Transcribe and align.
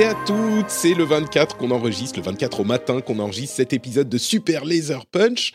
et 0.00 0.04
à 0.04 0.14
toutes. 0.14 0.70
C'est 0.70 0.94
le 0.94 1.04
24 1.04 1.56
qu'on 1.56 1.70
enregistre, 1.70 2.18
le 2.18 2.24
24 2.24 2.60
au 2.60 2.64
matin 2.64 3.00
qu'on 3.00 3.18
enregistre 3.18 3.56
cet 3.56 3.72
épisode 3.72 4.08
de 4.08 4.18
Super 4.18 4.64
Laser 4.64 5.04
Punch. 5.04 5.52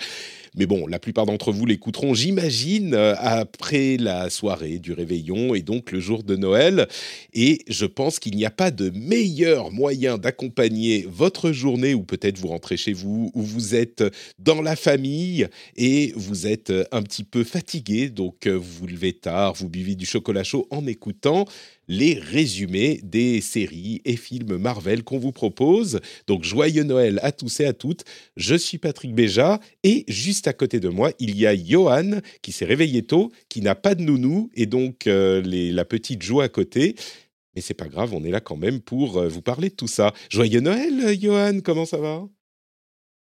Mais 0.58 0.68
bon, 0.68 0.88
la 0.88 1.00
plupart 1.00 1.26
d'entre 1.26 1.52
vous 1.52 1.66
l'écouteront, 1.66 2.14
j'imagine, 2.14 2.94
euh, 2.94 3.14
après 3.18 3.98
la 3.98 4.30
soirée 4.30 4.80
du 4.80 4.94
réveillon 4.94 5.54
et 5.54 5.62
donc 5.62 5.92
le 5.92 6.00
jour 6.00 6.24
de 6.24 6.36
Noël. 6.38 6.88
Et 7.34 7.60
je 7.68 7.86
pense 7.86 8.20
qu'il 8.20 8.36
n'y 8.36 8.46
a 8.46 8.52
pas 8.52 8.72
de 8.72 8.90
meilleur 8.92 9.72
moyen 9.72 10.18
d'accompagner 10.18 11.06
votre 11.10 11.52
journée, 11.52 11.94
ou 11.94 12.04
peut-être 12.04 12.38
vous 12.38 12.48
rentrez 12.48 12.78
chez 12.78 12.94
vous, 12.94 13.32
ou 13.34 13.42
vous 13.42 13.76
êtes 13.76 14.04
dans 14.40 14.62
la 14.62 14.78
famille 14.78 15.48
et 15.76 16.14
vous 16.16 16.48
êtes 16.48 16.72
un 16.92 17.02
petit 17.04 17.26
peu 17.26 17.44
fatigué, 17.44 18.10
donc 18.10 18.48
euh, 18.48 18.54
vous 18.54 18.72
vous 18.80 18.88
levez 18.88 19.14
tard, 19.14 19.54
vous 19.56 19.70
buvez 19.70 19.96
du 19.96 20.06
chocolat 20.06 20.44
chaud 20.44 20.68
en 20.70 20.88
écoutant 20.88 21.46
les 21.88 22.20
résumés 22.20 23.00
des 23.04 23.42
séries 23.42 24.02
et 24.06 24.16
films 24.16 24.58
Marvel 24.58 25.04
qu'on 25.04 25.20
vous 25.20 25.32
propose. 25.32 26.00
Donc 26.28 26.44
joyeux 26.44 26.84
Noël 26.84 27.20
à 27.24 27.32
tous 27.32 27.60
et 27.60 27.66
à 27.66 27.74
toutes. 27.74 28.04
Je 28.38 28.56
suis 28.56 28.78
Patrick 28.78 29.14
Béja 29.14 29.60
et 29.84 30.06
juste 30.08 30.48
à 30.48 30.54
côté 30.54 30.80
de 30.80 30.90
moi, 30.90 31.12
il 31.20 31.38
y 31.38 31.46
a 31.46 31.56
Johan 31.56 32.20
qui 32.42 32.52
s'est 32.52 32.66
réveillé 32.66 33.04
tôt, 33.04 33.32
qui 33.50 33.62
n'a 33.62 33.76
pas 33.76 33.96
de 33.96 34.02
nounou 34.02 34.50
et 34.56 34.66
donc 34.66 35.08
euh, 35.08 35.42
la 35.46 35.86
petite 35.86 36.22
joue 36.22 36.42
à 36.42 36.50
côté. 36.50 36.96
Mais 37.56 37.62
c'est 37.62 37.74
pas 37.74 37.88
grave, 37.88 38.14
on 38.14 38.24
est 38.26 38.32
là 38.32 38.42
quand 38.42 38.58
même 38.58 38.82
pour 38.82 39.18
euh, 39.18 39.28
vous 39.30 39.42
parler 39.42 39.70
de 39.70 39.76
tout 39.76 39.88
ça. 39.88 40.14
Joyeux 40.30 40.60
Noël, 40.60 41.18
Johan, 41.20 41.60
comment 41.64 41.86
ça 41.86 41.98
va? 41.98 42.28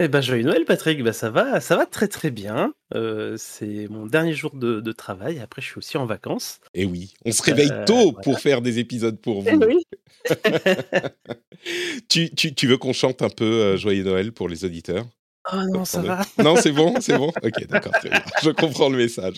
Eh 0.05 0.09
ben, 0.09 0.19
joyeux 0.19 0.43
Noël, 0.43 0.65
Patrick. 0.65 1.01
Bah, 1.01 1.13
ça 1.13 1.29
va, 1.29 1.61
ça 1.61 1.77
va 1.77 1.85
très 1.85 2.09
très 2.09 2.29
bien. 2.29 2.73
Euh, 2.93 3.35
c'est 3.37 3.87
mon 3.89 4.05
dernier 4.05 4.33
jour 4.33 4.53
de, 4.53 4.81
de 4.81 4.91
travail. 4.91 5.39
Après, 5.39 5.61
je 5.61 5.67
suis 5.67 5.77
aussi 5.77 5.95
en 5.95 6.05
vacances. 6.05 6.59
Eh 6.73 6.83
oui, 6.83 7.13
on 7.23 7.31
se 7.31 7.41
réveille 7.41 7.71
Euh, 7.71 7.85
tôt 7.85 7.95
voilà. 8.11 8.19
pour 8.21 8.39
faire 8.41 8.61
des 8.61 8.79
épisodes 8.79 9.17
pour 9.21 9.45
Eh 9.47 9.51
vous. 9.55 9.63
oui. 9.63 9.83
tu, 12.09 12.29
tu- 12.35 12.53
tu 12.53 12.67
veux 12.67 12.77
qu'on 12.77 12.91
chante 12.91 13.21
un 13.21 13.29
peu 13.29 13.45
euh, 13.45 13.77
Joyeux 13.77 14.03
Noël 14.03 14.33
pour 14.33 14.49
les 14.49 14.65
auditeurs? 14.65 15.05
Oh 15.51 15.57
non, 15.73 15.83
ça 15.83 16.01
va. 16.01 16.21
Non, 16.41 16.55
c'est 16.55 16.71
bon, 16.71 16.95
c'est 17.01 17.17
bon. 17.17 17.27
Ok, 17.43 17.67
d'accord, 17.67 17.91
très 17.93 18.09
bien. 18.09 18.21
Je 18.41 18.49
comprends 18.49 18.87
le 18.87 18.97
message. 18.97 19.35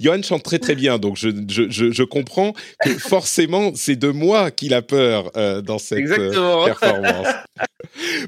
Johan 0.00 0.22
chante 0.22 0.42
très 0.42 0.58
très 0.58 0.74
bien, 0.74 0.98
donc 0.98 1.16
je, 1.18 1.28
je, 1.48 1.68
je, 1.68 1.90
je 1.90 2.02
comprends 2.04 2.54
que 2.82 2.90
forcément 2.98 3.70
c'est 3.74 3.96
de 3.96 4.08
moi 4.08 4.50
qu'il 4.50 4.72
a 4.72 4.80
peur 4.80 5.30
euh, 5.36 5.60
dans 5.60 5.76
cette 5.78 6.06
euh, 6.08 6.64
performance. 6.64 7.28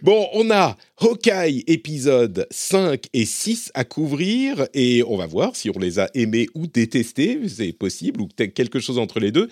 Bon, 0.02 0.28
on 0.34 0.50
a 0.50 0.76
Hawkeye 1.00 1.64
épisode 1.66 2.46
5 2.50 3.04
et 3.12 3.24
6 3.24 3.70
à 3.74 3.84
couvrir 3.84 4.66
et 4.74 5.02
on 5.04 5.16
va 5.16 5.26
voir 5.26 5.56
si 5.56 5.70
on 5.70 5.78
les 5.78 5.98
a 5.98 6.08
aimés 6.14 6.48
ou 6.54 6.66
détestés, 6.66 7.38
c'est 7.48 7.72
possible, 7.72 8.20
ou 8.20 8.28
peut-être 8.28 8.54
quelque 8.54 8.78
chose 8.80 8.98
entre 8.98 9.20
les 9.20 9.32
deux. 9.32 9.48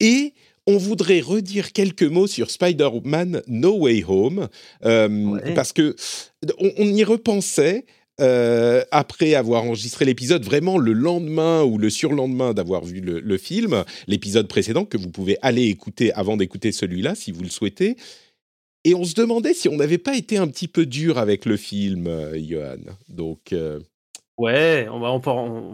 Et 0.00 0.32
on 0.66 0.76
voudrait 0.76 1.20
redire 1.20 1.72
quelques 1.72 2.02
mots 2.02 2.26
sur 2.26 2.50
Spider-Man 2.50 3.42
No 3.46 3.76
Way 3.78 4.04
Home, 4.08 4.48
euh, 4.84 5.08
Ouais. 5.08 5.54
parce 5.54 5.72
que 5.72 5.94
on, 6.58 6.72
on 6.78 6.86
y 6.94 7.04
repensait. 7.04 7.84
euh, 8.20 8.84
après 8.92 9.34
avoir 9.34 9.64
enregistré 9.64 10.04
l'épisode, 10.04 10.44
vraiment 10.44 10.78
le 10.78 10.92
lendemain 10.92 11.64
ou 11.64 11.78
le 11.78 11.90
surlendemain 11.90 12.54
d'avoir 12.54 12.84
vu 12.84 13.00
le, 13.00 13.18
le 13.18 13.38
film, 13.38 13.82
l'épisode 14.06 14.46
précédent 14.46 14.84
que 14.84 14.96
vous 14.96 15.10
pouvez 15.10 15.36
aller 15.42 15.64
écouter 15.64 16.12
avant 16.12 16.36
d'écouter 16.36 16.70
celui-là 16.70 17.16
si 17.16 17.32
vous 17.32 17.42
le 17.42 17.48
souhaitez. 17.48 17.96
Et 18.84 18.94
on 18.94 19.04
se 19.04 19.14
demandait 19.14 19.54
si 19.54 19.68
on 19.68 19.76
n'avait 19.76 19.98
pas 19.98 20.16
été 20.16 20.36
un 20.36 20.46
petit 20.46 20.68
peu 20.68 20.84
dur 20.86 21.18
avec 21.18 21.46
le 21.46 21.56
film, 21.56 22.06
euh, 22.06 22.38
Johan. 22.38 22.76
Donc, 23.08 23.52
euh, 23.52 23.80
Ouais, 24.36 24.88
on 24.90 24.98
va, 25.00 25.12
on, 25.12 25.18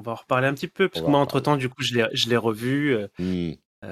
va 0.02 0.12
en 0.12 0.14
reparler 0.14 0.46
un 0.46 0.54
petit 0.54 0.68
peu. 0.68 0.88
Parce 0.88 1.02
On 1.02 1.06
que 1.06 1.10
moi, 1.10 1.18
en 1.18 1.22
entre-temps, 1.22 1.56
du 1.56 1.68
coup, 1.68 1.82
je 1.82 2.28
l'ai 2.28 2.36
revu. 2.36 2.94
euh, 2.94 3.08
hmm. 3.18 3.52
et 3.84 3.88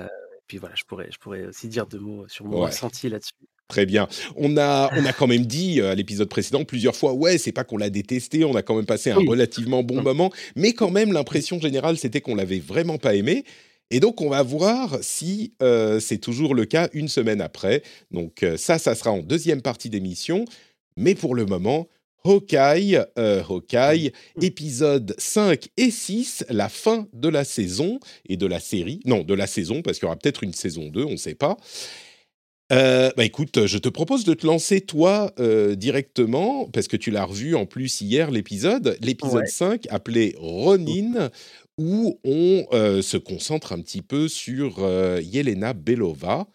puis 0.46 0.58
voilà, 0.58 0.74
je 0.76 0.84
pourrais, 0.84 1.08
je 1.10 1.18
pourrais 1.18 1.46
aussi 1.46 1.68
dire 1.68 1.86
deux 1.86 1.98
mots 1.98 2.26
sur 2.28 2.44
mon 2.44 2.60
Ouais. 2.60 2.66
ressenti 2.66 3.08
là-dessus. 3.08 3.32
Très 3.68 3.84
bien. 3.86 4.08
On 4.36 4.56
a, 4.56 4.90
on 4.96 5.04
a 5.04 5.12
quand 5.12 5.26
même 5.26 5.44
dit 5.44 5.80
euh, 5.80 5.90
à 5.92 5.94
l'épisode 5.94 6.28
précédent 6.28 6.64
plusieurs 6.64 6.96
fois, 6.96 7.12
ouais, 7.12 7.36
c'est 7.36 7.52
pas 7.52 7.64
qu'on 7.64 7.76
l'a 7.76 7.90
détesté, 7.90 8.44
on 8.44 8.54
a 8.54 8.62
quand 8.62 8.74
même 8.76 8.86
passé 8.86 9.10
un 9.10 9.18
Oui. 9.18 9.26
relativement 9.28 9.82
bon 9.82 10.00
Mm. 10.00 10.04
moment, 10.04 10.30
mais 10.56 10.72
quand 10.72 10.90
même 10.90 11.12
l'impression 11.12 11.60
générale 11.60 11.98
c'était 11.98 12.22
qu'on 12.22 12.34
l'avait 12.34 12.60
vraiment 12.60 12.96
pas 12.96 13.14
aimé. 13.14 13.44
Et 13.90 14.00
donc 14.00 14.20
on 14.20 14.28
va 14.28 14.42
voir 14.42 14.98
si 15.00 15.54
euh, 15.62 15.98
c'est 16.00 16.18
toujours 16.18 16.54
le 16.54 16.64
cas 16.64 16.88
une 16.92 17.08
semaine 17.08 17.40
après. 17.40 17.82
Donc 18.10 18.42
euh, 18.42 18.56
ça, 18.56 18.78
ça 18.78 18.94
sera 18.94 19.12
en 19.12 19.20
deuxième 19.20 19.62
partie 19.62 19.90
d'émission. 19.90 20.44
Mais 20.96 21.14
pour 21.14 21.34
le 21.34 21.46
moment, 21.46 21.88
Hawkeye, 22.24 22.98
euh, 23.18 23.42
Hawkeye, 23.48 24.12
épisode 24.42 25.14
5 25.18 25.68
et 25.76 25.90
6, 25.90 26.44
la 26.50 26.68
fin 26.68 27.06
de 27.12 27.28
la 27.28 27.44
saison 27.44 28.00
et 28.28 28.36
de 28.36 28.46
la 28.46 28.60
série. 28.60 29.00
Non, 29.06 29.22
de 29.22 29.34
la 29.34 29.46
saison, 29.46 29.82
parce 29.82 29.98
qu'il 29.98 30.06
y 30.06 30.08
aura 30.08 30.16
peut-être 30.16 30.42
une 30.42 30.52
saison 30.52 30.88
2, 30.88 31.04
on 31.04 31.12
ne 31.12 31.16
sait 31.16 31.34
pas. 31.34 31.56
Euh, 32.70 33.10
bah 33.16 33.24
écoute, 33.24 33.66
je 33.66 33.78
te 33.78 33.88
propose 33.88 34.24
de 34.24 34.34
te 34.34 34.46
lancer 34.46 34.82
toi 34.82 35.32
euh, 35.40 35.74
directement, 35.74 36.68
parce 36.70 36.86
que 36.86 36.98
tu 36.98 37.10
l'as 37.10 37.24
revu 37.24 37.54
en 37.54 37.64
plus 37.64 38.02
hier 38.02 38.30
l'épisode, 38.30 38.98
l'épisode 39.00 39.38
Ouais. 39.38 39.46
5 39.46 39.86
appelé 39.88 40.34
Ronin, 40.38 41.30
où 41.78 42.18
on 42.24 42.66
euh, 42.72 43.00
se 43.00 43.16
concentre 43.16 43.72
un 43.72 43.80
petit 43.80 44.02
peu 44.02 44.28
sur 44.28 44.80
euh, 44.80 45.20
Yelena 45.22 45.72
Belova, 45.72 46.46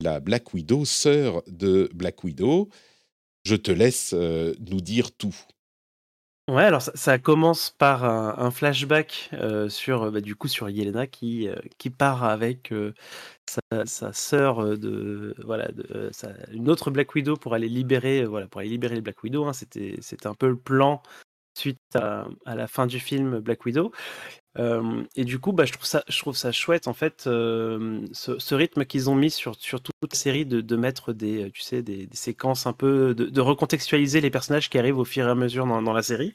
la 0.00 0.20
Black 0.20 0.54
Widow, 0.54 0.84
sœur 0.84 1.42
de 1.46 1.90
Black 1.94 2.22
Widow. 2.22 2.68
Je 3.44 3.56
te 3.56 3.70
laisse 3.70 4.12
euh, 4.12 4.54
nous 4.70 4.82
dire 4.82 5.12
tout. 5.12 5.34
Ouais, 6.48 6.64
alors 6.64 6.82
ça, 6.82 7.18
commence 7.18 7.70
par 7.70 8.04
un, 8.04 8.50
flashback 8.50 9.30
sur, 9.68 10.10
bah, 10.10 10.20
du 10.20 10.34
coup, 10.34 10.48
sur 10.48 10.68
Yelena 10.68 11.06
qui, 11.06 11.48
qui 11.78 11.90
part 11.90 12.24
avec 12.24 12.74
sa, 13.46 14.12
sœur 14.12 14.76
de, 14.76 15.36
voilà, 15.44 15.70
une 16.50 16.68
autre 16.68 16.90
Black 16.90 17.14
Widow 17.14 17.36
pour 17.36 17.54
aller 17.54 17.68
libérer, 17.68 18.24
voilà, 18.24 18.48
pour 18.48 18.62
aller 18.62 18.70
libérer 18.70 18.96
les 18.96 19.00
Black 19.00 19.22
Widow. 19.22 19.46
hein. 19.46 19.52
C'était, 19.52 19.96
un 20.24 20.34
peu 20.34 20.48
le 20.48 20.58
plan 20.58 21.02
suite 21.56 21.78
à 21.94 22.26
la 22.46 22.66
fin 22.66 22.88
du 22.88 22.98
film 22.98 23.38
Black 23.38 23.64
Widow. 23.64 23.92
Et 24.56 25.24
du 25.24 25.38
coup, 25.38 25.52
bah, 25.52 25.64
je 25.64 25.72
trouve 25.72 26.36
ça, 26.36 26.52
chouette 26.52 26.88
en 26.88 26.92
fait, 26.92 27.22
ce, 27.22 28.54
rythme 28.54 28.84
qu'ils 28.84 29.08
ont 29.08 29.14
mis 29.14 29.30
sur, 29.30 29.56
toute 29.56 29.92
la 30.02 30.16
série 30.16 30.44
de, 30.44 30.76
mettre 30.76 31.12
des, 31.12 31.44
euh, 31.44 31.50
tu 31.50 31.62
sais, 31.62 31.82
des, 31.82 32.08
séquences 32.12 32.66
un 32.66 32.72
peu, 32.72 33.14
de, 33.14 33.40
recontextualiser 33.40 34.20
les 34.20 34.30
personnages 34.30 34.68
qui 34.68 34.78
arrivent 34.78 34.98
au 34.98 35.04
fur 35.04 35.26
et 35.26 35.30
à 35.30 35.34
mesure 35.34 35.66
dans, 35.66 35.92
la 35.92 36.02
série. 36.02 36.34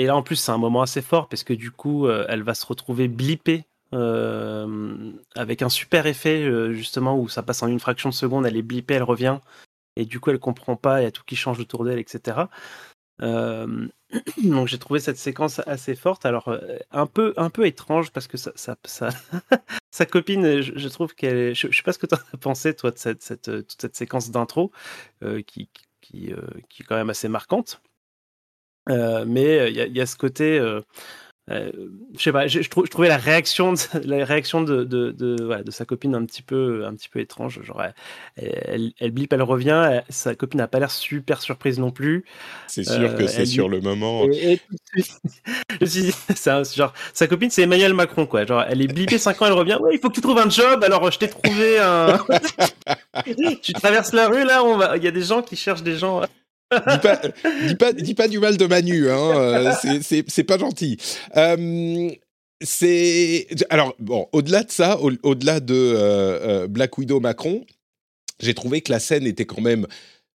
Et 0.00 0.06
là, 0.06 0.16
en 0.16 0.22
plus, 0.22 0.36
c'est 0.36 0.52
un 0.52 0.58
moment 0.58 0.80
assez 0.80 1.02
fort 1.02 1.28
parce 1.28 1.44
que 1.44 1.52
du 1.52 1.70
coup, 1.70 2.06
euh, 2.06 2.24
elle 2.28 2.42
va 2.42 2.54
se 2.54 2.64
retrouver 2.64 3.06
blippée 3.06 3.66
avec 3.92 5.62
un 5.62 5.68
super 5.68 6.06
effet 6.06 6.42
euh, 6.44 6.72
justement 6.72 7.18
où 7.18 7.28
ça 7.28 7.42
passe 7.42 7.62
en 7.64 7.66
une 7.66 7.80
fraction 7.80 8.08
de 8.08 8.14
seconde, 8.14 8.46
elle 8.46 8.56
est 8.56 8.62
blippée, 8.62 8.94
elle 8.94 9.02
revient 9.02 9.40
et 9.96 10.06
du 10.06 10.20
coup, 10.20 10.30
elle 10.30 10.38
comprend 10.38 10.76
pas, 10.76 11.00
il 11.00 11.04
y 11.04 11.06
a 11.06 11.10
tout 11.10 11.24
qui 11.26 11.36
change 11.36 11.58
autour 11.58 11.84
d'elle, 11.84 11.98
etc. 11.98 12.44
donc 14.44 14.68
j'ai 14.68 14.78
trouvé 14.78 15.00
cette 15.00 15.18
séquence 15.18 15.60
assez 15.66 15.94
forte, 15.94 16.26
alors 16.26 16.48
euh, 16.48 16.78
un 16.90 17.06
peu 17.06 17.32
un 17.36 17.50
peu 17.50 17.66
étrange 17.66 18.10
parce 18.12 18.26
que 18.26 18.36
ça, 18.36 18.52
ça, 18.56 18.76
sa 19.90 20.06
copine, 20.06 20.60
je, 20.62 20.72
je 20.76 20.88
trouve 20.88 21.14
qu'elle, 21.14 21.54
je, 21.54 21.68
je 21.70 21.76
sais 21.76 21.82
pas 21.82 21.92
ce 21.92 21.98
que 21.98 22.06
tu 22.06 22.14
as 22.14 22.36
pensé 22.38 22.74
toi 22.74 22.90
de 22.90 22.98
cette, 22.98 23.22
cette 23.22 23.48
euh, 23.48 23.62
toute 23.62 23.80
cette 23.80 23.96
séquence 23.96 24.30
d'intro 24.30 24.72
euh, 25.22 25.42
qui 25.42 25.68
qui, 26.00 26.32
euh, 26.32 26.40
qui 26.68 26.82
est 26.82 26.86
quand 26.86 26.96
même 26.96 27.10
assez 27.10 27.28
marquante, 27.28 27.80
Euh, 28.88 29.24
mais 29.26 29.70
il 29.70 29.96
y 29.96 30.00
a 30.00 30.06
ce 30.06 30.16
côté 30.16 30.58
euh, 31.50 31.70
je 32.16 32.22
sais 32.22 32.32
pas, 32.32 32.46
je, 32.46 32.62
je, 32.62 32.68
trouvais 32.68 33.08
la 33.08 33.16
réaction, 33.16 33.72
de, 33.72 33.78
la 34.04 34.24
réaction 34.24 34.62
de, 34.62 34.84
de, 34.84 35.10
de, 35.10 35.44
ouais, 35.44 35.64
de, 35.64 35.70
sa 35.70 35.84
copine 35.84 36.14
un 36.14 36.24
petit 36.24 36.42
peu, 36.42 36.84
un 36.86 36.94
petit 36.94 37.08
peu 37.08 37.18
étrange. 37.18 37.60
Genre, 37.62 37.82
elle, 37.82 38.62
elle, 38.66 38.92
elle 39.00 39.10
blip, 39.10 39.32
elle 39.32 39.42
revient, 39.42 40.02
sa 40.08 40.34
copine 40.34 40.58
n'a 40.58 40.68
pas 40.68 40.78
l'air 40.78 40.90
super 40.90 41.42
surprise 41.42 41.78
non 41.78 41.90
plus. 41.90 42.24
C'est 42.68 42.84
sûr 42.84 43.10
euh, 43.10 43.14
que 43.14 43.26
c'est 43.26 43.46
sur 43.46 43.68
le 43.68 43.80
moment. 43.80 44.26
Ça, 46.36 46.62
genre, 46.76 46.92
sa 47.12 47.26
copine, 47.26 47.50
c'est 47.50 47.62
Emmanuel 47.62 47.94
Macron, 47.94 48.26
quoi. 48.26 48.44
Genre, 48.44 48.64
elle 48.68 48.82
est 48.82 48.92
blippée 48.92 49.18
5 49.18 49.42
ans, 49.42 49.46
elle 49.46 49.52
revient. 49.52 49.78
Ouais, 49.80 49.94
il 49.94 49.98
faut 49.98 50.08
que 50.08 50.14
tu 50.14 50.20
trouves 50.20 50.38
un 50.38 50.50
job. 50.50 50.84
Alors, 50.84 51.10
je 51.10 51.18
t'ai 51.18 51.28
trouvé 51.28 51.78
un. 51.80 52.24
tu 53.62 53.72
traverses 53.72 54.12
la 54.12 54.28
rue, 54.28 54.44
là, 54.44 54.62
va... 54.76 54.96
il 54.96 55.02
y 55.02 55.08
a 55.08 55.12
des 55.12 55.22
gens 55.22 55.42
qui 55.42 55.56
cherchent 55.56 55.82
des 55.82 55.96
gens 55.96 56.22
dis, 56.72 56.98
pas, 57.02 57.20
dis, 57.66 57.74
pas, 57.74 57.92
dis, 57.92 58.14
pas, 58.14 58.28
du 58.28 58.38
mal 58.38 58.56
de 58.56 58.66
Manu, 58.66 59.10
hein, 59.10 59.36
euh, 59.36 59.72
c'est 60.00 60.44
pas 60.44 60.58
gentil. 60.58 60.96
Euh, 61.36 62.10
c'est 62.62 63.46
alors 63.70 63.94
bon, 63.98 64.26
au-delà 64.32 64.62
de 64.64 64.70
ça, 64.70 65.00
au- 65.00 65.12
au-delà 65.22 65.60
de 65.60 65.74
euh, 65.74 66.68
Black 66.68 66.96
Widow 66.98 67.18
Macron, 67.20 67.64
j'ai 68.40 68.54
trouvé 68.54 68.80
que 68.82 68.92
la 68.92 69.00
scène 69.00 69.26
était 69.26 69.46
quand 69.46 69.62
même 69.62 69.86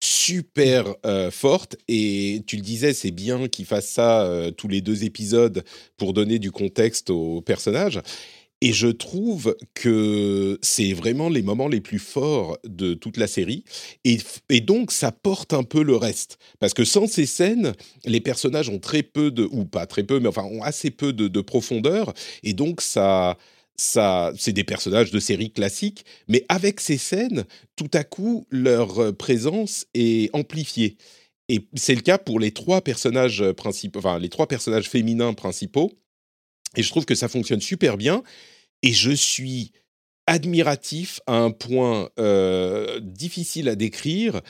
super 0.04 0.96
forte 1.32 1.76
et 1.88 2.42
tu 2.48 2.56
le 2.56 2.64
disais, 2.64 2.94
c'est 2.94 3.12
bien 3.12 3.48
qu'ils 3.48 3.66
fassent 3.68 3.90
ça 3.90 4.28
tous 4.58 4.68
les 4.68 4.82
deux 4.82 5.04
épisodes 5.04 5.64
pour 5.98 6.14
donner 6.14 6.40
du 6.40 6.50
contexte 6.52 7.12
aux 7.12 7.42
personnages. 7.42 8.00
Et 8.64 8.74
je 8.74 8.88
trouve 8.88 9.56
que 9.74 10.60
c'est 10.62 10.94
vraiment 10.94 11.30
les 11.30 11.42
moments 11.42 11.68
les 11.68 11.82
plus 11.82 12.00
forts 12.00 12.60
de 12.64 12.94
toute 12.94 13.18
la 13.18 13.26
série. 13.26 13.64
Et, 14.04 14.20
donc, 14.62 14.92
ça 14.92 15.12
porte 15.12 15.54
un 15.54 15.64
peu 15.64 15.84
le 15.84 15.96
reste. 15.96 16.38
Parce 16.60 16.76
que 16.76 16.86
sans 16.86 17.08
ces 17.08 17.26
scènes, 17.26 17.74
les 18.06 18.22
personnages 18.22 18.70
ont 18.70 18.78
très 18.78 19.02
peu 19.02 19.32
de, 19.32 19.48
ou 19.52 19.66
pas 19.66 19.88
très 19.88 20.04
peu, 20.04 20.20
mais 20.20 20.28
enfin, 20.28 20.44
ont 20.44 20.62
assez 20.62 20.92
peu 20.92 21.12
de, 21.12 21.28
de 21.28 21.42
profondeur. 21.42 22.14
Et 22.44 22.54
donc, 22.54 22.82
ça, 22.82 23.36
ça, 23.76 24.32
c'est 24.38 24.54
des 24.54 24.64
personnages 24.64 25.10
de 25.10 25.20
série 25.20 25.52
classiques. 25.52 26.06
Mais 26.28 26.46
avec 26.48 26.80
ces 26.82 27.00
scènes, 27.00 27.46
tout 27.76 27.90
à 27.94 28.04
coup, 28.04 28.46
leur 28.52 29.16
présence 29.18 29.88
est 29.96 30.30
amplifiée. 30.36 30.98
Et 31.50 31.68
c'est 31.76 31.96
le 31.96 32.02
cas 32.02 32.18
pour 32.20 32.40
les 32.40 32.52
trois 32.52 32.82
personnages 32.82 33.44
principaux, 33.54 34.00
enfin, 34.00 34.20
les 34.20 34.30
trois 34.30 34.48
personnages 34.48 34.88
féminins 34.88 35.34
principaux. 35.34 35.92
Et 36.76 36.84
je 36.84 36.90
trouve 36.90 37.06
que 37.06 37.16
ça 37.16 37.28
fonctionne 37.28 37.62
super 37.62 37.98
bien. 37.98 38.24
Et 38.84 38.94
je 38.94 39.12
suis 39.12 39.72
admiratif 40.28 41.20
à 41.28 41.36
un 41.38 41.52
point 41.52 42.10
euh, 42.20 43.00
difficile 43.02 43.70
à 43.70 43.76
décrire 43.76 44.42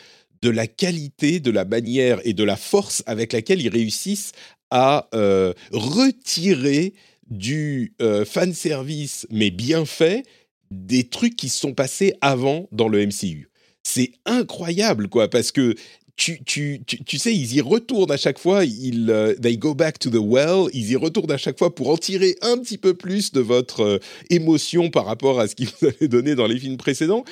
de 0.42 0.50
la 0.50 0.68
qualité, 0.68 1.40
de 1.40 1.52
la 1.52 1.66
manière 1.66 2.20
et 2.26 2.34
de 2.34 2.44
la 2.44 2.56
force 2.58 3.04
avec 3.06 3.34
laquelle 3.34 3.62
ils 3.62 3.70
réussissent 3.70 4.32
à 4.70 5.10
euh, 5.14 5.54
retirer 5.72 6.94
du 7.30 7.94
euh, 8.02 8.26
fan 8.26 8.54
service, 8.54 9.28
mais 9.30 9.52
bien 9.52 9.86
fait, 9.86 10.24
des 10.72 11.08
trucs 11.08 11.36
qui 11.36 11.50
se 11.50 11.60
sont 11.60 11.74
passés 11.74 12.14
avant 12.22 12.68
dans 12.72 12.88
le 12.88 13.06
MCU. 13.06 13.50
C'est 13.84 14.12
incroyable, 14.26 15.10
quoi, 15.10 15.30
parce 15.30 15.52
que 15.52 15.76
tu, 16.16 16.44
tu, 16.44 16.82
tu, 16.86 17.04
tu, 17.04 17.18
sais, 17.18 17.36
ils 17.36 17.56
y 17.56 17.62
retournent 17.62 18.12
à 18.12 18.18
chaque 18.18 18.40
fois, 18.40 18.66
ils, 18.66 19.10
uh, 19.10 19.40
they 19.40 19.58
go 19.58 19.74
back 19.74 20.00
to 20.00 20.10
the 20.10 20.20
well, 20.20 20.70
ils 20.74 20.92
y 20.92 20.96
retournent 20.96 21.32
à 21.32 21.38
chaque 21.38 21.58
fois 21.58 21.74
pour 21.74 21.90
en 21.90 21.98
tirer 21.98 22.36
un 22.42 22.58
petit 22.58 22.78
peu 22.78 22.94
plus 22.94 23.32
de 23.32 23.40
votre 23.40 23.82
euh, 23.82 24.00
émotion 24.30 24.90
par 24.90 25.06
rapport 25.06 25.40
à 25.40 25.48
ce 25.48 25.56
qu'ils 25.56 25.70
vous 25.70 25.88
avaient 25.88 26.08
donné 26.08 26.36
dans 26.36 26.48
les 26.48 26.60
films 26.60 26.78
précédents. 26.78 27.24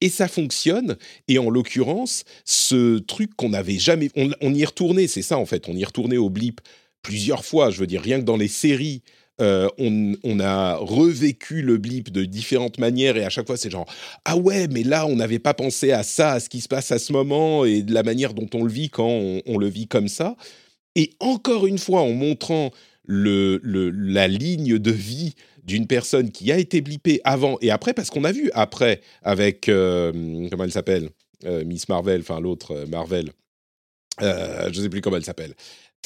Et 0.00 0.10
ça 0.10 0.28
fonctionne. 0.28 0.96
Et 1.26 1.38
en 1.38 1.48
l'occurrence, 1.48 2.24
ce 2.44 2.98
truc 2.98 3.34
qu'on 3.34 3.48
n'avait 3.50 3.78
jamais... 3.78 4.10
On, 4.14 4.30
on, 4.42 4.52
y 4.52 4.64
retourné, 4.64 5.08
c'est 5.08 5.22
ça 5.22 5.38
en 5.38 5.46
fait, 5.46 5.68
on 5.68 5.74
y 5.74 5.84
retourné 5.84 6.18
au 6.18 6.28
blip 6.28 6.60
plusieurs 7.02 7.44
fois, 7.44 7.70
je 7.70 7.78
veux 7.78 7.86
dire, 7.86 8.02
rien 8.02 8.18
que 8.18 8.24
dans 8.24 8.36
les 8.36 8.48
séries, 8.48 9.02
euh, 9.42 9.68
on, 9.78 10.40
a 10.40 10.76
revécu 10.76 11.60
le 11.60 11.76
blip 11.76 12.10
de 12.10 12.24
différentes 12.24 12.78
manières 12.78 13.18
et 13.18 13.24
à 13.24 13.28
chaque 13.28 13.46
fois 13.46 13.58
c'est 13.58 13.68
genre 13.68 13.84
ah 14.24 14.34
ouais 14.38 14.66
mais 14.68 14.82
là 14.82 15.06
on 15.06 15.16
n'avait 15.16 15.38
pas 15.38 15.52
pensé 15.52 15.92
à 15.92 16.02
ça, 16.02 16.32
à 16.32 16.40
ce 16.40 16.48
qui 16.48 16.62
se 16.62 16.68
passe 16.68 16.90
à 16.90 16.98
ce 16.98 17.12
moment 17.12 17.66
et 17.66 17.82
de 17.82 17.92
la 17.92 18.02
manière 18.02 18.32
dont 18.32 18.48
on 18.54 18.64
le 18.64 18.70
vit 18.70 18.88
quand 18.88 19.06
on, 19.46 19.58
le 19.58 19.66
vit 19.68 19.88
comme 19.88 20.08
ça. 20.08 20.36
Et 20.94 21.10
encore 21.20 21.66
une 21.66 21.76
fois 21.76 22.00
en 22.00 22.12
montrant 22.12 22.70
la 23.08 24.28
ligne 24.28 24.78
de 24.78 24.90
vie 24.90 25.34
d'une 25.64 25.86
personne 25.86 26.30
qui 26.30 26.50
a 26.50 26.56
été 26.56 26.80
blippée 26.80 27.20
avant 27.24 27.58
et 27.60 27.70
après 27.70 27.92
parce 27.92 28.08
qu'on 28.08 28.24
a 28.24 28.32
vu 28.32 28.50
après 28.54 29.02
avec 29.22 29.68
euh, 29.68 30.48
comment 30.50 30.64
elle 30.64 30.72
s'appelle 30.72 31.10
euh, 31.44 31.62
Miss 31.64 31.90
Marvel, 31.90 32.22
enfin 32.22 32.40
l'autre 32.40 32.86
Marvel, 32.88 33.32
je 34.18 34.80
sais 34.80 34.88
plus 34.88 35.02
comment 35.02 35.16
elle 35.16 35.26
s'appelle. 35.26 35.54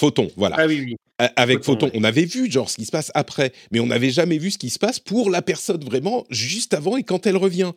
Photon, 0.00 0.30
voilà. 0.36 0.56
Ah 0.58 0.66
oui, 0.66 0.82
oui. 0.84 0.96
Avec 1.36 1.64
Photon, 1.64 1.86
ouais. 1.86 1.92
on 1.94 2.04
avait 2.04 2.24
vu 2.24 2.50
genre 2.50 2.70
ce 2.70 2.76
qui 2.76 2.86
se 2.86 2.90
passe 2.90 3.10
après, 3.14 3.52
mais 3.70 3.80
on 3.80 3.86
n'avait 3.86 4.10
jamais 4.10 4.38
vu 4.38 4.50
ce 4.50 4.58
qui 4.58 4.70
se 4.70 4.78
passe 4.78 4.98
pour 4.98 5.30
la 5.30 5.42
personne 5.42 5.84
vraiment 5.84 6.24
juste 6.30 6.74
avant 6.74 6.96
et 6.96 7.02
quand 7.02 7.26
elle 7.26 7.36
revient. 7.36 7.72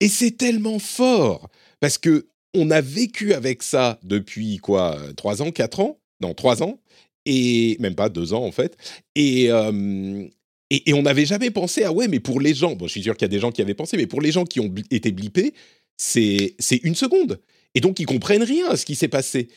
Et 0.00 0.08
c'est 0.08 0.32
tellement 0.32 0.78
fort 0.78 1.50
parce 1.80 1.98
que 1.98 2.28
on 2.54 2.70
a 2.70 2.80
vécu 2.80 3.34
avec 3.34 3.62
ça 3.62 3.98
depuis 4.02 4.56
quoi, 4.58 4.98
trois 5.16 5.42
ans, 5.42 5.50
quatre 5.50 5.80
ans, 5.80 5.98
non 6.20 6.34
trois 6.34 6.62
ans 6.62 6.80
et 7.26 7.76
même 7.80 7.94
pas 7.94 8.08
deux 8.08 8.32
ans 8.32 8.44
en 8.44 8.52
fait. 8.52 8.76
Et 9.14 9.50
euh, 9.50 10.26
et, 10.72 10.90
et, 10.90 10.94
on 10.94 11.02
n'avait 11.02 11.26
jamais 11.26 11.50
pensé 11.50 11.82
ah 11.84 11.92
ouais 11.92 12.08
mais 12.08 12.20
pour 12.20 12.40
les 12.40 12.54
gens, 12.54 12.76
bon 12.76 12.86
je 12.86 12.92
suis 12.92 13.02
sûr 13.02 13.16
qu'il 13.16 13.24
y 13.24 13.30
a 13.30 13.34
des 13.34 13.40
gens 13.40 13.52
qui 13.52 13.60
avaient 13.60 13.74
pensé, 13.74 13.96
mais 13.96 14.06
pour 14.06 14.20
les 14.20 14.32
gens 14.32 14.44
qui 14.44 14.60
ont 14.60 14.72
été 14.90 15.12
blippés, 15.12 15.52
c'est 15.96 16.54
c'est 16.58 16.80
une 16.84 16.94
seconde 16.94 17.40
et 17.74 17.80
donc 17.80 18.00
ils 18.00 18.06
comprennent 18.06 18.42
rien 18.42 18.68
à 18.70 18.76
ce 18.76 18.84
qui 18.84 18.94
s'est 18.94 19.08
passé. 19.08 19.48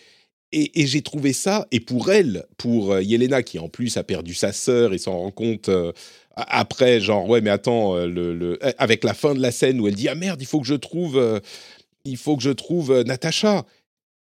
Et, 0.56 0.82
et 0.82 0.88
j'ai 0.88 1.02
trouvé 1.02 1.34
ça, 1.34 1.68
et 1.72 1.80
pour 1.80 2.12
elle, 2.12 2.46
pour 2.58 3.00
Yelena, 3.00 3.42
qui 3.42 3.58
en 3.58 3.70
plus 3.70 3.98
a 3.98 4.04
perdu 4.04 4.36
sa 4.36 4.54
sœur 4.54 4.94
et 4.94 5.00
s'en 5.00 5.18
rend 5.18 5.32
compte 5.32 5.68
euh, 5.70 5.92
après, 6.36 7.00
genre, 7.00 7.28
ouais, 7.30 7.42
mais 7.42 7.50
attends, 7.50 7.96
euh, 7.96 8.08
le, 8.08 8.34
le, 8.34 8.60
avec 8.82 9.04
la 9.04 9.14
fin 9.14 9.36
de 9.36 9.42
la 9.42 9.52
scène 9.52 9.80
où 9.80 9.88
elle 9.88 9.96
dit, 9.96 10.10
ah 10.10 10.16
merde, 10.16 10.42
il 10.42 10.48
faut 10.48 10.60
que 10.60 10.68
je 10.68 10.74
trouve, 10.74 11.18
euh, 11.18 11.40
il 12.06 12.18
faut 12.18 12.36
que 12.36 12.44
je 12.44 12.50
trouve 12.50 12.92
euh, 12.92 13.04
Natacha. 13.04 13.66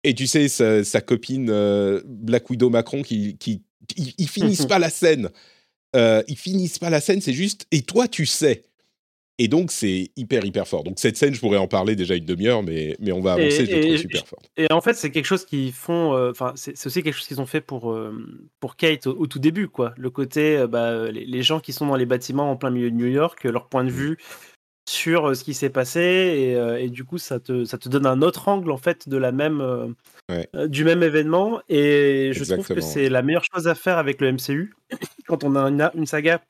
Et 0.02 0.14
tu 0.14 0.26
sais, 0.26 0.49
sa, 0.49 0.82
sa 0.82 1.02
copine 1.02 1.50
euh, 1.50 2.00
Black 2.06 2.49
Widow 2.49 2.70
Macron, 2.70 3.02
qui, 3.02 3.37
qui 3.37 3.62
ils, 3.96 4.14
ils 4.17 4.28
finissent 4.28 4.67
pas 4.69 4.78
la 4.78 4.90
scène. 4.90 5.28
Euh, 5.94 6.22
ils 6.28 6.38
finissent 6.38 6.78
pas 6.78 6.90
la 6.90 7.00
scène, 7.00 7.20
c'est 7.20 7.32
juste, 7.32 7.67
et 7.70 7.82
toi, 7.82 8.08
tu 8.08 8.25
sais. 8.25 8.62
Et 9.42 9.48
donc, 9.48 9.72
c'est 9.72 10.10
hyper, 10.16 10.44
hyper 10.44 10.69
fort. 10.69 10.84
Donc, 10.84 10.98
cette 10.98 11.16
scène, 11.16 11.32
je 11.32 11.40
pourrais 11.40 11.56
en 11.56 11.66
parler 11.66 11.96
déjà 11.96 12.14
une 12.14 12.26
demi-heure, 12.26 12.62
mais, 12.62 12.94
mais 13.00 13.10
on 13.10 13.22
va 13.22 13.32
avancer, 13.32 13.62
et, 13.62 13.66
je 13.66 13.75
la 13.75 13.81
trouve 13.81 13.96
super 13.96 14.26
forte. 14.26 14.50
Et 14.58 14.70
en 14.70 14.82
fait, 14.82 14.92
c'est 14.92 15.10
quelque 15.10 15.25
chose 15.25 15.46
qu'ils 15.46 15.72
font, 15.72 16.12
enfin, 16.28 16.48
euh, 16.48 16.52
c'est 16.56 16.87
aussi 16.87 17.02
quelque 17.02 17.14
chose 17.14 17.26
qu'ils 17.26 17.40
ont 17.40 17.46
fait 17.46 17.62
pour, 17.62 17.90
euh, 17.90 18.12
pour 18.60 18.76
Kate 18.76 19.06
au, 19.06 19.19
au, 19.19 19.26
tout 19.26 19.38
début, 19.38 19.69
quoi. 19.69 19.94
Le 19.96 20.10
côté, 20.10 20.58
euh, 20.58 20.66
bah, 20.66 21.10
les, 21.10 21.25
les, 21.25 21.42
gens 21.42 21.58
qui 21.58 21.72
sont 21.72 21.87
dans 21.87 21.96
les 21.96 22.04
bâtiments 22.04 22.50
en 22.50 22.56
plein 22.56 22.69
milieu 22.69 22.90
de 22.90 22.96
New 22.96 23.06
York, 23.06 23.42
leur 23.44 23.70
point 23.70 23.82
de 23.82 23.90
vue 23.90 24.19
sur 24.87 25.34
ce 25.34 25.43
qui 25.43 25.54
s'est 25.54 25.70
passé, 25.70 26.00
et, 26.02 26.84
et, 26.84 26.90
du 26.90 27.04
coup, 27.04 27.16
ça 27.16 27.40
te, 27.40 27.64
ça 27.64 27.78
te 27.78 27.88
donne 27.88 28.04
un 28.04 28.20
autre 28.20 28.46
angle, 28.46 28.70
en 28.70 28.76
fait, 28.76 29.08
de 29.08 29.16
la 29.16 29.32
même, 29.32 29.94
ouais. 30.28 30.50
du 30.69 30.84
même 30.84 31.02
événement. 31.02 31.62
Et 31.70 32.32
je 32.34 32.40
Exactement. 32.40 32.62
trouve 32.62 32.76
que 32.76 32.82
c'est 32.82 33.08
la 33.08 33.22
meilleure 33.22 33.44
chose 33.44 33.69
à 33.69 33.75
faire 33.75 33.96
avec 33.96 34.20
le 34.20 34.32
MCU, 34.32 34.75
quand 35.26 35.44
on 35.44 35.56
a 35.56 35.62
une, 35.62 35.90
une 35.94 36.04
saga 36.04 36.43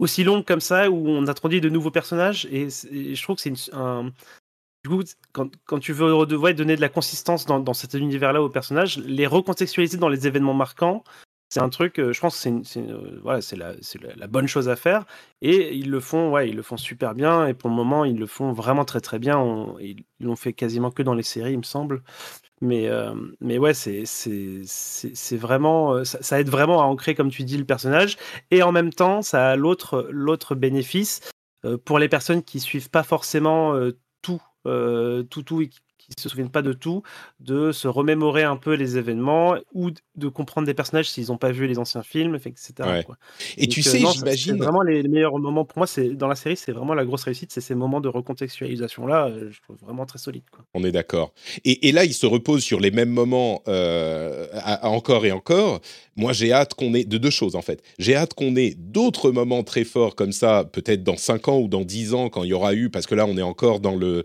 aussi 0.00 0.24
longue 0.24 0.44
comme 0.44 0.60
ça 0.60 0.90
où 0.90 1.08
on 1.08 1.28
introduit 1.28 1.60
de 1.60 1.68
nouveaux 1.68 1.90
personnages 1.92 2.46
et, 2.50 2.68
je 2.70 3.22
trouve 3.22 3.36
que 3.36 3.42
c'est 3.42 3.72
un 3.72 4.10
du 4.82 4.90
coup 4.90 5.02
quand, 5.32 5.50
quand 5.66 5.78
tu 5.78 5.92
veux 5.92 6.12
ouais, 6.14 6.54
donner 6.54 6.74
de 6.74 6.80
la 6.80 6.88
consistance 6.88 7.44
dans, 7.46 7.60
dans 7.60 7.74
cet 7.74 7.94
univers 7.94 8.32
là 8.32 8.42
aux 8.42 8.48
personnages 8.48 8.98
les 8.98 9.26
recontextualiser 9.26 9.98
dans 9.98 10.08
les 10.08 10.26
événements 10.26 10.54
marquants 10.54 11.04
c'est 11.50 11.60
un 11.60 11.68
truc 11.68 11.96
je 11.96 12.18
pense 12.18 12.42
que 12.42 12.62
c'est 12.64 12.80
euh, 12.80 13.20
voilà 13.22 13.42
c'est 13.42 13.56
la, 13.56 13.74
la, 14.16 14.26
bonne 14.26 14.46
chose 14.46 14.68
à 14.68 14.76
faire 14.76 15.04
et 15.42 15.76
ils 15.76 15.90
le 15.90 16.00
font 16.00 16.30
ouais 16.30 16.48
ils 16.48 16.56
le 16.56 16.62
font 16.62 16.78
super 16.78 17.14
bien 17.14 17.46
et 17.46 17.54
pour 17.54 17.68
le 17.68 17.76
moment 17.76 18.04
ils 18.04 18.18
le 18.18 18.26
font 18.26 18.52
vraiment 18.52 18.86
très 18.86 19.00
très 19.00 19.18
bien 19.18 19.38
on, 19.38 19.78
ils 19.80 20.04
l'ont 20.20 20.36
fait 20.36 20.54
quasiment 20.54 20.90
que 20.90 21.02
dans 21.02 21.14
les 21.14 21.22
séries 21.22 21.52
il 21.52 21.58
me 21.58 21.62
semble 21.62 22.02
mais, 22.60 22.88
euh, 22.88 23.14
mais 23.40 23.58
ouais, 23.58 23.72
c'est 23.74 24.04
vraiment. 25.36 25.94
euh, 25.94 26.04
Ça, 26.04 26.40
aide 26.40 26.48
vraiment 26.48 26.82
à 26.82 26.84
ancrer, 26.84 27.14
comme 27.14 27.30
tu 27.30 27.44
dis, 27.44 27.56
le 27.56 27.64
personnage. 27.64 28.16
Et 28.50 28.62
en 28.62 28.72
même 28.72 28.92
temps, 28.92 29.22
ça 29.22 29.50
a 29.52 29.56
l'autre 29.56 30.54
bénéfice 30.54 31.20
euh, 31.64 31.78
pour 31.78 31.98
les 31.98 32.08
personnes 32.08 32.42
qui 32.42 32.60
suivent 32.60 32.90
pas 32.90 33.02
forcément 33.02 33.74
tout, 34.22 34.40
tout, 34.64 35.42
tout, 35.42 35.62
qui 36.00 36.20
se 36.20 36.28
souviennent 36.28 36.50
pas 36.50 36.62
de 36.62 36.72
tout, 36.72 37.02
de 37.40 37.72
se 37.72 37.88
remémorer 37.88 38.42
un 38.42 38.56
peu 38.56 38.74
les 38.74 38.96
événements 38.96 39.56
ou 39.72 39.90
de 40.16 40.28
comprendre 40.28 40.66
des 40.66 40.74
personnages 40.74 41.10
s'ils 41.10 41.28
n'ont 41.28 41.38
pas 41.38 41.52
vu 41.52 41.66
les 41.66 41.78
anciens 41.78 42.02
films, 42.02 42.34
etc. 42.34 42.72
Ouais. 42.80 43.04
Quoi. 43.04 43.16
Et 43.56 43.66
Donc, 43.66 43.70
tu 43.74 43.82
sais, 43.82 43.98
j'imagine. 43.98 44.56
vraiment 44.56 44.82
les, 44.82 45.02
les, 45.02 45.08
meilleurs 45.08 45.38
moments 45.38 45.64
pour 45.64 45.78
moi, 45.78 45.86
c'est 45.86 46.10
dans 46.10 46.28
la 46.28 46.34
série, 46.34 46.56
c'est 46.56 46.72
vraiment 46.72 46.94
la 46.94 47.04
grosse 47.04 47.24
réussite, 47.24 47.52
c'est 47.52 47.60
ces 47.60 47.74
moments 47.74 48.00
de 48.00 48.08
recontextualisation 48.08 49.06
là, 49.06 49.30
je 49.50 49.60
trouve 49.60 49.76
vraiment 49.76 50.06
très 50.06 50.18
solide. 50.18 50.42
Quoi. 50.50 50.64
On 50.74 50.84
est 50.84 50.92
d'accord. 50.92 51.32
Et, 51.64 51.88
et, 51.88 51.92
là, 51.92 52.04
il 52.04 52.14
se 52.14 52.26
repose 52.26 52.62
sur 52.62 52.80
les 52.80 52.90
mêmes 52.90 53.10
moments 53.10 53.62
euh, 53.68 54.46
à, 54.52 54.86
à 54.86 54.88
encore 54.88 55.24
et 55.26 55.32
encore. 55.32 55.80
Moi, 56.16 56.32
j'ai 56.32 56.52
hâte 56.52 56.74
qu'on 56.74 56.94
ait 56.94 57.04
de 57.04 57.18
deux 57.18 57.30
choses 57.30 57.56
en 57.56 57.62
fait. 57.62 57.82
J'ai 57.98 58.16
hâte 58.16 58.34
qu'on 58.34 58.56
ait 58.56 58.74
d'autres 58.76 59.30
moments 59.30 59.62
très 59.62 59.84
forts 59.84 60.14
comme 60.14 60.32
ça, 60.32 60.64
peut-être 60.64 61.02
dans 61.02 61.16
5 61.16 61.48
ans 61.48 61.58
ou 61.58 61.68
dans 61.68 61.82
10 61.82 62.14
ans 62.14 62.28
quand 62.28 62.44
il 62.44 62.50
y 62.50 62.52
aura 62.52 62.74
eu, 62.74 62.90
parce 62.90 63.06
que 63.06 63.14
là, 63.14 63.26
on 63.26 63.36
est 63.36 63.42
encore 63.42 63.80
dans 63.80 63.96
le 63.96 64.22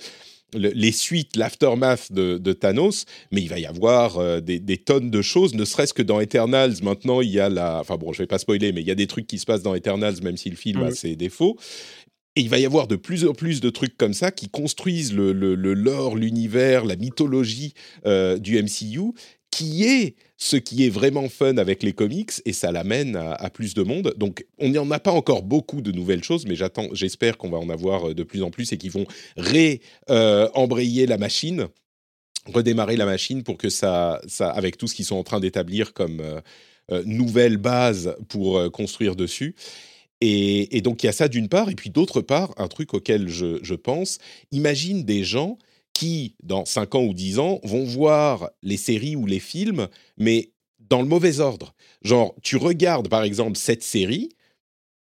les 0.54 0.92
suites, 0.92 1.36
l'aftermath 1.36 2.12
de, 2.12 2.38
de, 2.38 2.54
Thanos, 2.54 3.06
mais 3.32 3.42
il 3.42 3.50
va 3.50 3.60
y 3.60 3.66
avoir 3.66 4.42
des, 4.42 4.60
des, 4.60 4.78
tonnes 4.78 5.10
de 5.10 5.22
choses, 5.22 5.54
ne 5.54 5.66
serait-ce 5.66 5.94
que 5.94 6.02
dans 6.02 6.20
Eternals. 6.20 6.76
Maintenant, 6.82 7.22
il 7.22 7.30
y 7.30 7.40
a 7.40 7.50
la. 7.50 7.80
Enfin 7.80 7.98
bon, 7.98 8.14
je 8.14 8.24
vais 8.24 8.28
pas 8.28 8.38
spoiler, 8.38 8.72
mais 8.72 8.82
il 8.82 8.88
y 8.88 8.92
a 8.92 8.96
des 8.96 9.08
trucs 9.08 9.28
qui 9.28 9.38
se 9.38 9.46
passent 9.46 9.64
dans 9.64 9.76
Eternals, 9.76 10.22
même 10.24 10.38
si 10.38 10.50
le 10.50 10.56
film 10.56 10.84
a 10.84 10.92
ses 10.92 11.16
défauts. 11.16 11.58
Et 12.38 12.42
il 12.42 12.50
va 12.50 12.60
y 12.60 12.66
avoir 12.66 12.88
de 12.88 12.96
plus 12.96 13.26
en 13.26 13.34
plus 13.34 13.62
de 13.62 13.70
trucs 13.70 13.98
comme 13.98 14.14
ça 14.14 14.32
qui 14.32 14.50
construisent 14.50 15.14
le, 15.14 15.34
le, 15.34 15.56
le 15.56 15.74
lore, 15.74 16.16
l'univers, 16.16 16.86
la 16.86 16.96
mythologie 16.96 17.74
du 18.06 18.62
MCU, 18.62 19.14
qui 19.56 19.86
est 19.86 20.16
ce 20.38 20.58
qui 20.58 20.86
est 20.86 20.90
vraiment 20.90 21.30
fun 21.30 21.56
avec 21.56 21.82
les 21.82 21.94
comics 21.94 22.32
et 22.44 22.52
ça 22.52 22.74
l'amène 22.74 23.16
à, 23.16 23.50
plus 23.50 23.74
de 23.74 23.84
monde. 23.84 24.14
Donc, 24.18 24.46
on 24.58 24.68
n'y 24.68 24.78
en 24.78 24.92
a 24.92 25.00
pas 25.00 25.14
encore 25.14 25.44
beaucoup 25.44 25.82
de 25.82 25.94
nouvelles 25.94 26.26
choses, 26.26 26.46
mais 26.46 26.56
j'attends, 26.56 26.90
j'espère 26.92 27.38
qu'on 27.38 27.50
va 27.50 27.58
en 27.58 27.70
avoir 27.70 28.10
euh, 28.10 28.14
de 28.14 28.24
plus 28.24 28.44
en 28.44 28.52
plus 28.52 28.74
et 28.74 28.78
qu'ils 28.78 28.92
vont 28.92 29.06
ré-embrayer 29.38 31.04
euh, 31.04 31.08
la 31.08 31.18
machine, 31.18 31.68
redémarrer 32.54 32.98
la 32.98 33.06
machine 33.06 33.44
pour 33.44 33.58
que 33.58 33.70
ça, 33.70 34.20
ça 34.28 34.50
avec 34.50 34.78
tout 34.78 34.88
ce 34.88 34.96
qu'ils 34.96 35.06
sont 35.06 35.16
en 35.16 35.24
train 35.24 35.40
d'établir 35.40 35.94
comme 35.94 36.20
euh, 36.20 37.04
nouvelle 37.06 37.56
base 37.56 38.18
pour 38.28 38.70
construire 38.74 39.16
dessus. 39.16 39.56
Et, 40.20 40.82
donc, 40.82 41.04
il 41.04 41.06
y 41.06 41.10
a 41.10 41.14
ça 41.14 41.28
d'une 41.28 41.50
part, 41.50 41.70
et 41.70 41.76
puis 41.76 41.92
d'autre 41.92 42.22
part, 42.22 42.54
un 42.58 42.68
truc 42.68 42.94
auquel 42.94 43.30
je, 43.30 43.60
je 43.62 43.76
pense, 43.76 44.18
imagine 44.52 45.04
des 45.04 45.24
gens 45.24 45.58
qui, 45.96 46.36
dans 46.44 46.66
5 46.66 46.94
ans 46.96 47.04
ou 47.04 47.14
10 47.14 47.40
ans, 47.40 47.60
vont 47.64 47.86
voir 47.86 48.52
les 48.62 48.78
séries 48.78 49.16
ou 49.16 49.26
les 49.26 49.40
films, 49.40 49.88
mais 50.18 50.52
dans 50.90 51.02
le 51.02 51.08
mauvais 51.08 51.40
ordre. 51.40 51.74
Genre, 52.04 52.36
tu 52.44 52.58
regardes 52.58 53.08
par 53.08 53.24
exemple 53.24 53.58
cette 53.58 53.82
série, 53.82 54.30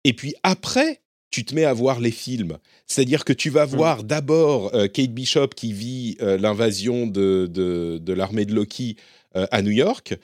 et 0.06 0.14
puis 0.14 0.34
après, 0.42 1.02
tu 1.32 1.44
te 1.44 1.54
mets 1.54 1.66
à 1.66 1.74
voir 1.74 2.00
les 2.00 2.12
films. 2.12 2.58
C'est-à-dire 2.88 3.26
que 3.26 3.34
tu 3.34 3.50
vas 3.50 3.66
mmh. 3.66 3.70
voir 3.70 4.04
d'abord 4.06 4.74
euh, 4.74 4.88
Kate 4.88 5.12
Bishop 5.12 5.50
qui 5.50 5.74
vit 5.74 6.16
euh, 6.22 6.38
l'invasion 6.38 7.06
de, 7.06 7.46
de, 7.52 8.14
l'armée 8.14 8.46
de 8.46 8.56
Loki 8.56 8.96
euh, 9.36 9.46
à 9.52 9.62
New 9.62 9.72
York, 9.72 10.16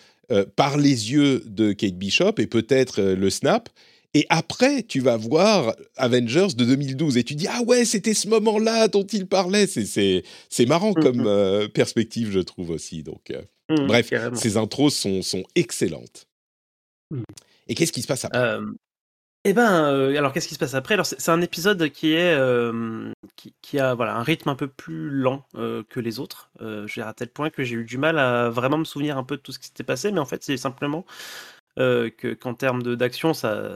par 0.56 0.78
les 0.78 1.12
yeux 1.12 1.44
de 1.46 1.72
Kate 1.72 2.00
Bishop 2.00 2.40
et 2.40 2.48
peut-être 2.48 3.00
le 3.00 3.30
snap. 3.30 3.70
Et 4.16 4.26
après, 4.30 4.84
tu 4.84 5.02
vas 5.02 5.18
voir 5.18 5.76
Avengers 5.98 6.56
de 6.56 6.64
2012 6.64 7.18
et 7.18 7.26
tu 7.26 7.36
dis 7.36 7.48
ah 7.50 7.62
ouais, 7.64 7.84
c'était 7.84 8.14
ce 8.14 8.30
moment-là 8.30 8.88
dont 8.88 9.04
il 9.04 9.28
parlait. 9.28 9.68
C'est 9.68 10.24
c'est 10.50 10.66
marrant 10.66 10.92
mmh, 10.92 11.04
comme. 11.04 11.28
Euh, 11.28 11.68
perspective, 11.68 12.32
je 12.32 12.40
trouve 12.40 12.70
aussi. 12.70 13.04
Donc 13.04 13.30
euh, 13.30 13.42
mmh, 13.70 13.88
bref, 13.88 14.14
ces 14.34 14.56
intros 14.56 14.96
sont 14.96 15.22
sont 15.22 15.44
excellentes. 15.56 16.28
Et 17.68 17.76
qu'est-ce 17.76 17.92
qui 17.92 18.02
se 18.02 18.08
passe 18.08 18.24
après? 18.24 18.58
Eh 19.48 19.54
ben, 19.54 19.92
euh, 19.92 20.18
alors 20.18 20.34
qu'est-ce 20.34 20.48
qui 20.48 20.56
se 20.56 20.60
passe 20.60 20.74
après? 20.76 20.94
Alors 20.94 21.06
c'est 21.06 21.30
un 21.30 21.42
épisode 21.42 21.90
qui 21.90 22.14
est 22.14 22.36
qui, 23.36 23.54
qui, 23.62 23.80
a 23.80 23.96
voilà 23.96 24.16
un 24.16 24.24
rythme 24.24 24.48
un 24.48 24.56
peu 24.56 24.70
plus 24.70 25.10
lent 25.10 25.44
que 25.54 26.00
les 26.00 26.22
autres. 26.22 26.52
j'ai 26.86 27.02
à 27.02 27.14
tel 27.14 27.28
point 27.28 27.50
que 27.50 27.66
j'ai 27.66 27.76
eu 27.76 27.84
du 27.84 27.98
mal 27.98 28.18
à 28.18 28.50
vraiment 28.50 28.78
me 28.78 28.86
souvenir 28.86 29.18
un 29.18 29.26
peu 29.26 29.36
de 29.36 29.42
tout 29.42 29.52
ce 29.52 29.60
qui 29.60 29.68
s'était 29.68 29.84
passé, 29.84 30.14
mais 30.14 30.20
en 30.20 30.26
fait 30.26 30.42
c'est 30.42 30.56
simplement 30.56 31.06
euh, 31.78 32.10
qu'en 32.40 32.54
termes 32.54 32.96
d'action, 32.96 33.34
ça, 33.34 33.70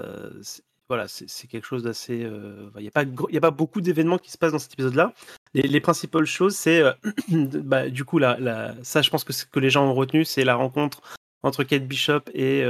voilà, 0.88 1.08
c'est 1.08 1.48
quelque 1.48 1.65
chose 1.65 1.84
d'assez. 1.84 2.24
Euh, 2.24 2.70
il 2.77 2.82
n'y 2.82 2.88
a, 2.88 2.91
pas, 2.91 3.03
y 3.29 3.38
a 3.38 3.41
pas 3.41 3.51
beaucoup 3.51 3.82
d'événements 3.82 4.18
qui 4.18 4.32
se 4.32 4.38
passent 4.38 4.53
dans 4.53 4.60
cet 4.60 4.74
épisode-là. 4.74 5.13
Les, 5.53 5.63
les, 5.63 5.82
principales 5.82 6.25
choses, 6.25 6.56
c'est 6.56 6.82
euh, 6.82 6.94
bah, 7.29 7.89
du 7.89 8.06
coup, 8.06 8.18
la, 8.18 8.39
la, 8.39 8.75
ça, 8.84 9.01
je 9.01 9.10
pense 9.10 9.24
que 9.24 9.34
ce 9.34 9.46
que 9.46 9.60
les 9.60 9.70
gens 9.70 9.86
ont 9.86 9.94
retenu, 9.94 10.24
c'est 10.25 10.44
la 10.44 10.56
rencontre 10.56 11.01
entre 11.44 11.63
Kate 11.63 11.88
Bishop 11.88 12.22
et, 12.34 12.62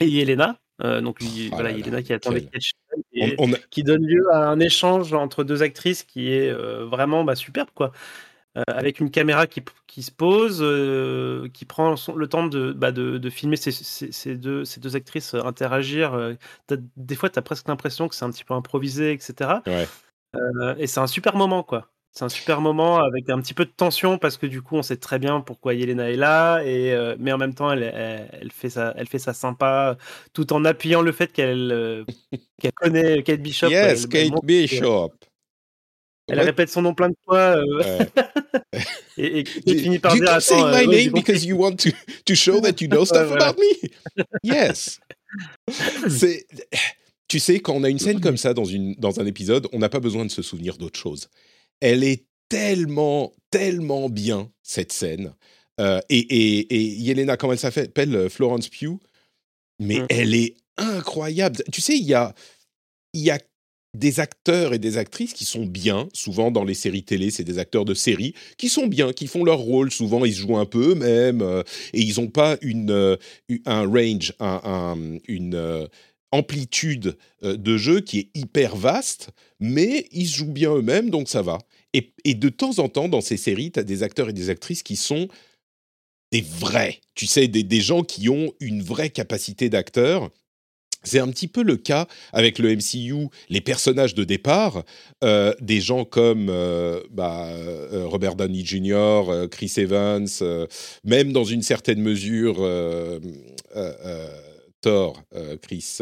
et 0.00 0.06
Yelena. 0.06 0.56
donc, 0.80 1.18
ah 1.20 1.48
voilà, 1.52 1.72
Yelena 1.72 2.02
qui 2.02 2.12
attendait 2.12 2.42
Kate 2.42 2.62
et 3.12 3.36
qui 3.70 3.82
donne 3.82 4.06
lieu 4.06 4.24
à 4.32 4.48
un 4.48 4.60
échange 4.60 5.12
entre 5.12 5.42
deux 5.42 5.62
actrices 5.62 6.04
qui 6.04 6.30
est 6.30 6.52
vraiment 6.52 7.24
bah, 7.24 7.34
superbe, 7.34 7.70
quoi. 7.74 7.92
Euh, 8.56 8.62
avec 8.68 9.00
une 9.00 9.10
caméra 9.10 9.48
qui, 9.48 9.62
qui 9.88 10.04
se 10.04 10.12
pose, 10.12 10.60
euh, 10.62 11.48
qui 11.52 11.64
prend 11.64 11.96
le 12.14 12.28
temps 12.28 12.46
de, 12.46 12.72
bah, 12.72 12.92
de, 12.92 13.18
de, 13.18 13.30
filmer 13.30 13.56
ces, 13.56 13.72
ces, 13.72 14.36
deux, 14.36 14.64
ces 14.64 14.78
deux 14.78 14.94
actrices 14.94 15.34
interagir. 15.34 16.14
Euh, 16.14 16.34
des 16.96 17.16
fois, 17.16 17.30
tu 17.30 17.38
as 17.40 17.42
presque 17.42 17.66
l'impression 17.66 18.06
que 18.06 18.14
c'est 18.14 18.24
un 18.24 18.30
petit 18.30 18.44
peu 18.44 18.54
improvisé, 18.54 19.12
etc. 19.12 19.54
et 20.78 20.86
c'est 20.86 21.00
un 21.00 21.08
super 21.08 21.34
moment, 21.34 21.64
quoi. 21.64 21.90
C'est 22.12 22.24
un 22.24 22.28
super 22.28 22.60
moment 22.60 22.98
avec 22.98 23.28
un 23.28 23.40
petit 23.40 23.54
peu 23.54 23.64
de 23.64 23.72
tension 23.72 24.18
parce 24.18 24.36
que 24.36 24.46
du 24.46 24.62
coup, 24.62 24.76
on 24.76 24.84
sait 24.84 24.98
très 24.98 25.18
bien 25.18 25.40
pourquoi 25.40 25.74
Yelena 25.74 26.12
est 26.12 26.16
là, 26.16 26.62
et, 26.62 26.96
mais 27.18 27.32
en 27.32 27.38
même 27.38 27.54
temps, 27.54 27.72
elle, 27.72 27.82
elle, 27.82 28.52
fait 28.52 28.70
ça, 28.70 28.94
elle 28.96 29.08
fait 29.08 29.18
ça 29.18 29.34
sympa 29.34 29.96
tout 30.32 30.52
en 30.52 30.64
appuyant 30.64 31.02
le 31.02 31.10
fait 31.10 31.32
qu'elle 31.32 32.04
qu'elle 32.60 32.72
connaît 32.72 33.24
Kate 33.24 33.40
Bishop. 33.40 33.66
Yes, 33.66 34.06
Kate 34.06 34.44
Bishop. 34.44 35.12
Elle 36.28 36.40
répète 36.40 36.70
son 36.70 36.82
nom 36.82 36.94
plein 36.94 37.10
de 37.10 37.16
fois. 37.24 37.56
Euh... 37.58 38.04
et, 39.18 39.40
et 39.40 39.44
tu 39.44 39.78
finis 39.78 39.98
par 39.98 40.16
you 40.16 40.24
dire. 40.24 40.34
You 40.34 40.40
say 40.40 40.56
my 40.56 40.84
euh, 40.84 40.86
name 40.86 41.12
because 41.12 41.44
you 41.44 41.56
want 41.56 41.76
to, 41.76 41.90
to 42.24 42.34
show 42.34 42.60
that 42.60 42.80
you 42.80 42.88
know 42.88 43.04
stuff 43.04 43.30
about 43.30 43.60
me. 43.60 43.90
Yes. 44.42 45.00
C'est. 46.08 46.46
Tu 47.28 47.38
sais, 47.38 47.60
quand 47.60 47.74
on 47.74 47.84
a 47.84 47.88
une 47.88 47.98
scène 47.98 48.20
comme 48.20 48.36
ça 48.36 48.54
dans, 48.54 48.64
une, 48.64 48.94
dans 48.96 49.18
un 49.18 49.26
épisode, 49.26 49.66
on 49.72 49.78
n'a 49.78 49.88
pas 49.88 49.98
besoin 49.98 50.24
de 50.24 50.30
se 50.30 50.42
souvenir 50.42 50.76
d'autre 50.76 50.98
chose. 50.98 51.28
Elle 51.80 52.04
est 52.04 52.26
tellement, 52.48 53.32
tellement 53.50 54.08
bien, 54.08 54.50
cette 54.62 54.92
scène. 54.92 55.34
Euh, 55.80 56.00
et, 56.10 56.18
et, 56.18 56.74
et 56.74 56.82
Yelena, 56.82 57.36
comment 57.36 57.54
elle 57.54 57.58
s'appelle 57.58 58.14
euh, 58.14 58.28
Florence 58.28 58.68
Pugh? 58.68 58.98
Mais 59.80 60.00
mm. 60.00 60.06
elle 60.10 60.34
est 60.34 60.56
incroyable. 60.76 61.62
Tu 61.72 61.80
sais, 61.80 61.96
il 61.96 62.04
y 62.04 62.14
a, 62.14 62.34
il 63.14 63.22
y 63.22 63.30
a 63.30 63.38
des 63.94 64.18
acteurs 64.20 64.74
et 64.74 64.78
des 64.78 64.98
actrices 64.98 65.32
qui 65.32 65.44
sont 65.44 65.64
bien, 65.64 66.08
souvent 66.12 66.50
dans 66.50 66.64
les 66.64 66.74
séries 66.74 67.04
télé, 67.04 67.30
c'est 67.30 67.44
des 67.44 67.58
acteurs 67.58 67.84
de 67.84 67.94
série, 67.94 68.34
qui 68.58 68.68
sont 68.68 68.86
bien, 68.86 69.12
qui 69.12 69.28
font 69.28 69.44
leur 69.44 69.58
rôle, 69.58 69.90
souvent 69.90 70.24
ils 70.24 70.34
se 70.34 70.40
jouent 70.40 70.58
un 70.58 70.66
peu 70.66 70.90
eux-mêmes, 70.90 71.42
euh, 71.42 71.62
et 71.92 72.00
ils 72.00 72.20
n'ont 72.20 72.28
pas 72.28 72.56
euh, 72.62 73.16
un 73.66 73.86
range, 73.86 74.34
une 75.28 75.54
euh, 75.54 75.86
amplitude 76.32 77.16
de 77.42 77.76
jeu 77.76 78.00
qui 78.00 78.18
est 78.18 78.30
hyper 78.34 78.74
vaste, 78.74 79.30
mais 79.60 80.08
ils 80.10 80.26
se 80.26 80.38
jouent 80.38 80.52
bien 80.52 80.74
eux-mêmes, 80.74 81.10
donc 81.10 81.28
ça 81.28 81.42
va. 81.42 81.58
Et, 81.92 82.34
de 82.34 82.48
temps 82.48 82.80
en 82.80 82.88
temps, 82.88 83.08
dans 83.08 83.20
ces 83.20 83.36
séries, 83.36 83.70
tu 83.70 83.78
as 83.78 83.84
des 83.84 84.02
acteurs 84.02 84.28
et 84.28 84.32
des 84.32 84.50
actrices 84.50 84.82
qui 84.82 84.96
sont 84.96 85.28
des 86.32 86.40
vrais, 86.40 86.98
tu 87.14 87.26
sais, 87.26 87.46
des 87.46 87.80
gens 87.80 88.02
qui 88.02 88.28
ont 88.28 88.52
une 88.58 88.82
vraie 88.82 89.10
capacité 89.10 89.68
d'acteur 89.68 90.32
c'est 91.04 91.20
un 91.20 91.28
petit 91.28 91.48
peu 91.48 91.62
le 91.62 91.76
cas 91.76 92.06
avec 92.32 92.58
le 92.58 92.74
MCU, 92.74 93.28
les 93.48 93.60
personnages 93.60 94.14
de 94.14 94.24
départ, 94.24 94.82
euh, 95.22 95.54
des 95.60 95.80
gens 95.80 96.04
comme 96.04 96.48
euh, 96.50 97.00
bah, 97.10 97.48
euh, 97.48 98.06
Robert 98.06 98.34
Downey 98.34 98.64
Jr., 98.64 99.48
Chris 99.50 99.72
Evans, 99.76 100.28
même 101.04 101.32
dans 101.32 101.44
une 101.44 101.62
certaine 101.62 102.00
mesure 102.00 102.56
Thor, 104.80 105.22
Chris, 105.62 105.98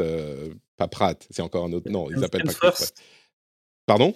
pas 0.76 0.88
Pratt, 0.88 1.26
c'est 1.30 1.42
encore 1.42 1.64
un 1.64 1.72
autre 1.72 1.90
nom, 1.90 2.10
ils 2.10 2.20
s'appellent 2.20 2.44
pas 2.44 2.72
Chris. 2.72 2.84
Pardon? 3.86 4.14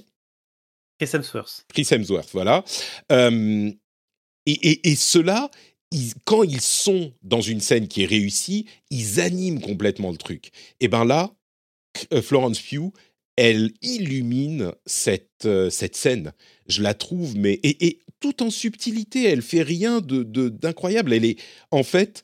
Chris 0.98 1.10
Hemsworth. 1.12 1.66
Chris 1.68 1.86
Hemsworth, 1.90 2.30
voilà. 2.32 2.64
et, 3.10 3.76
et, 4.46 4.88
et 4.88 4.96
ceux-là, 4.96 5.50
quand 6.24 6.42
ils 6.42 6.60
sont 6.60 7.12
dans 7.22 7.40
une 7.40 7.60
scène 7.60 7.88
qui 7.88 8.02
est 8.02 8.06
réussie, 8.06 8.66
ils 8.90 9.20
animent 9.20 9.60
complètement 9.60 10.10
le 10.10 10.16
truc. 10.16 10.50
Et 10.80 10.88
ben 10.88 11.04
là, 11.04 11.34
euh, 12.12 12.22
Florence 12.22 12.60
Pugh, 12.60 12.92
elle 13.36 13.72
illumine 13.82 14.72
cette, 14.86 15.44
euh, 15.44 15.70
cette 15.70 15.96
scène. 15.96 16.32
Je 16.68 16.82
la 16.82 16.94
trouve, 16.94 17.36
mais 17.36 17.60
et, 17.62 18.00
tout 18.20 18.42
en 18.42 18.50
subtilité, 18.50 19.24
elle 19.24 19.42
fait 19.42 19.62
rien 19.62 20.00
de 20.00 20.22
d'incroyable. 20.22 21.12
Elle 21.12 21.26
est 21.26 21.38
en 21.70 21.82
fait 21.82 22.22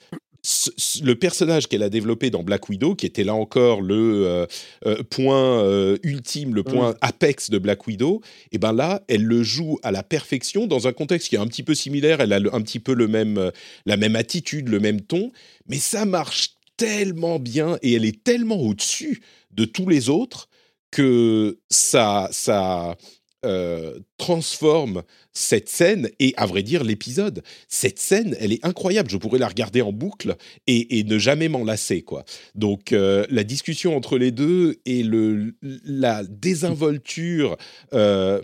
le 1.03 1.15
personnage 1.15 1.69
qu'elle 1.69 1.85
a 1.85 1.89
développé 1.89 2.31
dans 2.31 2.43
Black 2.43 2.69
Widow, 2.69 2.97
qui 2.97 3.07
était 3.07 3.23
là 3.23 3.35
encore 3.35 3.81
le 3.81 4.27
euh, 4.27 4.47
euh, 4.87 5.03
point 5.09 5.63
euh, 5.63 5.97
ultime, 6.03 6.55
le 6.55 6.65
point 6.65 6.93
mm. 6.93 6.97
apex 7.01 7.51
de 7.51 7.59
Black 7.59 7.87
Widow, 7.87 8.23
et 8.51 8.59
ben 8.59 8.73
là, 8.73 9.03
elle 9.07 9.25
le 9.25 9.43
joue 9.45 9.79
à 9.85 9.93
la 9.93 10.03
perfection 10.03 10.67
dans 10.67 10.89
un 10.89 10.93
contexte 10.93 11.29
qui 11.29 11.37
est 11.37 11.39
un 11.39 11.47
petit 11.47 11.63
peu 11.63 11.75
similaire. 11.75 12.21
Elle 12.21 12.33
a 12.33 12.41
un 12.53 12.61
petit 12.61 12.81
peu 12.81 12.95
le 12.95 13.07
même, 13.07 13.53
la 13.87 13.97
même 13.97 14.17
attitude, 14.17 14.69
le 14.69 14.81
même 14.81 15.01
ton, 15.01 15.31
mais 15.69 15.79
ça 15.79 16.05
marche 16.05 16.57
tellement 16.77 17.39
bien 17.39 17.79
et 17.83 17.93
elle 17.93 18.05
est 18.05 18.25
tellement 18.25 18.61
au-dessus 18.61 19.23
de 19.53 19.65
tous 19.65 19.89
les 19.89 20.09
autres 20.09 20.49
que 20.91 21.59
ça, 21.71 22.29
ça, 22.33 22.97
euh, 23.45 23.99
transforme 24.19 25.03
cette 25.33 25.69
scène 25.69 26.09
et, 26.21 26.33
à 26.37 26.47
vrai 26.47 26.63
dire, 26.63 26.85
l'épisode. 26.85 27.43
Cette 27.69 27.99
scène, 27.99 28.37
elle 28.39 28.53
est 28.53 28.65
incroyable. 28.65 29.11
Je 29.11 29.17
pourrais 29.17 29.39
la 29.39 29.49
regarder 29.49 29.83
en 29.83 29.93
boucle 29.93 30.37
et, 30.67 31.03
ne 31.05 31.19
jamais 31.19 31.49
m'en 31.49 31.65
lasser, 31.65 32.03
quoi. 32.03 32.25
Donc, 32.55 32.93
euh, 32.93 33.27
la 33.31 33.43
discussion 33.43 33.97
entre 33.97 34.17
les 34.17 34.31
deux 34.31 34.81
et 34.87 35.03
le, 35.03 35.57
la 35.61 36.23
désinvolture 36.25 37.57
euh, 37.95 38.41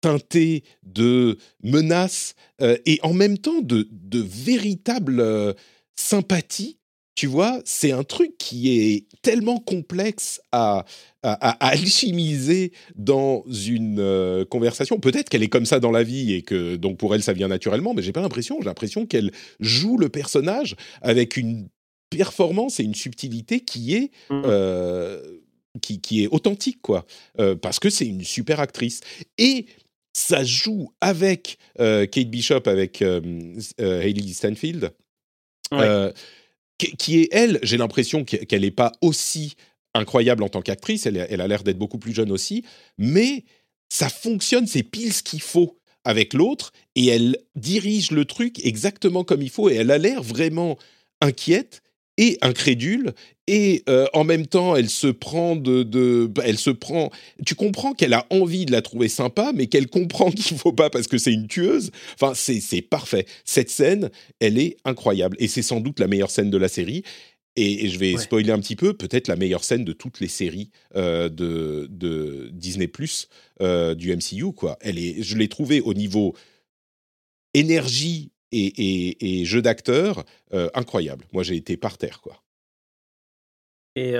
teintée 0.00 0.64
de 0.82 1.38
menaces 1.62 2.34
et 2.60 2.98
en 3.02 3.12
même 3.12 3.38
temps 3.38 3.60
de, 3.60 3.88
de 3.90 4.20
véritable 4.20 5.54
sympathie 5.94 6.75
tu 7.16 7.26
vois, 7.26 7.60
c'est 7.64 7.92
un 7.92 8.04
truc 8.04 8.36
qui 8.36 8.78
est 8.78 9.06
tellement 9.22 9.58
complexe 9.58 10.38
à, 10.52 10.84
à, 11.22 11.66
alchimiser 11.66 12.72
dans 12.94 13.42
une 13.48 13.98
euh, 14.00 14.44
conversation. 14.44 15.00
Peut-être 15.00 15.30
qu'elle 15.30 15.42
est 15.42 15.48
comme 15.48 15.64
ça 15.64 15.80
dans 15.80 15.90
la 15.90 16.02
vie 16.02 16.34
et 16.34 16.42
que 16.42 16.76
donc 16.76 16.98
pour 16.98 17.14
elle 17.14 17.22
ça 17.22 17.32
vient 17.32 17.48
naturellement, 17.48 17.94
mais 17.94 18.02
j'ai 18.02 18.12
pas 18.12 18.20
l'impression. 18.20 18.58
J'ai 18.60 18.66
l'impression 18.66 19.06
qu'elle 19.06 19.32
joue 19.60 19.96
le 19.96 20.10
personnage 20.10 20.76
avec 21.00 21.38
une 21.38 21.68
performance 22.10 22.80
et 22.80 22.84
une 22.84 22.94
subtilité 22.94 23.60
qui 23.60 23.94
est 23.94 24.10
mmh. 24.28 24.42
euh, 24.44 25.22
qui, 25.80 26.02
qui, 26.02 26.22
est 26.22 26.28
authentique 26.28 26.82
quoi, 26.82 27.06
euh, 27.40 27.54
parce 27.54 27.80
que 27.80 27.88
c'est 27.88 28.06
une 28.06 28.24
super 28.24 28.60
actrice 28.60 29.00
et 29.38 29.64
ça 30.12 30.44
joue 30.44 30.92
avec 31.00 31.58
Kate 31.78 32.30
Bishop, 32.30 32.62
avec 32.66 33.02
Hailey 33.02 34.32
Stanfield 34.32 34.90
qui 36.78 37.20
est 37.20 37.28
elle, 37.32 37.58
j'ai 37.62 37.76
l'impression 37.76 38.24
qu'elle 38.24 38.60
n'est 38.60 38.70
pas 38.70 38.92
aussi 39.00 39.54
incroyable 39.94 40.42
en 40.42 40.48
tant 40.48 40.62
qu'actrice, 40.62 41.06
elle, 41.06 41.40
a 41.40 41.46
l'air 41.46 41.62
d'être 41.62 41.78
beaucoup 41.78 41.98
plus 41.98 42.14
jeune 42.14 42.30
aussi, 42.30 42.64
mais 42.98 43.44
ça 43.88 44.08
fonctionne, 44.08 44.66
c'est 44.66 44.82
pile 44.82 45.12
ce 45.12 45.22
qu'il 45.22 45.40
faut 45.40 45.78
avec 46.04 46.34
l'autre, 46.34 46.72
et 46.94 47.06
elle 47.06 47.38
dirige 47.56 48.10
le 48.10 48.24
truc 48.24 48.64
exactement 48.64 49.24
comme 49.24 49.42
il 49.42 49.50
faut, 49.50 49.70
et 49.70 49.74
elle 49.74 49.90
a 49.90 49.98
l'air 49.98 50.22
vraiment 50.22 50.78
inquiète, 51.20 51.82
et 52.18 52.38
incrédule 52.40 53.14
et 53.46 53.82
euh, 53.88 54.06
en 54.12 54.24
même 54.24 54.46
temps 54.46 54.76
elle 54.76 54.88
se 54.88 55.06
prend 55.06 55.56
de, 55.56 55.82
de 55.82 56.26
bah, 56.26 56.42
elle 56.44 56.58
se 56.58 56.70
prend 56.70 57.10
tu 57.44 57.54
comprends 57.54 57.92
qu'elle 57.92 58.14
a 58.14 58.26
envie 58.30 58.66
de 58.66 58.72
la 58.72 58.82
trouver 58.82 59.08
sympa 59.08 59.52
mais 59.54 59.66
qu'elle 59.66 59.88
comprend 59.88 60.30
qu'il 60.32 60.56
faut 60.56 60.72
pas 60.72 60.90
parce 60.90 61.06
que 61.06 61.18
c'est 61.18 61.32
une 61.32 61.46
tueuse 61.46 61.90
enfin 62.14 62.32
c'est 62.34 62.82
parfait 62.82 63.26
cette 63.44 63.70
scène 63.70 64.10
elle 64.40 64.58
est 64.58 64.76
incroyable 64.84 65.36
et 65.40 65.48
c'est 65.48 65.62
sans 65.62 65.80
doute 65.80 66.00
la 66.00 66.08
meilleure 66.08 66.30
scène 66.30 66.50
de 66.50 66.58
la 66.58 66.68
série 66.68 67.02
et, 67.58 67.88
je 67.88 67.98
vais 67.98 68.18
spoiler 68.18 68.50
un 68.50 68.58
petit 68.58 68.76
peu, 68.76 68.92
peut-être 68.92 69.28
la 69.28 69.36
meilleure 69.36 69.64
scène 69.64 69.82
de 69.82 69.94
toutes 69.94 70.20
les 70.20 70.28
séries 70.28 70.70
euh, 70.94 71.30
de, 71.30 71.88
de, 71.90 72.50
Disney 72.52 72.86
Plus 72.86 73.28
euh, 73.62 73.94
du 73.94 74.14
MCU. 74.14 74.52
Quoi. 74.52 74.76
Elle 74.82 74.98
est, 74.98 75.22
je 75.22 75.38
l'ai 75.38 75.48
trouvée 75.48 75.80
au 75.80 75.94
niveau 75.94 76.36
énergie 77.54 78.30
et, 78.52 79.44
jeu 79.46 79.62
d'acteur 79.62 80.24
incroyable. 80.74 81.26
Moi, 81.32 81.42
j'ai 81.42 81.56
été 81.56 81.76
par 81.76 81.98
terre, 81.98 82.20
quoi. 82.20 82.42
Et, 83.96 84.14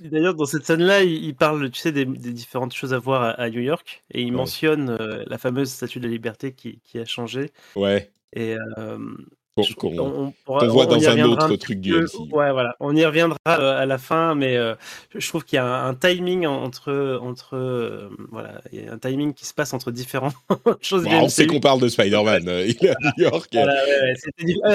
d'ailleurs, 0.00 0.34
dans 0.34 0.46
cette 0.46 0.64
scène-là, 0.64 1.02
il, 1.02 1.34
parle, 1.34 1.70
tu 1.70 1.80
sais, 1.80 1.92
des, 1.92 2.04
différentes 2.06 2.74
choses 2.74 2.94
à 2.94 2.98
voir 2.98 3.38
à, 3.38 3.50
New 3.50 3.60
York, 3.60 4.04
et 4.10 4.22
il 4.22 4.32
mentionne 4.32 4.96
euh, 4.98 5.24
la 5.26 5.36
fameuse 5.36 5.70
statue 5.70 5.98
de 5.98 6.06
la 6.06 6.12
liberté 6.12 6.52
qui, 6.52 6.80
qui 6.84 6.98
a 6.98 7.04
changé. 7.04 7.52
Ouais. 7.74 8.10
Et 8.32 8.54
qu'on 9.76 10.32
voit 10.68 10.86
dans 10.86 11.08
un 11.08 11.22
autre 11.22 11.56
truc 11.56 11.80
du 11.80 11.94
MC. 11.94 12.14
Ouais, 12.30 12.52
voilà. 12.52 12.76
On 12.80 12.94
y 12.94 13.04
reviendra 13.04 13.38
euh, 13.48 13.80
à 13.80 13.86
la 13.86 13.96
fin, 13.96 14.34
mais 14.34 14.56
euh, 14.56 14.74
je 15.14 15.26
trouve 15.28 15.44
qu'il 15.44 15.56
y 15.56 15.60
a 15.60 15.84
un, 15.84 15.94
timing 15.94 16.46
entre, 16.46 17.18
entre 17.22 17.56
euh, 17.56 18.10
voilà, 18.30 18.60
il 18.70 18.84
y 18.84 18.88
a 18.88 18.92
un 18.92 18.98
timing 18.98 19.32
qui 19.32 19.46
se 19.46 19.54
passe 19.54 19.72
entre 19.72 19.90
différentes 19.90 20.34
choses. 20.82 21.04
Bon, 21.04 21.22
on 21.22 21.28
sait 21.28 21.46
qu'on 21.46 21.60
parle 21.60 21.80
de 21.80 21.88
Spider-Man. 21.88 22.42
il 22.46 22.76
est 22.84 22.90
à 22.90 22.96
New 23.16 23.24
York. 23.24 23.56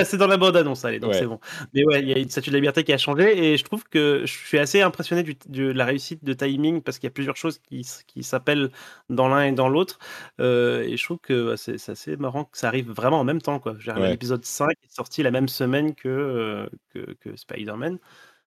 C'est 0.04 0.18
dans 0.18 0.28
la 0.28 0.38
bande 0.38 0.58
annonce, 0.58 0.84
allez, 0.84 1.00
donc 1.00 1.14
c'est 1.14 1.28
bon. 1.28 1.40
Mais 1.74 1.84
ouais, 1.86 2.02
il 2.02 2.10
y 2.10 2.14
a 2.14 2.18
une 2.18 2.30
statue 2.30 2.50
de 2.50 2.56
la 2.56 2.60
liberté 2.60 2.84
qui 2.84 2.94
a 2.94 2.98
changé, 2.98 3.54
et 3.54 3.58
je 3.58 3.64
trouve 3.64 3.84
que 3.88 4.24
je 4.26 4.34
suis 4.34 4.58
assez 4.58 4.82
impressionné 4.82 5.24
de 5.48 5.72
la 5.72 5.86
réussite 5.86 6.24
de 6.24 6.34
timing 6.34 6.82
parce 6.82 6.98
qu'il 6.98 7.08
y 7.08 7.12
a 7.12 7.14
plusieurs 7.14 7.38
choses 7.38 7.60
qui, 7.60 7.86
qui 8.08 8.24
s'appellent 8.24 8.72
dans 9.10 9.28
l'un 9.28 9.44
et 9.44 9.52
dans 9.52 9.70
l'autre, 9.70 10.00
et 10.40 10.96
je 10.98 11.04
trouve 11.04 11.20
que 11.22 11.52
bah, 11.52 11.58
c'est 11.58 11.90
assez 11.90 12.16
marrant 12.18 12.46
que 12.46 12.58
ça 12.58 12.68
arrive 12.68 12.90
vraiment 12.90 13.20
en 13.20 13.24
même 13.24 13.42
temps, 13.42 13.60
quoi. 13.60 13.76
L'épisode 14.00 14.44
5 14.44 14.71
qui 14.76 14.86
est 14.86 14.94
sorti 14.94 15.24
la 15.24 15.32
même 15.32 15.48
semaine 15.48 15.96
que, 15.96 16.08
euh, 16.10 16.70
que, 16.94 17.14
que 17.14 17.36
Spider-Man. 17.36 18.00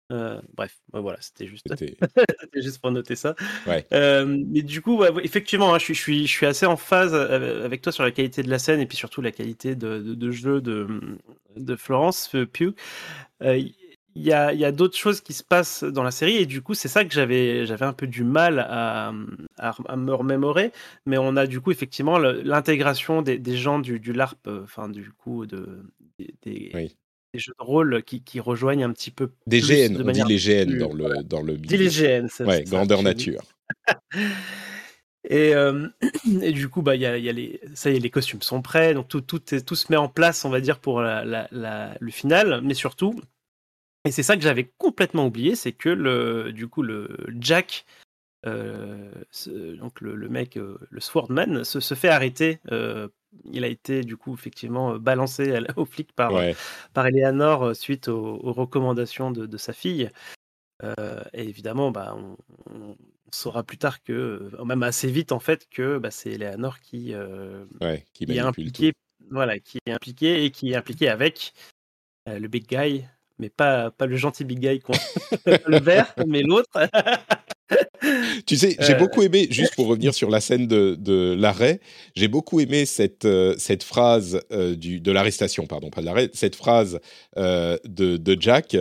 Euh, 0.10 0.40
bref, 0.54 0.80
voilà, 0.94 1.18
c'était 1.20 1.48
juste, 1.48 1.66
juste 2.56 2.80
pour 2.80 2.92
noter 2.92 3.16
ça. 3.18 3.36
Euh, 3.92 4.26
mais 4.48 4.62
du 4.62 4.82
coup, 4.82 5.04
effectivement, 5.22 5.74
hein, 5.74 5.80
je, 5.80 5.86
suis, 5.86 5.96
je, 5.96 6.02
suis, 6.02 6.28
je 6.28 6.32
suis 6.32 6.46
assez 6.46 6.66
en 6.66 6.78
phase 6.78 7.14
avec 7.14 7.82
toi 7.82 7.92
sur 7.92 8.04
la 8.04 8.12
qualité 8.12 8.42
de 8.42 8.50
la 8.50 8.60
scène 8.60 8.80
et 8.80 8.86
puis 8.86 8.98
surtout 8.98 9.22
la 9.22 9.32
qualité 9.32 9.76
de, 9.76 10.00
de, 10.00 10.32
jeu 10.32 10.62
de, 10.62 10.88
de 11.58 11.76
Florence 11.76 12.30
Pugh. 12.54 12.74
Il 14.18 14.24
y 14.24 14.34
a, 14.34 14.52
y 14.52 14.66
a 14.66 14.72
d'autres 14.72 14.98
choses 14.98 15.22
qui 15.22 15.34
se 15.34 15.44
passent 15.44 15.84
dans 15.84 16.02
la 16.02 16.10
série 16.10 16.38
et 16.38 16.48
du 16.48 16.64
coup 16.64 16.74
c'est 16.74 16.88
ça 16.88 17.06
que 17.06 17.14
j'avais 17.14 17.68
j'avais 17.68 17.86
un 17.86 17.94
peu 17.94 18.08
du 18.08 18.24
mal 18.24 18.58
à, 18.68 19.14
à, 19.60 19.96
me 19.96 20.12
remémorer 20.12 20.72
mais 21.06 21.20
on 21.20 21.36
a 21.36 21.46
du 21.46 21.62
coup 21.62 21.70
effectivement 21.70 22.18
l'intégration 22.18 23.22
des, 23.22 23.38
des, 23.38 23.56
gens 23.56 23.78
du, 23.78 24.00
du 24.00 24.14
LARP 24.14 24.48
enfin 24.64 24.90
du 24.90 25.12
coup 25.12 25.46
de 25.46 25.84
des, 26.42 26.72
jeux 27.34 27.54
de 27.60 27.64
rôle 27.64 28.04
qui, 28.04 28.24
qui, 28.24 28.40
rejoignent 28.40 28.84
un 28.84 28.94
petit 28.94 29.12
peu. 29.12 29.32
Des 29.46 29.62
GN, 29.62 30.02
on 30.02 30.12
dit 30.12 30.24
les 30.28 30.38
GN 30.38 30.78
dans 30.78 30.94
le, 30.94 31.24
dans 31.24 31.42
le 31.42 31.58
Dit 31.58 31.78
les 31.78 31.90
GN, 31.90 32.28
c'est 32.30 32.46
Ouais, 32.46 32.64
grandeur 32.64 33.04
nature. 33.04 33.42
Et, 35.30 35.54
euh, 35.54 35.88
et, 36.42 36.52
du 36.52 36.70
coup, 36.70 36.82
bah, 36.82 36.96
y 36.96 37.06
a, 37.06 37.18
y 37.18 37.30
a 37.30 37.34
les, 37.34 37.60
ça 37.74 37.90
y 37.90 37.96
est, 37.96 38.00
les 38.00 38.10
costumes 38.10 38.42
sont 38.42 38.62
prêts, 38.62 38.94
donc 38.94 39.08
tout, 39.08 39.22
tout, 39.22 39.40
tout 39.40 39.76
se 39.76 39.92
met 39.92 39.98
en 39.98 40.08
place, 40.08 40.46
on 40.46 40.50
va 40.50 40.62
dire, 40.62 40.80
pour 40.80 41.02
la, 41.02 41.48
la, 41.52 41.98
le 42.00 42.12
final. 42.12 42.62
Mais 42.64 42.74
surtout, 42.74 43.20
et 44.06 44.12
c'est 44.12 44.24
ça 44.24 44.36
que 44.36 44.42
j'avais 44.42 44.72
complètement 44.78 45.26
oublié, 45.26 45.56
c'est 45.56 45.74
que 45.74 45.90
le, 45.90 46.54
du 46.54 46.68
coup, 46.68 46.82
le 46.82 47.10
Jack, 47.40 47.86
euh, 48.46 49.12
donc 49.80 50.00
le, 50.00 50.16
le 50.16 50.30
mec, 50.30 50.58
euh, 50.58 50.78
le 50.90 51.02
Swordman, 51.02 51.64
se, 51.64 51.80
se 51.80 51.94
fait 51.94 52.10
arrêter 52.10 52.60
il 53.46 53.64
a 53.64 53.68
été 53.68 54.04
du 54.04 54.18
coup 54.18 54.34
effectivement 54.34 54.94
euh, 54.94 55.00
balancé 55.00 55.60
aux 55.76 55.86
flics 55.86 56.14
par, 56.14 56.36
euh, 56.36 56.54
par 56.94 57.08
Eleanor 57.08 57.64
euh, 57.64 57.74
suite 57.74 58.08
aux, 58.08 58.38
recommandations 58.52 59.32
de, 59.32 59.58
sa 59.58 59.74
fille. 59.74 60.10
et 61.34 61.44
évidemment, 61.44 61.92
bah, 61.92 62.16
on, 62.70 62.96
saura 63.32 63.64
plus 63.64 63.78
tard 63.78 64.02
que, 64.04 64.50
même 64.64 64.84
assez 64.84 65.12
vite 65.12 65.32
en 65.32 65.40
fait, 65.40 65.68
que 65.70 65.98
bah, 65.98 66.12
c'est 66.12 66.32
Eleanor 66.32 66.80
qui, 66.80 67.14
qui, 68.14 68.24
est 68.24 68.40
impliqué, 68.40 68.94
voilà, 69.30 69.60
qui 69.60 69.80
est 69.86 70.46
et 70.46 70.52
qui 70.52 70.72
est 70.72 70.76
impliqué 70.76 71.10
avec 71.10 71.54
le 72.26 72.48
big 72.48 72.68
guy, 72.68 73.06
mais 73.40 73.50
pas, 73.50 73.92
pas 73.92 74.06
le 74.06 74.16
gentil 74.16 74.46
big 74.46 74.60
guy, 74.60 74.82
le 75.68 75.80
vert, 75.80 76.14
mais 76.26 76.42
l'autre. 76.42 76.70
tu 78.46 78.58
sais, 78.58 78.76
j'ai 78.80 78.94
euh. 78.94 78.98
beaucoup 78.98 79.22
aimé, 79.22 79.48
juste 79.50 79.76
pour 79.76 79.88
revenir 79.88 80.14
sur 80.14 80.30
la 80.30 80.40
scène 80.40 80.68
de, 80.68 80.96
de 81.00 81.36
l'arrêt, 81.38 81.80
j'ai 82.16 82.28
beaucoup 82.28 82.60
aimé 82.60 82.86
cette, 82.86 83.26
euh, 83.26 83.56
cette 83.58 83.84
phrase 83.84 84.42
euh, 84.52 84.76
du, 84.76 85.00
de 85.00 85.12
l'arrestation, 85.12 85.66
pardon, 85.66 85.90
pas 85.90 86.02
de 86.02 86.06
l'arrêt, 86.06 86.30
cette 86.34 86.56
phrase 86.56 87.00
de, 87.36 87.80
de, 88.18 88.38
Jack 88.40 88.78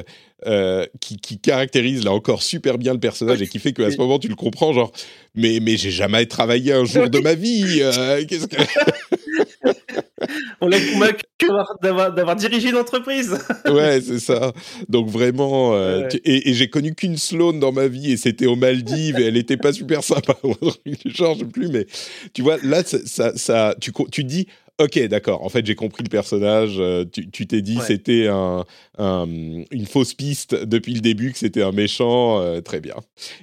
qui, 1.01 1.17
qui, 1.17 1.39
caractérise 1.39 2.05
là 2.05 2.13
encore 2.13 2.43
super 2.43 2.79
bien 2.79 2.93
le 2.93 3.01
personnage 3.01 3.43
et 3.43 3.49
qui 3.49 3.59
fait 3.59 3.73
qu'à 3.73 3.91
ce 3.91 3.97
moment 3.97 4.19
tu 4.19 4.29
le 4.29 4.35
comprends, 4.35 4.73
genre, 4.73 4.93
mais, 5.37 5.61
mais 5.61 5.77
j'ai 5.77 5.91
jamais 5.91 6.27
travaillé 6.27 6.73
un 6.73 6.85
jour 6.85 7.09
de 7.09 7.21
ma 7.21 7.35
vie, 7.35 7.81
qu'est-ce 8.29 8.47
que. 8.47 8.57
on 10.61 10.69
l'a 10.69 10.81
convaincu 10.81 11.25
d'avoir 11.83 12.37
dirigé 12.37 12.71
une 12.71 12.77
entreprise. 12.77 13.37
ouais, 13.67 14.01
c'est 14.01 14.19
ça. 14.19 14.53
Donc 14.89 15.09
vraiment, 15.09 15.75
euh, 15.75 16.09
et, 16.25 16.53
j'ai 16.55 16.69
connu 16.69 16.95
qu'une 16.95 17.17
Sloane 17.17 17.61
dans 17.61 17.73
ma 17.73 17.89
vie 17.89 18.13
et 18.13 18.17
c'était 18.17 18.47
aux 18.47 18.57
Maldives 18.57 19.19
et 19.19 19.25
elle 19.25 19.37
était 19.37 19.57
pas 19.57 19.73
super 19.73 20.03
sympa. 20.03 20.37
Genre, 21.05 21.35
je 21.35 21.41
sais 21.41 21.45
plus, 21.45 21.69
mais 21.69 21.87
tu 22.33 22.43
vois, 22.43 22.57
là, 22.63 22.83
ça, 22.85 23.37
ça, 23.37 23.75
tu, 23.81 23.93
tu 24.11 24.25
dis, 24.25 24.47
ok, 24.79 24.99
d'accord. 25.09 25.43
En 25.43 25.49
fait, 25.49 25.65
j'ai 25.67 25.75
compris 25.75 26.03
le 26.03 26.09
personnage. 26.09 26.77
Euh, 26.79 27.05
tu 27.05 27.47
t'es 27.47 27.63
dit 27.63 27.79
c'était 27.87 28.29
un, 28.29 28.65
une 28.99 29.87
fausse 29.87 30.15
piste 30.15 30.55
depuis 30.55 30.95
le 30.95 31.01
début, 31.01 31.33
que 31.33 31.39
c'était 31.39 31.63
un 31.63 31.73
méchant. 31.73 32.41
Euh, 32.41 32.61
très 32.61 32.81
bien. 32.81 32.97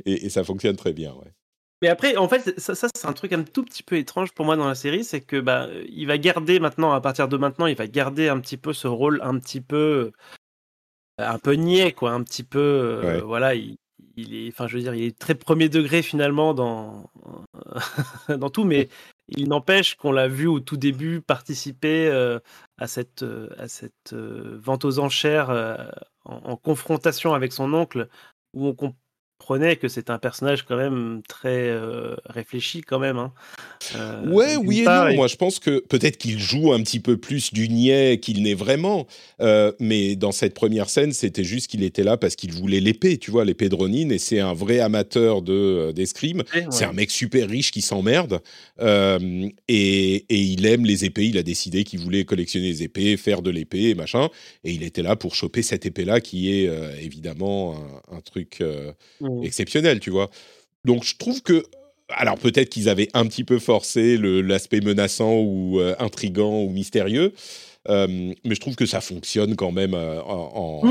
Et, 0.06 0.26
et, 0.26 0.30
ça 0.30 0.44
fonctionne 0.44 0.76
très 0.76 0.94
bien, 0.94 1.12
ouais. 1.12 1.32
Mais 1.84 1.90
après, 1.90 2.16
en 2.16 2.30
fait, 2.30 2.58
ça, 2.62 2.76
c'est 2.76 3.08
un 3.08 3.12
truc 3.12 3.34
un 3.34 3.44
tout 3.44 3.62
petit 3.66 3.84
peu 3.84 3.98
étrange 3.98 4.32
pour 4.32 4.46
moi 4.46 4.56
dans 4.56 4.70
la 4.70 4.74
série, 4.74 5.04
c'est 5.04 5.20
que 5.20 5.42
bah, 5.42 5.68
il 5.90 6.08
va 6.08 6.18
garder 6.18 6.62
maintenant, 6.62 6.94
à 6.94 7.02
partir 7.02 7.28
de 7.28 7.36
maintenant, 7.36 7.66
il 7.66 7.76
va 7.76 7.88
garder 7.88 8.30
un 8.30 8.40
petit 8.40 8.56
peu 8.56 8.72
ce 8.72 8.88
rôle 8.88 9.20
un 9.22 9.38
petit 9.38 9.60
peu, 9.60 10.14
un 11.18 11.38
peu 11.40 11.56
niais, 11.56 11.92
quoi, 11.92 12.12
un 12.12 12.24
petit 12.24 12.44
peu, 12.44 12.58
euh, 12.58 13.22
voilà, 13.26 13.56
il, 13.56 13.76
est, 14.18 14.48
enfin, 14.48 14.66
je 14.68 14.78
veux 14.78 14.82
dire, 14.82 14.96
il 14.96 15.04
est 15.04 15.20
très 15.20 15.36
premier 15.36 15.68
degré 15.68 16.02
finalement 16.02 16.54
dans, 16.54 17.10
dans 18.30 18.50
tout, 18.50 18.64
mais 18.64 18.88
il 19.28 19.50
n'empêche 19.50 19.96
qu'on 19.96 20.14
l'a 20.14 20.30
vu 20.30 20.48
au 20.48 20.62
tout 20.62 20.78
début 20.78 21.20
participer 21.20 22.08
euh, 22.08 22.40
à 22.78 22.88
cette, 22.88 23.26
à 23.58 23.68
cette 23.68 24.14
vente 24.14 24.86
aux 24.86 25.00
enchères 25.00 25.50
en, 26.24 26.36
en, 26.52 26.56
confrontation 26.56 27.34
avec 27.34 27.52
son 27.52 27.74
oncle, 27.74 28.08
où 28.54 28.74
on, 28.80 28.94
comprenait 29.44 29.76
que 29.76 29.88
c'est 29.88 30.10
un 30.10 30.20
personnage 30.20 30.64
quand 30.64 30.78
même 30.78 31.22
très 31.28 31.70
euh, 31.70 32.16
réfléchi 32.26 32.82
quand 32.82 33.00
même. 33.00 33.18
Hein. 33.18 33.34
Euh, 33.96 34.26
ouais, 34.30 34.56
oui 34.56 34.82
et 34.82 34.86
non. 34.86 35.14
Moi, 35.16 35.28
je 35.28 35.36
pense 35.36 35.60
que 35.60 35.80
peut-être 35.80 36.18
qu'il 36.18 36.40
joue 36.40 36.72
un 36.72 36.82
petit 36.82 37.02
peu 37.02 37.18
plus 37.18 37.54
du 37.54 37.68
niais 37.68 38.20
qu'il 38.22 38.42
n'est 38.44 38.54
vraiment. 38.54 39.06
Euh, 39.42 39.74
mais 39.80 40.16
dans 40.16 40.32
cette 40.32 40.54
première 40.54 40.90
scène, 40.90 41.12
c'était 41.12 41.44
juste 41.44 41.70
qu'il 41.70 41.84
était 41.84 42.04
là 42.04 42.16
parce 42.16 42.36
qu'il 42.36 42.54
voulait 42.54 42.80
l'épée, 42.80 43.18
tu 43.18 43.32
vois, 43.32 43.44
l'épée 43.44 43.68
de 43.68 43.76
Ronin. 43.76 44.10
Et 44.10 44.18
c'est 44.18 44.40
un 44.40 44.54
vrai 44.54 44.80
amateur 44.80 45.42
de 45.42 45.92
d'escrime. 45.92 46.44
C'est 46.70 46.86
un 46.86 46.94
mec 46.94 47.12
super 47.12 47.50
riche 47.50 47.72
qui 47.72 47.82
s'emmerde. 47.82 48.40
Et, 48.80 49.56
et, 49.68 50.26
il 50.30 50.66
aime 50.66 50.86
les 50.86 51.04
épées. 51.06 51.26
Il 51.26 51.38
a 51.38 51.44
décidé 51.44 51.84
qu'il 51.84 52.00
voulait 52.00 52.24
collectionner 52.24 52.68
les 52.68 52.84
épées, 52.84 53.18
faire 53.18 53.42
de 53.42 53.50
l'épée 53.50 53.90
et 53.90 53.96
machin. 53.96 54.30
Et 54.64 54.72
il 54.72 54.84
était 54.84 55.04
là 55.04 55.16
pour 55.16 55.36
choper 55.36 55.62
cette 55.62 55.86
épée-là 55.86 56.22
qui 56.22 56.52
est 56.52 56.70
évidemment 57.02 57.76
un, 58.10 58.22
truc... 58.22 58.62
Mmh. 59.42 59.46
exceptionnel, 59.46 60.00
tu 60.00 60.10
vois. 60.10 60.30
Donc 60.86 61.04
je 61.04 61.18
trouve 61.18 61.42
que 61.42 61.66
alors 62.10 62.38
peut-être 62.38 62.70
qu'ils 62.70 62.90
avaient 62.90 63.10
un 63.14 63.26
petit 63.26 63.44
peu 63.44 63.60
forcé 63.60 64.18
l'aspect 64.18 64.82
menaçant 64.82 65.40
ou 65.40 65.80
euh, 65.80 65.96
intrigant 66.00 66.62
ou 66.62 66.70
mystérieux, 66.70 67.34
euh, 67.90 68.34
mais 68.44 68.56
je 68.56 68.60
trouve 68.60 68.76
que 68.76 68.86
ça 68.86 69.02
fonctionne 69.02 69.56
quand 69.56 69.72
même 69.72 69.94
euh, 69.94 70.22
en, 70.22 70.82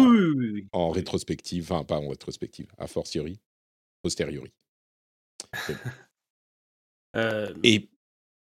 en, 0.73 0.91
rétrospective, 0.91 1.65
enfin 1.65 1.85
pas 1.85 1.99
en 1.99 2.09
rétrospective, 2.09 2.67
a 2.79 2.87
fortiori, 2.87 3.39
posteriori. 4.03 4.53
et, 7.65 7.89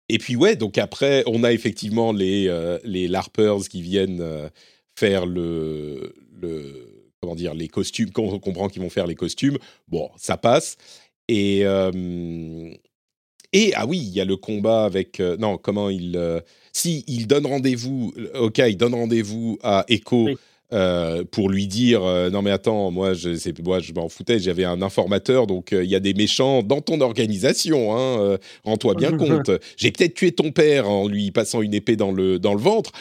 et 0.10 0.17
puis 0.17 0.36
ouais, 0.36 0.56
donc 0.56 0.78
après, 0.78 1.23
on 1.28 1.43
a 1.43 1.52
effectivement 1.52 2.12
les, 2.12 2.78
les 2.84 3.08
LARPers 3.08 3.67
qui 3.69 3.82
viennent 3.82 4.50
faire 4.95 5.26
le, 5.26 6.15
le 6.32 6.96
comment 7.21 7.36
dire, 7.36 7.53
les 7.53 7.67
costumes, 7.67 8.10
on 8.17 8.39
comprend 8.39 8.67
qu'ils 8.67 8.82
vont 8.82 8.89
faire 8.89 9.08
les 9.08 9.15
costumes. 9.15 9.58
Bon, 9.88 10.10
ça 10.17 10.38
passe. 10.38 10.77
Et, 11.27 11.62
euh, 11.65 12.71
et 13.53 13.73
ah 13.75 13.86
oui, 13.86 13.97
il 13.97 14.13
y 14.13 14.21
a 14.21 14.25
le 14.25 14.38
combat 14.38 14.86
avec. 14.86 15.19
Euh, 15.19 15.38
non, 15.38 15.58
comment 15.58 15.89
il. 15.89 16.15
Euh, 16.15 16.39
si, 16.73 17.03
il 17.08 17.27
donne 17.27 17.45
rendez-vous. 17.45 18.13
Ok, 18.36 18.60
il 18.60 18.77
donne 18.77 18.93
rendez-vous 18.93 19.58
à 19.63 19.86
Echo. 19.88 20.30
pour 21.32 21.49
lui 21.49 21.65
dire 21.65 22.01
non 22.30 22.41
mais 22.41 22.51
attends 22.51 22.91
moi 22.91 23.13
je 23.13 23.30
moi 23.63 23.80
je 23.80 23.93
m'en 23.93 24.10
foutais 24.10 24.38
j'avais 24.38 24.65
un 24.65 24.82
informateur 24.82 25.47
donc 25.47 25.69
il 25.71 25.86
y 25.86 25.95
a 25.95 26.01
des 26.01 26.13
méchants 26.13 26.62
dans 26.62 26.82
ton 26.82 26.99
organisation 26.99 27.95
hein, 27.95 28.38
rends-toi 28.65 28.95
bien 28.95 29.12
compte 29.17 29.49
j'ai 29.77 29.91
peut-être 29.91 30.13
tué 30.15 30.34
ton 30.34 30.51
père 30.51 30.89
en 30.89 31.08
lui 31.08 31.32
passant 31.32 31.62
une 31.62 31.73
épée 31.73 31.95
dans 31.95 32.12
le 32.12 32.38
dans 32.38 32.53
le 32.53 32.60
ventre 32.60 32.91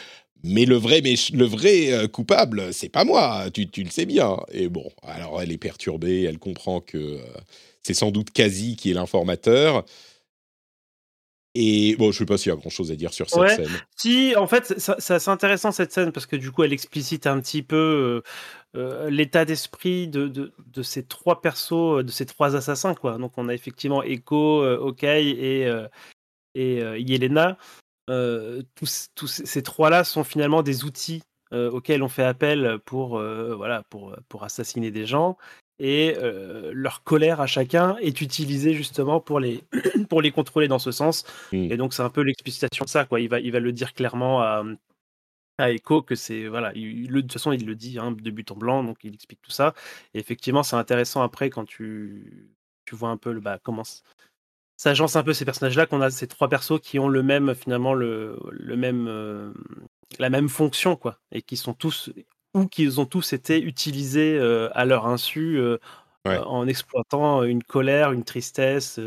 mais 0.43 0.65
le 0.65 0.77
vrai, 0.77 1.01
le 1.01 1.45
vrai 1.45 1.93
euh, 1.93 2.09
coupable, 2.09 2.73
c'est 2.73 2.89
pas 2.89 3.05
moi, 3.05 3.47
tu, 3.53 3.69
le 3.83 3.91
sais 3.91 4.07
bien. 4.07 4.37
Et 4.53 4.69
bon, 4.69 4.91
alors 5.03 5.41
elle 5.43 5.53
est 5.53 5.59
perturbée, 5.59 6.23
elle 6.23 6.39
comprend 6.39 6.81
que 6.81 6.99
euh, 6.99 7.21
c'est 7.83 7.95
sans 7.95 8.11
doute 8.11 8.31
Kazi 8.31 8.77
qui 8.77 8.91
est 8.91 8.95
l'informateur. 8.95 9.85
Et 11.59 11.97
bon, 11.97 12.13
je 12.13 12.19
sais 12.19 12.27
pas 12.27 12.37
s'il 12.37 12.51
y 12.51 12.53
a 12.53 12.57
grand 12.57 12.69
chose 12.69 12.93
à 12.93 12.97
dire 12.97 13.15
sur 13.15 13.31
cette 13.31 13.49
scène. 13.49 13.81
Si, 13.97 14.37
en 14.37 14.47
fait, 14.47 14.75
c'est 14.79 15.15
assez 15.15 15.31
intéressant 15.31 15.73
cette 15.73 15.91
scène 15.91 16.13
parce 16.13 16.27
que 16.27 16.37
du 16.37 16.53
coup, 16.53 16.65
elle 16.65 16.75
explicite 16.75 17.27
un 17.27 17.41
petit 17.41 17.63
peu 17.63 18.23
euh, 18.77 19.09
l'état 19.09 19.47
d'esprit 19.47 20.07
de, 20.07 20.29
de, 20.29 20.83
ces 20.83 21.07
trois 21.07 21.41
persos, 21.41 22.05
de 22.05 22.11
ces 22.11 22.27
trois 22.27 22.57
assassins. 22.57 22.95
Quoi. 22.95 23.17
Donc, 23.17 23.33
on 23.39 23.49
a 23.49 23.55
effectivement 23.55 24.03
Echo, 24.03 24.67
Okai 24.67 25.31
et, 25.31 25.73
et 26.55 26.83
Yelena 26.99 27.57
tous, 28.07 29.09
tous, 29.15 29.43
ces 29.45 29.63
trois-là 29.63 30.05
sont 30.05 30.25
finalement 30.25 30.63
des 30.63 30.85
outils 30.85 31.23
auxquels 31.53 32.03
on 32.03 32.09
fait 32.09 32.25
appel 32.25 32.79
pour, 32.85 33.19
voilà, 33.19 33.83
pour, 33.91 34.17
pour 34.29 34.45
assassiner 34.45 34.91
des 34.91 35.07
gens. 35.07 35.37
Et 35.79 36.17
leur 36.73 37.03
colère 37.03 37.41
à 37.41 37.47
chacun 37.47 37.97
est 37.99 38.21
utilisée 38.21 38.75
justement 38.75 39.21
pour 39.21 39.41
les, 39.41 39.65
pour 40.09 40.23
les 40.23 40.31
contrôler 40.31 40.69
dans 40.69 40.79
ce 40.79 40.91
sens. 40.91 41.25
Mmh. 41.53 41.73
Et 41.73 41.77
donc, 41.77 41.95
c'est 41.95 42.03
un 42.03 42.11
peu 42.11 42.23
l'explicitation 42.23 42.85
de 42.85 42.91
ça. 42.91 43.05
Quoi. 43.05 43.21
Il, 43.21 43.29
va, 43.29 43.41
il 43.41 43.53
va 43.53 43.61
le 43.61 43.73
dire 43.73 43.93
clairement 43.93 44.41
à, 44.43 44.65
à 45.59 45.71
Echo 45.71 46.03
que 46.03 46.15
c'est. 46.15 46.47
Voilà, 46.49 46.73
il, 46.75 47.11
de 47.11 47.21
toute 47.21 47.33
façon, 47.33 47.53
il 47.53 47.67
le 47.67 47.75
dit 47.75 47.99
hein, 47.99 48.13
de 48.13 48.31
but 48.31 48.51
en 48.51 48.57
blanc, 48.57 48.85
donc 48.85 48.99
il 49.05 49.15
explique 49.15 49.41
tout 49.43 49.51
ça. 49.51 49.75
Et 50.15 50.19
effectivement, 50.19 50.63
c'est 50.63 50.77
intéressant 50.77 51.23
après 51.23 51.51
quand 51.51 51.65
tu, 51.65 52.51
tu 52.85 52.95
vois 52.95 53.11
un 53.11 53.17
peu 53.17 53.33
le, 53.33 53.41
bah, 53.41 53.59
comment, 53.63 53.83
ça 54.77 54.91
agence 54.91 55.17
un 55.17 55.23
peu 55.23 55.33
ces 55.33 55.45
personnages-là, 55.45 55.87
qu'on 55.87 56.01
a 56.03 56.11
ces 56.11 56.27
trois 56.29 56.49
persos 56.49 56.81
qui 56.81 56.99
ont 56.99 57.09
le 57.09 57.23
même, 57.23 57.55
finalement, 57.55 57.95
le, 57.95 58.39
le 58.53 58.77
même, 58.77 59.07
euh, 59.09 59.53
la 60.19 60.31
même 60.31 60.49
fonction, 60.49 60.97
quoi, 60.97 61.19
et 61.33 61.43
qui 61.43 61.57
sont 61.57 61.75
tous, 61.75 62.11
ou 62.55 62.67
qu'ils 62.67 63.01
ont 63.01 63.07
tous 63.07 63.33
été 63.33 63.61
utilisés 63.63 64.39
euh, 64.39 64.69
à 64.75 64.85
leur 64.85 65.07
insu 65.07 65.59
euh, 65.59 65.79
en 66.27 66.67
exploitant 66.69 67.43
une 67.45 67.63
colère, 67.63 68.13
une 68.13 68.25
tristesse, 68.25 68.99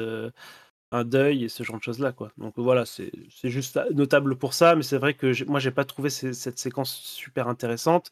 un 0.92 1.04
deuil 1.04 1.44
et 1.46 1.50
ce 1.50 1.64
genre 1.64 1.78
de 1.78 1.84
choses-là, 1.84 2.12
quoi. 2.14 2.32
Donc 2.38 2.54
voilà, 2.58 2.86
c'est 2.86 3.12
juste 3.44 3.80
notable 3.94 4.38
pour 4.38 4.54
ça, 4.54 4.76
mais 4.76 4.84
c'est 4.84 4.98
vrai 4.98 5.14
que 5.14 5.44
moi, 5.46 5.60
j'ai 5.60 5.72
pas 5.72 5.86
trouvé 5.86 6.10
cette 6.10 6.58
séquence 6.60 6.92
super 6.96 7.48
intéressante. 7.48 8.12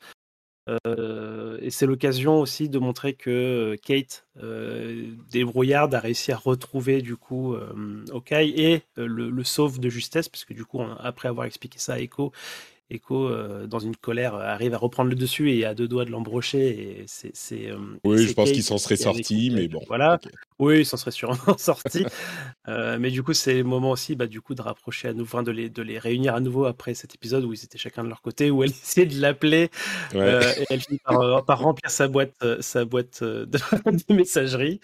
Euh, 0.85 1.57
et 1.61 1.69
c'est 1.69 1.85
l'occasion 1.85 2.39
aussi 2.39 2.69
de 2.69 2.79
montrer 2.79 3.13
que 3.13 3.29
euh, 3.29 3.75
Kate 3.81 4.25
euh, 4.43 5.07
débrouillarde 5.31 5.93
a 5.95 5.99
réussi 5.99 6.31
à 6.31 6.37
retrouver 6.37 7.01
du 7.01 7.15
coup 7.15 7.53
euh, 7.53 8.03
et 8.31 8.81
le, 8.95 9.29
le, 9.29 9.43
sauve 9.43 9.79
de 9.79 9.89
justesse, 9.89 10.27
puisque 10.27 10.53
du 10.53 10.65
coup, 10.65 10.81
après 10.99 11.29
avoir 11.29 11.45
expliqué 11.45 11.79
ça 11.79 11.93
à 11.93 11.99
Echo, 11.99 12.31
Echo, 12.89 13.27
euh, 13.27 13.67
dans 13.67 13.79
une 13.79 13.97
colère, 13.97 14.35
euh, 14.35 14.41
arrive 14.41 14.73
à 14.73 14.77
reprendre 14.77 15.09
le 15.09 15.15
dessus 15.15 15.51
et 15.51 15.65
a 15.65 15.73
deux 15.73 15.89
doigts 15.89 16.05
de 16.05 16.11
l'embrocher. 16.11 17.01
Et 17.01 17.05
c'est, 17.07 17.69
euh, 17.69 17.77
oui, 18.05 18.25
je 18.25 18.33
pense 18.33 18.51
qu'il 18.51 18.63
s'en 18.63 18.77
serait 18.77 18.95
sorti, 18.95 19.51
mais 19.51 19.67
bon. 19.67 19.81
Voilà. 19.87 20.19
Oui, 20.57 20.79
il 20.79 20.85
s'en 20.85 20.95
serait 20.95 21.11
sûrement 21.11 21.35
sorti. 21.57 22.05
mais 22.65 23.11
du 23.11 23.23
coup, 23.23 23.33
c'est 23.33 23.55
le 23.55 23.63
moment 23.65 23.91
aussi 23.91 24.15
bah, 24.15 24.27
du 24.27 24.39
coup, 24.39 24.55
de 24.55 24.61
rapprocher 24.61 25.09
à 25.09 25.13
nouveau, 25.13 25.41
de 25.41 25.51
les, 25.51 25.69
de 25.69 25.81
les 25.81 25.99
réunir 25.99 26.33
à 26.33 26.39
nouveau 26.39 26.65
après 26.65 26.93
cet 26.93 27.13
épisode 27.13 27.43
où 27.43 27.51
ils 27.51 27.63
étaient 27.63 27.77
chacun 27.77 28.03
de 28.03 28.09
leur 28.09 28.21
côté, 28.21 28.51
où 28.51 28.63
elle 28.63 28.69
essayait 28.83 29.05
de 29.05 29.19
l'appeler. 29.19 29.69
et 30.13 30.65
elle 30.69 30.79
finit 30.79 30.99
par, 31.03 31.59
remplir 31.59 31.91
sa 31.91 32.07
boîte, 32.07 32.35
sa 32.61 32.85
boîte 32.85 33.21
de, 33.23 34.13
messagerie. 34.13 34.79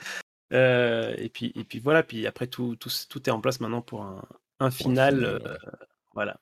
et, 0.51 1.29
puis, 1.33 1.53
et 1.55 1.63
puis 1.63 1.79
voilà, 1.79 2.03
puis 2.03 2.27
après, 2.27 2.47
tout, 2.47 2.75
tout, 2.75 2.89
tout 3.09 3.29
est 3.29 3.31
en 3.31 3.39
place 3.39 3.61
maintenant 3.61 3.81
pour 3.81 4.03
un, 4.03 4.21
un 4.59 4.71
final. 4.71 5.41
voilà. 6.13 6.37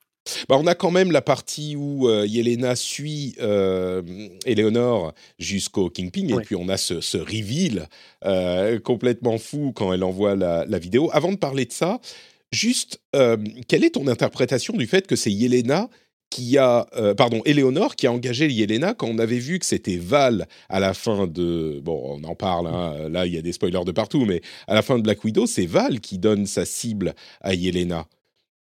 Bah, 0.48 0.56
on 0.58 0.66
a 0.66 0.74
quand 0.74 0.90
même 0.90 1.10
la 1.10 1.22
partie 1.22 1.74
où 1.76 2.08
euh, 2.08 2.26
Yelena 2.26 2.76
suit 2.76 3.34
euh, 3.40 4.02
Eleonore 4.46 5.12
jusqu'au 5.38 5.90
Kingpin, 5.90 6.28
et 6.28 6.42
puis 6.42 6.54
on 6.54 6.68
a 6.68 6.76
ce, 6.76 7.00
ce 7.00 7.18
reveal 7.18 7.88
euh, 8.24 8.78
complètement 8.78 9.38
fou 9.38 9.72
quand 9.74 9.92
elle 9.92 10.04
envoie 10.04 10.36
la, 10.36 10.78
vidéo. 10.78 11.10
Avant 11.12 11.32
de 11.32 11.36
parler 11.36 11.64
de 11.64 11.72
ça, 11.72 12.00
juste, 12.52 13.00
quelle 13.12 13.84
est 13.84 13.94
ton 13.94 14.06
interprétation 14.08 14.74
du 14.74 14.86
fait 14.86 15.06
que 15.06 15.16
c'est 15.16 15.30
Yelena 15.30 15.88
qui 16.30 16.56
a, 16.56 16.86
pardon, 17.16 17.42
Eleonore 17.44 17.94
qui 17.94 18.06
a 18.06 18.12
engagé 18.12 18.48
Yelena 18.48 18.94
quand 18.94 19.06
on 19.06 19.18
avait 19.18 19.38
vu 19.38 19.58
que 19.58 19.66
c'était 19.66 19.96
Val 19.96 20.46
à 20.68 20.80
la 20.80 20.94
fin 20.94 21.26
de, 21.26 21.80
bon, 21.82 22.18
on 22.20 22.24
en 22.24 22.34
parle, 22.34 22.68
hein, 22.68 23.08
là 23.10 23.26
il 23.26 23.34
y 23.34 23.38
a 23.38 23.42
des 23.42 23.52
spoilers 23.52 23.84
de 23.84 23.92
partout, 23.92 24.24
mais 24.24 24.40
à 24.66 24.74
la 24.74 24.82
fin 24.82 24.96
de 24.96 25.02
Black 25.02 25.22
Widow, 25.24 25.46
c'est 25.46 25.66
Val 25.66 26.00
qui 26.00 26.18
donne 26.18 26.46
sa 26.46 26.64
cible 26.64 27.14
à 27.42 27.54
Yelena. 27.54 28.06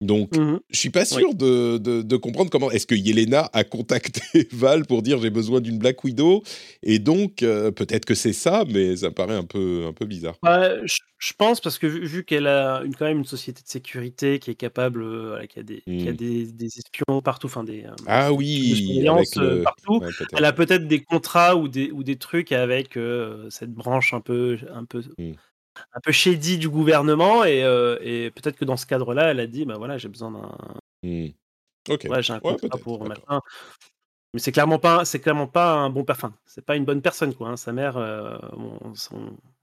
Donc, 0.01 0.31
je 0.35 0.41
mmh 0.41 0.61
je 0.71 0.79
suis 0.79 0.91
pas 0.91 1.05
sûr 1.05 1.35
de, 1.35 1.77
de, 1.77 2.17
comprendre 2.17 2.51
comment. 2.51 2.71
Est-ce 2.71 2.87
que 2.87 2.95
Yelena 2.95 3.51
a 3.53 3.65
contacté 3.65 4.23
Val 4.53 4.87
pour 4.87 5.03
dire 5.03 5.21
j'ai 5.21 5.29
besoin 5.29 5.61
d'une 5.61 5.79
Black 5.79 6.03
Widow? 6.05 6.43
Et 6.83 6.99
donc, 6.99 7.43
euh, 7.43 7.71
peut-être 7.71 8.07
que 8.07 8.15
c'est 8.15 8.33
ça, 8.33 8.65
mais 8.67 8.97
ça 8.97 9.11
me 9.11 9.15
paraît 9.15 9.35
un 9.35 9.45
peu, 9.45 9.85
un 9.87 9.93
peu 9.93 10.07
bizarre. 10.07 10.37
Bah, 10.43 10.71
je, 10.87 11.33
pense, 11.37 11.61
parce 11.61 11.79
que 11.79 11.87
vu, 11.87 12.25
qu'elle 12.25 12.47
a 12.47 12.83
une, 12.83 12.95
quand 12.95 13.05
même 13.05 13.19
une 13.19 13.25
société 13.25 13.63
de 13.63 13.69
sécurité 13.69 14.39
qui 14.39 14.51
est 14.51 14.55
capable, 14.55 15.03
euh, 15.03 15.45
qui 15.47 15.59
a, 15.59 15.63
des, 15.63 15.83
qui 15.83 16.09
a 16.09 16.13
mmh. 16.13 16.17
des, 16.17 16.47
des, 16.47 16.79
espions 16.79 17.21
partout, 17.21 17.49
enfin 17.49 17.65
des. 17.65 17.85
Euh, 17.85 17.95
ah 18.07 18.33
oui, 18.33 19.07
avec 19.07 19.29
partout. 19.63 20.01
elle 20.33 20.45
a 20.47 20.53
peut-être 20.55 20.89
des 20.89 21.03
contrats 21.03 21.57
ou 21.57 21.69
des, 21.69 21.91
ou 21.91 22.05
des 22.05 22.17
trucs 22.17 22.53
avec 22.53 22.99
cette 23.51 23.73
branche 23.73 24.15
un 24.15 24.21
peu. 24.21 24.57
Un 24.73 24.87
peu 24.87 25.03
mmh 25.19 25.33
un 25.93 26.01
peu 26.01 26.13
shady 26.13 26.59
du 26.59 26.69
gouvernement 26.69 27.45
et, 27.45 27.63
euh, 27.65 27.99
et 28.03 28.31
peut-être 28.31 28.57
que 28.57 28.65
dans 28.65 28.77
ce 28.77 28.87
cadre-là, 28.87 29.31
elle 29.31 29.41
a 29.41 29.47
dit 29.47 29.65
bah 29.65 29.75
voilà, 29.79 29.99
j'ai 29.99 30.09
besoin 30.09 30.31
d'un. 30.31 30.57
Mmh. 31.03 31.29
Ok. 31.89 32.07
Ouais, 32.09 32.23
j'ai 32.23 32.33
un 32.33 32.41
contrat 32.41 32.79
pour 32.79 33.07
maintenant. 33.07 33.41
Mais 34.33 34.39
c'est 34.39 34.53
clairement 34.53 34.79
pas, 34.79 35.05
c'est 35.05 35.19
clairement 35.19 35.49
pas 35.49 35.73
un 35.73 35.91
bon 35.91 36.05
parfum. 36.05 36.33
C'est 36.47 36.65
pas 36.65 36.77
une 36.77 36.85
bonne 36.85 37.03
personne 37.03 37.35
quoi. 37.35 37.49
Hein. 37.49 37.57
Sa 37.57 37.73
mère, 37.73 37.97
euh, 37.97 38.39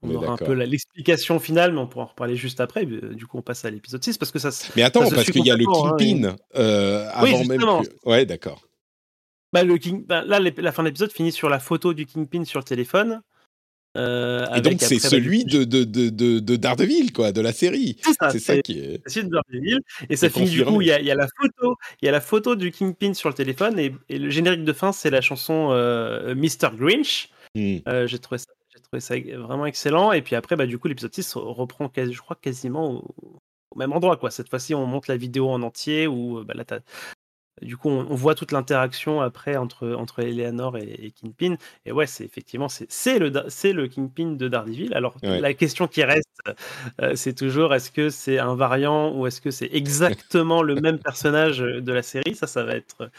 on, 0.02 0.14
aura 0.14 0.32
un 0.32 0.36
peu 0.36 0.52
l'explication 0.52 1.38
finale, 1.38 1.72
mais 1.72 1.78
on 1.78 1.86
pourra 1.86 2.04
en 2.04 2.08
reparler 2.08 2.36
juste 2.36 2.60
après. 2.60 2.84
Du 2.84 3.26
coup, 3.26 3.38
on 3.38 3.42
passe 3.42 3.64
à 3.64 3.70
l'épisode 3.70 4.04
6 4.04 4.18
parce 4.18 4.30
que 4.30 4.38
ça. 4.38 4.50
Mais 4.76 4.82
attends, 4.82 5.08
parce 5.08 5.30
qu'il 5.30 5.46
y 5.46 5.50
a 5.50 5.56
le 5.56 5.64
hein, 5.66 5.94
Kingpin 5.96 6.36
euh, 6.56 7.08
avant 7.12 7.44
même. 7.44 7.60
Que... 7.60 8.08
Ouais, 8.08 8.26
d'accord. 8.26 8.60
Bah, 9.54 9.64
le 9.64 9.78
King... 9.78 10.04
Bah, 10.04 10.22
là, 10.26 10.38
la 10.38 10.72
fin 10.72 10.82
de 10.82 10.88
l'épisode 10.88 11.12
finit 11.12 11.32
sur 11.32 11.48
la 11.48 11.58
photo 11.58 11.94
du 11.94 12.04
Kingpin 12.04 12.44
sur 12.44 12.60
le 12.60 12.64
téléphone. 12.64 13.22
Euh, 13.98 14.46
et 14.54 14.60
donc 14.60 14.76
c'est 14.78 14.98
celui 14.98 15.44
de, 15.44 15.64
de, 15.64 15.84
de, 15.84 16.08
de, 16.08 16.56
Daredevil, 16.56 17.12
quoi, 17.12 17.32
de 17.32 17.40
la 17.40 17.52
série. 17.52 17.96
C'est 18.30 18.38
ça, 18.38 18.60
qui 18.62 18.78
est. 18.78 19.02
C'est 19.06 19.24
de 19.24 19.28
Daredevil. 19.28 19.80
Et 20.08 20.16
ça 20.16 20.30
finit 20.30 20.50
du 20.50 20.64
coup, 20.64 20.80
il 20.80 20.88
y, 20.88 20.92
a, 20.92 21.00
y, 21.00 21.10
a, 21.10 21.14
la 21.14 21.26
photo, 21.26 21.76
il 22.00 22.06
y 22.06 22.08
a 22.08 22.12
la 22.12 22.20
photo 22.20 22.54
du 22.54 22.70
Kingpin 22.70 23.14
sur 23.14 23.28
le 23.28 23.34
téléphone 23.34 23.78
et, 23.78 23.94
et 24.08 24.18
le 24.18 24.30
générique 24.30 24.64
de 24.64 24.72
fin, 24.72 24.92
c'est 24.92 25.10
la 25.10 25.20
chanson 25.20 25.70
euh, 25.72 26.34
Mr. 26.34 26.76
Grinch. 26.76 27.30
Hmm. 27.54 27.78
Euh, 27.88 28.06
j'ai 28.06 28.18
trouvé 28.18 28.38
ça 28.38 28.46
trouvé 28.90 29.00
ça 29.00 29.16
vraiment 29.38 29.66
excellent. 29.66 30.12
Et 30.12 30.22
puis 30.22 30.36
après, 30.36 30.56
bah, 30.56 30.66
du 30.66 30.78
coup, 30.78 30.88
l'épisode 30.88 31.14
6 31.14 31.34
reprend, 31.34 31.90
je 31.94 32.18
crois, 32.20 32.36
quasiment 32.40 32.92
au, 32.92 33.40
au 33.70 33.78
même 33.78 33.92
endroit. 33.92 34.16
Quoi. 34.16 34.30
Cette 34.30 34.48
fois-ci, 34.48 34.74
on 34.74 34.86
monte 34.86 35.08
la 35.08 35.16
vidéo 35.16 35.50
en 35.50 35.62
entier 35.62 36.06
où 36.06 36.44
bah, 36.44 36.54
là, 36.54 36.64
du 37.62 37.76
coup, 37.76 37.88
on, 37.88 38.14
voit 38.14 38.34
toute 38.34 38.52
l'interaction 38.52 39.20
après 39.20 39.56
entre, 39.56 39.94
entre 39.94 40.20
Eleanor 40.20 40.76
et, 40.76 41.12
Kingpin. 41.20 41.56
Et 41.86 41.92
ouais, 41.92 42.06
c'est 42.06 42.24
effectivement, 42.24 42.68
c'est 42.68 43.18
le, 43.18 43.28
le 43.28 43.88
Kingpin 43.88 44.32
de 44.32 44.48
Daredevil. 44.48 44.94
Alors, 44.94 45.16
la 45.22 45.54
question 45.54 45.86
qui 45.86 46.04
reste, 46.04 46.28
euh, 47.00 47.14
c'est 47.14 47.34
toujours 47.34 47.74
est-ce 47.74 47.90
que 47.90 48.10
c'est 48.10 48.38
un 48.38 48.54
variant 48.54 49.14
ou 49.14 49.26
est-ce 49.26 49.40
que 49.40 49.50
c'est 49.50 49.70
exactement 49.72 50.62
le 50.62 50.74
même 50.76 50.98
personnage 50.98 51.58
de 51.58 51.92
la 51.92 52.02
série? 52.02 52.34
Ça, 52.34 52.46
ça 52.46 52.64
va 52.64 52.74
être 52.74 53.10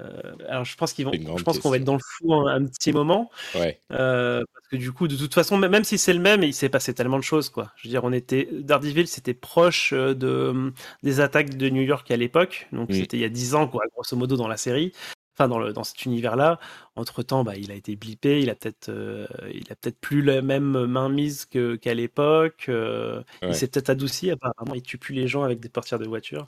euh, 0.00 0.32
alors 0.48 0.64
je 0.64 0.74
pense 0.76 0.92
qu'ils 0.94 1.04
vont, 1.04 1.12
je 1.12 1.42
pense 1.42 1.58
qu'on 1.58 1.70
va 1.70 1.76
être 1.76 1.84
dans 1.84 1.94
le 1.94 2.00
flou 2.00 2.32
un, 2.32 2.64
petit 2.64 2.92
moment, 2.92 3.30
ouais. 3.54 3.78
euh, 3.92 4.42
parce 4.54 4.68
que 4.68 4.76
du 4.76 4.90
coup, 4.90 5.06
de 5.06 5.16
toute 5.16 5.34
façon, 5.34 5.58
même 5.58 5.84
si 5.84 5.98
c'est 5.98 6.14
le 6.14 6.20
même, 6.20 6.42
il 6.42 6.54
s'est 6.54 6.70
passé 6.70 6.94
tellement 6.94 7.18
de 7.18 7.24
choses, 7.24 7.50
quoi. 7.50 7.72
Je 7.76 7.86
veux 7.86 7.90
dire, 7.90 8.02
on 8.04 8.12
était 8.12 8.48
Daredevil, 8.52 9.06
c'était 9.06 9.34
proche 9.34 9.92
euh, 9.92 10.14
de 10.14 10.72
des 11.02 11.20
attaques 11.20 11.56
de 11.56 11.68
New 11.68 11.82
York 11.82 12.10
à 12.10 12.16
l'époque, 12.16 12.68
donc 12.72 12.88
c'était 12.92 13.18
il 13.18 13.20
y 13.20 13.24
a 13.24 13.28
10 13.28 13.54
ans, 13.54 13.68
quoi, 13.68 13.82
grosso 13.94 14.16
modo 14.16 14.36
dans 14.36 14.48
la 14.48 14.56
série 14.56 14.92
enfin 15.34 15.48
dans, 15.48 15.58
le, 15.58 15.72
dans 15.72 15.84
cet 15.84 16.04
univers-là. 16.04 16.58
Entre 16.94 17.22
temps, 17.22 17.42
bah, 17.42 17.56
il 17.56 17.70
a 17.70 17.74
été 17.74 17.96
blippé, 17.96 18.40
il 18.40 18.50
a 18.50 18.54
peut-être, 18.54 18.90
euh, 18.90 19.26
il 19.52 19.64
a 19.70 19.76
peut-être 19.76 19.98
plus 19.98 20.22
la 20.22 20.42
même 20.42 20.86
mainmise 20.86 21.46
que, 21.46 21.76
qu'à 21.76 21.94
l'époque. 21.94 22.66
Euh, 22.68 23.22
il 23.42 23.54
s'est 23.54 23.68
peut-être 23.68 23.90
adouci. 23.90 24.30
Apparemment, 24.30 24.74
il 24.74 24.82
tue 24.82 24.98
plus 24.98 25.14
les 25.14 25.28
gens 25.28 25.42
avec 25.42 25.60
des 25.60 25.68
portières 25.68 25.98
de 25.98 26.06
voiture. 26.06 26.46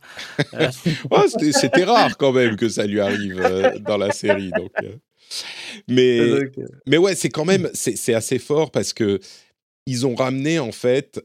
Euh, 0.55 0.68
c'était, 1.53 1.85
rare 1.85 2.16
quand 2.18 2.33
même 2.33 2.57
que 2.57 2.68
ça 2.68 2.87
lui 2.87 3.01
arrive 3.01 3.40
dans 3.81 3.97
la 3.97 4.12
série. 4.12 4.51
Donc, 4.51 4.73
mais, 5.88 6.20
mais 6.87 6.99
ouais, 6.99 7.14
c'est 7.14 7.31
quand 7.31 7.47
même, 7.47 7.70
c'est, 7.73 7.97
c'est 7.97 8.14
assez 8.14 8.38
fort 8.38 8.70
parce 8.70 8.92
que 8.92 9.20
ils 9.87 10.07
ont 10.07 10.14
ramené 10.14 10.59
en 10.59 10.73
fait 10.73 11.23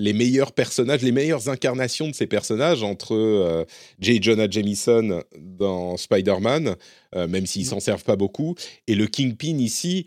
les 0.00 0.12
meilleurs 0.12 0.52
personnages, 0.52 1.02
les 1.02 1.12
meilleures 1.12 1.48
incarnations 1.48 2.08
de 2.08 2.14
ces 2.14 2.26
personnages 2.26 2.82
entre 2.82 3.14
euh, 3.14 3.64
J. 4.00 4.20
Jonah 4.22 4.48
Jameson 4.50 5.22
dans 5.38 5.96
Spider-Man, 5.96 6.76
euh, 7.14 7.28
même 7.28 7.46
s'ils 7.46 7.66
s'en 7.66 7.80
servent 7.80 8.04
pas 8.04 8.16
beaucoup, 8.16 8.54
et 8.86 8.94
le 8.94 9.06
Kingpin 9.06 9.58
ici, 9.58 10.06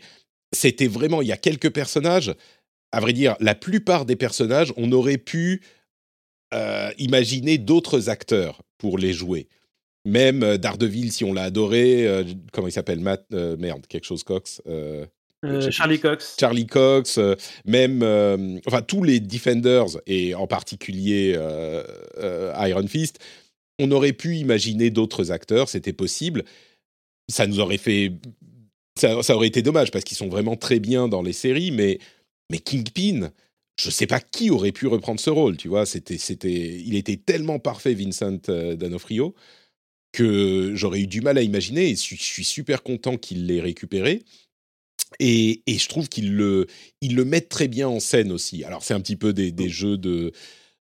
c'était 0.52 0.88
vraiment, 0.88 1.22
il 1.22 1.28
y 1.28 1.32
a 1.32 1.36
quelques 1.36 1.70
personnages, 1.70 2.34
à 2.92 3.00
vrai 3.00 3.12
dire, 3.12 3.36
la 3.40 3.54
plupart 3.54 4.04
des 4.04 4.16
personnages, 4.16 4.72
on 4.76 4.90
aurait 4.92 5.18
pu 5.18 5.62
euh, 6.52 6.90
imaginer 6.98 7.58
d'autres 7.58 8.08
acteurs 8.08 8.62
pour 8.78 8.98
les 8.98 9.12
jouer. 9.12 9.48
Même 10.04 10.58
Daredevil, 10.58 11.12
si 11.12 11.24
on 11.24 11.32
l'a 11.32 11.44
adoré, 11.44 12.06
comment 12.52 12.68
il 12.68 12.72
s'appelle 12.72 13.00
Matt, 13.00 13.24
merde, 13.30 13.86
quelque 13.86 14.04
chose 14.04 14.22
Cox. 14.22 14.60
Euh, 15.44 15.70
Charlie 15.70 16.00
Cox. 16.00 16.36
Charlie 16.38 16.66
Cox, 16.66 17.18
euh, 17.18 17.34
même, 17.64 18.02
euh, 18.02 18.58
enfin 18.66 18.82
tous 18.82 19.02
les 19.02 19.20
Defenders 19.20 19.98
et 20.06 20.34
en 20.34 20.46
particulier 20.46 21.38
Iron 22.18 22.86
Fist, 22.86 23.18
on 23.78 23.90
aurait 23.90 24.12
pu 24.12 24.36
imaginer 24.36 24.90
d'autres 24.90 25.32
acteurs, 25.32 25.68
c'était 25.68 25.92
possible. 25.92 26.44
Ça 27.28 27.46
nous 27.46 27.60
aurait 27.60 27.78
fait, 27.78 28.12
ça, 28.98 29.18
aurait 29.34 29.48
été 29.48 29.62
dommage 29.62 29.90
parce 29.90 30.04
qu'ils 30.04 30.16
sont 30.16 30.28
vraiment 30.28 30.56
très 30.56 30.78
bien 30.78 31.08
dans 31.08 31.22
les 31.22 31.32
séries, 31.32 31.70
mais 31.70 31.98
mais 32.50 32.58
Kingpin, 32.58 33.30
je 33.80 33.90
sais 33.90 34.06
pas 34.06 34.20
qui 34.20 34.50
aurait 34.50 34.72
pu 34.72 34.86
reprendre 34.86 35.18
ce 35.18 35.30
rôle, 35.30 35.56
tu 35.56 35.68
vois. 35.68 35.86
C'était, 35.86 36.18
c'était, 36.18 36.80
il 36.84 36.94
était 36.94 37.16
tellement 37.16 37.58
parfait, 37.58 37.94
Vincent 37.94 38.38
D'Onofrio, 38.46 39.34
que 40.12 40.72
j'aurais 40.74 41.00
eu 41.00 41.06
du 41.06 41.22
mal 41.22 41.38
à 41.38 41.42
imaginer. 41.42 41.90
Et 41.90 41.96
je 41.96 42.14
suis 42.14 42.44
super 42.44 42.82
content 42.82 43.16
qu'il 43.16 43.46
l'ait 43.46 43.62
récupéré. 43.62 44.22
Et, 45.20 45.62
je 45.66 45.88
trouve 45.88 46.08
qu'ils 46.08 46.34
le, 46.34 46.66
ils 47.00 47.14
le 47.14 47.24
mettent 47.24 47.48
très 47.48 47.68
bien 47.68 47.88
en 47.88 48.00
scène 48.00 48.32
aussi. 48.32 48.64
Alors, 48.64 48.82
c'est 48.82 48.94
un 48.94 49.00
petit 49.00 49.16
peu 49.16 49.32
des, 49.32 49.52
des 49.52 49.68
jeux 49.68 49.96
de, 49.96 50.32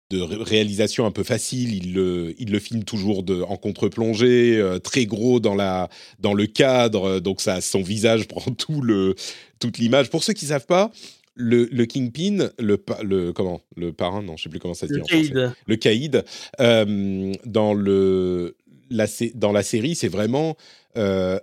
de 0.09 0.21
réalisation 0.21 1.05
un 1.05 1.11
peu 1.11 1.23
facile. 1.23 1.73
Il 1.73 1.93
le, 1.93 2.35
il 2.39 2.51
le 2.51 2.59
filme 2.59 2.83
toujours 2.83 3.23
de, 3.23 3.41
en 3.41 3.57
contre-plongée, 3.57 4.57
euh, 4.57 4.79
très 4.79 5.05
gros 5.05 5.39
dans, 5.39 5.55
la, 5.55 5.89
dans 6.19 6.33
le 6.33 6.47
cadre. 6.47 7.19
Donc, 7.19 7.41
ça, 7.41 7.61
son 7.61 7.81
visage 7.81 8.27
prend 8.27 8.51
tout 8.51 8.81
le, 8.81 9.15
toute 9.59 9.77
l'image. 9.77 10.09
Pour 10.09 10.23
ceux 10.23 10.33
qui 10.33 10.45
ne 10.45 10.49
savent 10.49 10.65
pas, 10.65 10.91
le, 11.35 11.65
le, 11.71 11.85
Kingpin, 11.85 12.49
le, 12.59 12.83
le, 13.01 13.31
comment, 13.31 13.61
le 13.77 13.93
parrain, 13.93 14.21
non, 14.21 14.35
je 14.35 14.41
ne 14.41 14.43
sais 14.43 14.49
plus 14.49 14.59
comment 14.59 14.73
ça 14.73 14.87
se 14.87 14.93
dit 14.93 14.99
le 14.99 15.03
en 15.03 15.07
français. 15.07 15.55
Le 15.65 15.75
Caïd, 15.77 16.25
euh, 16.59 17.33
dans, 17.45 17.73
le, 17.73 18.57
la, 18.89 19.05
dans 19.35 19.53
la 19.53 19.63
série, 19.63 19.95
c'est 19.95 20.09
vraiment 20.09 20.57
euh, 20.97 21.39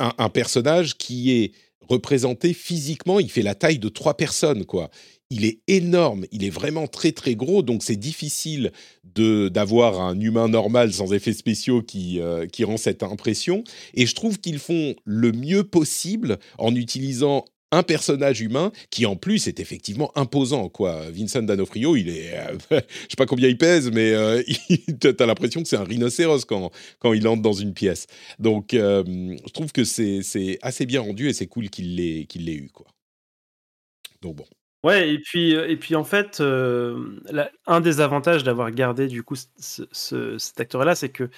un, 0.00 0.12
un 0.18 0.28
personnage 0.30 0.96
qui 0.96 1.30
est 1.30 1.52
représenté 1.90 2.54
physiquement, 2.54 3.20
il 3.20 3.30
fait 3.30 3.42
la 3.42 3.54
taille 3.54 3.78
de 3.78 3.88
trois 3.88 4.16
personnes, 4.16 4.64
quoi. 4.64 4.90
Il 5.28 5.44
est 5.44 5.60
énorme, 5.68 6.24
il 6.32 6.44
est 6.44 6.50
vraiment 6.50 6.86
très 6.88 7.12
très 7.12 7.36
gros, 7.36 7.62
donc 7.62 7.82
c'est 7.82 7.96
difficile 7.96 8.72
de 9.14 9.48
d'avoir 9.48 10.00
un 10.00 10.18
humain 10.18 10.48
normal 10.48 10.92
sans 10.92 11.12
effets 11.12 11.32
spéciaux 11.32 11.82
qui 11.82 12.20
euh, 12.20 12.46
qui 12.46 12.64
rend 12.64 12.76
cette 12.76 13.02
impression. 13.02 13.62
Et 13.94 14.06
je 14.06 14.14
trouve 14.14 14.40
qu'ils 14.40 14.58
font 14.58 14.94
le 15.04 15.30
mieux 15.32 15.64
possible 15.64 16.38
en 16.58 16.74
utilisant 16.74 17.44
un 17.72 17.82
personnage 17.82 18.40
humain 18.40 18.72
qui 18.90 19.06
en 19.06 19.16
plus 19.16 19.46
est 19.46 19.60
effectivement 19.60 20.10
imposant 20.16 20.68
quoi. 20.68 21.10
Vincent 21.10 21.42
D'Onofrio, 21.42 21.96
il 21.96 22.08
est, 22.08 22.36
euh, 22.36 22.56
je 22.70 22.76
sais 22.76 23.16
pas 23.16 23.26
combien 23.26 23.48
il 23.48 23.58
pèse, 23.58 23.90
mais 23.90 24.12
euh, 24.12 24.42
t'as 25.16 25.26
l'impression 25.26 25.62
que 25.62 25.68
c'est 25.68 25.76
un 25.76 25.84
rhinocéros 25.84 26.44
quand 26.44 26.70
quand 26.98 27.12
il 27.12 27.26
entre 27.28 27.42
dans 27.42 27.52
une 27.52 27.74
pièce. 27.74 28.06
Donc 28.38 28.74
euh, 28.74 29.04
je 29.06 29.52
trouve 29.52 29.72
que 29.72 29.84
c'est 29.84 30.58
assez 30.62 30.86
bien 30.86 31.00
rendu 31.00 31.28
et 31.28 31.32
c'est 31.32 31.46
cool 31.46 31.70
qu'il 31.70 31.96
l'ait 31.96 32.26
qu'il 32.26 32.46
l'ait 32.46 32.54
eu 32.54 32.70
quoi. 32.70 32.86
Donc 34.22 34.36
bon. 34.36 34.46
Ouais, 34.82 35.12
et 35.12 35.18
puis, 35.18 35.50
et 35.52 35.76
puis 35.76 35.94
en 35.94 36.04
fait, 36.04 36.40
un 36.40 37.80
des 37.82 38.00
avantages 38.00 38.44
d'avoir 38.44 38.70
gardé 38.70 39.08
du 39.08 39.22
coup 39.22 39.36
ce, 39.36 40.38
cet 40.38 40.58
acteur-là, 40.58 40.94
c'est 40.94 41.10
que 41.10 41.28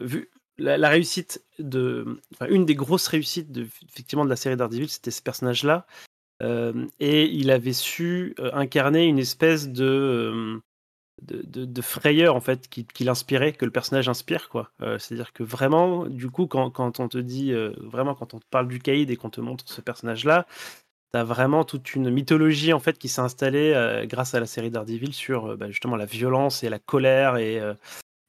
vu, 0.00 0.30
la, 0.58 0.88
réussite 0.88 1.44
de, 1.58 2.20
une 2.48 2.64
des 2.64 2.74
grosses 2.74 3.08
réussites 3.08 3.52
de, 3.52 3.66
effectivement 3.88 4.24
de 4.24 4.30
la 4.30 4.36
série 4.36 4.56
Daredevil, 4.56 4.88
c'était 4.88 5.10
ce 5.10 5.22
personnage-là, 5.22 5.86
euh, 6.42 6.86
et 7.00 7.26
il 7.26 7.50
avait 7.50 7.72
su 7.72 8.34
euh, 8.38 8.50
incarner 8.52 9.06
une 9.06 9.18
espèce 9.18 9.68
euh, 9.78 10.58
de, 11.22 11.64
de, 11.64 11.82
frayeur 11.82 12.36
en 12.36 12.40
fait 12.40 12.68
qui, 12.68 12.86
qui 12.86 13.04
l'inspirait, 13.04 13.52
que 13.52 13.64
le 13.64 13.70
personnage 13.70 14.08
inspire 14.08 14.48
quoi. 14.48 14.70
C'est-à-dire 14.98 15.32
que 15.32 15.42
vraiment, 15.42 16.06
du 16.06 16.28
coup, 16.28 16.46
quand, 16.46 16.70
quand 16.70 17.00
on 17.00 17.08
te 17.08 17.18
dit 17.18 17.54
vraiment 17.78 18.14
quand 18.14 18.34
on 18.34 18.38
te 18.38 18.46
parle 18.50 18.68
du 18.68 18.78
Caïd 18.78 19.10
et 19.10 19.16
qu'on 19.16 19.30
te 19.30 19.40
montre 19.40 19.68
ce 19.68 19.80
personnage-là, 19.80 20.46
T'as 21.12 21.22
vraiment 21.22 21.64
toute 21.64 21.94
une 21.94 22.10
mythologie 22.10 22.72
en 22.72 22.80
fait 22.80 22.98
qui 22.98 23.08
s'est 23.08 23.20
installée 23.20 24.04
grâce 24.06 24.34
à 24.34 24.40
la 24.40 24.44
série 24.44 24.72
Daredevil 24.72 25.14
sur 25.14 25.56
bah, 25.56 25.70
justement 25.70 25.94
la 25.94 26.04
violence 26.04 26.64
et 26.64 26.68
la 26.68 26.80
colère 26.80 27.36
et, 27.36 27.62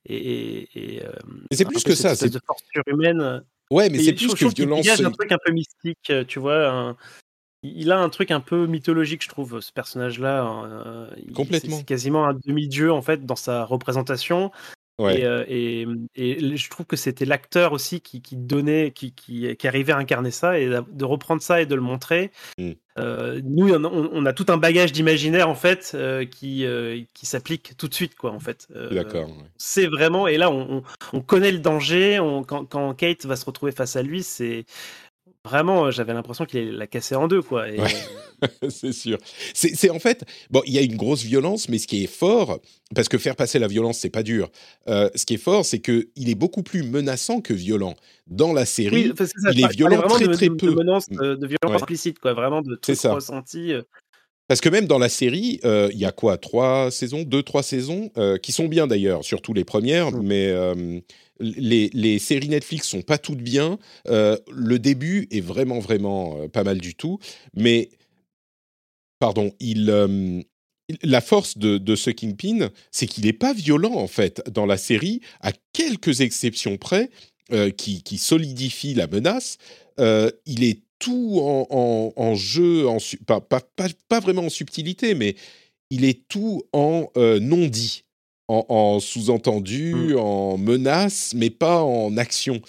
et, 0.09 0.95
et, 0.95 1.05
euh, 1.05 1.11
c'est 1.51 1.65
plus 1.65 1.83
que 1.83 1.95
ça, 1.95 2.15
c'est 2.15 2.29
de 2.29 2.39
force 2.45 2.63
surhumaine. 2.71 3.43
Ouais, 3.69 3.89
mais 3.89 3.99
c'est 3.99 4.13
plus 4.13 4.33
que 4.33 4.53
violence. 4.53 4.85
Il 4.85 5.05
a 5.05 5.07
un 5.07 5.11
truc 5.11 5.31
un 5.31 5.37
peu 5.43 5.51
mystique, 5.51 6.09
euh, 6.09 6.23
tu 6.25 6.39
vois. 6.39 6.95
Il 7.63 7.91
a 7.91 7.99
un 7.99 8.09
truc 8.09 8.31
un 8.31 8.39
peu 8.39 8.67
mythologique, 8.67 9.23
je 9.23 9.29
trouve, 9.29 9.59
ce 9.59 9.73
personnage-là. 9.73 10.43
Hein, 10.43 11.09
Complètement. 11.35 11.77
C'est 11.77 11.85
quasiment 11.85 12.25
un 12.25 12.33
demi-dieu 12.45 12.91
en 12.91 13.01
fait 13.01 13.25
dans 13.25 13.35
sa 13.35 13.65
représentation. 13.65 14.51
Euh, 14.99 15.45
et, 15.47 15.85
et, 16.15 16.57
je 16.57 16.69
trouve 16.69 16.85
que 16.85 16.95
c'était 16.95 17.25
l'acteur 17.25 17.71
aussi 17.71 18.01
qui, 18.01 18.21
qui 18.21 18.35
donnait, 18.35 18.91
qui, 18.91 19.11
qui, 19.11 19.55
qui, 19.55 19.67
arrivait 19.67 19.93
à 19.93 19.97
incarner 19.97 20.31
ça 20.31 20.59
et 20.59 20.67
de 20.67 21.05
reprendre 21.05 21.41
ça 21.41 21.61
et 21.61 21.67
de 21.67 21.75
le 21.75 21.81
montrer. 21.81 22.31
Mm. 22.57 22.71
Euh, 22.97 23.39
nous, 23.43 23.71
on, 23.71 24.25
a 24.25 24.33
tout 24.33 24.47
un 24.49 24.57
bagage 24.57 24.91
d'imaginaire 24.91 25.49
en 25.49 25.55
fait 25.55 25.91
euh, 25.93 26.25
qui, 26.25 26.65
qui 27.13 27.25
s'applique 27.27 27.77
tout 27.77 27.87
de 27.87 27.93
suite, 27.93 28.15
quoi, 28.15 28.31
en 28.31 28.39
fait. 28.39 28.67
D'accord. 28.91 29.29
C'est 29.57 29.85
vraiment, 29.85 30.27
et 30.27 30.37
là, 30.37 30.49
on, 30.49 30.81
on 31.13 31.21
connaît 31.21 31.51
le 31.51 31.59
danger. 31.59 32.19
quand, 32.47 32.65
quand, 32.65 32.93
Kate 32.95 33.25
va 33.25 33.35
se 33.35 33.45
retrouver 33.45 33.71
face 33.71 33.95
à 33.95 34.01
lui, 34.01 34.23
c'est 34.23 34.65
Vraiment, 35.47 35.85
euh, 35.85 35.91
j'avais 35.91 36.13
l'impression 36.13 36.45
qu'il 36.45 36.71
l'a 36.71 36.87
cassé 36.87 37.15
en 37.15 37.27
deux, 37.27 37.41
quoi. 37.41 37.63
Euh, 37.67 37.87
c'est 38.69 38.91
sûr. 38.91 39.17
C'est 39.53 39.89
en 39.89 39.99
fait, 39.99 40.25
bon, 40.49 40.61
il 40.65 40.73
y 40.73 40.77
a 40.77 40.81
une 40.81 40.97
grosse 40.97 41.23
violence, 41.23 41.69
mais 41.69 41.77
ce 41.77 41.87
qui 41.87 42.03
est 42.03 42.07
fort, 42.07 42.59
parce 42.93 43.07
que 43.07 43.17
faire 43.17 43.35
passer 43.35 43.57
la 43.57 43.67
violence, 43.67 43.99
c'est 43.99 44.09
pas 44.09 44.23
dur. 44.23 44.49
Euh, 44.89 45.09
ce 45.15 45.25
qui 45.25 45.35
est 45.35 45.41
fort, 45.41 45.63
c'est 45.63 45.79
que 45.79 46.09
il 46.17 46.29
est 46.29 46.35
beaucoup 46.35 46.63
plus 46.63 46.83
menaçant 46.83 47.39
que 47.39 47.53
violent. 47.53 47.95
Dans 48.27 48.51
la 48.51 48.65
série, 48.65 49.13
il 49.51 49.63
est 49.63 49.71
violent 49.71 50.01
très 50.01 50.27
très 50.27 50.49
peu. 50.49 50.67
De, 50.67 50.75
menace, 50.75 51.09
de 51.09 51.47
violence 51.47 51.81
implicite, 51.81 52.19
quoi. 52.19 52.33
Vraiment 52.33 52.61
de 52.61 52.75
tout 52.75 52.91
ressenti. 53.09 53.71
Parce 54.49 54.61
que 54.61 54.69
même 54.69 54.85
dans 54.85 54.99
la 54.99 55.09
série, 55.09 55.59
il 55.63 55.97
y 55.97 56.05
a 56.05 56.11
quoi 56.11 56.37
Trois 56.37 56.91
saisons 56.91 57.23
Deux, 57.23 57.43
trois 57.43 57.63
saisons 57.63 58.11
Qui 58.43 58.51
sont 58.51 58.67
bien 58.67 58.85
d'ailleurs, 58.85 59.23
surtout 59.23 59.53
les 59.53 59.63
premières, 59.63 60.11
mmh. 60.11 60.21
mais 60.23 61.03
les, 61.39 62.19
séries 62.19 62.49
Netflix 62.49 62.87
sont 62.87 63.01
pas 63.01 63.17
toutes 63.17 63.41
bien. 63.41 63.77
Euh, 64.07 64.37
le 64.51 64.79
début 64.79 65.27
est 65.31 65.41
vraiment, 65.41 65.79
vraiment 65.79 66.37
euh, 66.41 66.47
pas 66.47 66.63
mal 66.63 66.79
du 66.79 66.95
tout. 66.95 67.19
Mais, 67.53 67.89
pardon, 69.19 69.51
euh, 69.61 70.41
la 71.03 71.21
force 71.21 71.57
de, 71.57 71.95
ce 71.95 72.09
Kingpin, 72.09 72.69
c'est 72.91 73.07
qu'il 73.07 73.25
n'est 73.25 73.33
pas 73.33 73.53
violent, 73.53 73.93
en 73.93 74.07
fait, 74.07 74.41
dans 74.49 74.65
la 74.65 74.77
série, 74.77 75.21
à 75.41 75.51
quelques 75.73 76.21
exceptions 76.21 76.77
près, 76.77 77.09
qui, 77.77 78.03
qui 78.03 78.17
solidifient 78.17 78.93
la 78.93 79.07
menace. 79.07 79.57
il 79.97 80.63
est 80.65 80.81
tout 80.99 81.39
en, 81.41 82.35
jeu, 82.35 82.89
en, 82.89 82.97
pas, 83.25 83.39
pas, 83.39 83.61
pas, 84.09 84.19
vraiment 84.19 84.43
en 84.43 84.49
subtilité, 84.49 85.15
mais 85.15 85.37
il 85.89 86.03
est 86.03 86.27
tout 86.27 86.63
en 86.73 87.09
non 87.15 87.67
en, 88.47 88.99
sous-entendu, 88.99 89.93
mmh. 89.93 90.19
en 90.19 90.57
menace, 90.57 91.33
mais 91.35 91.49
pas 91.49 91.83
en 91.83 92.15
action. 92.17 92.61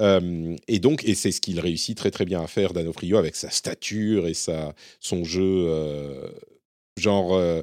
et 0.00 0.78
donc, 0.78 1.04
et 1.04 1.14
c'est 1.14 1.32
ce 1.32 1.40
qu'il 1.40 1.60
réussit 1.60 1.96
très 1.96 2.10
très 2.10 2.24
bien 2.24 2.42
à 2.42 2.46
faire, 2.46 2.72
Danofrio, 2.72 3.16
avec 3.16 3.36
sa 3.36 3.50
stature 3.50 4.26
et 4.26 4.34
sa, 4.34 4.74
son 5.00 5.24
jeu. 5.24 5.66
Euh, 5.68 6.28
genre, 6.96 7.34
euh, 7.34 7.62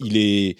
il, 0.00 0.16
est 0.16 0.56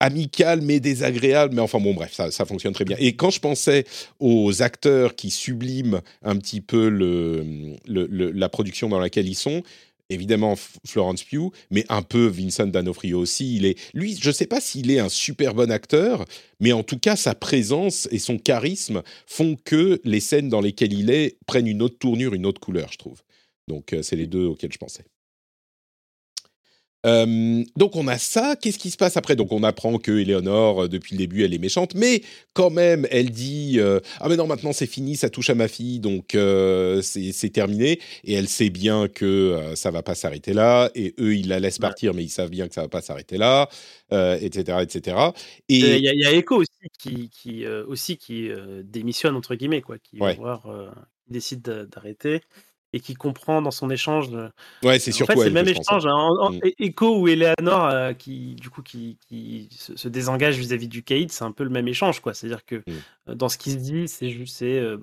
amical 0.00 0.60
mais 0.60 0.80
désagréable, 0.80 1.54
mais 1.54 1.60
enfin 1.60 1.80
bon, 1.80 1.94
bref, 1.94 2.12
ça, 2.12 2.30
ça, 2.30 2.44
fonctionne 2.44 2.72
très 2.72 2.84
bien. 2.84 2.96
Et 3.00 3.16
quand 3.16 3.30
je 3.30 3.40
pensais 3.40 3.84
aux 4.20 4.62
acteurs 4.62 5.14
qui 5.16 5.30
subliment 5.30 6.00
un 6.22 6.36
petit 6.36 6.60
peu 6.60 6.88
le, 6.88 7.76
la 7.86 8.48
production 8.48 8.88
dans 8.88 9.00
laquelle 9.00 9.28
ils 9.28 9.34
sont, 9.34 9.62
évidemment 10.10 10.54
Florence 10.86 11.24
Pugh, 11.24 11.50
mais 11.70 11.84
un 11.88 12.02
peu 12.02 12.26
Vincent 12.26 12.66
D'Onofrio 12.66 13.18
aussi. 13.18 13.56
Il 13.56 13.66
est, 13.66 13.78
lui, 13.94 14.16
je 14.20 14.28
ne 14.28 14.34
sais 14.34 14.46
pas 14.46 14.60
s'il 14.60 14.90
est 14.90 14.98
un 14.98 15.08
super 15.08 15.54
bon 15.54 15.70
acteur, 15.70 16.24
mais 16.60 16.72
en 16.72 16.82
tout 16.82 16.98
cas, 16.98 17.16
sa 17.16 17.34
présence 17.34 18.08
et 18.10 18.18
son 18.18 18.38
charisme 18.38 19.02
font 19.26 19.56
que 19.64 20.00
les 20.04 20.20
scènes 20.20 20.48
dans 20.48 20.60
lesquelles 20.60 20.92
il 20.92 21.10
est 21.10 21.38
prennent 21.46 21.66
une 21.66 21.82
autre 21.82 21.98
tournure, 21.98 22.34
une 22.34 22.46
autre 22.46 22.60
couleur, 22.60 22.90
je 22.92 22.98
trouve. 22.98 23.22
Donc, 23.68 23.92
euh, 23.92 24.02
c'est 24.02 24.16
les 24.16 24.26
deux 24.26 24.46
auxquels 24.46 24.72
je 24.72 24.78
pensais 24.78 25.04
donc 27.04 27.96
on 27.96 28.08
a 28.08 28.18
ça. 28.18 28.56
Qu'est-ce 28.56 28.78
qui 28.78 28.90
se 28.90 28.96
passe 28.96 29.16
après? 29.16 29.36
Donc 29.36 29.52
on 29.52 29.62
apprend 29.62 29.98
que 29.98 30.12
Eleonore, 30.12 30.84
euh, 30.84 30.88
depuis 30.88 31.14
le 31.14 31.18
début, 31.18 31.44
elle 31.44 31.54
est 31.54 31.58
méchante, 31.58 31.94
mais 31.94 32.22
quand 32.54 32.70
même, 32.70 33.06
elle 33.10 33.30
dit 33.30 33.76
euh, 33.78 34.00
ah 34.20 34.28
mais 34.28 34.36
non 34.36 34.46
maintenant 34.46 34.72
c'est 34.72 34.86
fini, 34.86 35.16
ça 35.16 35.30
touche 35.30 35.50
à 35.50 35.54
ma 35.54 35.68
fille, 35.68 36.00
donc 36.00 36.34
euh, 36.34 37.00
c'est 37.02 37.50
terminé. 37.50 38.00
Et 38.24 38.34
elle 38.34 38.48
sait 38.48 38.70
bien 38.70 39.08
que 39.08 39.72
ça 39.74 39.90
va 39.90 40.02
pas 40.02 40.14
s'arrêter 40.14 40.52
là. 40.52 40.90
Et 40.94 41.14
eux 41.20 41.36
ils 41.36 41.48
la 41.48 41.60
laissent 41.60 41.78
partir, 41.78 42.14
mais 42.14 42.24
ils 42.24 42.30
savent 42.30 42.50
bien 42.50 42.68
que 42.68 42.74
ça 42.74 42.82
va 42.82 42.88
pas 42.88 43.02
s'arrêter 43.02 43.38
là, 43.38 43.68
etc., 44.10 44.78
etc. 44.82 45.16
Et 45.68 45.78
il 45.78 46.04
y, 46.04 46.26
a 46.26 46.32
Echo 46.32 46.56
aussi 46.56 46.70
qui, 46.98 47.28
qui 47.30 47.66
aussi 47.66 48.16
qui 48.16 48.50
démissionne 48.82 49.36
entre 49.36 49.54
guillemets 49.54 49.82
quoi, 49.82 49.98
qui 49.98 50.18
décide 51.28 51.62
d'arrêter 51.62 52.40
et 52.92 53.00
qui 53.00 53.14
comprend 53.14 53.60
dans 53.60 53.70
son 53.70 53.90
échange. 53.90 54.30
Ouais, 54.82 54.98
c'est 54.98 55.12
surtout. 55.12 55.32
En 55.32 55.34
fait, 55.34 55.40
c'est 55.42 55.48
le 55.48 55.54
même 55.54 55.68
échange. 55.68 56.06
Hein. 56.06 56.50
Mm. 56.50 56.58
Echo 56.78 57.18
ou 57.18 57.28
Eleanor, 57.28 57.84
euh, 57.86 58.12
qui 58.14 58.54
du 58.54 58.70
coup 58.70 58.82
qui, 58.82 59.18
qui 59.28 59.68
se, 59.72 60.08
désengage 60.08 60.56
vis-à-vis 60.56 60.88
du 60.88 61.02
Caïd, 61.02 61.30
c'est 61.30 61.44
un 61.44 61.52
peu 61.52 61.64
le 61.64 61.70
même 61.70 61.88
échange, 61.88 62.20
quoi. 62.20 62.34
C'est-à-dire 62.34 62.64
que 62.64 62.76
mm. 62.76 62.82
euh, 63.28 63.34
dans 63.34 63.48
ce 63.48 63.58
qui 63.58 63.72
se 63.72 63.76
dit, 63.76 64.08
c'est 64.08 64.30
juste, 64.30 64.62
euh, 64.62 64.96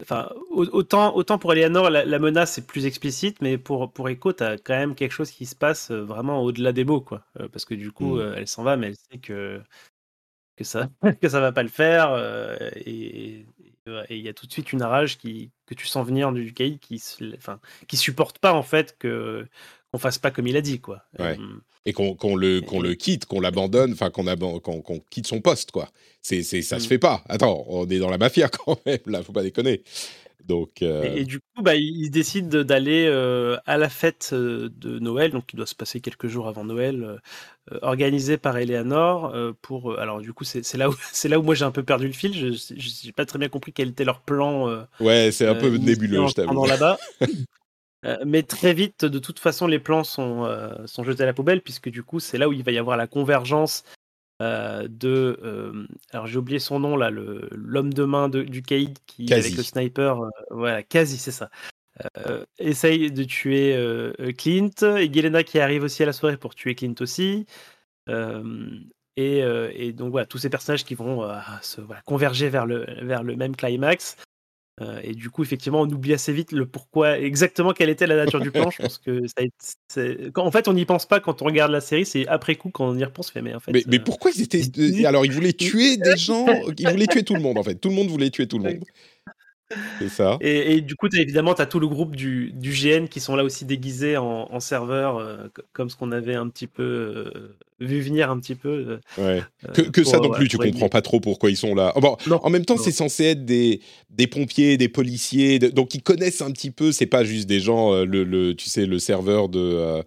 enfin, 0.00 0.30
autant 0.50 1.14
autant 1.14 1.38
pour 1.38 1.52
Eleanor, 1.52 1.90
la, 1.90 2.18
menace 2.18 2.58
est 2.58 2.66
plus 2.66 2.86
explicite, 2.86 3.40
mais 3.40 3.56
pour 3.56 3.92
pour 3.92 4.08
Echo, 4.08 4.32
t'as 4.32 4.56
quand 4.56 4.74
même 4.74 4.94
quelque 4.96 5.12
chose 5.12 5.30
qui 5.30 5.46
se 5.46 5.54
passe 5.54 5.92
vraiment 5.92 6.42
au-delà 6.42 6.72
des 6.72 6.84
mots, 6.84 7.00
quoi. 7.00 7.24
parce 7.52 7.64
que 7.64 7.74
du 7.74 7.92
coup, 7.92 8.16
mm. 8.16 8.34
elle 8.36 8.48
s'en 8.48 8.64
va, 8.64 8.76
mais 8.76 8.88
elle 8.88 8.96
sait 8.96 9.18
que 9.18 9.60
que 10.56 10.64
ça 10.64 10.88
que 11.22 11.28
ça 11.28 11.40
va 11.40 11.52
pas 11.52 11.62
le 11.62 11.68
faire 11.68 12.16
et, 12.74 13.46
et 14.08 14.16
il 14.16 14.22
y 14.22 14.28
a 14.28 14.34
tout 14.34 14.46
de 14.46 14.52
suite 14.52 14.72
une 14.72 14.82
rage 14.82 15.18
qui, 15.18 15.50
que 15.66 15.74
tu 15.74 15.86
sens 15.86 16.06
venir 16.06 16.32
du 16.32 16.52
caïd 16.52 16.78
qui, 16.78 17.02
enfin, 17.36 17.60
qui 17.86 17.96
supporte 17.96 18.38
pas 18.38 18.52
en 18.52 18.62
fait 18.62 18.96
que 18.98 19.46
qu'on 19.92 19.98
fasse 19.98 20.18
pas 20.18 20.30
comme 20.30 20.46
il 20.46 20.56
a 20.56 20.60
dit 20.60 20.80
quoi. 20.80 21.04
Et 21.86 21.92
qu'on 21.92 22.36
le 22.36 22.94
quitte, 22.94 23.26
qu'on 23.26 23.40
l'abandonne, 23.40 23.92
enfin 23.92 24.10
qu'on 24.10 25.00
quitte 25.08 25.26
son 25.26 25.40
poste 25.40 25.70
quoi. 25.70 25.88
C'est 26.20 26.42
ça 26.42 26.78
se 26.78 26.84
mm. 26.84 26.88
fait 26.88 26.98
pas. 26.98 27.22
Attends, 27.28 27.64
on 27.68 27.88
est 27.88 27.98
dans 27.98 28.10
la 28.10 28.18
mafia 28.18 28.48
quand 28.66 28.78
même 28.84 28.98
là, 29.06 29.22
faut 29.22 29.32
pas 29.32 29.42
déconner. 29.42 29.82
Donc, 30.44 30.82
euh 30.82 31.02
et, 31.02 31.24
du 31.24 31.40
coup, 31.40 31.62
bah, 31.62 31.74
il 31.74 32.08
décide 32.10 32.48
d'aller 32.48 33.06
euh, 33.08 33.56
à 33.66 33.76
la 33.76 33.88
fête 33.88 34.30
euh, 34.32 34.68
de 34.76 35.00
Noël, 35.00 35.32
donc 35.32 35.46
qui 35.46 35.56
doit 35.56 35.66
se 35.66 35.74
passer 35.74 35.98
quelques 35.98 36.28
jours 36.28 36.46
avant 36.46 36.64
Noël, 36.64 37.20
organisée 37.82 38.36
par 38.36 38.56
Eleanor. 38.56 39.34
pour, 39.60 39.98
alors 39.98 40.20
du 40.20 40.32
coup, 40.32 40.44
c'est 40.44 40.74
là 40.74 40.88
où 40.88 40.94
là 41.24 41.38
où 41.40 41.42
moi 41.42 41.56
j'ai 41.56 41.64
un 41.64 41.72
peu 41.72 41.82
perdu 41.82 42.06
le 42.06 42.12
fil. 42.12 42.32
Je 42.32 43.06
n'ai 43.06 43.12
pas 43.12 43.26
très 43.26 43.40
bien 43.40 43.48
compris 43.48 43.72
quel 43.72 43.88
était 43.88 44.04
leur 44.04 44.20
plan. 44.20 44.86
ouais, 45.00 45.30
c'est 45.32 45.48
un 45.48 45.54
peu 45.54 45.76
nébuleux, 45.76 46.28
je 46.28 46.34
t'avoue. 46.34 46.64
là-bas. 46.66 46.98
mais 48.24 48.42
très 48.42 48.72
vite, 48.72 49.04
de 49.04 49.18
toute 49.18 49.38
façon, 49.38 49.66
les 49.66 49.78
plans 49.78 50.04
sont, 50.04 50.48
sont 50.86 51.02
jetés 51.02 51.24
à 51.24 51.26
la 51.26 51.34
poubelle, 51.34 51.60
puisque 51.60 51.88
du 51.88 52.02
coup, 52.02 52.20
c'est 52.20 52.38
là 52.38 52.48
où 52.48 52.52
il 52.52 52.62
va 52.62 52.72
y 52.72 52.78
avoir 52.78 52.96
la 52.96 53.06
convergence 53.06 53.82
euh, 54.42 54.86
de. 54.88 55.40
Euh, 55.42 55.86
alors 56.12 56.26
j'ai 56.26 56.36
oublié 56.36 56.58
son 56.58 56.78
nom 56.78 56.96
là, 56.96 57.10
l'homme 57.10 57.94
de 57.94 58.04
main 58.04 58.28
de, 58.28 58.42
du 58.42 58.62
Caïd 58.62 58.98
qui 59.06 59.32
avec 59.32 59.56
le 59.56 59.62
sniper, 59.62 60.22
euh, 60.22 60.28
voilà, 60.50 60.82
quasi 60.82 61.16
c'est 61.16 61.32
ça. 61.32 61.48
essaye 62.58 63.10
de 63.10 63.24
tuer 63.24 63.74
Clint 64.36 64.96
et 64.98 65.10
Gelena 65.12 65.42
qui 65.42 65.58
arrive 65.58 65.84
aussi 65.84 66.02
à 66.02 66.06
la 66.06 66.12
soirée 66.12 66.36
pour 66.36 66.54
tuer 66.54 66.74
Clint 66.74 66.94
aussi. 67.00 67.46
Et, 69.18 69.38
et, 69.38 69.92
donc 69.94 70.10
voilà, 70.10 70.26
tous 70.26 70.36
ces 70.36 70.50
personnages 70.50 70.84
qui 70.84 70.94
vont 70.94 71.26
se 71.62 71.80
converger 72.04 72.50
vers 72.50 72.66
le, 72.66 72.84
vers 73.00 73.22
le 73.22 73.36
même 73.36 73.56
climax. 73.56 74.18
Euh, 74.82 75.00
et 75.02 75.14
du 75.14 75.30
coup, 75.30 75.42
effectivement, 75.42 75.80
on 75.80 75.86
oublie 75.86 76.12
assez 76.12 76.34
vite 76.34 76.52
le 76.52 76.66
pourquoi, 76.66 77.18
exactement 77.18 77.72
quelle 77.72 77.88
était 77.88 78.06
la 78.06 78.16
nature 78.16 78.40
du 78.40 78.50
plan. 78.50 78.70
Je 78.70 78.82
pense 78.82 78.98
que 78.98 79.22
ça 79.26 80.02
en 80.36 80.50
fait, 80.50 80.68
on 80.68 80.74
n'y 80.74 80.84
pense 80.84 81.06
pas 81.06 81.18
quand 81.18 81.40
on 81.40 81.46
regarde 81.46 81.72
la 81.72 81.80
série, 81.80 82.04
c'est 82.04 82.26
après 82.26 82.56
coup 82.56 82.70
quand 82.70 82.86
on 82.86 82.96
y 82.96 83.02
repense. 83.04 83.34
Mais 83.34 83.54
en 83.54 83.60
fait, 83.60 83.72
mais, 83.72 83.84
mais 83.86 83.98
euh, 83.98 84.04
pourquoi 84.04 84.30
ils 84.34 84.42
étaient. 84.42 85.06
Alors, 85.06 85.24
ils 85.24 85.32
voulaient 85.32 85.54
tuer 85.54 85.96
des 85.96 86.16
gens, 86.16 86.46
ils 86.78 86.88
voulaient 86.88 87.06
tuer 87.06 87.22
tout 87.22 87.34
le 87.34 87.40
monde 87.40 87.56
en 87.56 87.62
fait. 87.62 87.76
Tout 87.76 87.88
le 87.88 87.94
monde 87.94 88.08
voulait 88.08 88.30
tuer 88.30 88.46
tout 88.46 88.58
le 88.58 88.64
monde. 88.64 88.84
C'est 89.98 90.08
ça. 90.08 90.38
Et, 90.40 90.80
du 90.80 90.94
coup, 90.94 91.08
as, 91.12 91.18
évidemment, 91.18 91.54
tu 91.54 91.62
as 91.62 91.66
tout 91.66 91.80
le 91.80 91.88
groupe 91.88 92.14
du, 92.14 92.52
du, 92.52 92.70
GN 92.70 93.06
qui 93.08 93.18
sont 93.18 93.34
là 93.34 93.42
aussi 93.42 93.64
déguisés 93.64 94.16
en, 94.16 94.48
en 94.50 94.60
serveur, 94.60 95.16
euh, 95.16 95.48
comme 95.72 95.90
ce 95.90 95.96
qu'on 95.96 96.12
avait 96.12 96.34
un 96.34 96.48
petit 96.48 96.68
peu 96.68 96.82
euh, 96.82 97.56
vu 97.80 98.00
venir 98.00 98.30
un 98.30 98.38
petit 98.38 98.54
peu. 98.54 99.00
Euh, 99.18 99.42
ouais. 99.72 99.90
que, 99.90 100.04
ça 100.04 100.18
non 100.18 100.30
plus, 100.30 100.48
tu 100.48 100.56
comprends 100.56 100.88
pas 100.88 101.02
trop 101.02 101.18
pourquoi 101.18 101.50
ils 101.50 101.56
sont 101.56 101.74
là. 101.74 101.92
Oh, 101.96 102.00
bon, 102.00 102.16
en 102.30 102.50
même 102.50 102.64
temps, 102.64 102.76
c'est 102.76 102.92
censé 102.92 103.24
être 103.24 103.44
des, 103.44 103.80
des 104.10 104.28
pompiers, 104.28 104.76
des 104.76 104.88
policiers, 104.88 105.58
donc 105.58 105.94
ils 105.94 106.02
connaissent 106.02 106.42
un 106.42 106.52
petit 106.52 106.70
peu. 106.70 106.92
C'est 106.92 107.06
pas 107.06 107.24
juste 107.24 107.48
des 107.48 107.60
gens, 107.60 108.04
le, 108.04 108.22
le, 108.22 108.54
tu 108.54 108.68
sais, 108.70 108.86
le 108.86 108.98
serveur 108.98 109.48
de. 109.48 110.02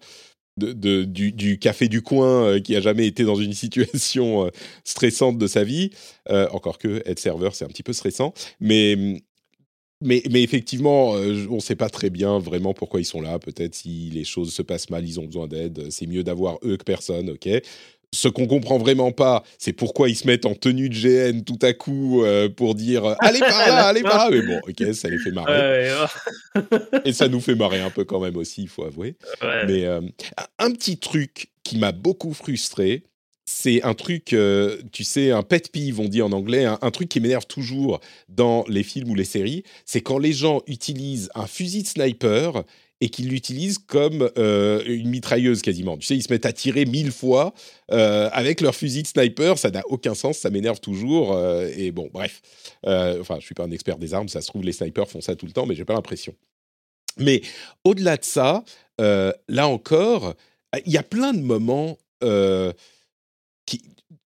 De, 0.56 1.04
du, 1.04 1.32
du, 1.32 1.58
café 1.58 1.88
du 1.88 2.02
coin 2.02 2.60
qui 2.60 2.76
a 2.76 2.82
jamais 2.82 3.06
été 3.06 3.24
dans 3.24 3.36
une 3.36 3.52
situation 3.54 4.50
stressante 4.84 5.38
de 5.38 5.46
sa 5.46 5.64
vie. 5.64 5.90
encore 6.28 6.76
que 6.76 7.02
être 7.06 7.18
serveur, 7.18 7.54
c'est 7.54 7.64
un 7.64 7.68
petit 7.68 7.82
peu 7.82 7.94
stressant. 7.94 8.34
Mais 8.58 9.22
mais, 10.00 10.22
mais, 10.30 10.42
effectivement, 10.42 11.16
euh, 11.16 11.46
on 11.50 11.56
ne 11.56 11.60
sait 11.60 11.76
pas 11.76 11.88
très 11.88 12.10
bien 12.10 12.38
vraiment 12.38 12.74
pourquoi 12.74 13.00
ils 13.00 13.04
sont 13.04 13.20
là. 13.20 13.38
Peut-être 13.38 13.74
si 13.74 14.10
les 14.12 14.24
choses 14.24 14.52
se 14.52 14.62
passent 14.62 14.90
mal, 14.90 15.06
ils 15.06 15.20
ont 15.20 15.24
besoin 15.24 15.46
d'aide. 15.46 15.90
C'est 15.90 16.06
mieux 16.06 16.22
d'avoir 16.22 16.58
eux 16.64 16.76
que 16.76 16.84
personne, 16.84 17.30
ok 17.30 17.48
ce 18.12 18.26
qu'on 18.26 18.48
comprend 18.48 18.76
vraiment 18.76 19.12
pas, 19.12 19.44
c'est 19.56 19.72
pourquoi 19.72 20.08
ils 20.08 20.16
se 20.16 20.26
mettent 20.26 20.44
en 20.44 20.54
tenue 20.54 20.88
de 20.88 20.94
GN 20.94 21.42
tout 21.42 21.58
à 21.62 21.72
coup 21.72 22.24
euh, 22.24 22.48
pour 22.48 22.74
dire 22.74 23.04
euh, 23.04 23.14
allez 23.20 23.38
par 23.38 23.58
là, 23.68 23.86
allez 23.86 24.02
par 24.02 24.28
là. 24.28 24.36
Mais 24.36 24.42
bon, 24.42 24.60
ok, 24.66 24.94
ça 24.94 25.08
les 25.08 25.18
fait 25.18 25.30
marrer. 25.30 25.94
Et 27.04 27.12
ça 27.12 27.28
nous 27.28 27.40
fait 27.40 27.54
marrer 27.54 27.80
un 27.80 27.90
peu 27.90 28.04
quand 28.04 28.18
même 28.18 28.36
aussi, 28.36 28.62
il 28.62 28.68
faut 28.68 28.84
avouer. 28.84 29.14
Mais 29.68 29.86
un 29.86 30.72
petit 30.72 30.98
truc 30.98 31.50
qui 31.62 31.78
m'a 31.78 31.92
beaucoup 31.92 32.34
frustré, 32.34 33.04
c'est 33.60 33.82
un 33.82 33.92
truc, 33.92 34.32
euh, 34.32 34.78
tu 34.90 35.04
sais, 35.04 35.32
un 35.32 35.42
pet 35.42 35.70
peeve, 35.70 36.00
on 36.00 36.08
dit 36.08 36.22
en 36.22 36.32
anglais, 36.32 36.64
un, 36.64 36.90
truc 36.90 37.10
qui 37.10 37.20
m'énerve 37.20 37.46
toujours 37.46 38.00
dans 38.30 38.64
les 38.68 38.82
films 38.82 39.10
ou 39.10 39.14
les 39.14 39.24
séries, 39.24 39.64
c'est 39.84 40.00
quand 40.00 40.16
les 40.16 40.32
gens 40.32 40.62
utilisent 40.66 41.28
un 41.34 41.46
fusil 41.46 41.82
de 41.82 41.88
sniper 41.88 42.64
et 43.02 43.10
qu'ils 43.10 43.28
l'utilisent 43.28 43.78
comme 43.78 44.30
euh, 44.38 44.82
une 44.86 45.10
mitrailleuse 45.10 45.60
quasiment. 45.60 45.98
Tu 45.98 46.06
sais, 46.06 46.16
ils 46.16 46.22
se 46.22 46.32
mettent 46.32 46.46
à 46.46 46.54
tirer 46.54 46.86
mille 46.86 47.12
fois 47.12 47.52
euh, 47.92 48.30
avec 48.32 48.62
leur 48.62 48.74
fusil 48.74 49.02
de 49.02 49.08
sniper, 49.08 49.58
ça 49.58 49.70
n'a 49.70 49.82
aucun 49.88 50.14
sens, 50.14 50.38
ça 50.38 50.48
m'énerve 50.48 50.80
toujours. 50.80 51.38
et 51.76 51.90
bon, 51.90 52.08
bref, 52.12 52.40
enfin, 52.86 53.36
je 53.40 53.44
suis 53.44 53.54
pas 53.54 53.64
un 53.64 53.70
expert 53.70 53.98
des 53.98 54.14
armes, 54.14 54.28
ça 54.28 54.40
se 54.40 54.46
trouve 54.46 54.62
les 54.62 54.72
snipers 54.72 55.08
font 55.08 55.20
ça 55.20 55.36
tout 55.36 55.46
le 55.46 55.52
temps, 55.52 55.66
mais 55.66 55.74
j'ai 55.74 55.84
pas 55.84 55.94
l'impression. 55.94 56.34
Mais 57.18 57.42
au-delà 57.84 58.16
de 58.16 58.24
ça, 58.24 58.64
là 58.98 59.68
encore, 59.68 60.34
il 60.86 60.92
y 60.92 60.98
a 60.98 61.02
plein 61.02 61.34
de 61.34 61.40
moments 61.40 61.98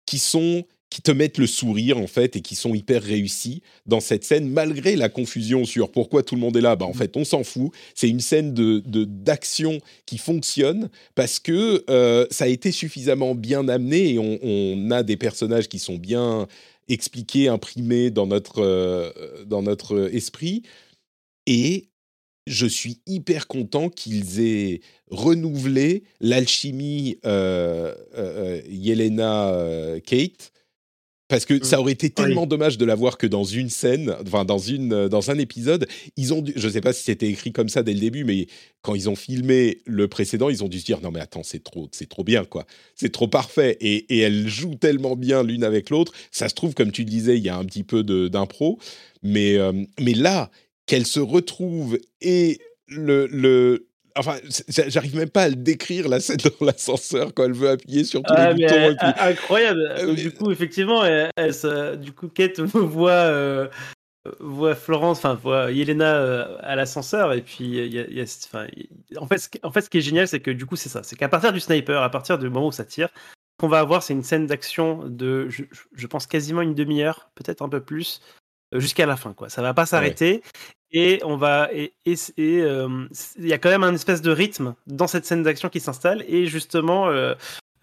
qui, 0.06 0.20
sont 0.20 0.64
qui 0.90 1.02
te 1.02 1.12
mettent 1.12 1.40
le 1.40 1.48
sourire 1.48 1.98
en 1.98 2.08
fait 2.08 2.36
et 2.36 2.42
qui 2.42 2.56
sont 2.56 2.76
hyper 2.76 3.02
réussis 3.02 3.64
dans 3.88 4.00
cette 4.00 4.24
scène 4.24 4.48
malgré 4.48 4.96
la 4.96 5.10
confusion 5.10 5.66
sur 5.66 5.92
pourquoi 5.92 6.22
tout 6.22 6.36
le 6.36 6.42
monde 6.42 6.56
est 6.56 6.62
là. 6.62 6.76
Bah 6.76 6.86
en 6.86 6.92
mmh. 6.92 6.96
fait 6.96 7.18
on 7.18 7.26
s'en 7.26 7.44
fout. 7.44 7.72
C'est 7.96 8.10
une 8.10 8.20
scène 8.20 8.54
de 8.54 8.82
d'action 8.86 9.80
qui 10.06 10.18
fonctionne 10.18 10.90
parce 11.16 11.40
que 11.40 11.84
euh, 11.90 12.28
ça 12.30 12.46
a 12.46 12.48
été 12.48 12.72
suffisamment 12.72 13.34
bien 13.34 13.68
amené 13.70 14.14
et 14.14 14.20
on, 14.20 14.92
a 14.92 15.02
des 15.02 15.18
personnages 15.18 15.68
qui 15.68 15.80
sont 15.80 15.96
bien 15.96 16.48
expliqués, 16.90 17.48
imprimés 17.48 18.12
dans 18.12 18.28
notre 18.28 18.62
euh, 18.62 19.12
dans 19.46 19.64
notre 19.64 20.14
esprit 20.14 20.62
et 21.48 21.88
je 22.48 22.66
suis 22.66 23.00
hyper 23.08 23.48
content 23.48 23.90
qu'ils 23.90 24.42
aient 24.42 24.82
renouvelé 25.10 26.04
l'alchimie 26.20 27.18
euh, 27.26 27.94
euh, 28.18 28.60
euh 28.60 28.62
Yelena 28.70 29.54
Kate 30.06 30.52
Parce 31.30 31.46
que 31.46 31.64
ça 31.64 31.78
Mmh. 31.78 31.80
aurait 31.80 31.92
été 31.94 32.08
Oui. 32.08 32.14
tellement 32.14 32.46
dommage 32.46 32.78
de 32.78 32.86
l'avoir 32.86 33.18
que 33.18 33.26
dans 33.26 33.46
une 33.46 33.70
scène, 33.70 34.16
enfin 34.22 34.46
dans 34.46 34.60
une 34.60 35.08
dans 35.08 35.32
un 35.32 35.40
épisode, 35.40 35.88
ils 36.18 36.34
ont 36.34 36.42
dû, 36.42 36.54
je 36.56 36.68
sais 36.70 36.82
pas 36.82 36.94
si 36.94 37.04
c'était 37.04 37.28
écrit 37.30 37.52
comme 37.52 37.70
ça 37.70 37.82
dès 37.82 37.94
le 37.94 38.00
début, 38.02 38.24
mais 38.24 38.48
quand 38.82 38.94
ils 38.94 39.10
ont 39.10 39.16
filmé 39.16 39.80
le 39.86 40.08
précédent, 40.08 40.50
ils 40.50 40.64
ont 40.64 40.68
dû 40.68 40.80
se 40.80 40.86
dire 40.86 41.00
non 41.02 41.12
mais 41.12 41.22
attends 41.22 41.42
c'est 41.44 41.64
trop 41.64 41.88
c'est 41.92 42.10
trop 42.10 42.24
bien 42.24 42.44
quoi, 42.46 42.66
c'est 42.96 43.12
trop 43.12 43.28
parfait 43.30 43.78
et, 43.82 44.16
et 44.16 44.20
elles 44.20 44.48
jouent 44.48 44.76
tellement 44.76 45.16
bien 45.16 45.42
l'une 45.44 45.64
avec 45.64 45.90
l'autre, 45.90 46.12
ça 46.30 46.50
se 46.50 46.54
trouve 46.56 46.74
comme 46.76 46.92
tu 46.92 47.04
le 47.04 47.10
disais 47.10 47.38
il 47.38 47.44
y 47.44 47.50
a 47.50 47.58
un 47.58 47.66
petit 47.66 47.84
peu 47.84 48.04
d'impro, 48.04 48.78
mais 49.24 49.56
euh, 49.58 49.72
mais 50.00 50.14
là 50.14 50.52
qu'elles 50.86 51.06
se 51.06 51.20
retrouvent 51.20 51.98
et 52.22 52.60
le 52.88 53.28
le 53.28 53.88
Enfin, 54.16 54.36
j'arrive 54.68 55.16
même 55.16 55.32
pas 55.32 55.42
à 55.44 55.50
le 55.50 55.56
décrire 55.56 56.08
la 56.08 56.20
scène 56.20 56.38
dans 56.38 56.68
l'ascenseur 56.68 57.34
quand 57.34 57.46
elle 57.46 57.54
veut 57.54 57.70
appuyer 57.70 58.04
sur 58.04 58.22
tous 58.22 58.32
Ah, 58.38 58.54
les 58.54 58.64
boutons. 58.68 58.76
euh, 58.76 58.90
puis- 58.90 58.98
ah, 59.02 59.28
incroyable. 59.30 59.80
Euh, 59.98 60.06
mais- 60.10 60.14
du 60.14 60.32
coup, 60.32 60.52
effectivement, 60.52 61.04
elle, 61.04 61.32
elle 61.36 61.52
se- 61.52 61.96
du 61.96 62.12
coup, 62.12 62.28
Kate 62.28 62.60
voit, 62.76 63.10
euh, 63.10 63.68
voit 64.40 64.76
Florence, 64.76 65.18
enfin, 65.18 65.34
voit 65.34 65.72
Yelena 65.72 66.16
euh, 66.18 66.58
à 66.62 66.76
l'ascenseur, 66.76 67.34
et 67.34 67.42
puis 67.42 67.64
il 67.64 67.92
y 67.92 68.00
a, 68.00 68.04
y 68.08 69.18
en 69.18 69.26
fait, 69.28 69.38
ce 69.40 69.50
qui, 69.50 69.60
en 69.64 69.72
fait, 69.72 69.82
ce 69.82 69.90
qui 69.90 69.98
est 69.98 70.02
génial, 70.02 70.28
c'est 70.28 70.40
que 70.42 70.52
du 70.52 70.68
coup, 70.68 70.76
c'est 70.76 70.90
ça, 70.90 71.02
c'est 71.02 71.16
qu'à 71.16 71.28
partir 71.28 71.52
du 71.52 71.60
sniper, 71.60 72.04
à 72.04 72.12
partir 72.12 72.38
du 72.38 72.50
moment 72.50 72.68
où 72.68 72.72
ça 72.72 72.86
tire, 72.86 73.10
ce 73.16 73.58
qu'on 73.62 73.68
va 73.68 73.80
avoir, 73.80 74.04
c'est 74.04 74.14
une 74.14 74.24
scène 74.24 74.46
d'action 74.46 75.08
de, 75.08 75.48
je, 75.50 76.08
pense 76.08 76.28
quasiment 76.28 76.62
une 76.62 76.76
demi-heure, 76.76 77.32
peut-être 77.34 77.64
un 77.64 77.70
peu 77.70 77.82
plus, 77.82 78.22
euh, 78.22 78.43
jusqu'à 78.80 79.06
la 79.06 79.16
fin, 79.18 79.34
quoi. 79.34 79.50
Ça 79.50 79.62
va 79.62 79.74
pas 79.74 79.86
s'arrêter. 79.86 80.42
Et 80.92 81.20
on 81.26 81.38
va 81.38 81.70
et 81.74 81.92
euh, 82.40 83.08
il 83.40 83.48
y 83.48 83.54
a 83.54 83.58
quand 83.58 83.70
même 83.70 83.84
un 83.84 83.94
espèce 83.96 84.22
de 84.22 84.32
rythme 84.32 84.76
dans 84.86 85.08
cette 85.08 85.26
scène 85.26 85.42
d'action 85.42 85.70
qui 85.70 85.80
s'installe 85.80 86.24
et 86.28 86.46
justement 86.46 87.10
euh, 87.10 87.34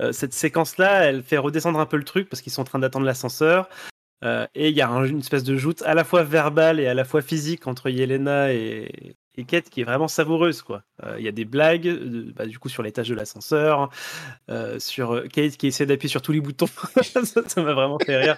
euh, 0.01 0.13
cette 0.13 0.33
séquence-là, 0.33 1.05
elle 1.07 1.23
fait 1.25 1.37
redescendre 1.39 1.81
un 1.81 1.87
peu 1.87 1.97
le 1.97 2.05
truc 2.05 2.29
parce 2.29 2.41
qu'ils 2.41 2.53
sont 2.53 2.63
en 2.63 2.65
train 2.65 2.79
d'attendre 2.79 3.07
l'ascenseur. 3.07 3.69
Euh, 4.23 4.47
et 4.55 4.69
il 4.69 4.77
y 4.77 4.81
a 4.83 4.89
un- 4.89 5.05
une 5.07 5.19
espèce 5.21 5.45
de 5.45 5.57
joute 5.57 5.83
à 5.83 5.95
la 5.95 6.05
fois 6.05 6.23
verbale 6.23 6.79
et 6.79 6.87
à 6.87 6.95
la 6.95 7.05
fois 7.05 7.23
physique 7.23 7.67
entre 7.67 7.89
Yelena 7.91 8.53
et, 8.53 9.17
et 9.37 9.45
Kate 9.45 9.71
qui 9.71 9.81
est 9.81 9.85
vraiment 9.85 10.09
savoureuse. 10.09 10.63
quoi. 10.63 10.83
Euh, 11.05 11.15
Il 11.19 11.25
y 11.25 11.29
a 11.29 11.33
des 11.33 11.45
blagues, 11.45 11.83
de- 11.83 12.33
bah, 12.33 12.47
du 12.47 12.59
coup, 12.59 12.69
sur 12.69 12.83
l'étage 12.83 13.09
de 13.09 13.15
l'ascenseur, 13.15 13.91
euh, 14.51 14.79
sur 14.79 15.13
euh, 15.15 15.27
Kate 15.29 15.57
qui 15.57 15.69
essaie 15.69 15.87
d'appuyer 15.87 16.11
sur 16.11 16.23
tous 16.23 16.33
les 16.33 16.41
boutons. 16.41 16.67
ça 17.47 17.63
m'a 17.63 17.75
vraiment 17.75 17.99
fait 17.99 18.17
rire 18.17 18.37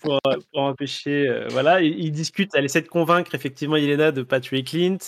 pour, 0.00 0.18
euh, 0.26 0.36
empêcher. 0.54 1.28
euh, 1.28 1.48
voilà, 1.50 1.80
ils 1.82 2.10
discutent, 2.12 2.50
elle 2.54 2.64
essaie 2.64 2.82
de 2.82 2.88
convaincre 2.88 3.34
effectivement 3.34 3.76
Yelena 3.76 4.12
de 4.12 4.22
pas 4.22 4.40
tuer 4.40 4.64
Clint. 4.64 4.98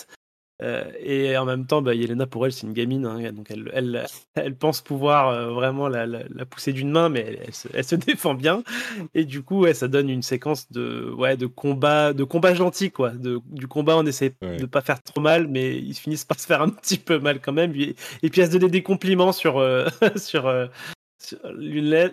Euh, 0.63 0.83
et 0.99 1.35
en 1.37 1.45
même 1.45 1.65
temps, 1.65 1.81
bah, 1.81 1.93
Yelena, 1.93 2.25
pour 2.25 2.45
elle, 2.45 2.53
c'est 2.53 2.65
une 2.65 2.73
gamine, 2.73 3.05
hein, 3.05 3.31
donc 3.33 3.51
elle, 3.51 3.69
elle, 3.73 4.05
elle 4.35 4.55
pense 4.55 4.81
pouvoir 4.81 5.27
euh, 5.29 5.51
vraiment 5.51 5.89
la, 5.89 6.05
la, 6.05 6.19
la 6.33 6.45
pousser 6.45 6.71
d'une 6.73 6.89
main, 6.89 7.09
mais 7.09 7.19
elle, 7.27 7.39
elle 7.47 7.53
se, 7.53 7.67
elle 7.73 7.83
se 7.83 7.95
défend 7.97 8.33
bien. 8.33 8.63
Et 9.13 9.25
du 9.25 9.41
coup, 9.43 9.61
ouais, 9.61 9.73
ça 9.73 9.87
donne 9.87 10.09
une 10.09 10.21
séquence 10.21 10.71
de, 10.71 11.11
ouais, 11.17 11.35
de 11.37 11.47
combat, 11.47 12.13
de 12.13 12.23
combat 12.23 12.53
gentil, 12.53 12.91
quoi. 12.91 13.09
De, 13.11 13.39
du 13.51 13.67
combat, 13.67 13.97
on 13.97 14.05
essaie 14.05 14.33
Ouais. 14.41 14.57
de 14.57 14.65
pas 14.65 14.81
faire 14.81 15.01
trop 15.03 15.21
mal, 15.21 15.47
mais 15.47 15.75
ils 15.77 15.93
finissent 15.95 16.25
par 16.25 16.39
se 16.39 16.45
faire 16.47 16.61
un 16.61 16.69
petit 16.69 16.97
peu 16.97 17.19
mal 17.19 17.39
quand 17.41 17.53
même. 17.53 17.73
Et, 17.75 17.95
et 18.23 18.29
puis 18.29 18.41
à 18.41 18.45
se 18.47 18.51
donner 18.51 18.69
des 18.69 18.83
compliments 18.83 19.31
sur, 19.33 19.57
euh, 19.57 19.87
sur, 20.15 20.47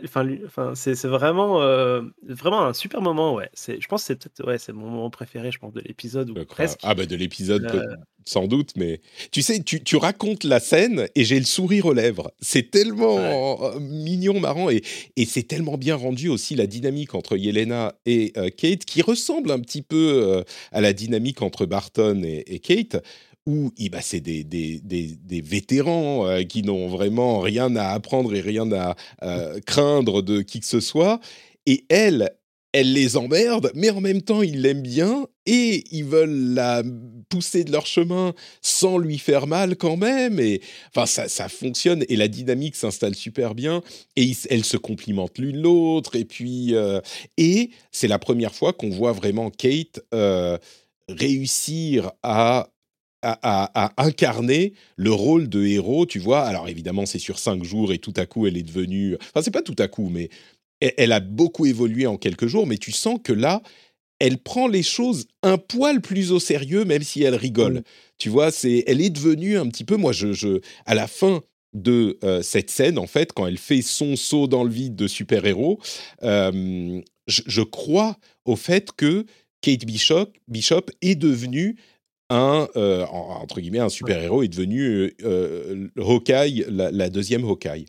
Enfin, 0.04 0.28
enfin, 0.46 0.72
c'est 0.74 1.04
vraiment, 1.06 1.62
euh, 1.62 2.02
vraiment 2.28 2.64
un 2.64 2.72
super 2.72 3.02
moment, 3.02 3.34
ouais. 3.34 3.50
Je 3.54 3.86
pense 3.86 4.02
que 4.02 4.06
c'est 4.06 4.16
peut-être, 4.16 4.46
ouais, 4.46 4.58
c'est 4.58 4.72
mon 4.72 4.88
moment 4.88 5.11
préféré, 5.11 5.50
je 5.50 5.58
pense, 5.58 5.72
de 5.72 5.80
l'épisode 5.80 6.30
ou 6.30 6.44
presque. 6.44 6.80
Ah 6.82 6.94
bah 6.94 7.06
de 7.06 7.16
l'épisode 7.16 7.66
Euh, 7.66 7.96
sans 8.26 8.46
doute, 8.46 8.72
mais 8.76 9.00
tu 9.32 9.40
sais, 9.40 9.62
tu, 9.62 9.82
tu 9.82 9.96
racontes 9.96 10.44
la 10.44 10.61
scène 10.61 11.08
et 11.14 11.24
j'ai 11.24 11.38
le 11.38 11.46
sourire 11.46 11.86
aux 11.86 11.94
lèvres. 11.94 12.30
C'est 12.40 12.70
tellement 12.70 13.18
euh, 13.18 13.80
mignon, 13.80 14.38
marrant 14.38 14.68
et, 14.70 14.82
et 15.16 15.24
c'est 15.24 15.42
tellement 15.42 15.78
bien 15.78 15.96
rendu 15.96 16.28
aussi 16.28 16.54
la 16.54 16.66
dynamique 16.66 17.14
entre 17.14 17.36
Yelena 17.36 17.94
et 18.04 18.32
euh, 18.36 18.50
Kate 18.50 18.84
qui 18.84 19.00
ressemble 19.00 19.50
un 19.50 19.58
petit 19.58 19.82
peu 19.82 20.44
à 20.70 20.80
la 20.80 20.92
dynamique 20.92 21.40
entre 21.40 21.64
Barton 21.64 22.22
et, 22.22 22.44
et 22.46 22.58
Kate. 22.58 23.02
Où 23.51 23.72
eh 23.78 23.88
ben, 23.88 24.01
c'est 24.01 24.20
des, 24.20 25.42
vétérans 25.44 26.24
euh, 26.24 26.44
qui 26.44 26.62
n'ont 26.62 26.86
vraiment 26.86 27.40
rien 27.40 27.74
à 27.74 27.88
apprendre 27.88 28.32
et 28.32 28.40
rien 28.40 28.70
à 28.70 28.94
euh, 29.24 29.59
craindre 29.66 30.22
de 30.22 30.40
qui 30.40 30.61
que 30.61 30.66
ce 30.66 30.78
soit. 30.78 31.18
Et 31.66 31.84
elle, 31.88 32.30
elle 32.72 32.92
les 32.92 33.16
emmerde, 33.16 33.72
mais 33.74 33.90
en 33.90 34.01
même 34.01 34.22
temps, 34.22 34.42
ils 34.42 34.62
l'aiment 34.62 34.82
bien 34.82 35.26
et 35.46 35.82
ils 35.90 36.05
veulent 36.05 36.55
la 36.55 36.84
pousser 37.28 37.64
de 37.64 37.72
leur 37.72 37.86
chemin 37.86 38.34
sans 38.62 38.98
lui 38.98 39.18
faire 39.18 39.48
mal 39.48 39.74
quand 39.74 39.96
même. 39.96 40.38
Et 40.38 40.61
enfin, 40.94 41.07
ça, 41.07 41.28
ça 41.28 41.48
fonctionne 41.48 42.05
et 42.09 42.14
la 42.14 42.28
dynamique 42.28 42.76
s'installe 42.76 43.16
super 43.16 43.57
bien. 43.57 43.82
Et 44.14 44.22
ils- 44.22 44.46
elles 44.48 44.64
se 44.64 44.76
complimentent 44.76 45.38
l'une 45.38 45.61
l'autre. 45.61 46.14
Et 46.14 46.24
puis, 46.24 46.76
euh, 46.76 47.01
et 47.36 47.70
c'est 47.90 48.07
la 48.07 48.20
première 48.20 48.55
fois 48.55 48.72
qu'on 48.72 48.90
voit 48.90 49.12
vraiment 49.12 49.51
Kate 49.51 49.98
réussir 51.09 52.12
à 52.22 52.68
à, 53.22 53.92
incarner 53.96 54.72
le 54.96 55.12
rôle 55.12 55.48
de 55.48 55.64
héros, 55.64 56.06
tu 56.06 56.18
vois. 56.18 56.42
Alors 56.42 56.68
évidemment, 56.68 57.06
c'est 57.06 57.18
sur 57.18 57.38
cinq 57.38 57.64
jours 57.64 57.92
et 57.92 57.98
tout 57.98 58.14
à 58.16 58.26
coup, 58.26 58.46
elle 58.46 58.56
est 58.56 58.62
devenue. 58.62 59.16
Enfin, 59.20 59.42
c'est 59.42 59.50
pas 59.50 59.62
tout 59.62 59.76
à 59.78 59.88
coup, 59.88 60.08
mais 60.08 60.30
elle, 60.80 60.94
elle 60.96 61.12
a 61.12 61.20
beaucoup 61.20 61.66
évolué 61.66 62.06
en 62.06 62.16
quelques 62.16 62.46
jours. 62.46 62.66
Mais 62.66 62.78
tu 62.78 62.92
sens 62.92 63.18
que 63.22 63.32
là, 63.32 63.62
elle 64.20 64.38
prend 64.38 64.68
les 64.68 64.82
choses 64.82 65.26
un 65.42 65.58
poil 65.58 66.00
plus 66.00 66.30
au 66.30 66.38
sérieux, 66.38 66.84
même 66.84 67.02
si 67.02 67.22
elle 67.22 67.34
rigole. 67.34 67.78
Mm. 67.78 67.82
Tu 68.18 68.28
vois, 68.28 68.50
c'est, 68.50 68.84
elle 68.86 69.00
est 69.00 69.10
devenue 69.10 69.58
un 69.58 69.66
petit 69.66 69.84
peu. 69.84 69.96
Moi, 69.96 70.12
je, 70.12 70.32
je 70.32 70.60
à 70.86 70.94
la 70.94 71.06
fin 71.06 71.42
de 71.72 72.18
euh, 72.24 72.42
cette 72.42 72.70
scène, 72.70 72.98
en 72.98 73.06
fait, 73.06 73.32
quand 73.32 73.46
elle 73.46 73.58
fait 73.58 73.82
son 73.82 74.16
saut 74.16 74.46
dans 74.46 74.64
le 74.64 74.70
vide 74.70 74.94
de 74.94 75.06
super-héros, 75.06 75.80
euh, 76.22 77.00
je, 77.26 77.42
je 77.46 77.62
crois 77.62 78.16
au 78.44 78.56
fait 78.56 78.90
que 78.92 79.24
Kate 79.62 79.84
Bishop, 79.84 80.26
Bishop 80.48 80.86
est 81.00 81.14
devenue 81.14 81.76
un, 82.30 82.68
euh, 82.76 83.04
en- 83.06 83.40
entre 83.42 83.60
guillemets, 83.60 83.80
un 83.80 83.88
super-héros, 83.88 84.42
est 84.42 84.48
devenu 84.48 84.82
euh, 84.88 85.10
euh, 85.24 85.88
Hawkeye, 85.98 86.64
la, 86.68 86.90
la 86.90 87.10
deuxième 87.10 87.44
Hawkeye. 87.44 87.86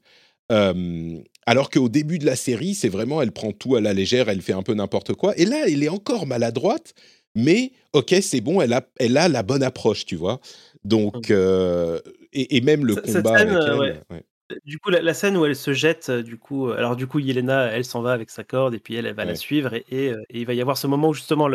Euh, 0.51 1.17
alors 1.45 1.69
qu'au 1.69 1.87
début 1.89 2.19
de 2.19 2.25
la 2.25 2.35
série, 2.35 2.73
c'est 2.73 2.89
vraiment, 2.89 3.21
elle 3.21 3.31
prend 3.31 3.51
tout 3.51 3.75
à 3.75 3.81
la 3.81 3.93
légère, 3.93 4.27
elle 4.29 4.41
fait 4.41 4.53
un 4.53 4.63
peu 4.63 4.73
n'importe 4.73 5.13
quoi. 5.13 5.37
Et 5.37 5.45
là, 5.45 5.63
elle 5.67 5.81
est 5.83 5.89
encore 5.89 6.27
maladroite, 6.27 6.93
mais 7.35 7.71
ok, 7.93 8.15
c'est 8.21 8.41
bon, 8.41 8.61
elle 8.61 8.73
a, 8.73 8.85
elle 8.99 9.17
a 9.17 9.29
la 9.29 9.43
bonne 9.43 9.63
approche, 9.63 10.05
tu 10.05 10.15
vois. 10.17 10.39
Donc, 10.83 11.31
euh, 11.31 11.99
et, 12.33 12.57
et 12.57 12.61
même 12.61 12.85
le 12.85 12.95
cette 12.95 13.05
combat 13.05 13.37
scène, 13.37 13.49
avec 13.49 13.67
elle. 13.67 13.79
ouais. 13.79 14.01
ouais. 14.09 14.23
Du 14.65 14.79
coup, 14.79 14.89
la, 14.89 15.01
la 15.01 15.13
scène 15.13 15.37
où 15.37 15.45
elle 15.45 15.55
se 15.55 15.73
jette, 15.73 16.09
euh, 16.09 16.23
du 16.23 16.37
coup, 16.37 16.69
euh, 16.69 16.77
alors 16.77 16.95
du 16.95 17.07
coup, 17.07 17.19
Yelena, 17.19 17.65
elle 17.67 17.85
s'en 17.85 18.01
va 18.01 18.11
avec 18.13 18.29
sa 18.29 18.43
corde 18.43 18.73
et 18.73 18.79
puis 18.79 18.95
elle, 18.95 19.05
elle 19.05 19.15
va 19.15 19.23
Ouais. 19.23 19.29
la 19.29 19.35
suivre 19.35 19.73
et, 19.73 19.85
et, 19.89 20.11
euh, 20.11 20.21
et 20.29 20.39
il 20.41 20.45
va 20.45 20.53
y 20.53 20.61
avoir 20.61 20.77
ce 20.77 20.87
moment 20.87 21.09
où 21.09 21.13
justement 21.13 21.47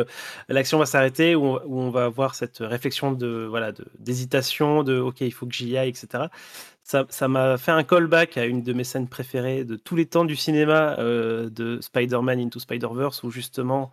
l'action 0.49 0.79
va 0.79 0.87
s'arrêter, 0.87 1.35
où, 1.35 1.45
on- 1.45 1.61
où 1.65 1.81
on 1.81 1.91
va 1.91 2.05
avoir 2.07 2.35
cette 2.35 2.59
réflexion 2.59 3.13
de 3.13 3.47
voilà 3.49 3.73
d'hésitation, 3.99 4.83
de, 4.83 4.99
ok, 4.99 5.21
il 5.23 5.33
faut 5.33 5.47
que 5.47 5.55
j'y 5.55 5.77
aille, 5.77 5.89
etc. 5.91 6.25
Ça 6.83 7.29
m'a 7.29 7.59
fait 7.59 7.73
un 7.73 7.83
callback 7.83 8.37
à 8.37 8.45
une 8.45 8.63
de 8.63 8.73
mes 8.73 8.85
scènes 8.85 9.09
préférées 9.09 9.65
de 9.65 9.75
tous 9.75 9.97
les 9.97 10.07
temps 10.07 10.25
du 10.25 10.37
cinéma 10.37 10.97
euh, 11.01 11.51
de 11.51 11.81
Spider-Man 11.81 12.39
Into 12.39 12.61
Spider-Verse 12.61 13.25
où 13.25 13.31
justement 13.31 13.91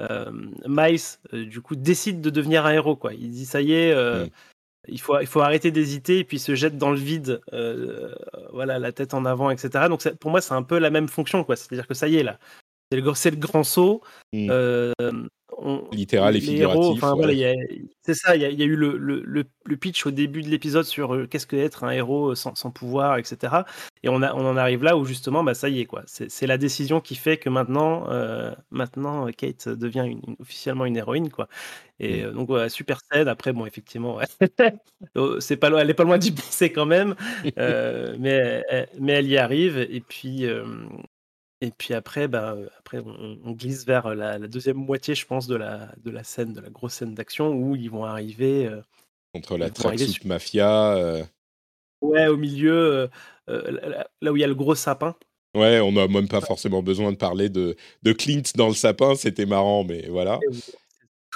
euh, 0.00 0.30
Miles 0.66 0.98
euh, 1.32 1.44
du 1.46 1.60
coup 1.60 1.76
décide 1.76 2.20
de 2.20 2.30
devenir 2.30 2.66
un 2.66 2.72
héros 2.72 2.96
quoi. 2.96 3.14
Il 3.14 3.30
dit 3.30 3.46
ça 3.46 3.60
y 3.60 3.72
est. 3.72 3.92
euh, 3.92 4.26
Mm. 4.26 4.30
Il 4.88 5.00
faut, 5.00 5.18
il 5.20 5.26
faut 5.26 5.40
arrêter 5.40 5.70
d'hésiter 5.70 6.18
et 6.18 6.24
puis 6.24 6.38
se 6.38 6.54
jette 6.54 6.78
dans 6.78 6.90
le 6.90 6.98
vide, 6.98 7.40
euh, 7.52 8.14
voilà, 8.52 8.78
la 8.78 8.92
tête 8.92 9.14
en 9.14 9.24
avant, 9.24 9.50
etc. 9.50 9.88
Donc 9.88 10.02
ça- 10.02 10.14
pour 10.14 10.30
moi, 10.30 10.40
c'est 10.40 10.54
un 10.54 10.62
peu 10.62 10.78
la 10.78 10.90
même 10.90 11.08
fonction, 11.08 11.44
quoi. 11.44 11.56
C'est-à-dire 11.56 11.86
que 11.86 11.94
ça 11.94 12.08
y 12.08 12.16
est, 12.16 12.22
là, 12.22 12.38
c'est 13.14 13.30
le, 13.30 13.36
grand 13.36 13.64
saut. 13.64 14.02
Mm. 14.32 14.48
euh, 14.50 14.92
on- 15.66 15.88
Littéral 15.92 16.36
et 16.36 16.40
figuratif, 16.40 17.00
voilà, 17.00 17.26
ouais. 17.32 17.82
c'est 18.02 18.14
ça, 18.14 18.36
il 18.36 18.42
y, 18.42 18.44
a- 18.44 18.48
il 18.50 18.58
y 18.58 18.62
a 18.62 18.66
eu 18.66 18.76
le, 18.76 18.96
le, 18.96 19.20
le- 19.24 19.44
le 19.64 19.76
pitch 19.76 20.06
au 20.06 20.10
début 20.12 20.42
de 20.42 20.48
l'épisode 20.48 20.84
sur 20.84 21.14
euh, 21.14 21.26
qu'est-ce 21.26 21.46
que 21.46 21.56
être 21.56 21.82
un 21.84 21.90
héros 21.90 22.34
sans, 22.36 22.54
sans 22.54 22.70
pouvoir, 22.70 23.18
etc. 23.18 23.64
Et 24.04 24.08
on, 24.08 24.22
a, 24.22 24.32
on 24.34 24.46
en 24.46 24.56
arrive 24.56 24.84
là 24.84 24.96
où 24.96 25.04
justement, 25.04 25.42
bah, 25.42 25.54
ça 25.54 25.68
y 25.68 25.80
est, 25.80 25.86
quoi. 25.86 26.02
C'est, 26.06 26.46
la 26.46 26.56
décision 26.58 27.00
qui 27.00 27.16
fait 27.16 27.36
que 27.36 27.48
maintenant, 27.50 28.08
euh, 28.10 28.54
maintenant 28.70 29.26
Kate 29.36 29.68
devient 29.68 30.04
une- 30.06 30.20
une- 30.26 30.36
officiellement 30.40 30.84
une 30.86 30.96
héroïne, 30.96 31.30
quoi. 31.30 31.48
Et 31.98 32.22
Mm. 32.22 32.26
euh, 32.26 32.32
donc, 32.32 32.50
super 32.70 33.00
scène. 33.12 33.26
Après, 33.28 33.52
bon, 33.52 33.66
effectivement, 33.66 34.16
ouais. 34.16 34.24
Oh, 35.16 35.40
c'est 35.40 35.56
pas 35.56 35.68
loin, 35.70 35.80
elle 35.80 35.90
est 35.90 35.94
pas 35.94 36.04
loin 36.04 36.18
d'y 36.18 36.30
penser 36.32 36.70
quand 36.72 36.86
même, 36.86 37.14
euh, 37.58 38.14
mais, 38.20 38.62
elle- 38.70 38.88
mais 39.00 39.12
elle 39.14 39.26
y 39.28 39.36
arrive. 39.36 39.78
Et 39.78 40.00
puis, 40.00 40.44
euh, 40.46 40.64
et 41.60 41.70
puis 41.70 41.94
après, 41.94 42.28
bah, 42.28 42.54
euh, 42.54 42.68
après 42.78 42.98
on, 42.98 43.38
on 43.44 43.52
glisse 43.52 43.84
vers 43.86 44.14
la, 44.14 44.38
la 44.38 44.48
deuxième 44.48 44.76
moitié, 44.76 45.14
je 45.14 45.26
pense, 45.26 45.46
de 45.46 45.56
la, 45.56 45.92
de 46.04 46.10
la 46.10 46.24
scène, 46.24 46.52
de 46.52 46.60
la 46.60 46.70
grosse 46.70 46.94
scène 46.94 47.14
d'action 47.14 47.50
où 47.52 47.76
ils 47.76 47.90
vont 47.90 48.04
arriver. 48.04 48.66
euh, 48.66 48.80
Contre 49.34 49.58
la 49.58 49.66
Ils 49.66 49.72
vont 49.72 49.88
arriver 49.88 50.04
tracksuit 50.04 50.20
sur- 50.22 50.26
mafia. 50.26 50.94
euh, 50.96 51.24
ouais, 52.00 52.26
au 52.26 52.36
milieu, 52.36 52.74
euh, 52.76 53.08
euh, 53.50 53.70
là, 53.88 54.06
là 54.22 54.32
où 54.32 54.36
il 54.36 54.40
y 54.40 54.44
a 54.44 54.48
le 54.48 54.54
gros 54.54 54.74
sapin. 54.74 55.14
Ouais, 55.54 55.80
on 55.80 55.92
n'a 55.92 56.06
même 56.06 56.28
pas 56.28 56.42
forcément 56.42 56.82
besoin 56.82 57.12
de 57.12 57.16
parler 57.16 57.48
de, 57.48 57.76
de 58.02 58.12
Clint 58.12 58.42
dans 58.56 58.68
le 58.68 58.74
sapin, 58.74 59.14
c'était 59.14 59.46
marrant, 59.46 59.84
mais 59.84 60.06
voilà. 60.08 60.38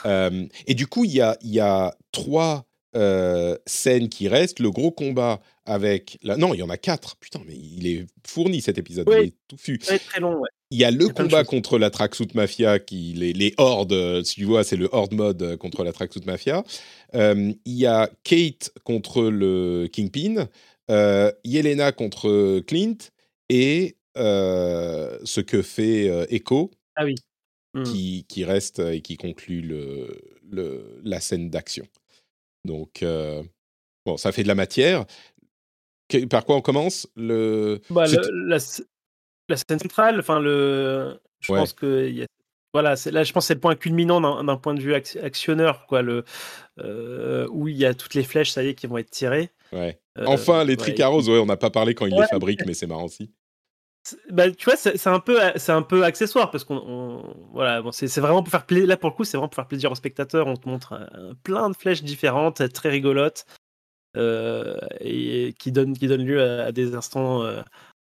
Euh, 0.07 0.47
et 0.67 0.75
du 0.75 0.87
coup, 0.87 1.05
il 1.05 1.13
y 1.13 1.21
a, 1.21 1.37
il 1.41 1.51
y 1.51 1.61
a 1.61 1.95
trois 2.13 2.67
euh, 2.97 3.57
scènes 3.67 4.09
qui 4.09 4.29
restent. 4.29 4.61
Le 4.61 4.71
gros 4.71 4.91
combat 4.91 5.41
avec... 5.65 6.19
La... 6.23 6.37
Non, 6.37 6.55
il 6.55 6.59
y 6.59 6.63
en 6.63 6.71
a 6.71 6.77
quatre. 6.77 7.17
Putain, 7.17 7.41
mais 7.47 7.55
il 7.57 7.87
est 7.87 8.07
fourni 8.27 8.61
cet 8.61 8.79
épisode, 8.79 9.09
Oui. 9.09 9.17
il 9.21 9.27
est 9.29 9.35
touffu. 9.49 9.79
Très 9.79 9.99
très 9.99 10.21
long, 10.21 10.39
ouais. 10.41 10.49
il 10.71 10.79
y 10.79 10.85
a 10.85 10.91
le 10.91 11.09
combat 11.09 11.45
contre 11.45 11.79
la 11.79 11.91
Tracksuit 11.91 12.29
Mafia, 12.35 12.79
qui, 12.79 13.13
les, 13.15 13.33
les 13.33 13.55
hordes, 13.59 13.93
euh, 13.93 14.23
si 14.25 14.37
tu 14.37 14.45
vois, 14.45 14.65
c'est 14.65 14.77
le 14.77 14.89
horde 14.93 15.15
mode 15.15 15.43
euh, 15.43 15.57
contre 15.57 15.85
la 15.85 15.93
Tracksuit 15.93 16.23
Mafia. 16.27 16.65
Euh, 17.15 17.53
il 17.65 17.75
y 17.75 17.87
a 17.87 18.11
Kate 18.25 18.73
contre 18.85 19.23
le 19.25 19.89
Kingpin, 19.93 20.49
euh, 20.91 21.31
Yelena 21.45 21.93
contre 21.93 22.61
Clint, 22.61 22.97
et 23.49 23.97
euh, 24.17 25.19
ce 25.25 25.41
que 25.41 25.63
fait 25.63 26.07
Echo, 26.35 26.71
Ah 26.97 27.05
oui. 27.05 27.15
Hmm. 27.73 27.85
qui, 27.85 28.25
qui 28.29 28.45
reste 28.45 28.81
et 28.81 29.01
qui 29.01 29.17
conclut 29.17 29.61
le, 29.61 30.09
le- 30.51 31.01
la 31.05 31.21
scène 31.21 31.51
d'action. 31.51 31.87
Donc, 32.65 33.03
euh, 33.03 33.43
bon, 34.07 34.17
ça 34.17 34.33
fait 34.33 34.43
de 34.43 34.49
la 34.49 34.55
matière. 34.55 35.05
Que- 36.09 36.25
par 36.27 36.45
quoi 36.45 36.57
on 36.57 36.61
commence? 36.61 37.09
Le... 37.17 37.81
Bah, 37.91 38.07
le- 38.07 38.49
la, 38.49 38.59
sc- 38.59 38.85
la 39.49 39.57
scène 39.57 39.79
centrale, 39.79 40.19
enfin 40.21 40.41
le, 40.41 41.21
je 41.41 41.53
Ouais. 41.53 41.59
pense 41.59 41.73
que 41.73 42.09
il 42.09 42.17
y 42.19 42.23
a- 42.23 42.27
voilà, 42.73 42.95
c'est 42.97 43.11
là, 43.11 43.25
je 43.25 43.33
pense 43.33 43.45
que 43.45 43.49
c'est 43.49 43.55
le 43.55 43.61
point 43.61 43.75
culminant 43.75 44.21
d'un 44.45 44.57
point 44.57 44.75
de 44.75 44.81
vue 44.81 44.93
ac- 44.95 45.21
actionneur, 45.21 45.87
quoi, 45.87 46.03
le 46.03 46.25
euh, 46.81 47.49
où 47.51 47.67
il 47.69 47.77
y 47.77 47.85
a 47.85 47.95
toutes 47.95 48.15
les 48.15 48.23
flèches, 48.23 48.51
ça 48.53 48.63
y 48.63 48.69
est, 48.69 48.75
qui 48.75 48.87
vont 48.87 48.99
être 48.99 49.11
tirées. 49.11 49.51
ouais. 49.73 50.01
Euh, 50.19 50.25
Enfin, 50.27 50.65
les 50.65 50.73
ouais, 50.73 50.77
tricaros, 50.77 51.29
ouais, 51.29 51.39
on 51.39 51.47
n'a 51.47 51.57
pas 51.57 51.71
parlé 51.71 51.95
quand 51.95 52.07
ils 52.07 52.15
les 52.15 52.27
fabriquent, 52.27 52.67
mais 52.67 52.75
c'est 52.75 52.87
marrant 52.87 53.05
aussi. 53.05 53.33
Bah, 54.31 54.51
tu 54.51 54.65
vois, 54.65 54.77
c'est 54.77 55.07
un 55.09 55.21
peu, 55.21 55.39
c'est 55.57 55.73
un 55.73 55.83
peu 55.83 56.05
accessoire 56.05 56.51
parce 56.51 56.65
qu'on, 56.65 56.77
on- 56.77 57.51
voilà, 57.53 57.83
bon, 57.83 57.93
c'est 57.93 58.07
vraiment 58.21 58.43
pour 58.43 58.51
faire 58.51 58.65
plaisir. 58.67 58.89
Là, 58.89 58.97
pour 58.97 59.11
le 59.11 59.15
coup, 59.15 59.25
c'est 59.25 59.37
vraiment 59.37 59.49
pour 59.49 59.57
faire 59.57 59.69
plaisir 59.69 59.93
aux 59.93 59.95
spectateurs. 59.95 60.47
On 60.47 60.57
te 60.57 60.69
montre 60.69 60.95
euh, 61.15 61.35
plein 61.45 61.69
de 61.71 61.77
flèches 61.77 62.03
différentes, 62.03 62.73
très 62.73 62.89
rigolotes, 62.89 63.45
euh, 64.17 64.79
et 65.01 65.55
qui 65.59 65.73
donnent, 65.73 65.97
qui 65.99 66.09
lieu 66.09 66.43
à, 66.43 66.73
des 66.73 66.95
instants 66.95 67.43
euh, 67.45 67.63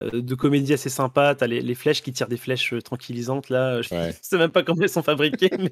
de 0.02 0.34
comédie 0.34 0.72
assez 0.74 0.90
sympas. 0.90 1.34
T'as 1.34 1.46
les, 1.46 1.60
les 1.62 1.74
flèches 1.74 2.02
qui 2.02 2.12
tirent 2.12 2.28
des 2.28 2.36
flèches 2.36 2.72
euh, 2.74 2.80
tranquillisantes 2.82 3.48
là. 3.50 3.80
Je 3.82 3.94
Ouais. 3.94 4.14
sais 4.22 4.36
même 4.38 4.50
pas 4.50 4.62
comment 4.62 4.82
elles 4.82 4.88
sont 4.90 5.02
fabriquées, 5.02 5.50
mais 5.58 5.70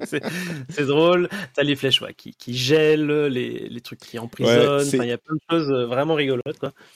c'est 0.69 0.85
drôle. 0.85 1.29
T'as 1.53 1.63
les 1.63 1.75
flèches 1.75 2.01
ouais, 2.01 2.13
qui, 2.15 2.33
qui 2.33 2.55
gèlent, 2.55 3.25
les, 3.27 3.69
les 3.69 3.81
trucs 3.81 3.99
qui 3.99 4.17
emprisonnent. 4.19 4.81
Enfin, 4.87 5.03
il 5.03 5.09
y 5.09 5.11
a 5.11 5.17
plein 5.17 5.35
de 5.35 5.41
choses 5.49 5.69
euh, 5.71 5.85
vraiment 5.85 6.15
rigolotes. 6.15 6.43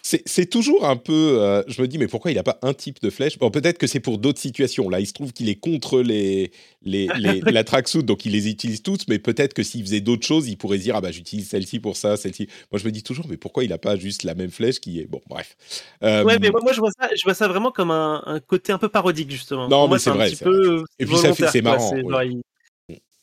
C'est 0.02 0.50
toujours 0.50 0.86
un 0.88 0.96
peu. 0.96 1.38
euh, 1.42 1.62
je 1.68 1.82
me 1.82 1.88
dis, 1.88 1.98
mais 1.98 2.08
pourquoi 2.08 2.32
il 2.32 2.36
n'a 2.36 2.44
pas 2.44 2.58
un 2.62 2.74
type 2.74 3.02
de 3.02 3.10
flèche? 3.10 3.38
Bon, 3.38 3.52
peut-être 3.52 3.78
que 3.78 3.88
c'est 3.88 4.00
pour 4.00 4.18
d'autres 4.18 4.40
situations. 4.40 4.90
Là, 4.90 5.00
il 5.00 5.06
se 5.08 5.14
trouve 5.14 5.34
qu'il 5.34 5.50
est 5.50 5.56
contre 5.60 6.02
les, 6.02 6.52
les, 6.84 7.08
les- 7.18 7.42
la 7.52 7.64
tracksuit, 7.64 8.04
donc 8.04 8.26
il 8.26 8.32
les 8.32 8.50
utilise 8.50 8.82
toutes, 8.82 9.08
mais 9.08 9.20
peut-être 9.20 9.54
que 9.54 9.64
s'il 9.64 9.82
faisait 9.84 10.02
d'autres 10.02 10.26
choses, 10.26 10.48
il 10.48 10.58
pourrait 10.58 10.78
se 10.78 10.84
dire, 10.84 10.96
ah 10.96 11.02
bah 11.02 11.12
j'utilise 11.12 11.48
celle-ci 11.50 11.80
pour 11.80 11.96
ça, 11.98 12.18
celle-ci. 12.18 12.48
Moi, 12.72 12.80
je 12.80 12.86
me 12.86 12.92
dis 12.92 13.04
toujours, 13.04 13.28
mais 13.30 13.38
pourquoi 13.38 13.64
il 13.64 13.70
n'a 13.70 13.78
pas 13.78 13.96
juste 13.98 14.24
la 14.24 14.34
même 14.36 14.50
flèche 14.52 14.80
qui 14.80 15.00
est. 15.00 15.06
Bon, 15.06 15.22
bref. 15.28 15.56
Euh, 16.04 16.24
Ouais, 16.24 16.38
mais 16.40 16.50
moi, 16.50 16.62
moi, 16.62 16.74
je 16.74 16.80
vois 16.80 16.92
ça, 16.92 17.10
je 17.20 17.24
vois 17.26 17.34
ça 17.34 17.48
vraiment 17.48 17.72
comme 17.72 17.92
un, 17.92 18.22
un 18.26 18.40
côté 18.40 18.72
un 18.72 18.78
peu 18.78 18.90
parodique 18.90 19.32
justement. 19.32 19.68
Non, 19.68 19.82
Pour 19.86 19.94
mais 19.94 20.00
c'est 20.00 20.10
un 20.10 20.14
vrai, 20.14 20.32
peu 20.42 20.84
Et 21.00 21.06
puis 21.06 21.16
ça 21.18 21.22
fait- 21.22 21.28
volontaire, 21.44 21.50
c'est 21.52 21.62
marrant, 21.62 21.90
C'est 21.90 22.02
ouais. 22.04 22.12
genre, 22.12 22.24
il 22.24 22.42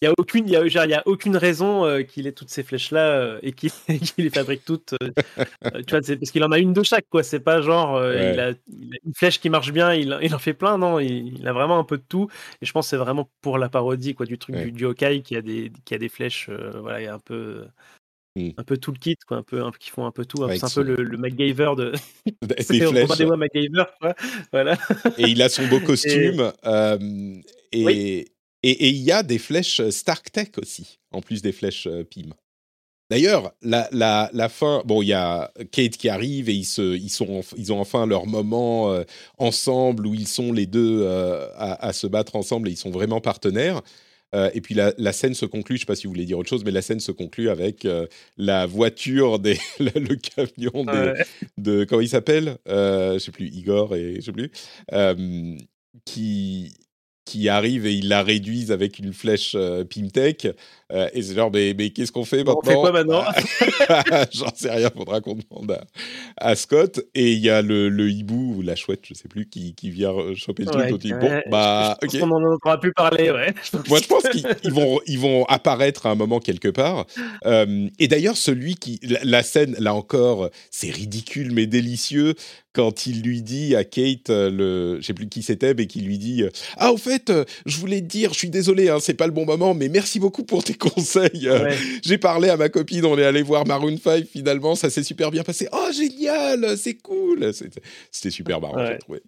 il 0.03 0.05
y 0.05 0.09
a 0.09 0.13
aucune, 0.19 0.47
il 0.47 0.53
y 0.53 0.57
a, 0.57 0.69
genre, 0.69 0.85
il 0.85 0.91
y 0.91 0.95
a 0.95 1.03
aucune 1.07 1.39
raison 1.39 1.87
euh, 1.87 2.03
qu'il 2.03 2.27
ait 2.27 2.33
toutes 2.33 2.51
ces 2.51 2.63
flèches 2.63 2.91
là 2.91 3.39
et 3.43 3.53
qu'il 3.53 3.71
les 4.19 4.29
fabrique 4.29 4.63
toutes. 4.63 4.93
euh, 5.03 5.09
euh, 5.65 5.83
tu 5.87 5.91
vois, 5.95 6.03
c'est 6.03 6.19
parce 6.19 6.31
qu'il 6.31 6.45
en 6.45 6.53
a 6.53 6.59
une 6.59 6.75
de 6.75 6.83
chaque 6.83 7.07
quoi. 7.09 7.23
C'est 7.23 7.41
pas 7.41 7.63
genre 7.63 7.97
euh, 7.97 8.13
Ouais. 8.13 8.35
il, 8.35 8.41
a, 8.41 8.51
il 8.51 8.95
a 8.95 8.99
une 9.07 9.15
flèche 9.15 9.41
qui 9.41 9.49
marche 9.49 9.73
bien, 9.73 9.95
il, 9.95 10.15
il 10.21 10.35
en 10.35 10.39
fait 10.39 10.53
plein. 10.53 10.77
Non, 10.77 10.99
il, 11.01 11.49
a 11.49 11.55
vraiment 11.55 11.79
un 11.79 11.85
peu 11.85 11.97
de 11.97 12.05
tout. 12.07 12.29
Et 12.61 12.67
je 12.67 12.73
pense 12.73 12.85
que 12.87 12.91
c'est 12.91 12.97
vraiment 12.99 13.31
pour 13.41 13.57
la 13.57 13.71
parodie 13.71 14.15
quoi 14.15 14.27
du 14.27 14.37
truc 14.37 14.55
Ouais. 14.57 14.67
du, 14.67 14.73
du 14.73 14.85
Hawkeye 14.85 15.23
qui 15.23 15.35
a 15.35 15.41
des 15.41 15.73
qui 15.87 15.95
a 15.95 15.99
des 15.99 16.11
flèches. 16.11 16.51
euh, 16.51 16.73
voilà, 16.83 17.15
un 17.15 17.19
peu. 17.19 17.65
Mm. 18.37 18.51
Un 18.59 18.65
peu 18.65 18.77
tout 18.77 18.93
le 18.93 18.99
kit, 18.99 19.17
quoi, 19.27 19.39
un 19.39 19.43
peu, 19.43 19.63
un 19.65 19.71
qui 19.73 19.91
font 19.91 20.05
un 20.07 20.11
peu 20.13 20.25
tout. 20.27 20.45
Avec 20.45 20.59
C'est 20.59 20.67
un 20.67 20.69
son- 20.69 20.83
peu 20.83 20.87
le, 20.95 21.03
le 21.03 21.17
MacGyver 21.17 21.73
de. 21.77 21.93
c'est. 22.61 22.85
Robin 22.85 23.37
MacGyver, 23.37 23.85
quoi. 24.01 24.15
Voilà. 24.53 24.79
et 25.19 25.25
il 25.25 25.41
a 25.43 25.49
son 25.49 25.67
beau 25.69 25.81
costume. 25.87 26.53
euh, 26.67 26.99
et, 27.73 27.85
Oui. 27.85 28.25
et, 28.63 28.89
il 28.91 28.97
y 28.99 29.11
a 29.11 29.23
des 29.23 29.39
flèches 29.39 29.81
Stark 29.91 30.31
Tech 30.31 30.49
aussi, 30.61 30.99
en 31.13 31.23
plus 31.23 31.41
des 31.43 31.53
flèches 31.53 31.87
euh, 31.87 32.05
PIM. 32.05 32.31
D'ailleurs, 33.09 33.53
la, 33.63 33.89
la, 33.93 34.29
la 34.33 34.49
fin, 34.49 34.83
bon, 34.85 35.01
il 35.01 35.07
y 35.07 35.13
a 35.13 35.53
Kate 35.71 35.97
qui 35.97 36.09
arrive 36.09 36.49
et 36.49 36.55
ils, 36.55 36.65
se, 36.65 36.97
ils, 36.97 37.09
sont, 37.09 37.43
ils 37.57 37.73
ont 37.73 37.79
enfin 37.81 38.05
leur 38.05 38.27
moment 38.27 38.93
euh, 38.93 39.05
ensemble 39.39 40.07
où 40.09 40.15
ils 40.15 40.27
sont 40.27 40.53
les 40.53 40.67
deux 40.67 41.03
euh, 41.03 41.47
à, 41.55 41.87
à 41.87 41.93
se 41.93 42.09
battre 42.09 42.35
ensemble 42.35 42.69
et 42.69 42.73
ils 42.73 42.77
sont 42.77 42.91
vraiment 42.91 43.21
partenaires. 43.21 43.81
Euh, 44.35 44.51
et 44.55 44.61
puis 44.61 44.75
la, 44.75 44.93
la 44.99 45.13
scène 45.13 45.35
se 45.35 45.47
conclut, 45.47 45.77
je 45.77 45.79
ne 45.79 45.81
sais 45.83 45.87
pas 45.87 45.95
si 45.97 46.07
vous 46.07 46.13
voulez 46.13 46.25
dire 46.27 46.39
autre 46.39 46.49
chose, 46.49 46.65
mais 46.65 46.73
la 46.73 46.83
scène 46.83 47.01
se 47.01 47.13
conclut 47.13 47.49
avec 47.49 47.85
euh, 47.85 48.07
la 48.37 48.67
voiture, 48.67 49.39
des, 49.39 49.57
le, 49.79 49.91
le 50.01 50.17
camion 50.17 50.85
Ouais. 50.87 51.15
de 51.59 51.85
comment 51.85 52.01
il 52.03 52.09
s'appelle 52.09 52.59
euh, 52.69 53.15
je 53.15 53.19
sais 53.21 53.31
plus 53.33 53.47
Igor 53.49 53.95
et 53.95 54.17
je 54.17 54.21
sais 54.23 54.33
plus 54.33 54.51
qui 56.05 56.75
qui 57.25 57.49
arrive 57.49 57.87
et 57.87 57.93
ils 57.93 58.09
la 58.09 58.23
réduisent 58.23 58.71
avec 58.71 59.01
une 59.01 59.13
flèche 59.13 59.57
Pimtech 59.91 60.47
euh, 60.93 61.09
et 61.13 61.23
c'est 61.23 61.35
genre 61.35 61.51
mais, 61.53 61.75
mais 61.77 61.91
qu'est-ce 61.91 62.13
qu'on 62.13 62.25
fait 62.25 62.43
On 62.43 62.55
maintenant 62.55 62.63
fait 62.63 62.75
quoi 62.75 62.93
maintenant 62.93 63.25
J'en 64.33 64.55
sais 64.55 64.71
rien, 64.71 64.91
faudra 64.91 65.21
qu'on 65.21 65.35
demande 65.35 65.73
à, 65.73 65.85
à 66.37 66.55
Scott 66.55 67.01
et 67.15 67.33
il 67.33 67.39
y 67.39 67.51
a 67.51 67.61
le, 67.61 67.89
le 67.89 68.09
hibou 68.09 68.57
ou 68.57 68.63
la 68.63 68.77
chouette, 68.77 69.01
je 69.05 69.15
sais 69.15 69.29
plus 69.29 69.49
qui, 69.49 69.75
qui 69.75 69.91
vient 69.91 70.13
euh, 70.13 70.35
choper 70.37 70.65
le 70.65 70.71
truc. 70.71 71.05
Ouais, 71.05 71.13
ouais, 71.13 71.43
bon 71.45 71.51
bah 71.51 71.97
je 72.03 72.07
pense 72.07 72.15
ok. 72.15 72.21
qu'on 72.21 72.31
en 72.37 72.43
aura 72.43 72.79
plus 72.79 72.93
parlé, 72.93 73.31
ouais. 73.31 73.53
Moi, 73.89 73.99
je 74.01 74.07
pense 74.07 74.23
qu'ils 74.29 74.47
ils 74.63 74.73
vont, 74.73 75.01
ils 75.07 75.19
vont 75.19 75.45
apparaître 75.47 76.07
à 76.07 76.11
un 76.11 76.15
moment 76.15 76.39
quelque 76.39 76.69
part. 76.69 77.07
Euh, 77.47 77.89
et 77.99 78.09
d'ailleurs, 78.09 78.37
celui 78.37 78.77
qui. 78.77 79.01
La, 79.03 79.21
la 79.25 79.43
scène, 79.43 79.75
là 79.79 79.95
encore, 79.95 80.51
c'est 80.71 80.91
ridicule 80.91 81.53
mais 81.53 81.67
délicieux 81.67 82.35
quand 82.73 83.07
il 83.07 83.23
lui 83.23 83.41
dit 83.41 83.75
à 83.75 83.85
Kate, 83.85 84.29
le, 84.29 84.99
je 85.01 85.07
sais 85.07 85.15
plus 85.15 85.29
qui 85.29 85.43
c'était, 85.43 85.73
mais 85.73 85.87
qui 85.87 86.03
lui 86.03 86.19
dit 86.19 86.45
Ah, 86.77 86.93
au 86.93 86.99
fait, 86.99 87.33
je 87.65 87.79
voulais 87.79 88.03
te 88.03 88.07
dire, 88.07 88.35
je 88.35 88.39
suis 88.39 88.51
désolé, 88.51 88.91
hein, 88.91 88.99
c'est 89.01 89.15
pas 89.15 89.27
le 89.27 89.33
bon 89.33 89.47
moment, 89.47 89.73
mais 89.73 89.89
merci 89.89 90.21
beaucoup 90.21 90.45
pour 90.45 90.63
tes 90.63 90.75
conseils. 90.79 91.49
Euh, 91.49 91.65
Ouais. 91.65 91.77
J'ai 92.05 92.19
parlé 92.19 92.49
à 92.49 92.57
ma 92.57 92.69
copine, 92.69 93.05
on 93.05 93.17
est 93.19 93.25
allé 93.25 93.43
voir 93.43 93.67
Maroon 93.67 93.97
5, 93.97 94.25
finalement, 94.27 94.75
ça 94.75 94.91
s'est 94.91 95.03
super 95.03 95.31
bien 95.31 95.43
passé. 95.43 95.69
Oh, 95.73 95.89
génial, 95.93 96.77
c'est 96.79 96.95
cool. 96.95 97.53
C'était 97.53 98.31
super 98.31 98.61
marrant, 98.61 98.77
Ouais. 98.77 98.93
j'ai 98.93 98.99
trouvé. 98.99 99.23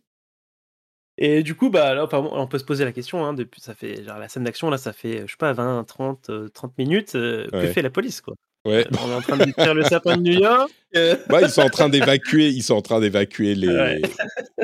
Et 1.20 1.42
du 1.42 1.56
coup, 1.56 1.68
bah, 1.68 1.94
là, 1.94 2.08
on 2.12 2.46
peut 2.46 2.58
se 2.58 2.64
poser 2.64 2.84
la 2.84 2.92
question, 2.92 3.24
hein, 3.24 3.32
depuis, 3.34 3.60
ça 3.60 3.74
fait, 3.74 4.04
genre, 4.04 4.18
la 4.18 4.28
scène 4.28 4.44
d'action, 4.44 4.70
là, 4.70 4.78
ça 4.78 4.92
fait, 4.92 5.22
je 5.26 5.32
sais 5.32 5.36
pas, 5.38 5.52
20, 5.52 5.82
30, 5.84 6.30
euh, 6.30 6.48
30 6.48 6.78
minutes, 6.78 7.16
euh, 7.16 7.48
Ouais. 7.52 7.62
que 7.62 7.72
fait 7.72 7.82
la 7.82 7.90
police, 7.90 8.20
quoi? 8.20 8.34
Ouais. 8.64 8.86
On 9.02 9.10
est 9.10 9.14
en 9.14 9.20
train 9.20 9.36
de 9.36 9.44
détruire 9.46 9.74
le 9.74 9.82
sapin 9.82 10.16
de 10.16 10.22
New 10.22 10.38
York. 10.40 10.70
euh, 10.94 11.16
Bah, 11.28 11.40
ils 11.42 11.48
sont 11.50 11.62
en 11.62 11.70
train 11.70 11.88
d'évacuer, 11.88 12.48
ils 12.50 12.62
sont 12.62 12.74
en 12.74 12.82
train 12.82 13.00
d'évacuer 13.00 13.54
les, 13.56 13.66
Ouais. 13.68 14.02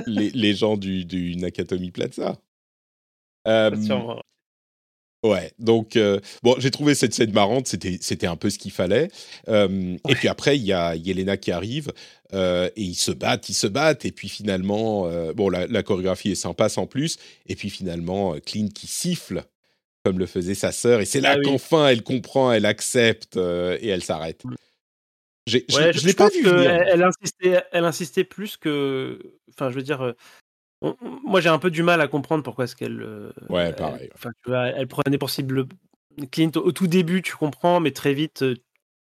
les, 0.07 0.31
les 0.31 0.55
gens 0.55 0.77
du, 0.77 1.05
du 1.05 1.35
Nakatomi 1.37 1.91
Plaza. 1.91 2.37
Euh. 3.47 4.24
Ouais, 5.25 5.53
donc 5.59 5.97
euh, 5.97 6.21
bon, 6.45 6.55
j'ai 6.59 6.71
trouvé 6.71 6.95
cette 6.95 7.13
scène 7.15 7.33
marrante, 7.33 7.67
c'était 7.67 7.99
c'était 8.01 8.29
un 8.29 8.37
peu 8.37 8.51
ce 8.51 8.59
qu'il 8.59 8.71
fallait. 8.71 9.09
Euh, 9.49 9.97
Et 10.09 10.15
puis 10.15 10.29
après, 10.29 10.57
il 10.57 10.63
y 10.65 10.73
a 10.73 10.95
Yelena 10.95 11.37
qui 11.37 11.51
arrive 11.51 11.93
euh, 12.33 12.69
et 12.77 12.83
ils 12.83 12.95
se 12.95 13.11
battent, 13.11 13.49
ils 13.49 13.55
se 13.55 13.67
battent, 13.67 14.05
et 14.05 14.13
puis 14.13 14.29
finalement, 14.29 15.09
bon, 15.35 15.49
la, 15.49 15.67
la 15.67 15.83
chorégraphie 15.83 16.31
est 16.31 16.37
sympa 16.37 16.69
sans 16.69 16.87
plus. 16.87 17.17
Et 17.47 17.57
puis 17.57 17.71
finalement, 17.71 18.37
Clint 18.47 18.69
qui 18.73 18.87
siffle 18.87 19.43
comme 20.05 20.19
le 20.19 20.27
faisait 20.27 20.55
sa 20.55 20.71
sœur, 20.71 21.01
et 21.01 21.07
c'est 21.07 21.21
là 21.23 21.33
Ah 21.35 21.39
oui. 21.39 21.45
qu'enfin 21.47 21.89
elle 21.89 22.03
comprend, 22.03 22.53
elle 22.53 22.67
accepte 22.67 23.37
et 23.37 23.89
elle 23.89 24.03
s'arrête. 24.05 24.43
J'ai- 25.47 25.65
je 25.69 25.77
Ouais, 25.77 25.93
je 25.93 26.01
je 26.01 26.07
l'ai 26.07 26.15
pas 26.15 26.29
vu 26.29 26.43
venir. 26.43 26.71
elle, 26.71 26.89
elle 26.91 27.03
insistait, 27.03 27.63
elle 27.73 27.85
insistait 27.85 28.25
plus 28.25 28.57
que. 28.57 29.19
Enfin, 29.51 29.71
je 29.71 29.77
veux 29.77 29.83
dire. 29.83 30.15
On- 30.81 30.97
moi, 31.25 31.41
j'ai 31.41 31.49
un 31.49 31.59
peu 31.59 31.71
du 31.71 31.83
mal 31.83 32.01
à 32.01 32.09
comprendre 32.09 32.43
pourquoi 32.43 32.65
est-ce 32.65 32.77
qu'elle. 32.77 33.03
euh, 33.03 33.33
Ouais, 33.49 33.65
elle- 33.69 33.77
pareil. 33.77 34.11
Enfin, 34.15 34.31
tu 34.43 34.51
vois, 34.51 34.67
elle 34.69 34.89
prenait 34.89 35.19
pour 35.19 35.31
cible 35.31 35.67
Clint 36.31 36.51
au, 36.57 36.73
tout 36.73 36.87
début, 36.87 37.23
tu 37.23 37.35
comprends, 37.37 37.81
mais 37.81 37.91
très 37.91 38.15
vite, 38.15 38.45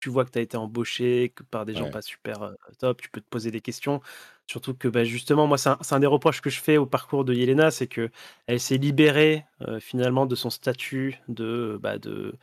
tu 0.01 0.10
vois 0.10 0.26
que 0.26 0.32
tu 0.32 0.39
as 0.39 0.41
été 0.41 0.57
embauché 0.57 1.32
que 1.36 1.43
par 1.43 1.66
des 1.66 1.74
gens 1.76 1.86
Ouais. 1.86 1.91
pas 1.91 2.01
super 2.01 2.41
euh, 2.43 2.53
top. 2.80 3.01
Tu 3.01 3.10
peux 3.10 3.22
te 3.22 3.28
poser 3.30 3.51
des 3.51 3.62
questions. 3.62 4.01
Surtout 4.47 4.74
que, 4.74 4.88
bah, 4.88 5.03
justement, 5.03 5.45
moi, 5.47 5.57
c'est 5.57 5.70
un, 5.93 5.99
des 5.99 6.07
reproches 6.07 6.41
que 6.41 6.49
je 6.49 6.60
fais 6.62 6.78
au 6.78 6.86
parcours 6.86 7.26
de 7.26 7.34
Yelena, 7.34 7.72
c'est 7.72 7.88
que 7.88 8.10
elle 8.47 8.60
s'est 8.60 8.78
libérée 8.78 9.45
euh, 9.62 9.80
finalement 9.80 10.26
de 10.26 10.36
son 10.36 10.49
statut 10.49 11.20
de. 11.28 11.78
Bah, 11.82 11.97
de 11.99 12.36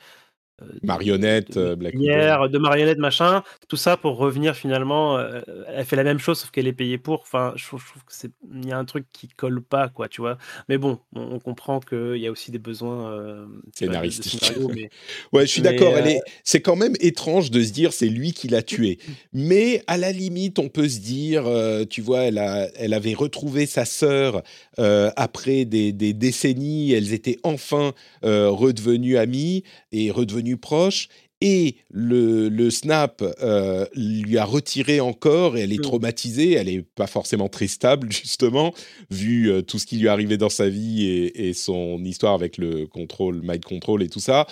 euh, 0.62 0.66
de- 0.66 0.80
Marionnette, 0.86 1.52
de, 1.52 1.60
euh, 1.60 1.76
Black 1.76 1.94
meurtrière, 1.94 2.48
de 2.48 2.58
marionnette, 2.58 2.98
machin, 2.98 3.42
tout 3.68 3.76
ça 3.76 3.96
pour 3.96 4.16
revenir 4.16 4.56
finalement. 4.56 5.18
euh, 5.18 5.40
elle 5.68 5.84
fait 5.84 5.96
la 5.96 6.04
même 6.04 6.18
chose 6.18 6.38
sauf 6.40 6.50
qu'elle 6.50 6.66
est 6.66 6.72
payée 6.72 6.96
pour. 6.98 7.20
Enfin, 7.22 7.52
je 7.56 7.66
trouve, 7.66 7.82
je 7.84 7.90
trouve 7.90 8.02
que 8.04 8.12
c'est 8.14 8.30
il 8.54 8.66
y 8.68 8.72
a 8.72 8.78
un 8.78 8.84
truc 8.86 9.04
qui 9.12 9.28
colle 9.28 9.60
pas, 9.62 9.88
quoi, 9.88 10.08
tu 10.08 10.20
vois. 10.22 10.38
Mais 10.68 10.78
bon, 10.78 10.98
on, 11.14 11.34
on 11.34 11.38
comprend 11.40 11.80
qu'il 11.80 12.16
y 12.16 12.26
a 12.26 12.30
aussi 12.30 12.50
des 12.50 12.58
besoins 12.58 13.10
euh, 13.12 13.44
de- 13.46 13.70
Scénaristiques. 13.74 14.42
scénario, 14.44 14.70
mais 14.74 14.88
Ouais, 15.32 15.42
je 15.42 15.50
suis 15.52 15.62
d'accord. 15.62 15.94
euh, 15.94 16.04
est- 16.04 16.20
C'est 16.44 16.60
quand 16.62 16.76
même 16.76 16.94
étrange 17.00 17.50
de 17.50 17.62
se 17.62 17.72
dire 17.72 17.92
c'est 17.92 18.08
lui 18.08 18.32
qui 18.32 18.48
l'a 18.48 18.62
tué. 18.62 18.98
Mais 19.34 19.82
à 19.86 19.98
la 19.98 20.12
limite, 20.12 20.58
on 20.58 20.68
peut 20.68 20.88
se 20.88 21.00
dire, 21.00 21.44
tu 21.90 22.00
vois, 22.00 22.22
elle, 22.22 22.38
a, 22.38 22.68
elle 22.76 22.94
avait 22.94 23.14
retrouvé 23.14 23.66
sa 23.66 23.84
sœur 23.84 24.42
après 24.78 25.64
des, 25.64 25.92
des 25.92 26.12
décennies. 26.14 26.92
Elles 26.92 27.12
étaient 27.12 27.38
enfin 27.42 27.92
redevenues 28.22 29.16
amies 29.18 29.64
et 29.92 30.10
redevenues 30.10 30.45
proches. 30.54 31.08
et 31.42 31.76
le, 31.90 32.48
le 32.48 32.70
snap 32.70 33.22
euh, 33.42 33.84
lui 33.94 34.38
a 34.38 34.44
retiré 34.46 35.00
encore 35.00 35.56
et 35.58 35.60
elle 35.62 35.72
est 35.72 35.78
Mm. 35.78 35.82
traumatisée. 35.82 36.52
Elle 36.52 36.68
est 36.70 36.82
pas 36.94 37.06
forcément 37.06 37.48
très 37.50 37.66
stable 37.66 38.10
justement 38.22 38.72
vu 39.10 39.50
euh, 39.50 39.60
tout 39.60 39.78
ce 39.78 39.84
qui 39.86 39.98
lui 39.98 40.06
est 40.06 40.08
arrivé 40.08 40.38
dans 40.38 40.48
sa 40.48 40.68
vie 40.70 41.04
et, 41.04 41.48
et 41.48 41.52
son 41.54 42.02
histoire 42.04 42.32
avec 42.34 42.56
le 42.56 42.86
contrôle, 42.86 43.40
mind 43.42 43.64
control 43.64 44.02
et 44.02 44.08
tout 44.08 44.20
ça. 44.20 44.46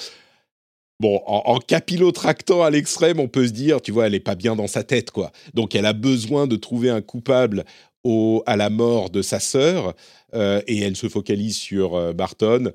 Bon, 1.01 1.21
en, 1.27 1.43
en 1.55 1.59
capillotractant 1.59 2.63
à 2.63 2.71
l'extrême, 2.71 3.19
on 3.19 3.29
peut 3.29 3.47
se 3.47 3.53
dire, 3.53 3.81
tu 3.83 3.91
vois, 3.91 4.07
elle 4.07 4.15
est 4.15 4.21
pas 4.21 4.37
bien 4.37 4.55
dans 4.55 4.69
sa 4.69 4.85
tête, 4.85 5.11
quoi. 5.11 5.33
Donc, 5.53 5.75
elle 5.75 5.87
a 5.87 5.93
besoin 5.93 6.47
de 6.47 6.55
trouver 6.57 6.89
un 6.91 7.01
coupable 7.03 7.65
au, 8.05 8.43
à 8.47 8.57
la 8.57 8.71
mort 8.71 9.11
de 9.11 9.21
sa 9.21 9.41
sœur, 9.41 9.95
euh, 10.35 10.63
et 10.69 10.79
elle 10.81 10.95
se 10.97 11.09
focalise 11.09 11.57
sur 11.57 12.15
Barton. 12.15 12.71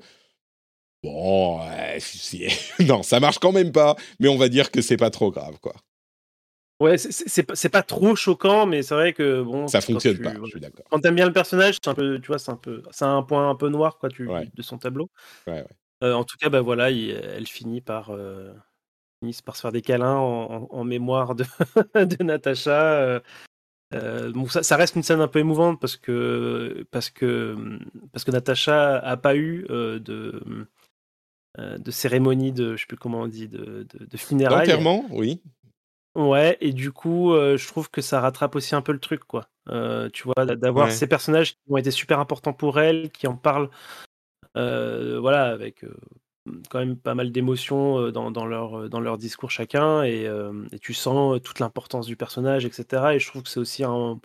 Bon, 1.02 1.60
non, 2.80 3.02
ça 3.02 3.20
marche 3.20 3.38
quand 3.38 3.52
même 3.52 3.72
pas, 3.72 3.96
mais 4.18 4.28
on 4.28 4.36
va 4.36 4.48
dire 4.48 4.70
que 4.70 4.82
c'est 4.82 4.96
pas 4.96 5.10
trop 5.10 5.30
grave, 5.30 5.58
quoi. 5.60 5.74
Ouais, 6.80 6.96
c'est- 6.96 7.68
pas, 7.68 7.82
trop 7.82 8.16
choquant, 8.16 8.64
mais 8.64 8.82
c'est 8.82 8.94
vrai 8.94 9.12
que 9.12 9.42
bon. 9.42 9.68
Ça 9.68 9.82
fonctionne 9.82 10.16
tu- 10.16 10.22
pas, 10.22 10.32
je 10.42 10.50
suis 10.50 10.60
d'accord. 10.60 10.84
Quand 10.90 10.98
t'aimes 11.00 11.14
bien 11.14 11.26
le 11.26 11.32
personnage, 11.32 11.76
c'est 11.82 11.90
un 11.90 11.94
peu, 11.94 12.18
tu 12.20 12.28
vois, 12.28 12.38
c'est 12.38 12.50
un 12.50 12.56
peu, 12.56 12.82
c'est 12.90 13.04
un 13.04 13.22
point 13.22 13.50
un 13.50 13.54
peu 13.54 13.68
noir 13.68 13.98
quoi, 13.98 14.08
tu, 14.08 14.26
Ouais. 14.26 14.48
de 14.54 14.62
son 14.62 14.78
tableau. 14.78 15.10
Ouais, 15.46 15.52
ouais. 15.54 15.66
Euh, 16.02 16.14
en 16.14 16.24
tout 16.24 16.38
cas, 16.38 16.48
bah 16.48 16.62
voilà, 16.62 16.90
il- 16.90 17.10
elle 17.10 17.46
finit 17.46 17.82
par, 17.82 18.10
euh, 18.10 18.50
finissent 19.22 19.42
par 19.42 19.56
se 19.56 19.60
faire 19.62 19.72
des 19.72 19.82
câlins 19.82 20.16
en, 20.16 20.64
en- 20.64 20.68
en 20.70 20.84
mémoire 20.84 21.34
de, 21.34 21.44
de 21.94 22.22
Natacha. 22.24 22.94
euh, 22.94 23.20
euh, 23.94 24.32
bon, 24.32 24.46
ça, 24.48 24.62
ça 24.62 24.76
reste 24.76 24.96
une 24.96 25.02
scène 25.02 25.20
un 25.20 25.28
peu 25.28 25.40
émouvante 25.40 25.80
parce 25.80 25.96
que 25.98 26.86
parce 26.92 27.10
que 27.10 27.56
parce 28.12 28.24
que 28.24 28.30
Natacha 28.30 28.98
a 28.98 29.16
pas 29.18 29.36
eu 29.36 29.66
de 29.68 30.42
de 31.58 31.90
cérémonie 31.90 32.52
de, 32.52 32.76
je 32.76 32.82
sais 32.82 32.86
plus 32.86 32.96
comment 32.96 33.20
on 33.22 33.26
dit, 33.26 33.48
de, 33.48 33.86
de, 33.94 34.04
de 34.04 34.16
funérailles. 34.16 34.66
D'enterrement, 34.68 35.04
oui. 35.10 35.42
Ouais, 36.16 36.56
et 36.60 36.72
du 36.72 36.90
coup, 36.90 37.32
euh, 37.32 37.56
je 37.56 37.66
trouve 37.68 37.88
que 37.90 38.00
ça 38.00 38.20
rattrape 38.20 38.56
aussi 38.56 38.74
un 38.74 38.82
peu 38.82 38.92
le 38.92 38.98
truc, 38.98 39.24
quoi. 39.24 39.48
Euh, 39.68 40.08
tu 40.12 40.24
vois, 40.24 40.44
d'a- 40.44 40.56
d'avoir 40.56 40.86
Ouais. 40.88 40.92
ces 40.92 41.06
personnages 41.06 41.52
qui 41.52 41.58
ont 41.68 41.76
été 41.76 41.90
super 41.92 42.18
importants 42.18 42.52
pour 42.52 42.80
elle, 42.80 43.10
qui 43.10 43.26
en 43.28 43.36
parlent, 43.36 43.70
euh, 44.56 45.18
voilà, 45.20 45.44
avec 45.44 45.84
euh, 45.84 45.94
quand 46.68 46.80
même 46.80 46.96
pas 46.96 47.14
mal 47.14 47.30
d'émotions 47.30 47.98
euh, 47.98 48.10
dans, 48.10 48.32
dans 48.32 48.46
leur, 48.46 48.80
euh, 48.80 48.88
dans 48.88 48.98
leur 48.98 49.18
discours 49.18 49.52
chacun, 49.52 50.02
et, 50.02 50.26
euh, 50.26 50.66
et 50.72 50.80
tu 50.80 50.94
sens 50.94 51.36
euh, 51.36 51.38
toute 51.38 51.60
l'importance 51.60 52.06
du 52.06 52.16
personnage, 52.16 52.64
etc. 52.64 53.14
Et 53.14 53.20
je 53.20 53.28
trouve 53.28 53.44
que 53.44 53.48
c'est 53.48 53.60
aussi 53.60 53.84
un, 53.84 54.20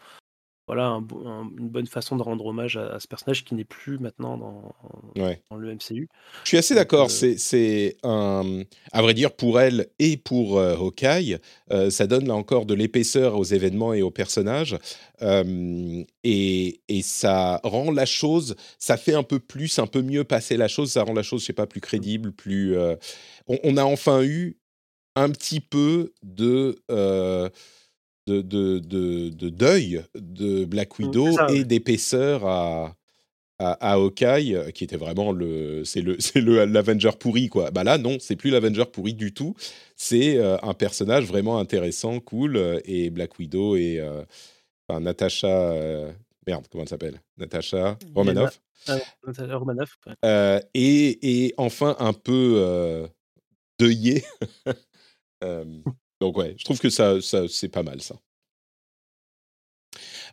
voilà, 0.68 0.88
un 0.88 1.02
bo- 1.02 1.28
un- 1.28 1.50
une 1.60 1.70
bonne 1.70 1.86
façon 1.88 2.16
de 2.16 2.24
rendre 2.24 2.46
hommage 2.46 2.76
à, 2.78 2.96
à 2.96 3.00
ce 3.00 3.08
personnage 3.08 3.44
qui 3.46 3.54
n'est 3.54 3.64
plus 3.66 4.00
maintenant 4.00 4.38
dans, 4.38 4.76
Ouais. 5.16 5.42
dans 5.52 5.58
le 5.58 5.70
MCU. 5.72 6.08
Je 6.44 6.48
suis 6.48 6.58
assez 6.58 6.74
d'accord. 6.76 7.08
euh, 7.24 7.34
C'est, 7.38 7.98
un, 8.04 8.64
à 8.92 9.02
vrai 9.02 9.14
dire, 9.14 9.32
pour 9.32 9.60
elle 9.60 9.88
et 10.00 10.18
pour 10.18 10.58
euh, 10.58 10.76
Hawkeye, 10.76 11.38
euh, 11.72 11.90
ça 11.92 12.08
donne 12.08 12.28
là 12.28 12.34
encore 12.36 12.66
de 12.66 12.74
l'épaisseur 12.74 13.38
aux 13.38 13.44
événements 13.44 13.94
et 13.94 14.02
aux 14.02 14.12
personnages, 14.12 14.78
Euh, 15.22 16.04
et, 16.24 16.82
et 16.90 17.02
ça 17.02 17.62
rend 17.64 17.90
la 17.92 18.06
chose, 18.06 18.56
ça 18.80 18.98
fait 18.98 19.14
un 19.14 19.24
peu 19.24 19.40
plus, 19.40 19.80
un 19.80 19.88
peu 19.88 20.02
mieux 20.02 20.24
passer 20.26 20.58
la 20.58 20.68
chose. 20.68 20.92
Ça 20.92 21.04
rend 21.04 21.14
la 21.14 21.24
chose, 21.24 21.42
je 21.42 21.46
sais 21.46 21.54
pas, 21.54 21.68
plus 21.68 21.80
crédible, 21.82 22.32
plus. 22.34 22.76
euh, 22.76 22.96
on, 23.48 23.58
on 23.64 23.78
a 23.78 23.84
enfin 23.84 24.24
eu 24.24 24.58
un 25.16 25.30
petit 25.30 25.62
peu 25.62 26.12
de. 26.24 26.82
De, 28.28 28.42
de, 28.42 28.80
de, 28.80 29.30
de 29.30 29.50
deuil 29.50 30.04
de 30.16 30.66
Black 30.66 30.98
Mm, 31.00 31.04
Widow 31.04 31.32
ça, 31.34 31.48
et 31.50 31.54
ouais. 31.60 31.64
d'épaisseur 31.64 32.46
à, 32.46 32.96
à, 33.60 33.72
à 33.74 33.94
Hawkeye, 33.94 34.56
euh, 34.56 34.72
qui 34.72 34.84
était 34.84 34.98
vraiment 34.98 35.32
le, 35.32 35.84
c'est 35.86 36.02
le, 36.02 36.18
c'est 36.20 36.42
le 36.42 36.66
l'Avenger 36.66 37.12
pourri 37.20 37.50
quoi. 37.50 37.72
Bah 37.72 37.84
là 37.84 37.98
non, 37.98 38.18
c'est 38.20 38.36
plus 38.36 38.50
l'Avenger 38.50 38.86
pourri 38.92 39.14
du 39.14 39.34
tout. 39.34 39.56
C'est 39.96 40.38
euh, 40.38 40.58
un 40.64 40.74
personnage 40.74 41.26
vraiment 41.26 41.60
intéressant, 41.60 42.20
cool, 42.20 42.58
euh, 42.58 42.80
et 42.86 43.10
Black 43.10 43.38
Widow 43.40 43.76
et 43.76 44.00
euh, 44.00 44.24
enfin, 44.88 45.00
Natasha, 45.00 45.48
euh, 45.48 46.12
merde, 46.48 46.66
comment 46.72 46.84
elle 46.84 46.90
s'appelle? 46.90 47.22
Natasha 47.38 47.98
Romanoff. 48.14 48.62
Ah, 48.88 48.98
Romanoff, 49.58 49.98
ouais. 50.06 50.62
Et, 50.74 51.46
et 51.46 51.54
enfin 51.58 51.96
un 52.00 52.14
peu 52.14 53.08
deuillé. 53.80 54.24
Euh, 56.26 56.28
donc 56.28 56.38
ouais, 56.38 56.56
je 56.58 56.64
trouve 56.66 56.80
que 56.80 56.90
ça, 56.90 57.22
ça 57.22 57.48
c'est 57.48 57.70
pas 57.70 57.84
mal 57.84 58.02
ça. 58.02 58.16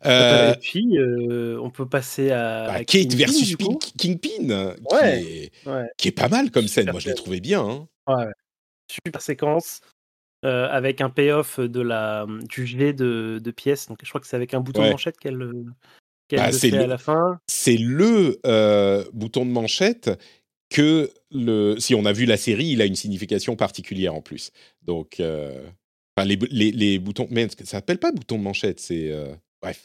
Euh, 0.04 0.54
Et 0.54 0.58
puis, 0.58 0.98
euh, 0.98 1.60
on 1.60 1.70
peut 1.70 1.88
passer 1.88 2.32
à, 2.32 2.66
bah, 2.66 2.72
à 2.72 2.78
Kate 2.78 2.86
Kingpin, 3.08 3.16
versus 3.18 3.56
Kingpin, 3.56 3.88
qui, 3.98 4.10
est, 4.10 5.52
Ouais. 5.66 5.84
qui 5.96 6.08
est 6.08 6.12
pas 6.12 6.28
mal 6.28 6.50
comme 6.50 6.66
scène. 6.66 6.84
Super 6.84 6.94
Moi, 6.94 7.00
je 7.00 7.08
l'ai 7.08 7.14
trouvé 7.14 7.40
bien. 7.40 7.62
hein. 7.64 7.88
Ouais. 8.08 8.32
Super 8.90 9.22
séquence 9.22 9.80
euh, 10.44 10.66
avec 10.70 11.00
un 11.00 11.08
payoff 11.08 11.60
de 11.60 11.80
la 11.80 12.26
du 12.48 12.66
jet 12.66 12.92
de, 12.92 13.38
de 13.42 13.50
pièces. 13.52 13.86
Donc 13.86 13.98
je 14.02 14.08
crois 14.08 14.20
que 14.20 14.26
c'est 14.26 14.34
avec 14.36 14.54
un 14.54 14.60
bouton 14.60 14.82
de 14.84 14.90
manchette 14.90 15.18
qu'elle 15.18 15.40
euh, 15.40 15.64
qu'elle 16.26 16.40
Bah, 16.40 16.50
fait 16.50 16.70
le- 16.70 16.80
à 16.80 16.86
la 16.88 16.98
fin. 16.98 17.38
C'est 17.46 17.76
le 17.76 18.40
euh, 18.44 19.04
bouton 19.12 19.46
de 19.46 19.52
manchette 19.52 20.10
que 20.68 21.10
le. 21.30 21.76
Si 21.78 21.94
on 21.94 22.04
a 22.06 22.12
vu 22.12 22.24
la 22.26 22.36
série, 22.36 22.66
il 22.66 22.82
a 22.82 22.86
une 22.86 22.96
signification 22.96 23.54
particulière 23.54 24.14
en 24.16 24.20
plus. 24.20 24.50
Donc, 24.82 25.20
euh, 25.20 25.64
enfin, 26.16 26.26
les, 26.26 26.36
les, 26.50 26.70
les 26.72 26.98
boutons. 26.98 27.26
Mais 27.30 27.48
ça 27.48 27.64
s'appelle 27.64 27.98
pas 27.98 28.12
bouton 28.12 28.38
de 28.38 28.42
manchette. 28.42 28.80
C'est 28.80 29.10
euh, 29.10 29.34
bref. 29.60 29.84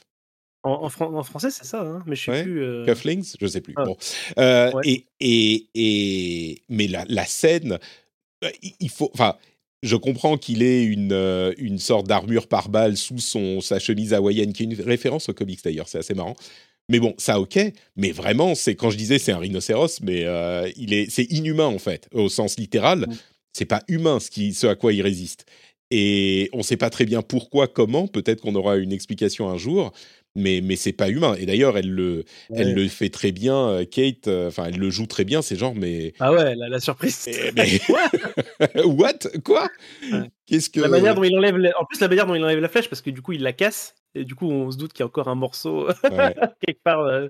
En, 0.64 0.72
en 0.84 0.90
fran- 0.90 1.14
en 1.14 1.24
français, 1.24 1.52
c'est 1.52 1.66
ça, 1.66 1.82
hein, 1.82 2.04
mais 2.08 2.16
je 2.16 2.24
sais 2.26 2.32
Ouais, 2.32 2.44
plus. 2.44 2.62
euh, 2.64 2.86
Cufflinks, 2.86 3.26
je 3.40 3.48
sais 3.48 3.62
plus. 3.62 3.74
Ah. 3.78 3.86
Bon, 3.86 3.96
Euh, 4.40 4.72
Ouais. 4.74 4.82
et, 4.86 5.06
et 5.20 5.68
et 5.76 6.62
mais 6.70 6.88
la, 6.88 7.06
la 7.08 7.26
scène, 7.26 7.78
euh, 8.44 8.50
il- 8.82 8.90
faut, 8.90 9.10
enfin, 9.14 9.36
je 9.84 9.96
comprends 9.96 10.38
qu'il 10.38 10.64
ait 10.64 10.84
une 10.84 11.54
une 11.58 11.78
sorte 11.78 12.08
d'armure 12.08 12.48
par 12.48 12.70
balle 12.70 12.98
sous 12.98 13.20
son 13.20 13.62
sa 13.62 13.80
chemise 13.80 14.14
hawaïenne, 14.14 14.52
qui 14.52 14.64
est 14.64 14.66
une 14.66 14.82
référence 14.82 15.30
aux 15.30 15.34
comics 15.34 15.64
d'ailleurs, 15.64 15.88
c'est 15.88 16.00
assez 16.00 16.16
marrant. 16.16 16.36
Mais 16.90 17.00
bon, 17.00 17.14
ça 17.18 17.40
ok. 17.40 17.60
Mais 17.96 18.12
vraiment, 18.12 18.56
c'est 18.56 18.76
quand 18.76 18.90
je 18.90 18.98
disais 18.98 19.20
c'est 19.20 19.32
un 19.34 19.38
rhinocéros, 19.40 20.02
mais 20.02 20.26
il 20.76 20.94
est 20.94 21.10
c'est 21.10 21.26
inhumain 21.32 21.68
en 21.68 21.80
fait, 21.80 22.10
au 22.14 22.28
sens 22.30 22.58
littéral. 22.58 23.02
Mm. 23.08 23.16
C'est 23.54 23.66
pas 23.66 23.84
humain 23.88 24.20
ce 24.20 24.30
qui 24.30 24.54
ce 24.54 24.68
à 24.68 24.76
quoi 24.76 24.92
il 24.94 25.02
résiste. 25.02 25.46
Et 25.92 26.50
on 26.54 26.58
ne 26.58 26.64
sait 26.64 26.78
pas 26.78 26.90
très 26.90 27.06
bien 27.06 27.22
pourquoi, 27.22 27.68
comment. 27.68 28.08
Peut-être 28.08 28.42
qu'on 28.42 28.56
aura 28.56 28.76
une 28.78 28.92
explication 28.92 29.50
un 29.50 29.58
jour, 29.58 29.94
mais 30.36 30.60
mais 30.62 30.76
c'est 30.76 30.92
pas 30.92 31.10
humain. 31.10 31.36
Et 31.40 31.46
d'ailleurs, 31.46 31.78
elle 31.78 31.90
le 31.90 32.26
elle 32.54 32.74
le 32.74 32.88
fait 32.90 33.10
très 33.10 33.32
bien, 33.32 33.56
euh, 33.70 33.86
Kate. 33.86 34.28
euh, 34.28 34.50
Enfin, 34.50 34.66
elle 34.66 34.78
le 34.80 34.90
joue 34.90 35.06
très 35.08 35.24
bien. 35.24 35.42
C'est 35.42 35.56
genre, 35.56 35.74
mais 35.76 36.14
Ah 36.20 36.34
ouais, 36.34 36.56
la, 36.56 36.68
la 36.68 36.80
surprise. 36.82 37.26
Eh, 37.28 37.52
mais- 37.56 37.80
what? 38.86 39.14
Quoi? 39.46 39.68
Ouais. 40.12 40.30
Qu'est-ce 40.46 40.70
que 40.70 40.82
La 40.82 40.90
manière 40.90 41.16
dont 41.16 41.24
il 41.24 41.36
enlève, 41.38 41.58
la- 41.58 41.72
en 41.80 41.86
plus 41.86 42.00
la 42.02 42.08
manière 42.10 42.26
dont 42.28 42.36
il 42.36 42.44
enlève 42.44 42.60
la 42.60 42.68
flèche, 42.70 42.90
parce 42.90 43.02
que 43.02 43.10
du 43.10 43.22
coup 43.22 43.32
il 43.32 43.42
la 43.42 43.54
casse 43.54 43.96
et 44.16 44.24
du 44.26 44.36
coup 44.36 44.48
on 44.50 44.70
se 44.72 44.78
doute 44.78 44.92
qu'il 44.94 45.02
y 45.02 45.04
a 45.04 45.08
encore 45.08 45.28
un 45.30 45.36
morceau 45.36 45.88
Ouais. 45.88 46.36
quelque 46.66 46.82
part 46.84 47.02
euh, 47.02 47.28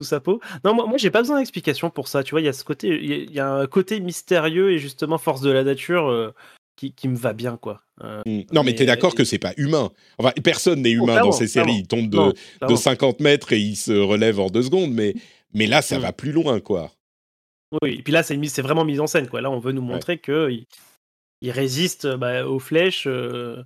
sous 0.00 0.08
sa 0.08 0.20
peau. 0.20 0.40
Non, 0.64 0.74
moi, 0.74 0.86
moi 0.86 0.98
j'ai 0.98 1.10
pas 1.10 1.20
besoin 1.22 1.38
d'explication 1.38 1.88
pour 1.88 2.08
ça. 2.08 2.22
Tu 2.22 2.32
vois, 2.32 2.40
il 2.42 2.44
y 2.44 2.48
a 2.48 2.52
ce 2.52 2.64
côté, 2.64 2.88
il 2.88 3.06
y 3.06 3.12
a- 3.14 3.16
il 3.16 3.32
y, 3.32 3.40
a 3.40 3.50
un 3.50 3.66
côté 3.66 3.98
mystérieux 4.00 4.72
et 4.72 4.78
justement 4.78 5.16
force 5.16 5.40
de 5.40 5.50
la 5.50 5.64
nature 5.64 6.08
euh, 6.10 6.34
qui, 6.76 6.92
qui 6.92 7.08
me 7.08 7.16
va 7.16 7.32
bien 7.32 7.56
quoi. 7.56 7.82
Euh, 8.02 8.22
Hmm. 8.26 8.40
Non, 8.52 8.62
mais, 8.64 8.70
Mais- 8.70 8.74
t'es 8.74 8.86
d'accord 8.86 9.14
que 9.14 9.24
c'est 9.24 9.38
pas 9.38 9.52
humain. 9.56 9.90
Enfin, 10.18 10.32
personne 10.42 10.82
n'est 10.82 10.90
humain 10.90 11.04
clairement, 11.14 11.26
dans 11.26 11.32
ces 11.32 11.46
séries. 11.46 11.78
Il 11.80 11.86
tombe 11.86 12.08
de, 12.10 12.16
non, 12.16 12.28
de 12.30 12.34
clairement. 12.58 12.76
50 12.76 13.20
mètres 13.20 13.52
et 13.52 13.60
il 13.60 13.76
se 13.76 13.92
relève 13.92 14.40
en 14.40 14.48
deux 14.48 14.62
secondes. 14.64 14.92
Mais, 14.92 15.14
mais 15.52 15.66
là, 15.66 15.80
ça 15.82 15.98
Mm. 15.98 16.02
va 16.02 16.12
plus 16.12 16.32
loin, 16.32 16.58
quoi. 16.60 16.92
Oui, 17.82 17.96
et 17.98 18.02
puis 18.02 18.12
là, 18.12 18.22
c'est 18.22 18.36
mis- 18.36 18.48
c'est 18.48 18.62
vraiment 18.62 18.84
mis 18.84 18.98
en 19.00 19.06
scène. 19.06 19.28
Quoi. 19.28 19.40
Là, 19.40 19.50
on 19.50 19.58
veut 19.60 19.72
nous 19.72 19.82
montrer 19.82 20.18
que 20.18 20.50
il, 20.50 20.66
il 21.40 21.50
résiste 21.52 22.06
bah, 22.16 22.46
aux 22.46 22.58
flèches 22.58 23.06
euh, 23.06 23.62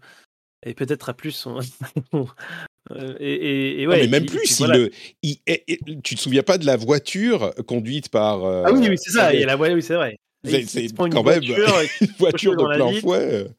et 0.66 0.74
peut-être 0.74 1.08
à 1.08 1.14
plus. 1.14 1.46
on- 2.12 2.26
Euh, 2.90 3.14
et, 3.20 3.32
et- 3.34 3.82
et 3.82 3.84
Non, 3.86 3.92
ouais, 3.92 4.00
mais 4.02 4.08
même 4.08 4.24
puis- 4.26 4.38
plus, 4.38 4.44
puis 4.46 4.54
il 4.54 4.56
voilà. 4.66 4.76
le- 4.78 4.90
il- 5.22 5.36
tu 6.02 6.14
te 6.14 6.20
souviens 6.20 6.42
pas 6.42 6.56
de 6.56 6.64
la 6.64 6.76
voiture 6.76 7.52
conduite 7.66 8.08
par. 8.08 8.44
euh, 8.44 8.62
Ah 8.66 8.72
oui, 8.72 8.86
oui, 8.88 8.96
c'est 8.98 9.10
ça. 9.10 9.34
Il 9.34 9.40
y 9.40 9.42
a 9.42 9.46
la 9.46 9.56
voie, 9.56 9.68
oui, 9.68 9.82
c'est 9.82 9.94
vrai. 9.94 10.16
C'est- 10.44 10.94
prend 10.94 11.06
une 11.06 11.12
quand 11.12 11.22
même 11.22 11.44
voiture 11.44 11.56
une 12.00 12.06
voiture 12.18 12.56
de 12.56 12.64
plein 12.74 12.92
fouet. 13.00 13.50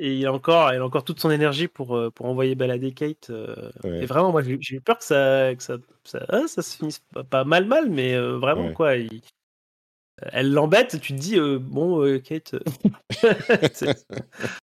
et 0.00 0.14
il 0.16 0.26
a 0.26 0.32
encore, 0.32 0.72
il 0.72 0.78
a 0.78 0.84
encore 0.84 1.04
toute 1.04 1.20
son 1.20 1.30
énergie 1.30 1.68
pour, 1.68 1.96
euh, 1.96 2.10
pour 2.10 2.26
envoyer 2.26 2.54
balader 2.54 2.92
Kate. 2.92 3.28
euh, 3.30 3.70
Ouais. 3.84 4.02
Et 4.02 4.06
vraiment, 4.06 4.32
moi, 4.32 4.42
j'ai 4.42 4.52
eu 4.74 4.80
peur 4.80 4.98
que 4.98 5.04
ça, 5.04 5.54
que 5.54 5.62
ça, 5.62 5.76
ça, 6.04 6.24
ah, 6.28 6.42
ça 6.48 6.62
se 6.62 6.76
finisse 6.76 7.00
pas, 7.12 7.22
pas 7.24 7.44
mal, 7.44 7.66
mal, 7.66 7.88
mais 7.90 8.14
euh, 8.14 8.38
vraiment, 8.38 8.68
Ouais. 8.68 8.72
quoi. 8.72 8.96
il- 8.96 9.20
Elle 10.32 10.52
l'embête, 10.52 11.00
tu 11.00 11.14
te 11.14 11.18
dis, 11.18 11.38
euh, 11.38 11.58
bon, 11.58 12.04
euh, 12.04 12.18
Kate, 12.20 12.54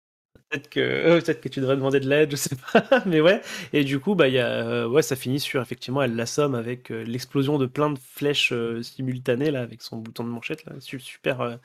peut-être 0.51 0.69
que, 0.69 0.79
euh, 0.79 1.21
peut-être 1.21 1.41
que 1.41 1.49
tu 1.49 1.61
devrais 1.61 1.75
demander 1.77 1.99
de 1.99 2.07
l'aide, 2.09 2.31
je 2.31 2.35
sais 2.35 2.55
pas, 2.55 2.83
mais 3.05 3.21
ouais. 3.21 3.41
Et 3.73 3.83
du 3.83 3.99
coup, 3.99 4.15
bah, 4.15 4.27
y 4.27 4.37
a, 4.39 4.47
euh, 4.67 4.87
ouais, 4.87 5.01
ça 5.01 5.15
finit 5.15 5.39
sur, 5.39 5.61
effectivement, 5.61 6.01
elle 6.03 6.15
l'assomme 6.15 6.55
avec 6.55 6.91
euh, 6.91 7.03
l'explosion 7.03 7.57
de 7.57 7.65
plein 7.65 7.89
de 7.91 7.99
flèches 7.99 8.53
simultanées, 8.81 9.51
là, 9.51 9.61
avec 9.61 9.81
son 9.81 9.97
bouton 9.97 10.23
de 10.23 10.29
manchette, 10.29 10.65
là. 10.65 10.73
Super, 10.79 11.59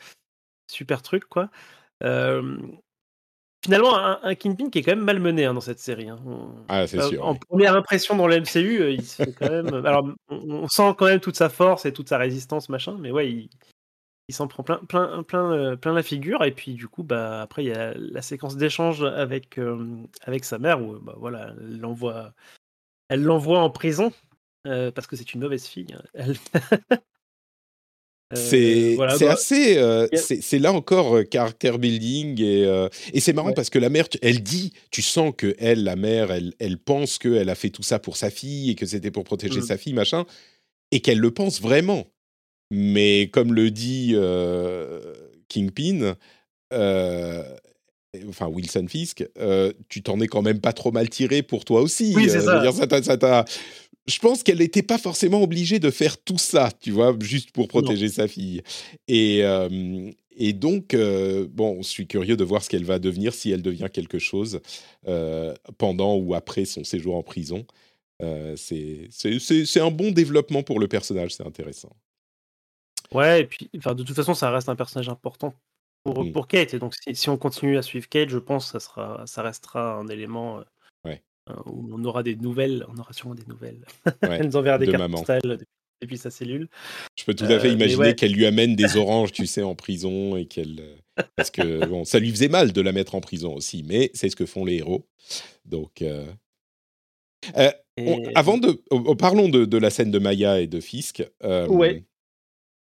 super 0.71 1.03
truc, 1.03 1.25
quoi. 1.27 1.51
Finalement, 3.65 3.97
un, 3.99 4.21
un 4.23 4.35
Kingpin 4.37 4.71
qui 4.71 4.79
est 4.79 4.83
quand 4.83 4.93
même 4.93 5.05
malmené 5.05 5.45
hein, 5.47 5.55
dans 5.55 5.61
cette 5.61 5.81
série. 5.81 6.09
hein. 6.09 6.21
On- 6.25 6.51
Ah, 6.69 6.87
c'est 6.87 7.01
sûr. 7.03 7.25
en 7.27 7.33
oui. 7.33 7.39
première 7.49 7.75
impression 7.75 8.15
dans 8.15 8.29
le 8.29 8.37
MCU, 8.37 8.93
il 8.93 9.03
se 9.05 9.25
fait 9.25 9.33
quand 9.33 9.51
même. 9.51 9.67
Alors, 9.87 10.07
on, 10.29 10.37
on 10.65 10.69
sent 10.69 10.95
quand 10.97 11.07
même 11.07 11.19
toute 11.21 11.37
sa 11.37 11.49
force 11.49 11.85
et 11.85 11.93
toute 11.93 12.09
sa 12.09 12.19
résistance, 12.19 12.69
machin, 12.69 12.97
mais 13.01 13.11
ouais, 13.11 13.29
il, 13.29 13.51
il 14.29 14.35
s'en 14.35 14.49
prend 14.49 14.63
plein, 14.63 14.79
plein, 14.89 15.23
plein, 15.23 15.53
euh, 15.53 15.77
plein 15.77 15.93
la 15.95 16.03
figure. 16.03 16.43
Et 16.45 16.51
puis, 16.53 16.75
du 16.75 16.89
coup, 16.89 17.03
bah, 17.03 17.43
après, 17.43 17.65
il 17.65 17.69
y 17.69 17.73
a 17.73 17.95
la 17.97 18.23
séquence 18.23 18.57
d'échange 18.57 19.03
avec, 19.05 19.59
euh, 19.59 19.87
avec 20.23 20.45
sa 20.45 20.59
mère 20.59 20.83
où 20.83 20.99
bah, 20.99 21.15
voilà, 21.19 21.55
elle 21.61 21.79
l'envoie, 21.79 22.33
elle 23.09 23.23
l'envoie 23.23 23.61
en 23.61 23.71
prison 23.71 24.13
euh, 24.67 24.91
parce 24.91 25.07
que 25.07 25.15
c'est 25.17 25.33
une 25.35 25.41
mauvaise 25.41 25.67
fille. 25.67 25.95
hein. 26.15 26.33
Euh, 28.33 28.37
C'est 28.37 28.95
voilà, 28.97 29.17
bah, 29.19 29.31
assez. 29.35 29.79
euh, 29.79 30.09
y 30.11 30.17
a- 30.17 30.19
c'est 30.19 30.59
là 30.59 30.73
encore 30.73 31.15
euh, 31.17 31.23
character 31.33 31.79
building 31.79 32.41
et, 32.43 32.89
et 33.13 33.21
c'est 33.21 33.33
marrant 33.33 33.51
Ouais. 33.51 33.55
parce 33.55 33.71
que 33.71 33.79
la 33.79 33.89
mère, 33.89 34.09
tu- 34.09 34.19
elle 34.21 34.43
dit, 34.43 34.73
tu 34.91 35.01
sens 35.01 35.33
que 35.37 35.55
elle, 35.61 35.85
la 35.85 35.95
mère, 35.95 36.33
elle, 36.33 36.53
elle 36.59 36.77
pense 36.77 37.19
qu'elle 37.19 37.49
a 37.49 37.55
fait 37.55 37.71
tout 37.71 37.85
ça 37.85 38.01
pour 38.01 38.17
sa 38.17 38.31
fille 38.31 38.71
et 38.71 38.75
que 38.75 38.85
c'était 38.85 39.13
pour 39.13 39.23
protéger 39.23 39.61
Mm. 39.61 39.67
sa 39.67 39.77
fille, 39.79 39.93
machin, 39.93 40.25
et 40.91 40.99
qu'elle 40.99 41.21
le 41.21 41.31
pense 41.31 41.61
vraiment. 41.63 42.05
Mais 42.71 43.29
comme 43.33 43.55
le 43.55 43.71
dit 43.71 44.13
euh, 44.15 45.15
Kingpin, 45.49 46.15
euh, 46.73 47.43
enfin 48.29 48.49
Wilson 48.49 48.87
Fisk, 48.89 49.25
euh, 49.39 49.73
tu 49.89 50.03
t'en 50.03 50.21
es 50.21 50.27
quand 50.27 50.43
même 50.43 50.61
pas 50.61 50.73
trop 50.73 50.91
mal 50.91 51.09
tiré 51.09 51.43
pour 51.43 51.65
toi 51.65 51.81
aussi. 51.81 52.13
Oui, 52.17 52.29
c'est 52.29 52.41
ça. 52.41 52.63
ça 53.03 53.45
je 54.09 54.19
pense 54.21 54.45
qu'elle 54.45 54.59
n'était 54.59 54.85
pas 54.85 54.99
forcément 54.99 55.43
obligée 55.43 55.81
de 55.81 55.91
faire 55.91 56.17
tout 56.19 56.39
ça, 56.39 56.71
tu 56.81 56.93
vois, 56.93 57.17
juste 57.21 57.51
pour 57.51 57.67
protéger 57.67 58.09
sa 58.09 58.29
fille. 58.29 58.63
Et, 59.09 59.43
et 60.37 60.53
donc, 60.53 60.93
euh, 60.93 61.47
bon, 61.51 61.83
je 61.83 61.89
suis 61.89 62.07
curieux 62.07 62.37
de 62.37 62.45
voir 62.45 62.63
ce 62.63 62.69
qu'elle 62.69 62.85
va 62.85 62.99
devenir, 62.99 63.35
si 63.35 63.51
elle 63.51 63.63
devient 63.63 63.89
quelque 63.93 64.19
chose 64.19 64.61
euh, 65.09 65.55
pendant 65.79 66.17
ou 66.17 66.35
après 66.35 66.67
son 66.67 66.85
séjour 66.85 67.17
en 67.17 67.23
prison. 67.23 67.65
Euh, 68.23 68.55
c'est 68.57 69.81
un 69.81 69.91
bon 69.91 70.11
développement 70.11 70.63
pour 70.63 70.79
le 70.79 70.89
personnage, 70.89 71.35
c'est 71.35 71.47
intéressant. 71.47 71.91
Ouais, 73.13 73.43
et 73.43 73.45
puis, 73.47 73.71
enfin, 73.79 73.95
de 73.95 74.03
toute 74.03 74.17
façon, 74.17 74.35
ça 74.35 74.51
reste 74.51 74.69
un 74.69 74.77
personnage 74.77 75.09
important 75.09 75.55
pour, 76.05 76.31
pour 76.33 76.47
Kate. 76.49 76.75
Et 76.75 76.79
donc, 76.79 76.95
si, 76.95 77.15
si 77.15 77.29
on 77.29 77.37
continue 77.37 77.77
à 77.79 77.83
suivre 77.83 78.09
Kate, 78.09 78.29
je 78.29 78.39
pense 78.39 78.67
que 78.67 78.79
ça, 78.79 78.81
sera, 78.81 79.27
ça 79.27 79.43
restera 79.43 79.95
un 79.95 80.07
élément 80.09 80.59
euh, 80.59 80.63
Ouais. 81.05 81.23
euh, 81.51 81.55
où 81.67 81.89
on 81.93 82.05
aura 82.05 82.23
des 82.23 82.37
nouvelles. 82.37 82.85
On 82.89 82.99
aura 82.99 83.13
sûrement 83.13 83.35
des 83.35 83.45
nouvelles. 83.47 83.85
Ouais, 84.23 84.39
Elle 84.41 84.47
nous 84.47 84.57
enverra 84.57 84.79
des 84.79 84.87
de 84.87 84.91
cartes 84.93 85.03
maman. 85.03 85.19
postales 85.19 85.41
depuis, 85.43 85.67
depuis 86.03 86.19
sa 86.19 86.31
cellule. 86.31 86.69
Je 87.19 87.25
peux 87.25 87.35
tout 87.35 87.45
à 87.45 87.59
fait 87.61 87.69
Euh, 87.69 87.73
imaginer 87.73 87.99
ouais. 87.99 88.15
qu'elle 88.15 88.33
lui 88.33 88.47
amène 88.47 88.75
des 88.77 88.97
oranges, 88.97 89.33
tu 89.33 89.47
sais, 89.47 89.63
en 89.63 89.75
prison 89.75 90.37
et 90.37 90.47
qu'elle. 90.47 90.97
Parce 91.37 91.51
que 91.51 91.87
bon, 91.87 92.05
ça 92.05 92.19
lui 92.19 92.31
faisait 92.31 92.49
mal 92.49 92.73
de 92.73 92.81
la 92.81 92.93
mettre 92.93 93.15
en 93.15 93.21
prison 93.21 93.55
aussi, 93.55 93.83
mais 93.85 94.11
c'est 94.15 94.29
ce 94.29 94.37
que 94.37 94.47
font 94.47 94.65
les 94.65 94.77
héros. 94.77 95.07
Donc. 95.65 96.03
euh, 96.03 96.27
on- 97.99 98.23
avant 98.35 98.59
de. 98.59 98.83
oh, 98.91 99.03
oh, 99.07 99.15
parlons 99.17 99.49
de, 99.49 99.65
de 99.65 99.79
la 99.79 99.91
scène 99.91 100.11
de 100.11 100.19
Maya 100.19 100.61
et 100.61 100.67
de 100.67 100.81
Fisk. 100.81 101.23
euh, 101.45 101.67
Ouais. 101.69 102.05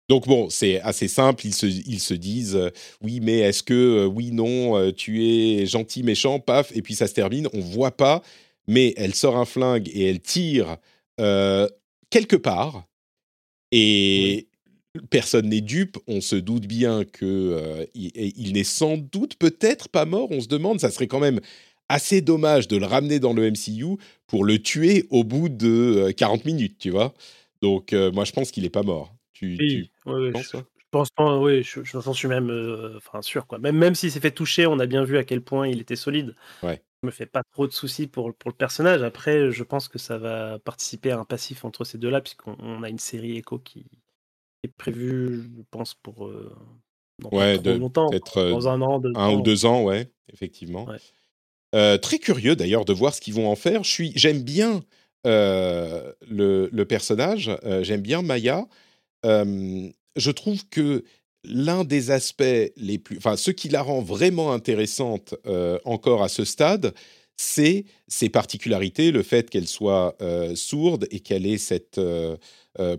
Donc 0.09 0.27
bon, 0.29 0.49
c'est 0.51 0.81
assez 0.81 1.09
simple. 1.09 1.47
Ils 1.47 1.55
se, 1.55 1.67
ils 1.67 2.01
se 2.01 2.15
disent 2.15 2.57
euh, 2.57 2.71
oui, 3.03 3.21
mais 3.21 3.39
est-ce 3.39 3.63
que 3.63 3.75
euh, 3.75 4.07
oui, 4.07 4.31
non, 4.31 4.77
euh, 4.77 4.93
tu 4.93 5.25
es 5.25 5.67
gentil, 5.67 6.03
méchant, 6.03 6.39
paf, 6.39 6.71
et 6.77 6.83
puis 6.83 6.95
ça 6.95 7.09
se 7.09 7.15
termine. 7.15 7.49
On 7.53 7.61
voit 7.61 7.97
pas, 7.97 8.23
mais 8.69 8.95
elle 8.97 9.15
sort 9.15 9.37
un 9.37 9.45
flingue 9.45 9.89
et 9.93 10.09
elle 10.09 10.21
tire 10.21 10.77
quelque 12.11 12.37
part. 12.37 12.85
Et 13.73 14.49
personne 15.11 15.49
n'est 15.49 15.61
dupe. 15.61 15.99
On 16.07 16.21
se 16.21 16.37
doute 16.37 16.67
bien 16.67 17.05
que 17.05 17.89
il, 17.95 18.13
il 18.15 18.53
n'est 18.53 18.65
sans 18.65 18.97
doute 18.99 19.37
peut-être 19.37 19.89
pas 19.89 20.05
mort. 20.05 20.29
On 20.31 20.41
se 20.41 20.49
demande, 20.49 20.79
ça 20.81 20.91
serait 20.91 21.07
quand 21.07 21.21
même 21.21 21.41
assez 21.89 22.21
dommage 22.21 22.69
de 22.69 22.77
le 22.77 22.87
ramener 22.87 23.19
dans 23.19 23.33
le 23.33 23.51
MCU 23.51 23.97
pour 24.27 24.45
le 24.45 24.59
tuer 24.59 25.07
au 25.11 25.25
bout 25.25 25.49
de 25.49 26.09
euh, 26.09 26.13
40 26.13 26.45
minutes, 26.45 26.79
tu 26.79 26.91
vois. 26.91 27.15
Donc 27.63 27.93
moi, 27.93 28.25
je 28.25 28.33
pense 28.33 28.51
qu'il 28.51 28.65
est 28.67 28.71
pas 28.71 28.83
mort. 28.83 29.16
Tu, 29.39 29.57
Oui, 29.59 29.91
tu- 30.05 30.11
ouais, 30.11 30.15
ouais, 30.21 30.33
penses, 30.33 30.45
je, 30.45 30.51
toi? 30.51 30.65
je 30.79 30.85
pense 30.91 31.11
pas, 31.11 31.39
oui, 31.39 31.63
je, 31.63 31.85
je- 31.85 32.01
j'en 32.01 32.13
suis 32.13 32.29
même 32.29 32.51
euh, 32.51 32.97
enfin, 32.97 33.21
sûr. 33.23 33.47
Quoi. 33.47 33.59
Même, 33.59 33.77
même 33.77 33.95
s'il 33.95 34.11
s'est 34.11 34.21
fait 34.21 34.31
toucher, 34.31 34.67
on 34.67 34.79
a 34.79 34.87
bien 34.87 35.05
vu 35.05 35.19
à 35.19 35.25
quel 35.25 35.43
point 35.43 35.69
il 35.69 35.81
était 35.81 35.97
solide. 35.97 36.35
Ouais. 36.63 36.83
Je 37.03 37.07
me 37.07 37.13
fais 37.13 37.27
pas 37.27 37.43
trop 37.53 37.67
de 37.67 37.73
soucis 37.73 38.07
pour, 38.07 38.35
pour 38.35 38.51
le 38.51 38.57
personnage. 38.57 39.03
Après, 39.03 39.51
je 39.51 39.63
pense 39.63 39.89
que 39.89 39.99
ça 39.99 40.17
va 40.19 40.59
participer 40.61 41.11
à 41.11 41.19
un 41.19 41.25
passif 41.25 41.65
entre 41.65 41.85
ces 41.85 41.99
deux-là, 41.99 42.21
puisqu'on 42.21 42.57
on 42.59 42.83
a 42.83 42.89
une 42.89 42.99
série 42.99 43.37
Echo 43.37 43.59
qui 43.59 43.87
est 44.65 44.69
prévue, 44.69 45.43
je 45.57 45.63
pense, 45.71 45.95
pour 45.95 46.27
euh, 46.27 46.51
dans 47.19 47.31
Ouais, 47.31 47.59
de- 47.59 47.73
longtemps. 47.73 48.09
peut-être 48.09 48.39
euh, 48.39 48.51
Dans 48.51 48.69
un 48.69 48.81
an, 48.81 48.99
deux 48.99 49.13
un 49.15 49.29
ans. 49.29 49.39
ou 49.39 49.43
deux 49.43 49.67
ans, 49.67 49.83
ouais, 49.85 50.11
effectivement. 50.33 50.87
Ouais. 50.87 50.97
Euh, 51.75 51.99
très 51.99 52.19
curieux 52.19 52.57
d'ailleurs 52.57 52.85
de 52.85 52.93
voir 52.93 53.15
ce 53.15 53.21
qu'ils 53.21 53.35
vont 53.35 53.49
en 53.51 53.57
faire. 53.57 53.85
Je 53.85 53.91
suis, 53.91 54.13
j'aime 54.17 54.43
bien 54.43 54.83
euh, 55.27 56.13
le, 56.29 56.71
le 56.73 56.85
personnage, 56.87 57.51
euh, 57.65 57.83
j'aime 57.83 58.01
bien 58.01 58.23
Maya. 58.23 58.67
Je 59.25 60.31
trouve 60.31 60.67
que 60.69 61.05
l'un 61.49 61.85
des 61.85 62.11
aspects 62.11 62.43
les 62.77 62.99
plus, 62.99 63.19
enfin, 63.19 63.37
ce 63.37 63.51
qui 63.51 63.69
la 63.69 63.83
rend 63.83 64.03
vraiment 64.03 64.53
intéressante 64.53 65.35
euh, 65.47 65.79
encore 65.85 66.23
à 66.23 66.29
ce 66.29 66.45
stade, 66.45 66.93
c'est 67.37 67.85
ses 68.09 68.29
particularités, 68.29 69.11
le 69.11 69.23
fait 69.23 69.51
qu'elle 69.51 69.69
soit 69.69 70.17
euh, 70.23 70.55
sourde 70.55 71.07
et 71.11 71.21
qu'elle 71.21 71.47
ait 71.47 71.59
cette 71.59 71.99
euh, 71.99 72.37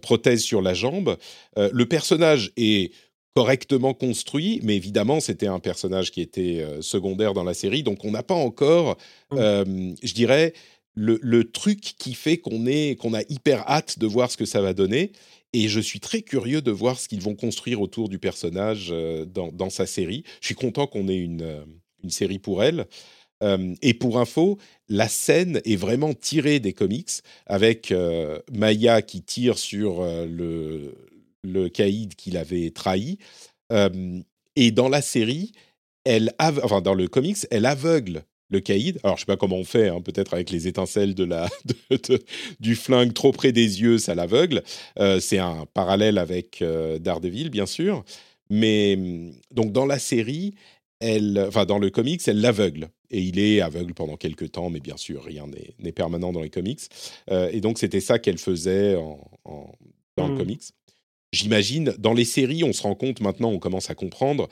prothèse 0.02 0.42
sur 0.42 0.62
la 0.62 0.74
jambe. 0.74 1.18
Le 1.56 1.86
personnage 1.86 2.52
est 2.58 2.92
correctement 3.36 3.94
construit, 3.94 4.60
mais 4.64 4.76
évidemment, 4.76 5.20
c'était 5.20 5.48
un 5.48 5.60
personnage 5.60 6.10
qui 6.10 6.22
était 6.22 6.66
secondaire 6.82 7.34
dans 7.34 7.44
la 7.44 7.54
série, 7.54 7.84
donc 7.84 8.04
on 8.04 8.10
n'a 8.10 8.24
pas 8.24 8.34
encore, 8.34 8.98
je 9.32 10.14
dirais, 10.14 10.54
le, 10.96 11.20
le 11.22 11.52
truc 11.52 11.80
qui 11.80 12.16
fait 12.16 12.38
qu'on 12.38 12.66
est, 12.66 13.00
qu'on 13.00 13.14
a 13.14 13.22
hyper 13.30 13.70
hâte 13.70 14.00
de 14.00 14.08
voir 14.08 14.32
ce 14.32 14.38
que 14.38 14.46
ça 14.46 14.62
va 14.62 14.74
donner. 14.74 15.12
Et 15.54 15.70
je 15.70 15.80
suis 15.80 16.00
très 16.00 16.22
curieux 16.22 16.62
de 16.62 16.72
voir 16.72 17.00
ce 17.00 17.08
qu'ils 17.08 17.22
vont 17.22 17.36
construire 17.36 17.82
autour 17.82 18.10
du 18.10 18.20
personnage 18.20 18.90
euh, 18.92 19.26
dans, 19.26 19.70
sa 19.70 19.86
série. 19.86 20.24
Je 20.42 20.48
suis 20.48 20.56
content 20.56 20.88
qu'on 20.88 21.08
ait 21.08 21.18
une, 21.18 21.42
euh, 21.42 21.64
série 22.10 22.40
pour 22.40 22.64
elle. 22.64 22.86
Euh, 23.44 23.76
et 23.82 23.94
pour 23.94 24.20
info, 24.20 24.58
la 24.90 25.08
scène 25.08 25.62
est 25.64 25.76
vraiment 25.76 26.14
tirée 26.14 26.60
des 26.60 26.74
comics 26.74 27.22
avec 27.46 27.94
Maya 28.52 29.02
qui 29.02 29.22
tire 29.22 29.58
sur 29.58 30.02
le, 30.02 30.96
le 31.44 31.70
caïd 31.70 32.16
qu'il 32.16 32.38
avait 32.38 32.72
trahi. 32.72 33.20
Et 34.56 34.72
dans 34.72 34.90
la 34.90 35.02
série, 35.02 35.52
elle 36.04 36.34
enfin 36.40 36.82
dans 36.82 36.94
le 36.94 37.08
comics, 37.08 37.38
elle 37.52 37.66
aveugle 37.66 38.24
le 38.50 38.60
caïd. 38.60 39.00
Alors 39.04 39.18
je 39.18 39.22
sais 39.22 39.26
pas 39.26 39.38
comment 39.38 39.58
on 39.58 39.64
fait, 39.66 39.90
hein, 39.90 40.02
peut-être 40.02 40.34
avec 40.34 40.50
les 40.52 40.68
étincelles 40.68 41.14
de 41.16 41.24
la 41.24 41.48
de- 41.66 41.98
de- 42.10 42.24
du 42.60 42.76
flingue 42.76 43.14
trop 43.14 43.32
près 43.32 43.52
des 43.52 43.82
yeux, 43.82 43.98
ça 43.98 44.16
l'aveugle. 44.16 44.64
Euh, 45.00 45.20
c'est 45.20 45.40
un 45.40 45.66
parallèle 45.74 46.18
avec 46.18 46.62
euh, 46.62 47.00
Daredevil, 47.00 47.50
bien 47.50 47.66
sûr. 47.66 48.04
Mais 48.50 48.96
hum, 48.98 49.34
donc 49.52 49.72
dans 49.72 49.86
la 49.86 50.00
série, 50.00 50.54
elle, 51.00 51.44
enfin 51.48 51.66
dans 51.66 51.78
le 51.80 51.90
comics, 51.90 52.22
elle 52.28 52.42
l'aveugle. 52.42 52.90
Et 53.10 53.22
il 53.22 53.40
est 53.40 53.62
aveugle 53.62 53.94
pendant 53.94 54.18
quelques 54.18 54.52
temps, 54.52 54.70
mais 54.70 54.82
bien 54.82 54.98
sûr, 54.98 55.24
rien 55.24 55.46
n'est 55.80 55.92
permanent 55.94 56.34
dans 56.34 56.42
les 56.42 56.50
comics. 56.50 56.82
Euh, 57.32 57.50
et 57.54 57.62
donc 57.62 57.78
c'était 57.80 58.02
ça 58.02 58.20
qu'elle 58.20 58.38
faisait 58.38 58.96
en, 58.96 59.20
en- 59.46 59.72
dans 60.18 60.28
le 60.28 60.34
Mm. 60.34 60.38
comics. 60.38 60.64
J'imagine, 61.34 61.94
dans 62.00 62.14
les 62.14 62.26
séries, 62.26 62.64
on 62.64 62.72
se 62.74 62.82
rend 62.84 62.96
compte 62.96 63.20
maintenant, 63.22 63.50
on 63.52 63.60
commence 63.60 63.90
à 63.90 63.96
comprendre, 63.96 64.48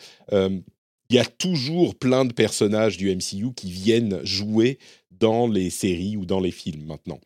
il 1.09 1.15
y 1.15 1.19
a 1.19 1.25
toujours 1.25 1.95
plein 1.95 2.25
de 2.25 2.33
personnages 2.33 2.97
du 2.97 3.09
MCU 3.09 3.53
qui 3.55 3.69
viennent 3.71 4.23
jouer 4.25 4.79
dans 5.11 5.47
les 5.47 5.69
séries 5.69 6.17
ou 6.17 6.25
dans 6.25 6.39
les 6.39 6.51
films 6.51 6.85
maintenant. 6.85 7.19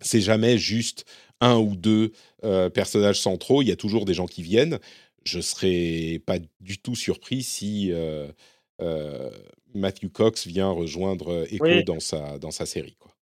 C'est 0.00 0.20
jamais 0.20 0.58
juste 0.58 1.04
un 1.40 1.56
ou 1.58 1.76
deux 1.76 2.12
euh, 2.44 2.70
personnages 2.70 3.20
centraux, 3.20 3.62
il 3.62 3.68
y 3.68 3.72
a 3.72 3.76
toujours 3.76 4.04
des 4.04 4.14
gens 4.14 4.26
qui 4.26 4.42
viennent. 4.42 4.78
Je 5.24 5.40
serais 5.40 6.20
pas 6.26 6.38
du 6.60 6.78
tout 6.78 6.94
surpris 6.94 7.42
si 7.42 7.90
euh, 7.92 8.28
euh, 8.80 9.30
Matthew 9.74 10.08
Cox 10.10 10.46
vient 10.46 10.70
rejoindre 10.70 11.46
Echo 11.50 11.64
Oui. 11.64 11.84
dans, 11.84 12.00
sa, 12.00 12.38
dans 12.38 12.50
sa 12.50 12.66
série. 12.66 12.96
Quoi. 12.98 13.12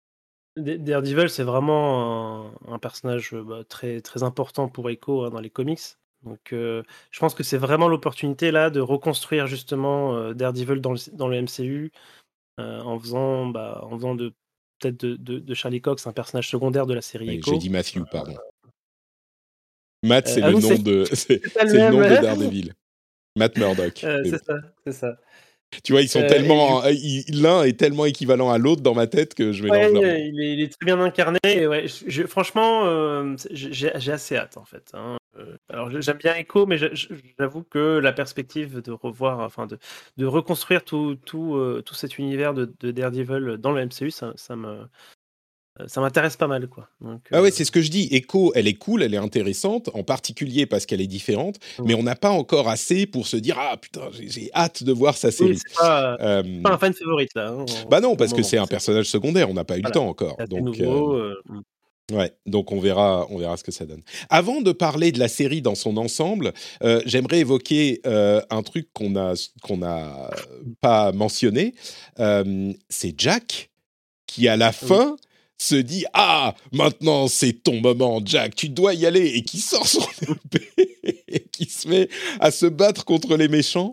Da- 0.57 0.77
Daredevil, 0.77 1.31
c'est 1.31 1.45
vraiment 1.45 2.47
un, 2.69 2.75
un 2.75 2.79
personnage 2.79 3.35
bah, 3.35 3.63
très, 3.69 4.01
très 4.01 4.23
important 4.23 4.69
pour 4.69 4.91
Echo 4.91 5.25
hein, 5.25 5.31
dans 5.31 5.41
les 5.41 5.51
comics. 5.51 5.81
Donc, 6.25 6.53
euh, 6.53 6.83
je 7.11 7.19
pense 7.19 7.35
que 7.35 7.43
c'est 7.43 7.59
vraiment 7.59 7.89
l'opportunité 7.89 8.51
là 8.51 8.71
de 8.71 8.81
reconstruire 8.81 9.47
justement 9.47 10.15
euh, 10.17 10.35
Daredevil 10.35 10.81
dans 10.81 10.93
le, 10.93 10.99
dans 11.17 11.29
le 11.29 11.37
MCU 11.37 11.91
euh, 12.61 12.81
en 12.83 12.99
faisant, 12.99 13.47
bah, 13.47 13.81
en 13.83 13.97
faisant 13.97 14.15
de 14.15 14.33
peut-être 14.79 15.01
de, 15.05 15.17
de- 15.17 15.39
de 15.39 15.55
Charlie 15.55 15.81
Cox 15.81 16.07
un 16.07 16.13
personnage 16.13 16.49
secondaire 16.49 16.87
de 16.87 16.95
la 16.95 17.03
série 17.03 17.29
Oui. 17.29 17.41
J'ai 17.45 17.59
dit 17.59 17.71
Matthew, 17.71 18.01
pardon. 18.11 18.37
Matt, 20.05 20.29
c'est 20.29 20.43
ah 20.43 20.49
le 20.51 20.57
oui, 20.57 20.63
nom 20.63 20.79
de, 20.79 21.05
c'est 21.13 21.41
le 21.65 21.91
nom 21.91 21.99
de 22.01 22.17
Daredevil. 22.21 22.75
Matt 23.37 23.57
Murdock. 23.57 23.95
C'est 23.97 24.45
ça, 24.45 24.55
c'est 24.85 24.93
ça. 24.93 25.17
Tu 25.85 25.93
vois, 25.93 26.03
ils 26.03 26.09
sont 26.09 26.27
tellement. 26.27 26.83
L'un 27.29 27.63
est 27.63 27.79
tellement 27.79 28.05
équivalent 28.05 28.51
à 28.51 28.59
l'autre 28.59 28.83
dans 28.83 28.95
ma 28.95 29.07
tête 29.07 29.35
que 29.35 29.53
je 29.53 29.63
mélange 29.63 29.93
Ouais, 29.95 30.29
il, 30.29 30.39
est, 30.41 30.53
il 30.55 30.61
est 30.61 30.69
très 30.69 30.85
bien 30.85 31.01
incarné. 31.01 31.39
et 31.47 31.67
ouais, 31.67 31.89
je- 31.89 32.05
je- 32.09 32.27
franchement, 32.27 33.35
j'ai 33.51 33.93
j'ai 33.95 34.13
assez 34.13 34.37
hâte 34.37 34.57
en 34.59 34.65
fait. 34.65 34.91
hein. 34.93 35.17
Euh, 35.39 35.57
alors 35.69 35.91
j'aime 36.01 36.19
bien 36.19 36.35
Echo, 36.35 36.67
mais 36.67 36.79
j'avoue 37.39 37.63
que 37.63 37.99
la 37.99 38.13
perspective 38.13 38.81
de 38.83 38.93
revoir, 38.93 39.41
enfin 39.41 39.67
de, 39.67 39.79
de 40.17 40.27
reconstruire 40.27 40.85
tout, 40.85 41.17
tout, 41.25 41.57
euh, 41.57 41.83
tout 41.85 41.95
cet 41.95 42.19
univers 42.19 42.55
de, 42.55 42.73
de 42.81 42.91
Daredevil 42.91 43.57
dans 43.59 43.73
le 43.73 43.87
MCU, 43.87 44.11
ça, 44.11 44.33
ça 44.37 44.57
me, 44.57 44.87
ça 45.87 46.03
m'intéresse 46.03 46.37
pas 46.37 46.49
mal, 46.49 46.69
quoi. 46.69 46.91
ah 47.31 47.41
ouais, 47.41 47.51
c'est 47.51 47.65
ce 47.65 47.71
que 47.71 47.81
je 47.81 47.91
dis. 47.91 48.09
Echo, 48.11 48.53
elle 48.55 48.69
est 48.69 48.75
cool, 48.75 49.03
elle 49.03 49.15
est 49.15 49.19
intéressante, 49.19 49.89
en 49.95 50.03
particulier 50.03 50.67
parce 50.67 50.85
qu'elle 50.85 51.01
est 51.01 51.07
différente, 51.07 51.59
mmh. 51.79 51.85
mais 51.87 51.95
on 51.95 52.03
n'a 52.03 52.15
pas 52.15 52.31
encore 52.31 52.69
assez 52.69 53.07
pour 53.07 53.27
se 53.27 53.39
dire 53.39 53.57
ah 53.59 53.79
putain, 53.79 54.11
j'ai 54.13 54.51
hâte 54.55 54.83
de 54.83 54.93
voir 54.93 55.17
sa 55.17 55.31
série. 55.31 55.57
c'est 55.57 55.75
pas, 55.77 56.19
pas, 56.19 56.73
un 56.73 56.79
fan 56.79 56.93
favorite 56.93 57.35
là. 57.35 57.49
Hein, 57.49 57.65
bah 57.91 58.01
non, 58.01 58.17
parce 58.17 58.35
que 58.35 58.43
c'est 58.43 58.59
un 58.59 58.67
personnage 58.67 59.07
secondaire, 59.07 59.49
on 59.49 59.55
n'a 59.55 59.65
pas 59.65 59.79
eu 59.79 59.83
le 59.83 59.91
temps 59.91 60.09
encore. 60.09 60.37
Donc, 60.49 60.79
mmh. 60.79 61.63
Ouais, 62.11 62.33
donc 62.47 62.73
on 62.73 62.81
verra, 62.81 63.27
on 63.31 63.39
verra 63.39 63.57
ce 63.57 63.63
que 63.63 63.71
ça 63.71 63.87
donne. 63.87 64.03
Avant 64.29 64.61
de 64.61 64.73
parler 64.73 65.13
de 65.13 65.19
la 65.19 65.29
série 65.29 65.63
dans 65.63 65.77
son 65.77 65.97
ensemble, 65.97 66.53
euh, 66.83 67.01
j'aimerais 67.07 67.39
évoquer 67.39 68.01
euh, 68.07 68.43
un 68.51 68.63
truc 68.63 68.89
qu'on 68.93 69.17
a 69.17 69.35
qu'on 69.63 69.83
a 69.83 70.31
pas 70.81 71.13
mentionné. 71.13 71.75
Euh, 72.19 72.73
c'est 72.89 73.19
Jack 73.19 73.71
qui 74.27 74.49
à 74.49 74.57
la 74.57 74.73
fin 74.73 75.17
se 75.59 75.77
dit 75.77 76.05
ah 76.13 76.55
maintenant 76.73 77.29
c'est 77.29 77.53
ton 77.53 77.81
moment 77.81 78.21
Jack, 78.25 78.57
tu 78.57 78.69
dois 78.69 78.95
y 78.95 79.07
aller 79.07 79.29
et 79.29 79.43
qui 79.43 79.59
sort 79.59 79.87
son 79.87 80.03
épée 80.23 80.99
et 81.29 81.41
qui 81.53 81.67
se 81.67 81.89
met 81.89 82.09
à 82.41 82.51
se 82.51 82.67
battre 82.67 83.05
contre 83.05 83.37
les 83.37 83.49
méchants. 83.49 83.93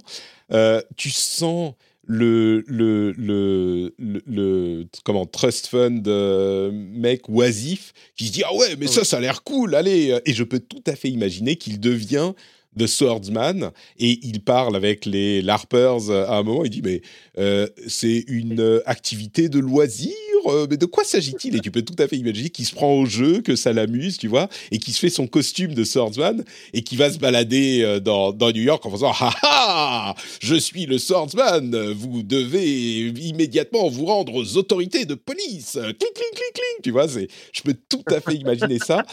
tu 0.98 1.12
sens 1.12 1.74
le, 2.12 2.64
le, 2.66 3.12
le, 3.12 3.94
le, 4.00 4.88
comment, 5.06 5.28
trust 5.28 5.68
fund 5.68 6.02
euh, 6.08 6.72
mec 6.74 7.30
oisif 7.30 7.94
qui 8.16 8.28
se 8.28 8.32
dit 8.32 8.42
Ah 8.44 8.56
ouais, 8.56 8.76
mais 8.80 8.88
ça, 8.88 9.04
ça 9.04 9.18
a 9.18 9.20
l'air 9.20 9.44
cool, 9.44 9.76
allez. 9.76 10.20
Et 10.26 10.34
je 10.34 10.44
peux 10.44 10.60
tout 10.60 10.82
à 10.88 10.96
fait 10.96 11.10
imaginer 11.10 11.56
qu'il 11.56 11.80
devient 11.80 12.34
de 12.76 12.88
Swordsman 12.88 13.72
et 14.00 14.20
il 14.24 14.42
parle 14.42 14.76
avec 14.76 15.06
les 15.06 15.44
LARPers 15.44 16.10
à 16.10 16.38
un 16.38 16.44
moment. 16.44 16.64
Il 16.66 16.72
dit 16.72 16.82
Mais 16.84 17.02
euh, 17.38 17.68
c'est 17.88 18.26
une 18.28 18.82
activité 18.88 19.48
de 19.48 19.60
loisir 19.60 20.16
euh, 20.48 20.68
mais 20.70 20.78
de 20.78 20.86
quoi 20.86 21.04
s'agit-il? 21.04 21.56
Et 21.56 21.60
tu 21.60 21.72
peux 21.72 21.82
tout 21.82 21.96
à 22.02 22.08
fait 22.08 22.18
imaginer 22.18 22.50
qu'il 22.50 22.66
se 22.66 22.74
prend 22.74 22.94
au 22.94 23.06
jeu, 23.06 23.42
que 23.42 23.56
ça 23.56 23.74
l'amuse, 23.74 24.18
tu 24.18 24.28
vois, 24.28 24.50
et 24.72 24.80
qu'il 24.80 24.94
se 24.94 25.00
fait 25.00 25.10
son 25.10 25.28
costume 25.28 25.74
de 25.74 25.84
swordsman 25.84 26.44
et 26.74 26.82
qui 26.82 26.96
va 26.96 27.12
se 27.12 27.18
balader 27.18 27.82
euh, 27.82 28.00
dans, 28.00 28.32
dans 28.32 28.52
New 28.52 28.62
York 28.62 28.86
en 28.86 28.92
faisant 28.92 29.12
Ha 29.12 29.34
ha 29.42 30.16
Je 30.42 30.56
suis 30.56 30.86
le 30.86 30.98
swordsman, 30.98 31.92
vous 31.92 32.24
devez 32.24 33.08
immédiatement 33.08 33.90
vous 33.90 34.06
rendre 34.06 34.34
aux 34.36 34.58
autorités 34.58 35.06
de 35.06 35.16
police. 35.16 35.74
Cling, 35.74 35.94
cling, 35.98 36.34
cling, 36.34 36.54
cling. 36.54 36.82
Tu 36.84 36.92
vois, 36.92 37.08
je 37.08 37.62
peux 37.64 37.76
tout 37.90 38.04
à 38.08 38.22
fait 38.22 38.36
imaginer 38.36 38.80
ça. 38.80 39.04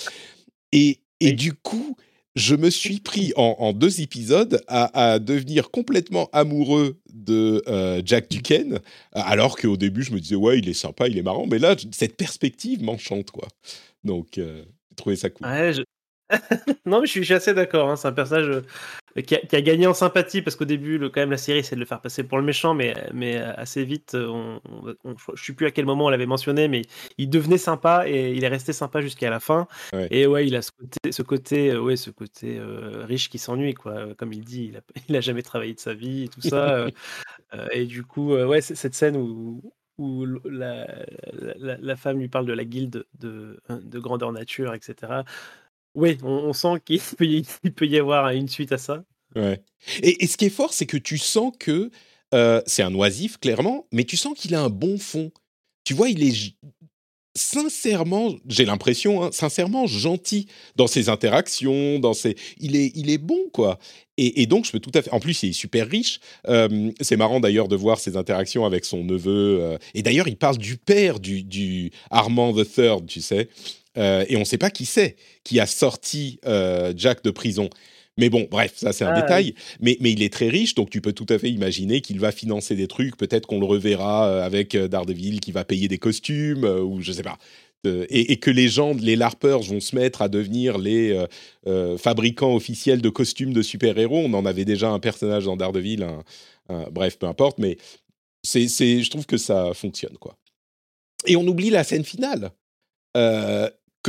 Et, 0.73 1.01
et 1.21 1.33
du 1.33 1.53
coup, 1.55 1.97
je 2.37 2.55
me 2.55 2.69
suis 2.69 3.01
pris 3.01 3.33
en, 3.37 3.73
deux 3.73 4.03
épisodes 4.03 4.63
à, 4.69 5.19
devenir 5.19 5.71
complètement 5.71 6.29
amoureux 6.33 7.01
de 7.13 7.63
euh, 7.67 8.03
Jack 8.05 8.31
Duquesne, 8.31 8.79
alors 9.13 9.57
qu'au 9.57 9.79
début 9.79 10.03
je 10.03 10.13
me 10.13 10.21
disais 10.21 10.37
ouais 10.37 10.59
il 10.59 10.69
est 10.69 10.75
sympa, 10.75 11.09
il 11.09 11.17
est 11.17 11.23
marrant, 11.23 11.47
mais 11.47 11.59
là 11.59 11.75
cette 11.93 12.17
perspective 12.17 12.83
m'enchante 12.83 13.31
quoi. 13.31 13.49
Donc 14.05 14.37
euh, 14.37 14.63
j'ai 14.91 14.97
trouvé 14.97 15.17
ça 15.17 15.31
cool. 15.31 15.47
Ouais, 15.47 15.73
non, 16.87 17.01
mais 17.01 17.07
je 17.07 17.23
suis, 17.23 17.35
assez 17.35 17.55
d'accord. 17.55 17.89
Hein. 17.89 17.97
C'est 17.97 18.09
un 18.09 18.13
personnage 18.13 18.49
euh, 18.49 19.23
qui 19.23 19.35
a, 19.35 19.61
gagné 19.61 19.87
en 19.87 19.95
sympathie 19.95 20.43
parce 20.43 20.57
qu'au 20.57 20.65
début, 20.65 20.99
le, 20.99 21.09
quand 21.09 21.21
même, 21.21 21.31
la 21.31 21.37
série, 21.37 21.63
c'est 21.63 21.77
de 21.77 21.81
le 21.81 21.87
faire 21.87 22.01
passer 22.01 22.25
pour 22.25 22.39
le 22.39 22.45
méchant, 22.45 22.75
mais, 22.75 22.95
mais 23.13 23.37
euh, 23.37 23.53
assez 23.57 23.85
vite, 23.85 24.15
euh, 24.15 24.27
on, 24.29 24.61
on, 25.05 25.15
je 25.35 25.45
sais 25.45 25.53
plus 25.53 25.67
à 25.67 25.71
quel 25.71 25.87
moment 25.87 26.07
on 26.07 26.09
l'avait 26.09 26.27
mentionné, 26.27 26.69
mais 26.69 26.83
il 27.19 27.31
devenait 27.31 27.59
sympa 27.59 28.09
et 28.09 28.33
il 28.33 28.43
est 28.43 28.49
resté 28.49 28.73
sympa 28.73 29.01
jusqu'à 29.01 29.31
la 29.31 29.41
fin. 29.41 29.69
Et 30.11 30.27
ouais, 30.27 30.47
il 30.47 30.57
a 30.57 30.63
ce 30.63 30.73
côté, 30.73 31.13
ce 31.13 31.23
côté, 31.23 31.77
ouais, 31.77 31.97
ce 31.97 32.11
côté 32.11 32.61
riche 33.05 33.29
qui 33.29 33.39
s'ennuie, 33.39 33.75
quoi. 33.75 34.15
Comme 34.17 34.33
il 34.33 34.45
dit, 34.45 34.67
il 34.71 34.77
a, 34.77 34.81
il 35.09 35.17
a, 35.17 35.21
jamais 35.21 35.43
travaillé 35.43 35.75
de 35.75 35.81
sa 35.81 35.95
vie 35.95 36.25
et 36.25 36.29
tout 36.29 36.43
ça. 36.43 36.87
et 37.73 37.87
du 37.87 38.03
coup, 38.03 38.35
ouais, 38.35 38.61
cette 38.61 38.95
scène 38.95 39.17
où, 39.17 39.63
où 39.99 40.27
la, 40.45 40.87
la, 41.59 41.77
la, 41.79 41.97
femme 41.97 42.19
lui 42.19 42.29
parle 42.29 42.47
de 42.47 42.53
la 42.53 42.65
guilde 42.65 43.07
de, 43.19 43.61
de 43.71 43.99
grandeur 43.99 44.33
nature, 44.33 44.75
etc. 44.75 45.23
Oui, 45.97 46.19
on, 46.23 46.53
sent 46.53 46.81
qu'il 46.85 47.01
peut, 47.75 47.87
y 47.87 47.99
avoir 47.99 48.29
une 48.29 48.49
suite 48.49 48.71
à 48.71 48.79
ça. 48.79 49.03
Ouais. 49.35 49.61
Et, 50.03 50.27
ce 50.27 50.37
qui 50.37 50.45
est 50.45 50.51
fort, 50.51 50.73
c'est 50.73 50.87
que 50.87 50.99
tu 50.99 51.19
sens 51.19 51.53
que 51.59 51.91
euh, 52.35 52.61
c'est 52.67 52.83
un 52.83 52.95
oisif, 52.95 53.39
clairement, 53.39 53.87
mais 53.93 54.05
tu 54.05 54.17
sens 54.17 54.39
qu'il 54.39 54.55
a 54.55 54.61
un 54.61 54.69
bon 54.69 54.99
fond. 54.99 55.33
Tu 55.85 55.95
vois, 55.95 56.11
il 56.11 56.23
est 56.23 56.55
sincèrement, 57.37 58.35
j'ai 58.49 58.65
l'impression, 58.65 59.23
hein, 59.23 59.31
sincèrement 59.33 59.87
gentil 59.87 60.47
dans 60.75 60.87
ses 60.87 61.09
interactions, 61.09 61.99
dans 61.99 62.15
ses, 62.15 62.37
il 62.59 62.77
est, 62.77 62.93
il 62.95 63.11
est 63.11 63.19
bon 63.19 63.39
quoi. 63.53 63.79
Et, 64.19 64.47
donc 64.47 64.65
je 64.65 64.73
peux 64.73 64.81
tout 64.81 64.91
à 64.95 65.03
fait. 65.03 65.13
En 65.13 65.21
plus, 65.21 65.43
il 65.43 65.51
est 65.51 65.53
super 65.53 65.87
riche. 65.87 66.21
Euh, 66.49 66.91
c'est 67.03 67.19
marrant 67.19 67.39
d'ailleurs 67.39 67.69
de 67.69 67.77
voir 67.77 67.99
ses 67.99 68.17
interactions 68.17 68.65
avec 68.65 68.87
son 68.87 69.05
neveu. 69.05 69.59
Euh, 69.61 69.79
et 69.93 70.03
d'ailleurs, 70.03 70.27
il 70.27 70.39
parle 70.39 70.57
du 70.57 70.79
père 70.79 71.21
du, 71.21 71.43
du 71.43 71.91
Armand 72.11 72.55
III, 72.57 73.05
tu 73.07 73.21
sais. 73.21 73.51
Euh, 73.99 74.25
et 74.29 74.37
on 74.37 74.41
ne 74.41 74.45
sait 74.45 74.59
pas 74.59 74.71
qui 74.71 74.87
c'est 74.87 75.17
qui 75.45 75.61
a 75.61 75.67
sorti 75.67 76.39
euh, 76.47 76.93
Jack 76.97 77.23
de 77.23 77.31
prison. 77.31 77.71
Mais 78.19 78.31
bon, 78.31 78.49
bref, 78.51 78.73
ça 78.77 78.93
c'est 78.93 79.05
un 79.05 79.13
ah, 79.13 79.21
détail. 79.21 79.55
Mais, 79.81 79.97
mais 80.01 80.13
il 80.13 80.23
est 80.23 80.33
très 80.33 80.49
riche, 80.49 80.75
donc 80.75 80.89
tu 80.89 81.01
peux 81.01 81.13
tout 81.13 81.27
à 81.29 81.39
fait 81.39 81.51
imaginer 81.51 82.01
qu'il 82.01 82.19
va 82.19 82.33
financer 82.33 82.75
des 82.75 82.89
trucs. 82.89 83.17
Peut-être 83.17 83.47
qu'on 83.47 83.61
le 83.61 83.67
reverra 83.67 84.27
euh, 84.27 84.45
avec 84.45 84.77
Daredevil 84.77 85.41
qui 85.41 85.53
va 85.53 85.65
payer 85.65 85.89
des 85.89 85.99
costumes, 85.99 86.65
ou 86.65 87.03
je 87.03 87.13
sais 87.13 87.23
pas. 87.23 87.39
Et, 88.09 88.39
que 88.39 88.51
les 88.51 88.67
gens, 88.67 88.95
les 88.95 89.15
LARPers 89.15 89.61
vont 89.61 89.79
se 89.79 89.95
mettre 89.95 90.21
à 90.21 90.29
devenir 90.29 90.77
les 90.77 91.25
fabricants 91.99 92.57
officiels 92.57 93.01
de 93.01 93.09
costumes 93.11 93.53
de 93.53 93.63
super-héros. 93.63 94.25
On 94.25 94.35
en 94.35 94.45
avait 94.45 94.65
déjà 94.65 94.89
un 94.91 94.99
personnage 94.99 95.45
dans 95.45 95.57
Daredevil, 95.57 96.05
bref, 96.91 97.17
peu 97.17 97.27
importe, 97.27 97.59
mais 97.59 97.77
c'est, 98.43 98.67
je 98.67 99.09
trouve 99.09 99.27
que 99.27 99.37
ça 99.37 99.73
fonctionne, 99.73 100.17
quoi. 100.19 100.37
Et 101.29 101.37
on 101.37 101.47
oublie 101.47 101.71
la 101.71 101.85
scène 101.85 102.03
finale 102.03 102.51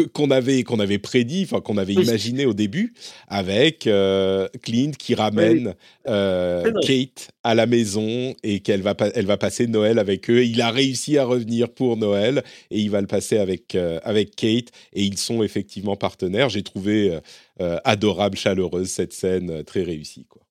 qu'on 0.01 0.31
avait 0.31 0.63
qu'on 0.63 0.79
avait 0.79 0.99
prédit, 0.99 1.43
enfin 1.43 1.61
qu'on 1.61 1.77
avait 1.77 1.93
imaginé 1.93 2.45
au 2.45 2.53
début, 2.53 2.93
avec 3.27 3.87
euh, 3.87 4.47
Clint 4.63 4.91
qui 4.97 5.15
ramène 5.15 5.75
euh, 6.07 6.71
Kate 6.81 7.29
à 7.43 7.55
la 7.55 7.65
maison 7.65 8.33
et 8.43 8.59
qu'elle 8.59 8.81
va 8.81 8.95
elle 9.15 9.25
va 9.25 9.37
passer 9.37 9.67
Noël 9.67 9.99
avec 9.99 10.29
eux. 10.29 10.43
Il 10.43 10.61
a 10.61 10.71
réussi 10.71 11.17
à 11.17 11.25
revenir 11.25 11.69
pour 11.69 11.97
Noël 11.97 12.43
et 12.71 12.79
il 12.79 12.89
va 12.89 13.01
le 13.01 13.07
passer 13.07 13.37
avec 13.37 13.75
euh, 13.75 13.99
avec 14.03 14.35
Kate 14.35 14.69
et 14.93 15.03
ils 15.03 15.17
sont 15.17 15.43
effectivement 15.43 15.95
partenaires. 15.95 16.49
J'ai 16.49 16.63
trouvé 16.63 17.19
adorable, 17.59 18.37
chaleureuse 18.37 18.89
cette 18.89 19.13
scène, 19.13 19.63
très 19.63 19.83
réussie 19.83 20.25
quoi. 20.29 20.41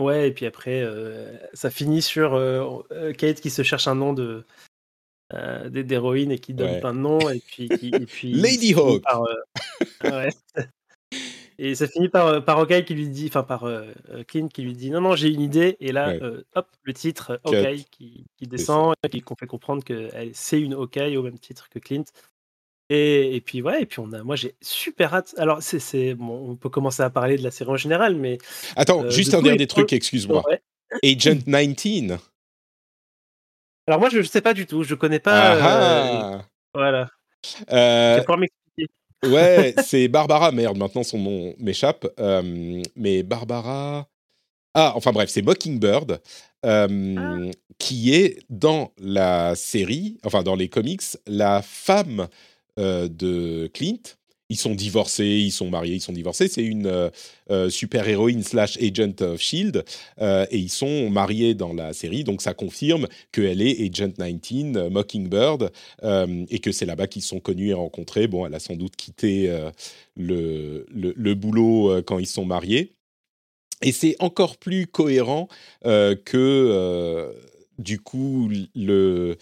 Ouais, 0.00 0.28
et 0.28 0.32
puis 0.32 0.46
après, 0.46 0.84
ça 1.52 1.70
finit 1.70 2.02
sur 2.02 2.32
Kate 3.18 3.40
qui 3.40 3.50
se 3.50 3.62
cherche 3.62 3.86
un 3.86 3.94
nom 3.94 4.12
de, 4.12 4.44
euh, 5.34 5.68
d'héroïne 5.68 6.30
et 6.30 6.38
qui 6.38 6.54
donne 6.54 6.80
plein 6.80 6.94
de 6.94 6.98
noms. 6.98 7.30
Et 7.30 7.40
puis, 7.40 7.68
et 7.70 8.06
puis 8.06 8.32
Lady 8.32 8.74
Hawk. 8.74 9.02
Euh, 10.04 10.30
et 11.58 11.74
ça 11.74 11.86
finit 11.86 12.08
par, 12.08 12.26
euh, 12.26 12.40
par 12.40 12.66
qui 12.66 12.94
lui 12.94 13.08
dit, 13.08 13.26
enfin 13.28 13.42
par 13.42 13.70
Clint 14.28 14.48
qui 14.48 14.62
lui 14.62 14.74
dit 14.74 14.90
non, 14.90 15.00
non, 15.00 15.16
j'ai 15.16 15.28
une 15.28 15.40
idée. 15.40 15.76
Et 15.80 15.92
là, 15.92 16.14
hop, 16.54 16.68
le 16.82 16.92
titre 16.92 17.40
Hawkeye 17.44 17.84
qui, 17.90 18.24
qui 18.36 18.46
descend 18.46 18.94
et 19.04 19.08
qui 19.08 19.22
fait 19.38 19.46
comprendre 19.46 19.84
que 19.84 20.08
c'est 20.32 20.60
une 20.60 20.74
Hawkeye 20.74 21.16
au 21.16 21.22
même 21.22 21.38
titre 21.38 21.68
que 21.68 21.78
Clint. 21.78 22.04
Et, 22.90 23.36
et, 23.36 23.40
puis 23.40 23.62
ouais, 23.62 23.82
et 23.82 23.86
puis 23.86 24.00
on 24.00 24.12
a, 24.12 24.22
moi 24.22 24.36
j'ai 24.36 24.54
super 24.60 25.14
hâte. 25.14 25.34
Alors 25.38 25.62
c'est, 25.62 26.14
bon, 26.14 26.50
on 26.50 26.56
peut 26.56 26.68
commencer 26.68 27.02
à 27.02 27.08
parler 27.08 27.38
de 27.38 27.42
la 27.42 27.50
série 27.50 27.70
en 27.70 27.76
général, 27.76 28.16
mais 28.16 28.36
attends, 28.76 29.08
juste 29.08 29.32
un 29.32 29.40
dernier 29.40 29.66
truc, 29.66 29.92
excuse-moi. 29.92 30.42
Agent 31.02 31.38
19. 31.46 32.31
Alors 33.86 34.00
moi, 34.00 34.08
je 34.10 34.18
ne 34.18 34.22
sais 34.22 34.40
pas 34.40 34.54
du 34.54 34.66
tout. 34.66 34.82
Je 34.84 34.94
connais 34.94 35.18
pas. 35.18 35.56
Ah, 35.60 36.34
euh, 36.34 36.38
voilà. 36.74 37.08
Euh... 37.72 38.22
m'expliquer. 38.36 38.88
ouais, 39.26 39.74
c'est 39.84 40.08
Barbara. 40.08 40.52
Merde, 40.52 40.76
maintenant 40.76 41.02
son 41.02 41.18
nom 41.18 41.54
m'échappe. 41.58 42.06
Euh, 42.20 42.82
mais 42.96 43.22
Barbara. 43.22 44.08
Ah, 44.74 44.92
enfin 44.94 45.12
bref, 45.12 45.28
c'est 45.30 45.42
Mockingbird. 45.42 46.20
Euh, 46.64 47.16
ah. 47.18 47.50
qui 47.78 48.14
est 48.14 48.38
dans 48.48 48.92
la 48.96 49.56
série, 49.56 50.18
enfin 50.24 50.44
dans 50.44 50.54
les 50.54 50.68
comics, 50.68 51.02
la 51.26 51.60
femme 51.60 52.28
de 52.76 53.66
Clint, 53.74 54.16
ils 54.52 54.56
sont 54.56 54.74
divorcés, 54.74 55.24
ils 55.24 55.50
sont 55.50 55.70
mariés, 55.70 55.94
ils 55.94 56.00
sont 56.00 56.12
divorcés. 56.12 56.46
C'est 56.46 56.62
une 56.62 56.86
euh, 56.86 57.08
euh, 57.50 57.70
super 57.70 58.06
héroïne 58.06 58.42
slash 58.42 58.76
agent 58.76 59.22
of 59.22 59.40
Shield 59.40 59.82
euh, 60.20 60.44
et 60.50 60.58
ils 60.58 60.68
sont 60.68 61.08
mariés 61.08 61.54
dans 61.54 61.72
la 61.72 61.94
série, 61.94 62.22
donc 62.22 62.42
ça 62.42 62.52
confirme 62.52 63.08
qu'elle 63.32 63.62
est 63.62 63.80
Agent 63.80 64.12
19 64.18 64.90
Mockingbird 64.90 65.70
et 66.50 66.58
que 66.58 66.70
c'est 66.70 66.84
là-bas 66.84 67.06
qu'ils 67.06 67.22
sont 67.22 67.40
connus 67.40 67.70
et 67.70 67.74
rencontrés. 67.74 68.26
Bon, 68.26 68.46
elle 68.46 68.54
a 68.54 68.60
sans 68.60 68.76
doute 68.76 68.94
quitté 68.96 69.50
le, 70.16 70.86
le, 70.90 71.34
boulot 71.34 72.02
quand 72.02 72.18
ils 72.18 72.26
sont 72.26 72.44
mariés. 72.44 72.92
Et 73.80 73.92
c'est 73.92 74.16
encore 74.20 74.58
plus 74.58 74.86
cohérent 74.86 75.48
que 75.82 77.32
du 77.78 77.98
coup 78.00 78.50
le 78.74 79.36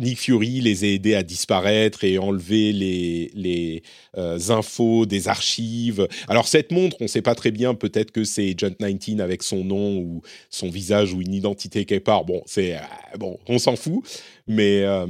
Nick 0.00 0.18
Fury 0.18 0.60
les 0.60 0.84
a 0.84 0.88
aidés 0.88 1.14
à 1.14 1.22
disparaître 1.22 2.04
et 2.04 2.18
enlever 2.18 2.72
les, 2.72 3.30
les 3.34 3.82
euh, 4.16 4.38
infos 4.48 5.06
des 5.06 5.28
archives. 5.28 6.08
Alors 6.28 6.48
cette 6.48 6.72
montre, 6.72 6.96
on 7.00 7.04
ne 7.04 7.08
sait 7.08 7.22
pas 7.22 7.34
très 7.34 7.50
bien, 7.50 7.74
peut-être 7.74 8.10
que 8.10 8.24
c'est 8.24 8.54
Agent 8.54 8.74
19 8.80 9.24
avec 9.24 9.42
son 9.42 9.64
nom 9.64 9.98
ou 9.98 10.22
son 10.48 10.70
visage 10.70 11.12
ou 11.12 11.20
une 11.20 11.34
identité 11.34 11.84
quelque 11.84 12.04
part. 12.04 12.24
Bon, 12.24 12.42
c'est 12.46 12.76
euh, 12.76 12.80
bon, 13.18 13.38
on 13.46 13.58
s'en 13.58 13.76
fout. 13.76 14.02
Mais, 14.50 14.82
euh, 14.82 15.06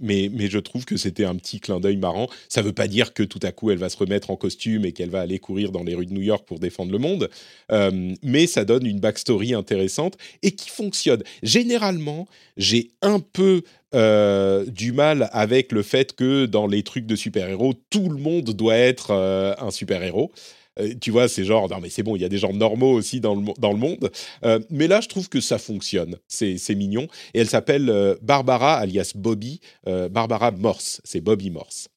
mais, 0.00 0.28
mais 0.32 0.48
je 0.50 0.58
trouve 0.58 0.84
que 0.84 0.96
c'était 0.96 1.24
un 1.24 1.36
petit 1.36 1.60
clin 1.60 1.78
d'œil 1.78 1.96
marrant. 1.96 2.28
Ça 2.48 2.60
ne 2.60 2.66
veut 2.66 2.72
pas 2.72 2.88
dire 2.88 3.14
que 3.14 3.22
tout 3.22 3.38
à 3.42 3.52
coup 3.52 3.70
elle 3.70 3.78
va 3.78 3.88
se 3.88 3.96
remettre 3.96 4.30
en 4.30 4.36
costume 4.36 4.84
et 4.84 4.90
qu'elle 4.90 5.10
va 5.10 5.20
aller 5.20 5.38
courir 5.38 5.70
dans 5.70 5.84
les 5.84 5.94
rues 5.94 6.06
de 6.06 6.12
New 6.12 6.22
York 6.22 6.44
pour 6.44 6.58
défendre 6.58 6.90
le 6.90 6.98
monde, 6.98 7.30
euh, 7.70 8.12
mais 8.22 8.48
ça 8.48 8.64
donne 8.64 8.84
une 8.84 8.98
backstory 8.98 9.54
intéressante 9.54 10.16
et 10.42 10.50
qui 10.50 10.70
fonctionne. 10.70 11.22
Généralement, 11.44 12.26
j'ai 12.56 12.90
un 13.00 13.20
peu 13.20 13.62
euh, 13.94 14.64
du 14.66 14.90
mal 14.90 15.28
avec 15.30 15.70
le 15.70 15.82
fait 15.82 16.12
que 16.12 16.46
dans 16.46 16.66
les 16.66 16.82
trucs 16.82 17.06
de 17.06 17.14
super-héros, 17.14 17.74
tout 17.90 18.08
le 18.08 18.18
monde 18.18 18.50
doit 18.50 18.76
être 18.76 19.12
un 19.12 19.70
super-héros. 19.70 20.32
Euh, 20.80 20.94
tu 21.00 21.10
vois, 21.10 21.28
c'est 21.28 21.44
genre, 21.44 21.68
non 21.68 21.80
mais 21.80 21.90
c'est 21.90 22.02
bon, 22.02 22.16
il 22.16 22.22
y 22.22 22.24
a 22.24 22.28
des 22.28 22.38
gens 22.38 22.52
normaux 22.52 22.92
aussi 22.92 23.20
dans 23.20 23.34
le, 23.34 23.44
dans 23.58 23.72
le 23.72 23.78
monde. 23.78 24.10
Euh, 24.44 24.60
mais 24.70 24.88
là, 24.88 25.00
je 25.00 25.08
trouve 25.08 25.28
que 25.28 25.40
ça 25.40 25.58
fonctionne. 25.58 26.16
C'est 26.28 26.74
mignon. 26.74 27.06
Et 27.32 27.40
elle 27.40 27.48
s'appelle 27.48 27.88
euh, 27.90 28.16
Barbara, 28.22 28.76
alias 28.76 29.12
Bobby. 29.14 29.60
Barbara 29.86 30.50
Morse. 30.50 31.00
C'est 31.04 31.20
Bobby 31.20 31.50
Morse, 31.50 31.88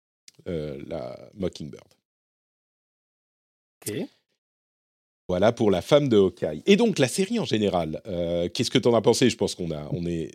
la 0.45 1.17
Mockingbird. 1.35 1.87
Voilà 5.29 5.51
pour 5.51 5.71
la 5.71 5.81
femme 5.81 6.07
de 6.07 6.15
Hawkeye. 6.15 6.63
Et 6.65 6.77
donc 6.77 6.99
la 6.99 7.09
série 7.09 7.37
en 7.37 7.43
général, 7.43 8.01
euh, 8.07 8.47
qu'est-ce 8.47 8.71
que 8.71 8.77
tu 8.77 8.87
en 8.87 8.93
as 8.93 9.01
pensé? 9.01 9.29
Je 9.29 9.35
pense 9.35 9.55
qu'on 9.55 9.71
a, 9.71 9.89
on 9.91 10.05
est, 10.05 10.31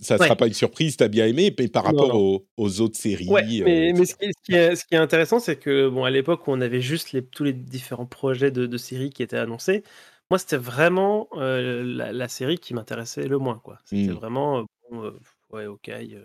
ça 0.00 0.16
ne 0.16 0.22
sera 0.22 0.34
pas 0.34 0.46
une 0.46 0.54
surprise. 0.54 0.96
tu 0.96 1.04
as 1.04 1.08
bien 1.08 1.26
aimé, 1.26 1.54
mais 1.58 1.68
par 1.68 1.84
rapport 1.84 2.14
Aux, 2.56 2.80
autres 2.80 2.98
séries. 2.98 3.28
Ouais, 3.28 3.44
mais, 3.44 3.92
euh, 3.92 4.04
ce, 4.04 4.14
qui 4.14 4.54
est, 4.54 4.76
ce, 4.76 4.86
qui 4.86 4.94
est, 4.94 4.98
intéressant, 4.98 5.40
c'est 5.40 5.56
que 5.56 5.90
bon, 5.90 6.04
à 6.04 6.10
l'époque 6.10 6.48
où 6.48 6.52
on 6.52 6.60
avait 6.62 6.80
juste 6.80 7.12
les, 7.12 7.22
tous 7.22 7.44
les 7.44 7.52
différents 7.52 8.06
projets 8.06 8.50
de, 8.50 8.76
séries 8.78 9.10
qui 9.10 9.22
étaient 9.22 9.36
annoncés, 9.36 9.82
moi 10.30 10.38
c'était 10.38 10.56
vraiment 10.56 11.28
euh, 11.34 11.82
la, 11.84 12.28
série 12.28 12.56
qui 12.56 12.72
m'intéressait 12.72 13.28
le 13.28 13.36
moins. 13.36 13.60
Quoi. 13.62 13.78
C'était 13.84 14.12
mmh. 14.12 14.14
vraiment, 14.14 14.64
bon, 14.90 15.12
ouais, 15.52 15.64
Hawkeye. 15.64 16.16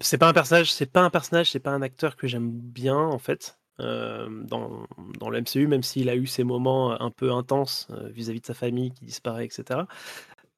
c'est 0.00 0.18
pas 0.18 0.28
un 0.28 0.32
personnage, 0.32 0.72
c'est 0.72 0.90
pas 0.90 1.02
un 1.02 1.10
personnage, 1.10 1.52
c'est 1.52 1.60
pas 1.60 1.70
un 1.70 1.82
acteur 1.82 2.16
que 2.16 2.26
j'aime 2.26 2.50
bien 2.50 2.98
en 2.98 3.20
fait. 3.20 3.59
Euh, 3.80 4.28
dans, 4.30 4.86
dans, 5.18 5.30
le 5.30 5.40
MCU, 5.40 5.66
même 5.66 5.82
s'il 5.82 6.08
a 6.10 6.16
eu 6.16 6.26
ses 6.26 6.44
moments 6.44 7.00
un 7.00 7.10
peu 7.10 7.32
intenses 7.32 7.88
euh, 7.90 8.08
vis-à-vis 8.10 8.40
de 8.40 8.46
sa 8.46 8.54
famille 8.54 8.92
qui 8.92 9.04
disparaît, 9.04 9.44
etc. 9.44 9.80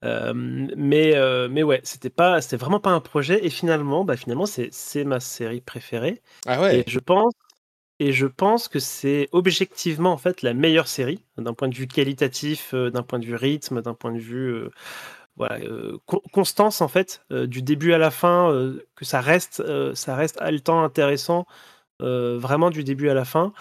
Euh, 0.05 0.33
mais, 0.35 1.15
mais 1.49 1.63
ouais, 1.63 1.81
c'était 1.85 2.11
pas, 2.11 2.41
c'était 2.41 2.57
vraiment 2.57 2.81
pas 2.81 2.91
un 2.91 3.01
projet. 3.01 3.45
Et 3.45 3.51
finalement, 3.51 4.05
bah, 4.05 4.17
finalement, 4.17 4.47
c'est 4.47 5.05
ma 5.05 5.21
série 5.21 5.61
préférée. 5.61 6.21
Ah 6.47 6.61
ouais. 6.61 6.81
Et 6.81 6.85
je 6.89 6.99
pense, 6.99 7.33
et 8.01 8.13
je 8.13 8.27
pense 8.27 8.67
que 8.67 8.81
c'est 8.81 9.29
objectivement 9.31 10.13
en 10.13 10.19
fait 10.19 10.43
la 10.43 10.55
meilleure 10.55 10.89
série 10.89 11.25
d'un 11.37 11.55
point 11.55 11.69
de 11.69 11.77
vue 11.77 11.87
qualitatif, 11.87 12.75
d'un 12.75 13.03
point 13.03 13.21
de 13.21 13.27
vue 13.27 13.37
rythme, 13.37 13.83
d'un 13.83 13.95
point 13.95 14.13
de 14.13 14.19
vue 14.19 14.65
voilà, 15.37 15.61
constance 16.33 16.81
en 16.81 16.89
fait, 16.89 17.25
du 17.31 17.63
début 17.63 17.93
à 17.93 17.99
la 17.99 18.11
fin, 18.11 18.75
que 18.97 19.05
ça 19.05 19.21
reste, 19.21 19.63
ça 19.95 20.17
reste 20.17 20.41
haletant, 20.41 20.83
intéressant. 20.83 21.47
Euh, 22.03 22.39
vraiment 22.39 22.71
du 22.71 22.85
début 22.85 23.09
à 23.09 23.15
la 23.15 23.25
fin. 23.25 23.53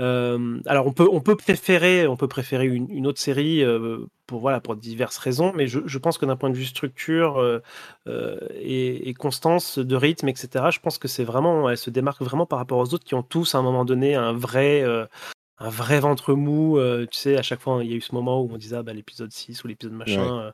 Euh, 0.00 0.60
alors 0.64 0.86
on 0.86 0.92
peut, 0.92 1.08
on 1.12 1.20
peut 1.20 1.36
préférer, 1.36 2.06
on 2.06 2.16
peut 2.16 2.28
préférer 2.28 2.66
une, 2.66 3.06
autre 3.06 3.20
série 3.20 3.62
euh, 3.62 4.06
pour 4.26 4.40
voilà 4.40 4.58
pour 4.58 4.74
diverses 4.74 5.18
raisons, 5.18 5.52
mais 5.54 5.66
je, 5.66 5.98
pense 5.98 6.16
que 6.16 6.24
d'un 6.24 6.36
point 6.36 6.48
de 6.48 6.56
vue 6.56 6.64
structure 6.64 7.60
et, 8.06 9.14
constance 9.18 9.78
de 9.78 9.96
rythme, 9.96 10.28
etc. 10.28 10.70
Je 10.70 10.80
pense 10.80 10.96
que 10.98 11.08
c'est 11.08 11.24
vraiment, 11.24 11.68
elle 11.68 11.76
se 11.76 11.90
démarque 11.90 12.22
vraiment 12.22 12.46
par 12.46 12.58
rapport 12.58 12.78
aux 12.78 12.94
autres 12.94 13.04
qui 13.04 13.14
ont 13.14 13.22
tous 13.22 13.54
à 13.54 13.58
un 13.58 13.62
moment 13.62 13.84
donné 13.84 14.14
un 14.14 14.32
vrai 14.32 14.82
un 14.82 15.68
vrai 15.68 16.00
ventre 16.00 16.32
mou. 16.34 16.78
tu 17.10 17.18
sais, 17.18 17.36
à 17.36 17.42
chaque 17.42 17.60
fois, 17.60 17.84
il 17.84 17.90
y 17.90 17.92
a 17.92 17.96
eu 17.96 18.00
ce 18.00 18.14
moment 18.14 18.40
où 18.40 18.48
on 18.50 18.56
disait 18.56 18.76
ah, 18.76 18.82
bah, 18.82 18.94
l'épisode 18.94 19.32
6 19.32 19.64
ou 19.64 19.68
l'épisode 19.68 19.92
machin. 19.92 20.52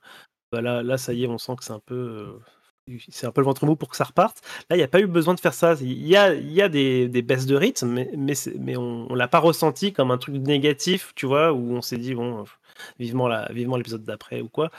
Bah, 0.53 0.61
là, 0.61 0.83
là, 0.83 0.97
ça 0.97 1.13
y 1.13 1.25
est, 1.25 1.29
on 1.29 1.39
sent 1.39 1.57
que 1.57 1.65
c'est 1.65 1.73
un 1.73 1.83
peu 1.85 2.39
c'est 3.09 3.27
un 3.27 3.33
peu 3.33 3.41
le 3.41 3.47
ventre 3.47 3.65
mou 3.67 3.77
pour 3.77 3.89
que 3.89 3.97
ça 3.97 4.05
reparte. 4.05 4.41
Là, 4.71 4.77
il 4.77 4.79
n'y 4.79 4.85
a 4.85 4.89
pas 4.89 5.01
eu 5.01 5.07
besoin 5.07 5.35
de 5.35 5.41
faire 5.41 5.55
ça. 5.55 5.75
Il 5.81 6.07
y 6.07 6.17
a, 6.17 6.69
des, 6.69 7.23
baisses 7.23 7.47
de 7.47 7.57
rythme, 7.57 8.05
mais, 8.17 8.77
on 8.77 9.09
ne 9.11 9.17
l'a 9.17 9.29
pas 9.29 9.39
ressenti 9.39 9.93
comme 9.93 10.11
un 10.11 10.19
truc 10.19 10.37
négatif, 10.37 11.13
tu 11.15 11.27
vois, 11.27 11.53
où 11.53 11.73
on 11.73 11.83
s'est 11.83 11.99
dit, 11.99 12.15
bon, 12.15 12.45
vivement 12.99 13.29
l'épisode 13.77 14.05
d'après 14.05 14.41
ou 14.41 14.49
quoi. 14.49 14.71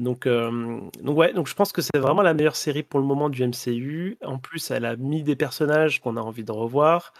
Donc, 0.00 0.26
euh, 0.26 0.80
je 1.02 1.54
pense 1.54 1.72
que 1.72 1.80
c'est 1.80 1.98
vraiment 1.98 2.22
la 2.22 2.34
meilleure 2.34 2.56
série 2.56 2.82
pour 2.82 2.98
le 2.98 3.06
moment 3.06 3.30
du 3.30 3.46
MCU. 3.46 4.18
En 4.24 4.38
plus, 4.38 4.70
elle 4.70 4.84
a 4.84 4.96
mis 4.96 5.22
des 5.22 5.36
personnages 5.36 6.00
qu'on 6.00 6.16
a 6.16 6.20
envie 6.20 6.44
de 6.44 6.52
revoir. 6.52 7.14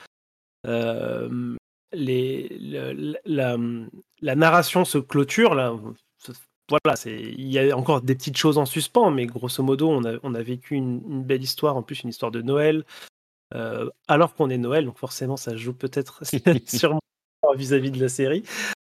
Euh, 0.67 1.57
la, 1.93 3.57
narration 4.35 4.85
se 4.85 4.99
clôture, 4.99 5.55
là, 5.55 5.73
voilà, 6.71 6.97
il 7.07 7.51
y 7.51 7.59
a 7.59 7.77
encore 7.77 8.01
des 8.01 8.15
petites 8.15 8.37
choses 8.37 8.57
en 8.57 8.65
suspens, 8.65 9.11
mais 9.11 9.27
grosso 9.27 9.63
modo, 9.63 9.91
on 9.91 10.05
a, 10.05 10.17
on 10.23 10.35
a 10.35 10.43
vécu 10.43 10.75
une, 10.75 11.23
belle 11.23 11.43
histoire, 11.43 11.77
en 11.77 11.83
plus 11.83 12.03
une 12.03 12.11
histoire 12.11 12.31
de 12.31 12.41
Noël, 12.41 12.85
euh, 13.55 13.91
alors 14.09 14.35
qu'on 14.35 14.49
est 14.49 14.59
Noël, 14.59 14.87
donc 14.87 14.99
forcément 14.99 15.37
ça 15.37 15.57
joue 15.57 15.75
peut-être 15.75 16.23
sûrement 16.67 17.01
vis-à-vis 17.55 17.91
de 17.91 18.01
la 18.01 18.09
série. 18.09 18.45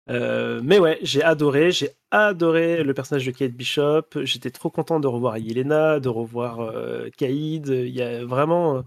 Euh, 0.08 0.60
mais 0.64 0.80
ouais, 0.80 0.98
j'ai 1.02 1.22
adoré, 1.22 1.70
j'ai 1.70 1.90
adoré 2.10 2.82
le 2.82 2.92
personnage 2.94 3.26
de 3.26 3.30
Kate 3.30 3.52
Bishop. 3.52 4.02
J'étais 4.22 4.50
trop 4.50 4.68
content 4.68 4.98
de 4.98 5.06
revoir 5.06 5.38
Yelena, 5.38 6.00
de 6.00 6.08
revoir 6.08 6.60
euh, 6.60 7.08
Kaïd. 7.16 7.68
Il 7.68 7.94
y 7.94 8.02
a 8.02 8.24
vraiment, 8.24 8.84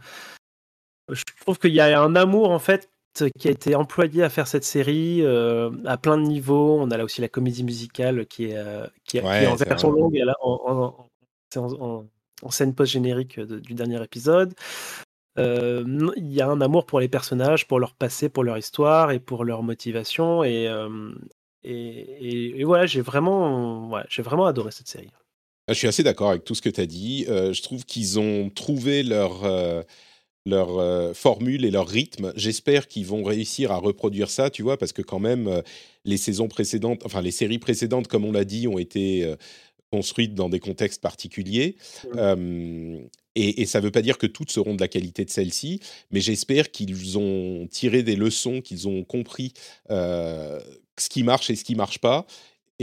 je 1.09 1.23
trouve 1.39 1.57
qu'il 1.57 1.73
y 1.73 1.79
a 1.79 2.01
un 2.01 2.15
amour 2.17 2.51
en 2.51 2.59
fait 2.59 2.89
qui 3.13 3.47
a 3.47 3.51
été 3.51 3.75
employé 3.75 4.23
à 4.23 4.29
faire 4.29 4.47
cette 4.47 4.63
série 4.63 5.21
euh, 5.21 5.69
à 5.85 5.97
plein 5.97 6.17
de 6.17 6.23
niveaux. 6.23 6.79
On 6.79 6.89
a 6.91 6.97
là 6.97 7.03
aussi 7.03 7.21
la 7.21 7.29
comédie 7.29 7.63
musicale 7.63 8.25
qui 8.25 8.45
est, 8.45 8.57
euh, 8.57 8.87
qui, 9.05 9.17
est 9.17 9.47
en 9.47 9.55
version 9.55 9.91
longue 9.91 10.15
et 10.15 10.23
en, 10.41 11.07
en, 11.55 12.49
scène 12.49 12.73
post-générique 12.73 13.39
du 13.39 13.73
dernier 13.73 14.01
épisode. 14.03 14.53
Euh, 15.39 16.11
il 16.15 16.31
y 16.31 16.41
a 16.41 16.47
un 16.47 16.61
amour 16.61 16.85
pour 16.85 16.99
les 16.99 17.07
personnages, 17.07 17.67
pour 17.67 17.79
leur 17.79 17.93
passé, 17.93 18.29
pour 18.29 18.43
leur 18.43 18.57
histoire 18.57 19.11
et 19.11 19.19
pour 19.19 19.43
leur 19.45 19.63
motivation. 19.63 20.43
Et, 20.43 20.69
et, 21.63 22.59
et, 22.59 22.63
voilà, 22.63 22.85
j'ai 22.85 23.01
vraiment, 23.01 23.89
ouais, 23.89 24.03
j'ai 24.09 24.21
vraiment 24.21 24.45
adoré 24.45 24.71
cette 24.71 24.87
série. 24.87 25.09
Ah, 25.67 25.73
je 25.73 25.77
suis 25.77 25.87
assez 25.87 26.03
d'accord 26.03 26.31
avec 26.31 26.43
tout 26.43 26.55
ce 26.55 26.61
que 26.61 26.69
tu 26.69 26.81
as 26.81 26.85
dit. 26.85 27.25
je 27.27 27.61
trouve 27.61 27.85
qu'ils 27.85 28.19
ont 28.19 28.49
trouvé 28.49 29.03
leur 29.03 29.43
leur 30.45 30.77
euh, 30.77 31.13
formule 31.13 31.65
et 31.65 31.71
leur 31.71 31.87
rythme. 31.87 32.33
J'espère 32.35 32.87
qu'ils 32.87 33.05
vont 33.05 33.23
réussir 33.23 33.71
à 33.71 33.77
reproduire 33.77 34.29
ça, 34.29 34.49
tu 34.49 34.61
vois, 34.61 34.77
parce 34.77 34.91
que 34.91 35.01
quand 35.01 35.19
même, 35.19 35.47
euh, 35.47 35.61
les 36.05 36.17
saisons 36.17 36.47
précédentes, 36.47 37.01
enfin 37.05 37.21
les 37.21 37.31
séries 37.31 37.59
précédentes, 37.59 38.07
comme 38.07 38.25
on 38.25 38.31
l'a 38.31 38.45
dit, 38.45 38.67
ont 38.67 38.77
été 38.77 39.23
euh, 39.23 39.35
construites 39.91 40.35
dans 40.35 40.49
des 40.49 40.59
contextes 40.59 41.01
particuliers. 41.01 41.77
et, 43.35 43.65
ça 43.65 43.79
ne 43.79 43.85
veut 43.85 43.91
pas 43.91 44.01
dire 44.01 44.17
que 44.17 44.27
toutes 44.27 44.51
seront 44.51 44.75
de 44.75 44.81
la 44.81 44.87
qualité 44.87 45.23
de 45.23 45.29
celle-ci, 45.29 45.79
mais 46.11 46.19
j'espère 46.19 46.71
qu'ils 46.71 47.17
ont 47.17 47.67
tiré 47.69 48.03
des 48.03 48.15
leçons, 48.15 48.61
qu'ils 48.61 48.87
ont 48.87 49.03
compris 49.03 49.53
ce 49.89 51.09
qui 51.09 51.23
marche 51.23 51.51
et 51.51 51.55
ce 51.55 51.63
qui 51.63 51.75
marche 51.75 51.99
pas, 51.99 52.25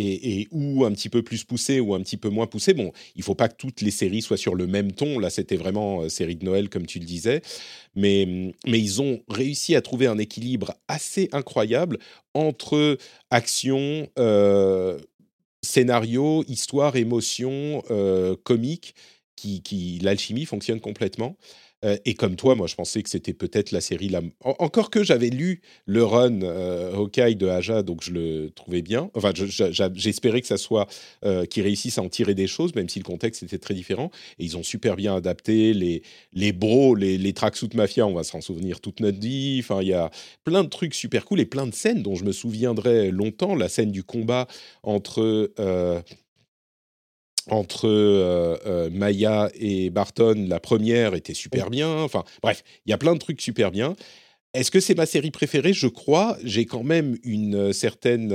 et, 0.01 0.49
ou 0.51 0.85
un 0.85 0.93
petit 0.93 1.09
peu 1.09 1.23
plus 1.23 1.45
poussé 1.45 1.81
ou 1.81 1.95
un 1.95 2.01
petit 2.01 2.17
peu 2.17 2.29
moins 2.29 2.47
poussé. 2.47 2.75
Bon, 2.75 2.93
il 3.17 3.23
faut 3.23 3.35
pas 3.35 3.49
que 3.49 3.57
toutes 3.57 3.81
les 3.81 3.91
séries 3.91 4.23
soient 4.23 4.37
sur 4.37 4.55
le 4.55 4.67
même 4.67 4.93
ton. 4.93 5.19
Là, 5.19 5.31
c'était 5.31 5.57
vraiment 5.57 6.03
euh, 6.03 6.09
série 6.09 6.37
de 6.37 6.45
Noël, 6.45 6.69
comme 6.69 6.87
tu 6.87 6.99
le 6.99 7.05
disais. 7.05 7.43
Mais, 7.95 8.53
mais 8.67 8.79
ils 8.79 9.03
ont 9.03 9.21
réussi 9.29 9.75
à 9.75 9.83
trouver 9.83 10.07
un 10.07 10.19
équilibre 10.19 10.75
assez 10.89 11.29
incroyable 11.33 11.99
entre 12.35 12.99
action, 13.31 14.09
euh, 14.19 14.99
scénario, 15.63 16.45
histoire, 16.49 16.97
émotion, 16.97 17.83
euh, 17.91 18.37
comique, 18.45 18.95
qui, 19.37 19.63
qui 19.63 19.99
l'alchimie 20.03 20.45
fonctionne 20.45 20.81
complètement. 20.81 21.37
Euh, 21.85 21.97
et 22.05 22.15
comme 22.15 22.37
toi, 22.37 22.55
moi, 22.55 22.67
je 22.67 22.75
pensais 22.75 23.03
que 23.03 23.09
c'était 23.09 23.33
peut-être 23.33 23.73
la 23.73 23.81
série. 23.81 24.09
La... 24.09 24.21
Encore 24.45 24.91
que 24.91 25.03
j'avais 25.03 25.31
lu 25.31 25.63
le 25.87 26.05
run 26.05 26.43
euh, 26.43 27.07
de 27.11 27.47
Aja, 27.49 27.83
donc 27.83 28.03
je 28.03 28.13
le 28.13 28.51
trouvais 28.51 28.83
bien. 28.83 29.11
Enfin, 29.15 29.33
j'espérais 29.35 30.41
que 30.41 30.47
ça 30.47 30.57
soit 30.57 30.87
euh, 31.25 31.45
qu'ils 31.45 31.63
réussissent 31.63 31.99
à 31.99 32.03
en 32.03 32.09
tirer 32.09 32.35
des 32.35 32.47
choses, 32.47 32.75
même 32.75 32.89
si 32.89 32.99
le 32.99 33.05
contexte 33.05 33.43
était 33.43 33.59
très 33.59 33.75
différent. 33.75 34.11
Et 34.39 34.45
ils 34.45 34.57
ont 34.57 34.63
super 34.63 34.97
bien 34.97 35.15
adapté 35.15 35.73
les 35.75 36.03
les 36.33 36.53
bros, 36.53 36.95
les, 36.95 37.19
les 37.19 37.33
tracksuit 37.33 37.71
mafia. 37.75 38.07
On 38.07 38.15
va 38.15 38.25
s'en 38.25 38.41
souvenir 38.41 38.81
toute 38.81 39.01
notre 39.01 39.19
vie. 39.19 39.61
Enfin, 39.63 39.83
il 39.83 39.89
y 39.89 39.95
a 39.95 40.11
plein 40.45 40.65
de 40.65 40.69
trucs 40.69 40.95
super 40.95 41.25
cool 41.25 41.41
et 41.41 41.47
plein 41.47 41.67
de 41.67 41.75
scènes 41.75 42.03
dont 42.03 42.15
je 42.15 42.25
me 42.25 42.33
souviendrai 42.33 43.11
longtemps. 43.11 43.55
La 43.55 43.69
scène 43.69 43.91
du 43.91 44.05
combat 44.05 44.47
entre 44.83 45.51
entre 47.49 47.89
euh, 47.89 48.57
euh, 48.67 48.91
Maya 48.91 49.51
et 49.55 49.91
Barton, 49.91 50.47
la 50.49 50.61
première 50.61 51.15
était 51.15 51.35
super 51.35 51.71
bien. 51.71 51.89
Enfin, 52.03 52.25
bref, 52.43 52.63
il 52.87 52.91
y 52.91 52.93
a 52.93 52.99
plein 52.99 53.15
de 53.15 53.19
trucs 53.19 53.41
super 53.41 53.71
bien. 53.71 53.97
Est-ce 54.53 54.71
que 54.71 54.81
c'est 54.81 54.97
ma 54.97 55.07
série 55.07 55.31
préférée? 55.31 55.73
Je 55.73 55.87
crois. 55.87 56.37
J'ai 56.43 56.67
quand 56.67 56.83
même 56.83 57.17
une 57.23 57.73
certaine. 57.73 58.33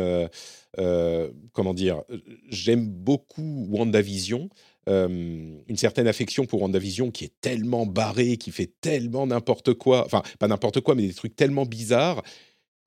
Euh, 0.77 1.31
comment 1.53 1.73
dire 1.73 2.03
J'aime 2.49 2.87
beaucoup 2.87 3.67
WandaVision. 3.69 4.49
une 4.87 5.75
certaine 5.75 6.07
affection 6.07 6.45
pour 6.45 6.61
WandaVision 6.61 7.11
qui 7.11 7.25
est 7.25 7.33
tellement 7.41 7.85
barrée, 7.85 8.37
qui 8.37 8.51
fait 8.51 8.71
tellement 8.79 9.27
n'importe 9.27 9.73
quoi. 9.73 10.05
Enfin, 10.05 10.23
pas 10.39 10.47
n'importe 10.47 10.81
quoi, 10.81 10.95
mais 10.95 11.07
des 11.07 11.13
trucs 11.13 11.35
tellement 11.35 11.65
bizarres 11.65 12.23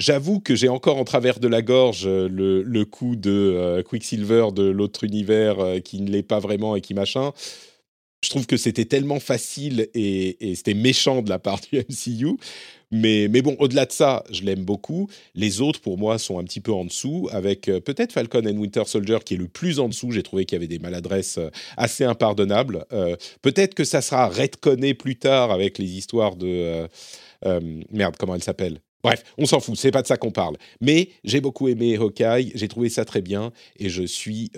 J'avoue 0.01 0.39
que 0.39 0.55
j'ai 0.55 0.69
encore 0.69 0.97
en 0.97 1.05
travers 1.05 1.41
de 1.41 1.49
la 1.49 1.61
gorge 1.61 2.07
euh, 2.07 2.29
le, 2.29 2.85
coup 2.85 3.17
de 3.17 3.33
euh, 3.33 3.83
Quicksilver 3.83 4.47
de 4.55 4.63
l'autre 4.63 5.03
univers 5.03 5.59
euh, 5.59 5.81
qui 5.81 6.01
ne 6.01 6.09
l'est 6.09 6.23
pas 6.23 6.39
vraiment 6.39 6.77
et 6.77 6.81
qui 6.81 6.95
machin. 6.95 7.33
je 8.23 8.31
trouve 8.31 8.47
que 8.47 8.57
c'était 8.57 8.85
tellement 8.85 9.19
facile 9.19 9.89
et, 9.95 10.37
c'était 10.55 10.75
méchant 10.75 11.21
de 11.21 11.29
la 11.29 11.41
part 11.41 11.61
du 11.61 11.79
MCU. 11.91 12.37
Mais, 12.93 13.27
mais 13.29 13.43
bon, 13.43 13.57
au-delà 13.59 13.87
de 13.87 13.93
ça, 13.93 14.23
je 14.31 14.45
l'aime 14.45 14.65
beaucoup. 14.65 15.11
Les 15.35 15.61
autres, 15.61 15.81
pour 15.81 15.99
moi, 15.99 16.17
sont 16.19 16.39
un 16.39 16.45
petit 16.45 16.61
peu 16.61 16.73
en 16.73 16.85
dessous, 16.85 17.29
avec 17.33 17.63
peut-être 17.63 18.13
Falcon 18.13 18.47
and 18.47 18.57
Winter 18.57 18.85
Soldier 18.87 19.19
qui 19.25 19.35
est 19.35 19.37
le 19.37 19.49
plus 19.49 19.81
en 19.81 19.89
dessous. 19.89 20.13
J'ai 20.13 20.23
trouvé 20.23 20.47
qu'il 20.47 20.57
y 20.57 20.61
avait 20.61 20.69
des 20.69 20.79
maladresses 20.79 21.39
assez 21.77 22.05
impardonnables. 22.05 22.87
Peut-être 23.43 23.75
que 23.75 23.85
ça 23.85 24.01
sera 24.01 24.29
retconné 24.29 24.95
plus 24.95 25.17
tard 25.17 25.51
avec 25.51 25.77
les 25.77 25.99
histoires 25.99 26.37
de... 26.37 26.89
merde, 27.91 28.15
comment 28.17 28.37
elle 28.37 28.43
s'appelle? 28.43 28.81
Bref, 29.05 29.23
on 29.39 29.47
s'en 29.47 29.61
fout, 29.61 29.77
c'est 29.77 29.91
pas 29.91 30.03
de 30.03 30.07
ça 30.07 30.17
qu'on 30.17 30.33
parle. 30.33 30.57
Mais 30.81 31.11
j'ai 31.25 31.41
beaucoup 31.41 31.69
aimé 31.69 31.97
Hawkeye, 31.97 32.53
j'ai 32.55 32.69
trouvé 32.69 32.89
ça 32.89 33.05
très 33.05 33.23
bien, 33.23 33.53
et 33.77 33.89
je 33.89 34.03
suis, 34.03 34.51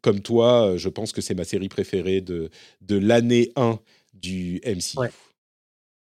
comme 0.00 0.20
toi, 0.20 0.74
je 0.76 0.88
pense 0.88 1.12
que 1.12 1.20
c'est 1.20 1.34
ma 1.34 1.44
série 1.44 1.68
préférée 1.68 2.20
de, 2.20 2.50
de 2.80 2.98
l'année 2.98 3.52
1 3.56 3.78
du 4.14 4.60
MCU. 4.66 5.08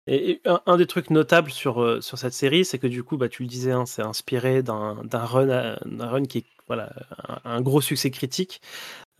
Et, 0.06 0.40
un, 0.66 0.76
des 0.76 0.86
trucs 0.86 1.10
notables 1.10 1.50
sur, 1.52 1.82
euh, 1.82 2.00
sur 2.00 2.18
cette 2.18 2.32
série, 2.32 2.64
c'est 2.64 2.78
que 2.78 2.86
du 2.86 3.04
coup, 3.04 3.16
bah, 3.16 3.28
tu 3.28 3.42
le 3.42 3.48
disais, 3.48 3.70
hein, 3.70 3.86
c'est 3.86 4.02
inspiré 4.02 4.62
d'un 4.62 4.94
run, 5.12 5.76
run 5.98 6.24
qui 6.24 6.38
est 6.38 6.46
voilà, 6.66 6.92
un, 7.44 7.60
gros 7.60 7.80
succès 7.80 8.10
critique. 8.10 8.60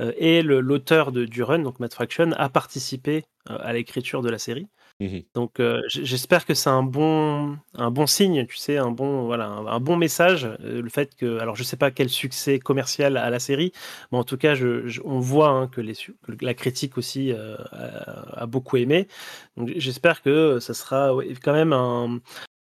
Euh, 0.01 0.13
et 0.17 0.43
l'auteur 0.43 1.13
du 1.13 1.43
run, 1.43 1.61
donc 1.61 1.79
Matt 1.81 1.95
Fraction, 1.95 2.33
a 2.33 2.49
participé 2.49 3.25
euh, 3.51 3.59
à 3.61 3.73
l'écriture 3.73 4.23
de 4.23 4.31
la 4.31 4.39
série. 4.39 4.67
Mmh 5.01 5.21
Donc 5.35 5.63
j'espère 5.89 6.45
que 6.45 6.53
c'est 6.53 6.69
un 6.69 6.83
bon, 6.83 7.57
un 7.75 7.91
bon 7.91 8.07
signe, 8.07 8.47
tu 8.47 8.57
sais, 8.59 8.77
un 8.77 8.91
bon, 8.91 9.25
voilà, 9.25 9.47
un, 9.47 9.81
bon 9.81 9.97
message. 9.97 10.47
le 10.61 10.89
fait 10.91 11.17
que, 11.17 11.39
alors 11.39 11.57
je 11.57 11.63
sais 11.63 11.79
pas 11.79 11.91
quel 11.91 12.11
succès 12.11 12.59
commercial 12.59 13.17
a 13.17 13.31
la 13.31 13.39
série, 13.39 13.73
mais 14.13 14.19
en 14.19 14.25
tout 14.25 14.37
cas, 14.37 14.55
je, 14.55 15.01
on 15.05 15.19
voit 15.19 15.49
hein, 15.49 15.69
que, 15.69 15.81
les, 15.81 15.95
la 16.43 16.53
critique 16.53 16.99
aussi 16.99 17.33
a, 17.33 18.47
beaucoup 18.47 18.77
aimé. 18.77 19.09
Donc 19.57 19.71
j'espère 19.77 20.21
que 20.21 20.59
ça 20.61 20.75
sera 20.75 21.13
quand 21.43 21.55
même 21.55 21.73
un, 21.73 22.21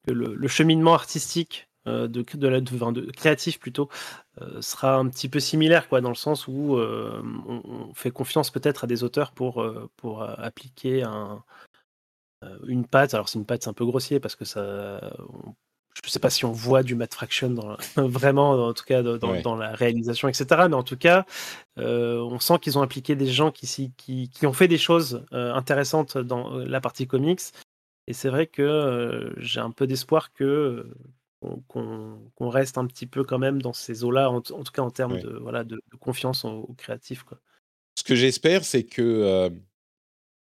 que 0.07 0.13
le, 0.13 0.47
cheminement 0.47 0.93
artistique 0.93 1.67
de, 1.85 2.07
de, 2.07 2.47
la, 2.47 2.61
de, 2.61 3.11
créatif 3.11 3.59
plutôt 3.59 3.89
sera 4.61 4.95
un 4.95 5.09
petit 5.09 5.27
peu 5.27 5.41
similaire 5.41 5.89
quoi 5.89 5.99
dans 5.99 6.09
le 6.09 6.15
sens 6.15 6.47
où 6.47 6.77
on, 6.77 7.61
on, 7.65 7.93
fait 7.93 8.11
confiance 8.11 8.49
peut-être 8.49 8.85
à 8.85 8.87
des 8.87 9.03
auteurs 9.03 9.33
pour 9.33 9.65
pour 9.97 10.23
appliquer 10.23 11.03
un, 11.03 11.43
une 12.67 12.85
patte. 12.85 13.13
Alors, 13.13 13.29
c'est 13.29 13.39
une 13.39 13.45
patte, 13.45 13.63
c'est 13.63 13.69
un 13.69 13.73
peu 13.73 13.85
grossier 13.85 14.19
parce 14.19 14.35
que 14.35 14.45
ça. 14.45 14.99
je 16.03 16.09
sais 16.09 16.19
pas 16.19 16.29
si 16.29 16.45
on 16.45 16.51
voit 16.51 16.83
du 16.83 16.95
Matt 16.95 17.13
Fraction 17.13 17.49
dans, 17.49 17.77
vraiment, 17.95 18.51
en 18.67 18.73
tout 18.73 18.85
cas 18.85 19.01
dans, 19.03 19.55
la 19.55 19.73
réalisation, 19.73 20.27
etc. 20.27 20.45
Mais 20.69 20.75
en 20.75 20.83
tout 20.83 20.97
cas, 20.97 21.25
euh, 21.79 22.19
on 22.19 22.39
sent 22.39 22.59
qu'ils 22.59 22.77
ont 22.77 22.81
impliqué 22.81 23.15
des 23.15 23.27
gens 23.27 23.51
qui, 23.51 23.93
qui, 23.97 24.29
qui 24.29 24.45
ont 24.45 24.53
fait 24.53 24.67
des 24.67 24.77
choses 24.77 25.25
euh, 25.33 25.53
intéressantes 25.53 26.17
dans 26.17 26.57
la 26.57 26.81
partie 26.81 27.07
comics. 27.07 27.41
Et 28.07 28.13
c'est 28.13 28.29
vrai 28.29 28.47
que 28.47 29.33
j'ai 29.37 29.61
un 29.61 29.71
peu 29.71 29.87
d'espoir 29.87 30.33
que 30.33 30.85
qu'on 31.67 32.49
reste 32.49 32.77
un 32.77 32.87
petit 32.87 33.05
peu 33.05 33.23
quand 33.23 33.39
même 33.39 33.61
dans 33.61 33.73
ces 33.73 34.03
eaux-là, 34.03 34.31
en, 34.31 34.41
tout 34.41 34.71
cas 34.73 34.81
en 34.81 34.91
termes 34.91 35.19
de, 35.19 35.37
voilà, 35.41 35.63
de, 35.63 35.81
confiance 35.99 36.45
aux, 36.45 36.73
créatifs. 36.77 37.23
Quoi. 37.23 37.39
Ce 37.95 38.03
que 38.03 38.15
j'espère, 38.15 38.63
c'est 38.63 38.83
que 38.83 39.51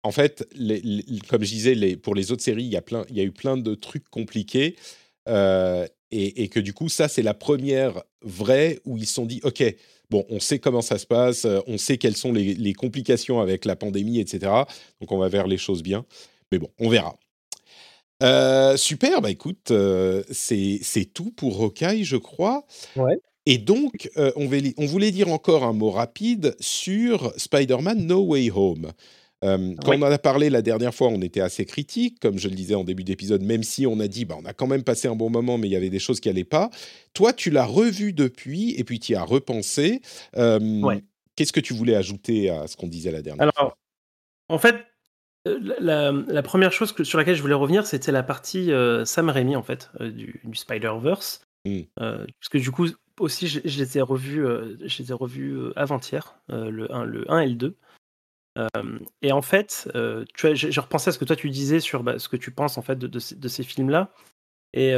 en 0.04 0.12
fait, 0.12 0.48
comme 1.30 1.44
je 1.44 1.52
disais, 1.52 1.96
pour 1.96 2.16
les 2.16 2.32
autres 2.32 2.44
séries, 2.44 2.64
il 2.64 2.72
y, 2.72 2.78
a 2.78 2.82
plein, 2.82 3.06
il 3.10 3.18
y 3.18 3.22
a 3.22 3.24
eu 3.24 3.32
plein 3.32 3.58
de 3.58 3.76
trucs 3.76 4.10
compliqués. 4.10 4.76
Euh, 5.28 5.88
et, 6.14 6.50
que 6.50 6.60
du 6.60 6.74
coup, 6.74 6.90
ça, 6.90 7.08
c'est 7.08 7.22
la 7.22 7.34
première 7.34 8.04
vraie 8.22 8.80
où 8.84 8.98
ils 8.98 9.06
se 9.06 9.14
sont 9.14 9.26
dit, 9.26 9.40
OK, 9.44 9.64
bon, 10.10 10.26
on 10.30 10.42
sait 10.42 10.60
comment 10.60 10.82
ça 10.82 10.98
se 10.98 11.06
passe, 11.06 11.46
euh, 11.46 11.60
on 11.68 11.78
sait 11.78 11.98
quelles 11.98 12.18
sont 12.18 12.34
les, 12.34 12.74
complications 12.74 13.40
avec 13.40 13.64
la 13.64 13.78
pandémie, 13.78 14.20
etc. 14.20 14.52
Donc, 15.00 15.12
on 15.12 15.18
va 15.18 15.30
vers 15.30 15.48
les 15.48 15.58
choses 15.58 15.84
bien. 15.84 16.06
Mais 16.52 16.58
bon, 16.58 16.70
on 16.80 16.90
verra. 16.90 17.16
Euh, 18.24 18.76
super, 18.76 19.22
bah 19.22 19.32
écoute, 19.32 19.72
c'est 20.32 21.14
tout 21.14 21.32
pour 21.32 21.62
Hawkeye, 21.62 22.04
je 22.04 22.18
crois. 22.18 22.66
Ouais. 22.96 23.18
Et 23.46 23.58
donc, 23.58 24.10
on, 24.18 24.50
on, 24.78 24.86
voulait 24.86 25.12
dire 25.12 25.30
encore 25.30 25.64
un 25.64 25.74
mot 25.74 25.92
rapide 25.92 26.56
sur 26.60 27.34
Spider-Man 27.38 28.06
No 28.06 28.26
Way 28.26 28.52
Home. 28.52 28.92
Euh, 29.44 29.74
quand 29.84 29.94
on 29.96 30.02
en 30.02 30.12
a 30.12 30.18
parlé 30.20 30.50
la 30.50 30.62
dernière 30.62 30.94
fois, 30.94 31.08
on 31.08 31.22
était 31.22 31.42
assez 31.42 31.66
critique, 31.66 32.20
comme 32.20 32.38
je 32.38 32.48
le 32.48 32.56
disais 32.56 32.76
en 32.76 32.84
début 32.84 33.04
d'épisode, 33.04 33.42
même 33.42 33.64
si 33.64 33.88
on 33.88 34.00
a 34.00 34.08
dit, 34.08 34.26
bah, 34.26 34.36
on 34.40 34.46
a 34.46 34.54
quand 34.54 34.68
même 34.68 34.84
passé 34.84 35.08
un 35.08 35.16
bon 35.16 35.30
moment, 35.30 35.58
mais 35.58 35.68
il 35.68 35.72
y 35.72 35.76
avait 35.76 35.90
des 35.90 36.00
choses 36.00 36.20
qui 36.20 36.30
n'allaient 36.30 36.44
pas. 36.44 36.70
Toi, 37.14 37.34
tu 37.34 37.50
l'as 37.50 37.66
revu 37.66 38.14
depuis, 38.14 38.76
et 38.78 38.84
puis 38.84 39.00
tu 39.00 39.14
y 39.14 39.16
as 39.16 39.24
repensé. 39.24 40.02
Euh, 40.38 41.00
qu'est-ce 41.36 41.54
que 41.54 41.60
tu 41.60 41.74
voulais 41.74 41.96
ajouter 41.96 42.50
à 42.50 42.68
ce 42.68 42.76
qu'on 42.78 42.88
disait 42.88 43.12
la 43.12 43.24
dernière 43.24 43.50
Alors, 43.58 43.78
En 44.48 44.60
fait, 44.60 44.76
euh, 45.48 46.24
la, 46.28 46.44
première 46.44 46.72
chose 46.72 46.94
sur 47.04 47.18
laquelle 47.18 47.36
je 47.36 47.42
voulais 47.42 47.56
revenir, 47.56 47.88
c'était 47.88 48.12
la 48.12 48.24
partie 48.24 48.72
Sam 49.06 49.30
Raimi, 49.30 49.56
en 49.56 49.64
fait, 49.64 49.90
du, 50.00 50.40
Spider-Verse. 50.54 51.42
Mmh. 51.64 51.82
parce 51.96 52.50
que 52.50 52.58
du 52.58 52.72
coup, 52.72 52.88
aussi, 53.20 53.48
je, 53.48 53.60
je 53.64 53.78
les 53.78 53.98
ai 53.98 54.02
revus, 54.02 54.44
avant-hier, 55.76 56.36
le 56.50 56.92
1, 56.94 57.06
le 57.06 57.32
1 57.32 57.40
et 57.40 57.48
le 57.48 57.56
2 57.56 57.76
et 59.22 59.32
en 59.32 59.42
fait, 59.42 59.90
tu 60.34 60.48
vois, 60.48 60.54
j'ai 60.54 60.82
repensé 60.82 61.10
à 61.10 61.12
ce 61.12 61.20
que 61.20 61.26
toi 61.26 61.36
tu 61.36 61.50
disais 61.50 61.80
sur 61.80 62.04
bah, 62.04 62.20
ce 62.20 62.30
que 62.30 62.38
tu 62.38 62.52
penses 62.52 62.78
en 62.78 62.82
fait 62.82 62.98
de, 62.98 63.08
de, 63.08 63.48
ces 63.48 63.64
films-là. 63.64 64.14
Et 64.74 64.94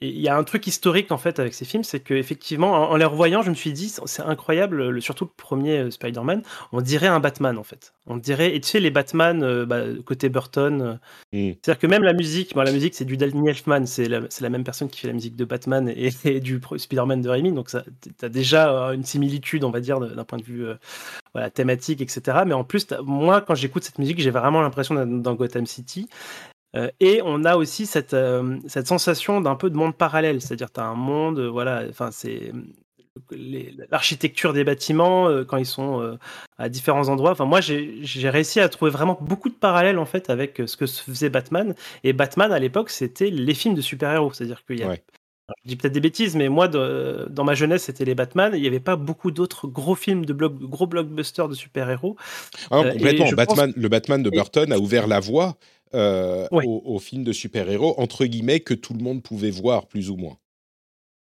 il 0.00 0.20
y 0.20 0.28
a 0.28 0.36
un 0.36 0.44
truc 0.44 0.66
historique 0.66 1.12
en 1.12 1.18
fait 1.18 1.38
avec 1.38 1.54
ces 1.54 1.64
films, 1.64 1.84
c'est 1.84 2.00
qu'effectivement, 2.00 2.72
en, 2.72 2.90
en 2.92 2.96
les 2.96 3.04
revoyant, 3.04 3.42
je 3.42 3.50
me 3.50 3.54
suis 3.54 3.72
dit, 3.72 3.92
c'est 4.04 4.22
incroyable, 4.22 4.88
le, 4.88 5.00
surtout 5.00 5.24
le 5.24 5.30
premier 5.36 5.78
euh, 5.78 5.90
Spider-Man, 5.90 6.42
on 6.72 6.80
dirait 6.80 7.06
un 7.06 7.20
Batman 7.20 7.58
en 7.58 7.62
fait. 7.62 7.94
On 8.06 8.16
dirait, 8.16 8.54
et 8.54 8.60
tu 8.60 8.68
sais, 8.68 8.80
les 8.80 8.90
Batman 8.90 9.42
euh, 9.42 9.64
bah, 9.66 9.82
côté 10.04 10.28
Burton, 10.28 10.98
euh, 11.32 11.50
mm. 11.50 11.54
c'est-à-dire 11.62 11.78
que 11.78 11.86
même 11.86 12.02
la 12.02 12.12
musique, 12.12 12.54
bon, 12.54 12.62
la 12.62 12.72
musique 12.72 12.94
c'est 12.94 13.04
du 13.04 13.16
Danny 13.16 13.48
Elfman, 13.48 13.86
c'est 13.86 14.08
la, 14.08 14.20
la, 14.40 14.50
même 14.50 14.64
personne 14.64 14.88
qui 14.88 15.00
fait 15.00 15.08
la 15.08 15.14
musique 15.14 15.36
de 15.36 15.44
Batman 15.44 15.92
et, 15.94 16.10
du 16.40 16.60
Spider-Man 16.76 17.22
de 17.22 17.28
Raimi, 17.28 17.52
donc 17.52 17.70
ça, 17.70 17.84
as 18.22 18.28
déjà 18.28 18.68
une 18.92 19.04
similitude, 19.04 19.64
on 19.64 19.70
va 19.70 19.80
dire, 19.80 20.00
d'un 20.00 20.24
point 20.24 20.38
de 20.38 20.44
vue 20.44 20.66
voilà, 21.32 21.50
thématique, 21.50 22.00
etc. 22.00 22.38
Mais 22.46 22.54
en 22.54 22.64
plus, 22.64 22.86
moi, 23.04 23.40
quand 23.40 23.54
j'écoute 23.54 23.84
cette 23.84 23.98
musique, 23.98 24.20
j'ai 24.20 24.30
vraiment 24.30 24.60
l'impression 24.60 24.94
d'être 24.94 25.22
dans 25.22 25.34
Gotham 25.34 25.66
City. 25.66 26.08
Euh, 26.76 26.90
et 27.00 27.20
on 27.24 27.44
a 27.44 27.56
aussi 27.56 27.86
cette, 27.86 28.14
euh, 28.14 28.58
cette 28.66 28.86
sensation 28.86 29.40
d'un 29.40 29.54
peu 29.54 29.70
de 29.70 29.76
monde 29.76 29.96
parallèle, 29.96 30.40
c'est-à-dire 30.40 30.72
tu 30.72 30.80
as 30.80 30.84
un 30.84 30.94
monde, 30.94 31.38
euh, 31.38 31.48
voilà, 31.48 31.84
enfin 31.88 32.10
c'est 32.10 32.52
l'architecture 33.92 34.52
des 34.52 34.64
bâtiments 34.64 35.28
quand 35.44 35.56
ils 35.56 35.66
sont 35.66 36.18
à 36.58 36.68
différents 36.68 37.08
endroits. 37.08 37.30
Enfin 37.30 37.44
moi 37.44 37.60
j'ai 37.60 38.28
réussi 38.28 38.58
à 38.58 38.68
trouver 38.68 38.90
vraiment 38.90 39.16
beaucoup 39.20 39.48
de 39.48 39.54
parallèles 39.54 40.00
en 40.00 40.04
fait 40.04 40.30
avec 40.30 40.60
ce 40.66 40.76
que 40.76 40.86
faisait 40.86 41.30
Batman. 41.30 41.76
Et 42.02 42.12
Batman 42.12 42.50
à 42.50 42.58
l'époque 42.58 42.90
c'était 42.90 43.30
les 43.30 43.54
films 43.54 43.76
de 43.76 43.82
super-héros, 43.82 44.32
c'est-à-dire 44.32 44.64
qu'il 44.64 44.80
y 44.80 44.82
a 44.82 44.96
je 45.64 45.68
dis 45.68 45.76
peut-être 45.76 45.92
des 45.92 46.00
bêtises, 46.00 46.36
mais 46.36 46.48
moi, 46.48 46.68
dans 46.68 47.44
ma 47.44 47.54
jeunesse, 47.54 47.84
c'était 47.84 48.06
les 48.06 48.14
Batman. 48.14 48.52
Il 48.54 48.62
n'y 48.62 48.66
avait 48.66 48.80
pas 48.80 48.96
beaucoup 48.96 49.30
d'autres 49.30 49.66
gros 49.66 49.94
films 49.94 50.24
de 50.24 50.32
gros 50.32 50.86
blockbusters 50.86 51.48
de 51.48 51.54
super-héros. 51.54 52.16
Ah, 52.70 52.82
complètement. 52.90 53.30
Batman, 53.32 53.72
Le 53.76 53.88
Batman 53.88 54.22
de 54.22 54.30
Burton 54.30 54.72
a 54.72 54.78
ouvert 54.78 55.06
la 55.06 55.20
voie 55.20 55.56
euh, 55.92 56.48
aux, 56.50 56.98
films 56.98 57.24
de 57.24 57.32
super-héros, 57.32 57.94
entre 57.98 58.24
guillemets, 58.24 58.60
que 58.60 58.74
tout 58.74 58.94
le 58.94 59.02
monde 59.02 59.22
pouvait 59.22 59.50
voir, 59.50 59.86
plus 59.86 60.10
ou 60.10 60.16
moins. 60.16 60.38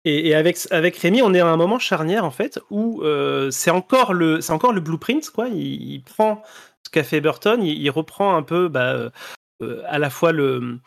Et, 0.04 0.34
avec, 0.34 0.58
avec 0.72 0.98
Rémi, 0.98 1.22
on 1.22 1.34
est 1.34 1.40
à 1.40 1.48
un 1.48 1.58
moment 1.58 1.80
charnière, 1.80 2.26
en 2.26 2.32
fait, 2.32 2.60
où 2.70 3.02
euh, 3.04 3.52
c'est 3.52 3.72
encore, 3.72 4.14
le, 4.14 4.40
encore 4.52 4.74
le 4.74 4.82
blueprint, 4.82 5.30
quoi. 5.30 5.48
Il, 5.50 6.02
prend 6.04 6.44
ce 6.86 6.92
qu'a 6.92 7.04
fait 7.04 7.22
Burton, 7.22 7.64
il, 7.64 7.90
reprend 7.90 8.36
un 8.36 8.44
peu 8.44 8.68
bah, 8.68 9.12
euh, 9.62 9.84
à 9.86 10.00
la 10.00 10.10
fois 10.10 10.32
le. 10.32 10.80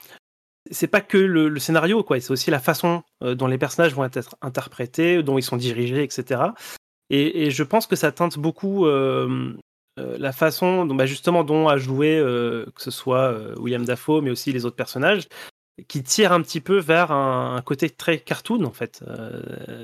C'est 0.70 0.88
pas 0.88 1.00
que 1.00 1.18
le, 1.18 1.58
scénario, 1.58 2.02
quoi, 2.02 2.18
c'est 2.20 2.30
aussi 2.30 2.50
la 2.50 2.58
façon 2.58 3.02
dont 3.20 3.46
les 3.46 3.58
personnages 3.58 3.94
vont 3.94 4.04
être 4.04 4.36
interprétés, 4.40 5.22
dont 5.22 5.36
ils 5.36 5.42
sont 5.42 5.58
dirigés, 5.58 6.02
etc. 6.02 6.40
Et, 7.10 7.44
et 7.46 7.50
je 7.50 7.62
pense 7.62 7.86
que 7.86 7.96
ça 7.96 8.12
teinte 8.12 8.38
beaucoup 8.38 8.86
euh, 8.86 9.54
la 9.96 10.32
façon 10.32 10.86
dont, 10.86 10.94
bah, 10.94 11.06
justement, 11.06 11.44
dont 11.44 11.68
a 11.68 11.76
joué, 11.76 12.18
euh, 12.18 12.66
que 12.74 12.82
ce 12.82 12.90
soit 12.90 13.32
euh, 13.32 13.54
William 13.58 13.84
Dafoe, 13.84 14.22
mais 14.22 14.30
aussi 14.30 14.52
les 14.52 14.64
autres 14.64 14.76
personnages, 14.76 15.28
qui 15.88 16.02
tire 16.02 16.32
un 16.32 16.42
petit 16.42 16.60
peu 16.60 16.78
vers 16.78 17.12
un, 17.12 17.60
côté 17.62 17.90
très 17.90 18.18
cartoon, 18.18 18.64
en 18.64 18.72
fait. 18.72 19.04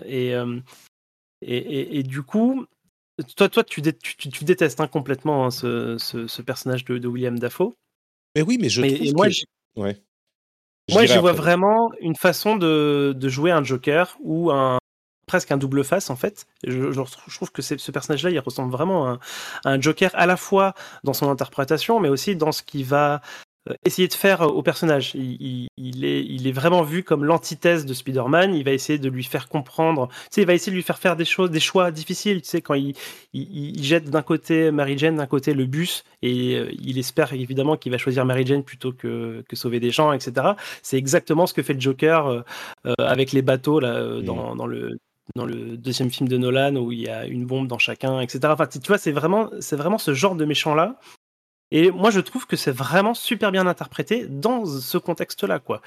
Et, 0.06 0.34
et, 1.42 2.02
du 2.02 2.22
coup, 2.22 2.66
toi, 3.36 3.48
toi 3.48 3.64
tu, 3.64 3.82
tu, 3.82 4.44
détestes 4.44 4.80
hein, 4.80 4.86
complètement 4.86 5.46
hein, 5.46 5.50
ce, 5.50 6.42
personnage 6.42 6.84
de, 6.84 7.08
William 7.08 7.38
Dafoe. 7.38 7.74
Mais 8.36 8.42
oui, 8.42 8.58
mais 8.60 8.68
je 8.68 8.82
trouve 8.82 9.14
moi, 9.14 9.28
que... 9.28 9.80
ouais. 9.80 10.00
moi, 10.92 11.06
j'y 11.06 11.18
vois 11.18 11.32
vraiment 11.32 11.90
une 12.00 12.14
façon 12.14 12.56
de, 12.56 13.12
de, 13.16 13.28
jouer 13.28 13.50
un 13.50 13.64
Joker 13.64 14.16
ou 14.20 14.52
un, 14.52 14.78
presque 15.30 15.52
un 15.52 15.56
double 15.56 15.84
face 15.84 16.10
en 16.10 16.16
fait. 16.16 16.46
Je, 16.66 16.90
trouve 17.36 17.52
que 17.52 17.62
ce 17.62 17.90
personnage-là, 17.92 18.30
il 18.30 18.38
ressemble 18.40 18.72
vraiment 18.72 19.06
à 19.06 19.18
un, 19.64 19.80
Joker 19.80 20.10
à 20.14 20.26
la 20.26 20.36
fois 20.36 20.74
dans 21.04 21.12
son 21.12 21.30
interprétation, 21.30 22.00
mais 22.00 22.08
aussi 22.08 22.34
dans 22.34 22.50
ce 22.50 22.64
qu'il 22.64 22.84
va 22.84 23.20
essayer 23.84 24.08
de 24.08 24.14
faire 24.14 24.40
au 24.40 24.60
personnage. 24.62 25.12
Il, 25.14 25.68
il, 25.76 26.04
est, 26.04 26.24
il 26.24 26.48
est 26.48 26.52
vraiment 26.52 26.82
vu 26.82 27.04
comme 27.04 27.24
l'antithèse 27.24 27.86
de 27.86 27.94
Spider-Man. 27.94 28.54
Il 28.54 28.64
va 28.64 28.72
essayer 28.72 28.98
de 28.98 29.08
lui 29.08 29.22
faire 29.22 29.48
comprendre. 29.48 30.08
Tu 30.08 30.16
sais, 30.30 30.42
il 30.42 30.46
va 30.46 30.54
essayer 30.54 30.72
de 30.72 30.76
lui 30.76 30.82
faire 30.82 30.98
faire 30.98 31.14
des 31.14 31.24
choses, 31.24 31.50
des 31.50 31.60
choix 31.60 31.90
difficiles. 31.90 32.42
Tu 32.42 32.48
sais, 32.48 32.60
quand 32.60 32.74
il, 32.74 32.96
il, 33.32 33.82
jette 33.84 34.10
d'un 34.10 34.22
côté 34.22 34.72
Mary 34.72 34.98
Jane, 34.98 35.16
d'un 35.16 35.26
côté 35.26 35.54
le 35.54 35.66
bus, 35.66 36.02
et 36.22 36.56
il 36.80 36.98
espère 36.98 37.32
évidemment 37.32 37.76
qu'il 37.76 37.92
va 37.92 37.98
choisir 37.98 38.24
Mary 38.24 38.44
Jane 38.46 38.64
plutôt 38.64 38.92
que, 38.92 39.44
que 39.48 39.54
sauver 39.54 39.78
des 39.78 39.90
gens, 39.90 40.12
etc. 40.12 40.54
C'est 40.82 40.96
exactement 40.96 41.46
ce 41.46 41.54
que 41.54 41.62
fait 41.62 41.74
le 41.74 41.80
Joker 41.80 42.44
avec 42.98 43.32
les 43.32 43.42
bateaux 43.42 43.80
là, 43.80 44.20
dans, 44.22 44.56
dans 44.56 44.66
le 44.66 44.98
dans 45.36 45.46
le 45.46 45.76
deuxième 45.76 46.10
film 46.10 46.28
de 46.28 46.36
Nolan 46.36 46.76
où 46.76 46.92
il 46.92 47.00
y 47.00 47.08
a 47.08 47.26
une 47.26 47.46
bombe 47.46 47.66
dans 47.66 47.78
chacun, 47.78 48.20
etc. 48.20 48.40
Enfin, 48.44 48.66
tu 48.66 48.78
vois, 48.86 48.98
c'est 48.98 49.12
vraiment, 49.12 49.50
c'est 49.60 49.76
vraiment 49.76 49.98
ce 49.98 50.14
genre 50.14 50.34
de 50.34 50.44
méchant 50.44 50.74
là. 50.74 50.98
Et 51.70 51.90
moi, 51.90 52.10
je 52.10 52.20
trouve 52.20 52.46
que 52.46 52.56
c'est 52.56 52.72
vraiment 52.72 53.14
super 53.14 53.52
bien 53.52 53.66
interprété 53.66 54.26
dans 54.26 54.66
ce 54.66 54.98
contexte-là, 54.98 55.60
quoi. 55.60 55.82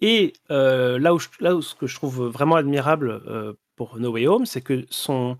Et 0.00 0.32
euh, 0.50 0.98
là, 0.98 1.14
où 1.14 1.18
là 1.40 1.54
où 1.54 1.62
ce 1.62 1.74
que 1.74 1.86
je 1.86 1.94
trouve 1.94 2.26
vraiment 2.26 2.56
admirable 2.56 3.22
euh, 3.28 3.52
pour 3.76 3.98
No 3.98 4.10
Way 4.12 4.26
Home, 4.26 4.46
c'est 4.46 4.62
que 4.62 4.86
son 4.90 5.36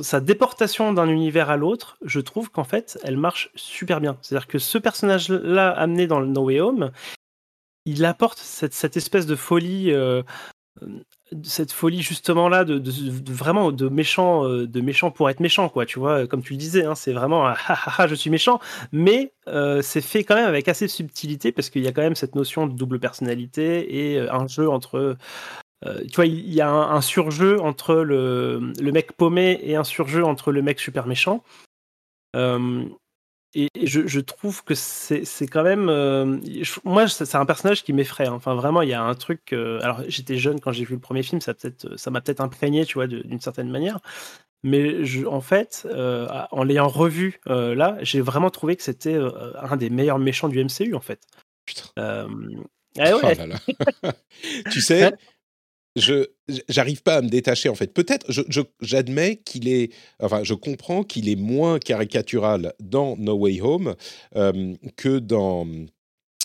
sa 0.00 0.20
déportation 0.20 0.92
d'un 0.92 1.08
univers 1.08 1.50
à 1.50 1.56
l'autre, 1.56 1.96
je 2.02 2.20
trouve 2.20 2.50
qu'en 2.50 2.64
fait, 2.64 2.98
elle 3.04 3.16
marche 3.16 3.50
super 3.54 4.00
bien. 4.00 4.18
C'est-à-dire 4.20 4.48
que 4.48 4.58
ce 4.58 4.78
personnage-là 4.78 5.70
amené 5.70 6.06
dans 6.06 6.20
No 6.20 6.44
Way 6.44 6.60
Home, 6.60 6.90
il 7.84 8.04
apporte 8.04 8.38
cette, 8.38 8.74
cette 8.74 8.96
espèce 8.96 9.26
de 9.26 9.36
folie 9.36 9.92
euh, 9.92 10.22
cette 11.44 11.72
folie 11.72 12.02
justement 12.02 12.48
là 12.48 12.64
de, 12.64 12.82
vraiment 13.30 13.72
de 13.72 13.88
méchant 13.88 14.48
de 14.48 14.80
méchant 14.80 15.10
pour 15.10 15.28
être 15.28 15.40
méchant 15.40 15.68
quoi 15.68 15.86
tu 15.86 15.98
vois 15.98 16.26
comme 16.26 16.42
tu 16.42 16.54
le 16.54 16.58
disais 16.58 16.84
hein, 16.84 16.94
c'est 16.94 17.12
vraiment 17.12 17.46
un 17.46 17.54
ha, 17.68 18.06
je 18.06 18.14
suis 18.14 18.30
méchant 18.30 18.58
mais 18.90 19.32
c'est 19.82 20.00
fait 20.00 20.24
quand 20.24 20.34
même 20.34 20.46
avec 20.48 20.68
assez 20.68 20.86
de 20.86 20.90
subtilité 20.90 21.52
parce 21.52 21.70
qu'il 21.70 21.82
y 21.82 21.88
a 21.88 21.92
quand 21.92 22.02
même 22.02 22.16
cette 22.16 22.34
notion 22.34 22.66
de 22.66 22.74
double 22.74 22.98
personnalité 22.98 24.12
et 24.12 24.20
un 24.20 24.46
jeu 24.46 24.68
entre 24.68 25.16
tu 25.84 26.14
vois 26.16 26.26
il 26.26 26.52
y 26.52 26.60
a 26.60 26.70
un, 26.70 27.00
surjeu 27.00 27.60
entre 27.60 27.96
le, 27.96 28.72
le, 28.80 28.92
mec 28.92 29.12
paumé 29.12 29.60
et 29.62 29.76
un 29.76 29.84
surjeu 29.84 30.24
entre 30.24 30.52
le 30.52 30.62
mec 30.62 30.80
super 30.80 31.06
méchant 31.06 31.44
et 33.54 33.68
je, 33.82 34.20
trouve 34.20 34.64
que 34.64 34.74
c'est 34.74 35.46
quand 35.46 35.62
même. 35.62 35.88
Euh, 35.90 36.38
moi, 36.84 37.06
c'est 37.08 37.34
un 37.34 37.44
personnage 37.44 37.84
qui 37.84 37.92
m'effraie. 37.92 38.26
Hein. 38.26 38.32
Enfin, 38.32 38.54
vraiment, 38.54 38.80
il 38.80 38.88
y 38.88 38.94
a 38.94 39.02
un 39.02 39.14
truc. 39.14 39.52
Euh, 39.52 39.78
alors, 39.82 40.00
j'étais 40.08 40.36
jeune 40.36 40.58
quand 40.58 40.72
j'ai 40.72 40.84
vu 40.84 40.94
le 40.94 41.00
premier 41.00 41.22
film, 41.22 41.40
ça 41.40 42.10
m'a 42.10 42.20
peut-être 42.22 42.40
imprégné, 42.40 42.86
tu 42.86 42.94
vois, 42.94 43.06
d'une 43.06 43.40
certaine 43.40 43.70
manière. 43.70 44.00
Mais 44.62 45.04
je, 45.04 45.26
en 45.26 45.40
fait, 45.40 45.86
euh, 45.90 46.28
en 46.50 46.64
l'ayant 46.64 46.88
revu 46.88 47.40
là, 47.46 47.98
j'ai 48.00 48.20
vraiment 48.20 48.50
trouvé 48.50 48.76
que 48.76 48.82
c'était 48.82 49.18
un 49.60 49.76
des 49.76 49.90
meilleurs 49.90 50.18
méchants 50.18 50.48
du 50.48 50.64
MCU, 50.64 50.94
en 50.94 51.00
fait. 51.00 51.20
Putain. 51.66 52.28
Eh 52.96 53.12
ouais. 53.12 53.38
Oh 54.02 54.08
tu 54.70 54.80
sais, 54.80 55.12
je 55.96 56.26
j'arrive 56.68 57.02
pas 57.02 57.16
à 57.16 57.22
me 57.22 57.28
détacher 57.28 57.68
en 57.68 57.74
fait. 57.74 57.92
Peut-être, 57.92 58.26
j'admets 58.80 59.36
qu'il 59.36 59.68
est, 59.68 59.92
enfin, 60.20 60.42
je 60.42 60.54
comprends 60.54 61.04
qu'il 61.04 61.28
est 61.28 61.36
moins 61.36 61.78
caricatural 61.78 62.72
dans 62.80 63.16
No 63.16 63.34
Way 63.34 63.60
Home 63.60 63.94
euh, 64.36 64.74
que 64.96 65.18
dans 65.18 65.66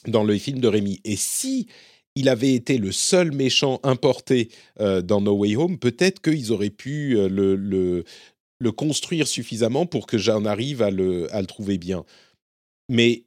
dans 0.05 0.23
le 0.23 0.37
film 0.37 0.59
de 0.59 0.67
Rémi. 0.67 0.99
Et 1.03 1.15
si 1.15 1.67
il 2.15 2.29
avait 2.29 2.53
été 2.53 2.77
le 2.77 2.91
seul 2.91 3.31
méchant 3.31 3.79
importé 3.83 4.49
euh, 4.79 5.01
dans 5.01 5.21
No 5.21 5.33
Way 5.33 5.55
Home, 5.55 5.77
peut-être 5.77 6.21
qu'ils 6.21 6.51
auraient 6.51 6.71
pu 6.71 7.15
euh, 7.15 7.29
le, 7.29 7.55
le, 7.55 8.05
le, 8.59 8.71
construire 8.71 9.27
suffisamment 9.27 9.85
pour 9.85 10.07
que 10.07 10.17
j'en 10.17 10.43
arrive 10.45 10.81
à 10.81 10.89
le, 10.89 11.33
à 11.33 11.41
le 11.41 11.47
trouver 11.47 11.77
bien. 11.77 12.05
Mais 12.89 13.25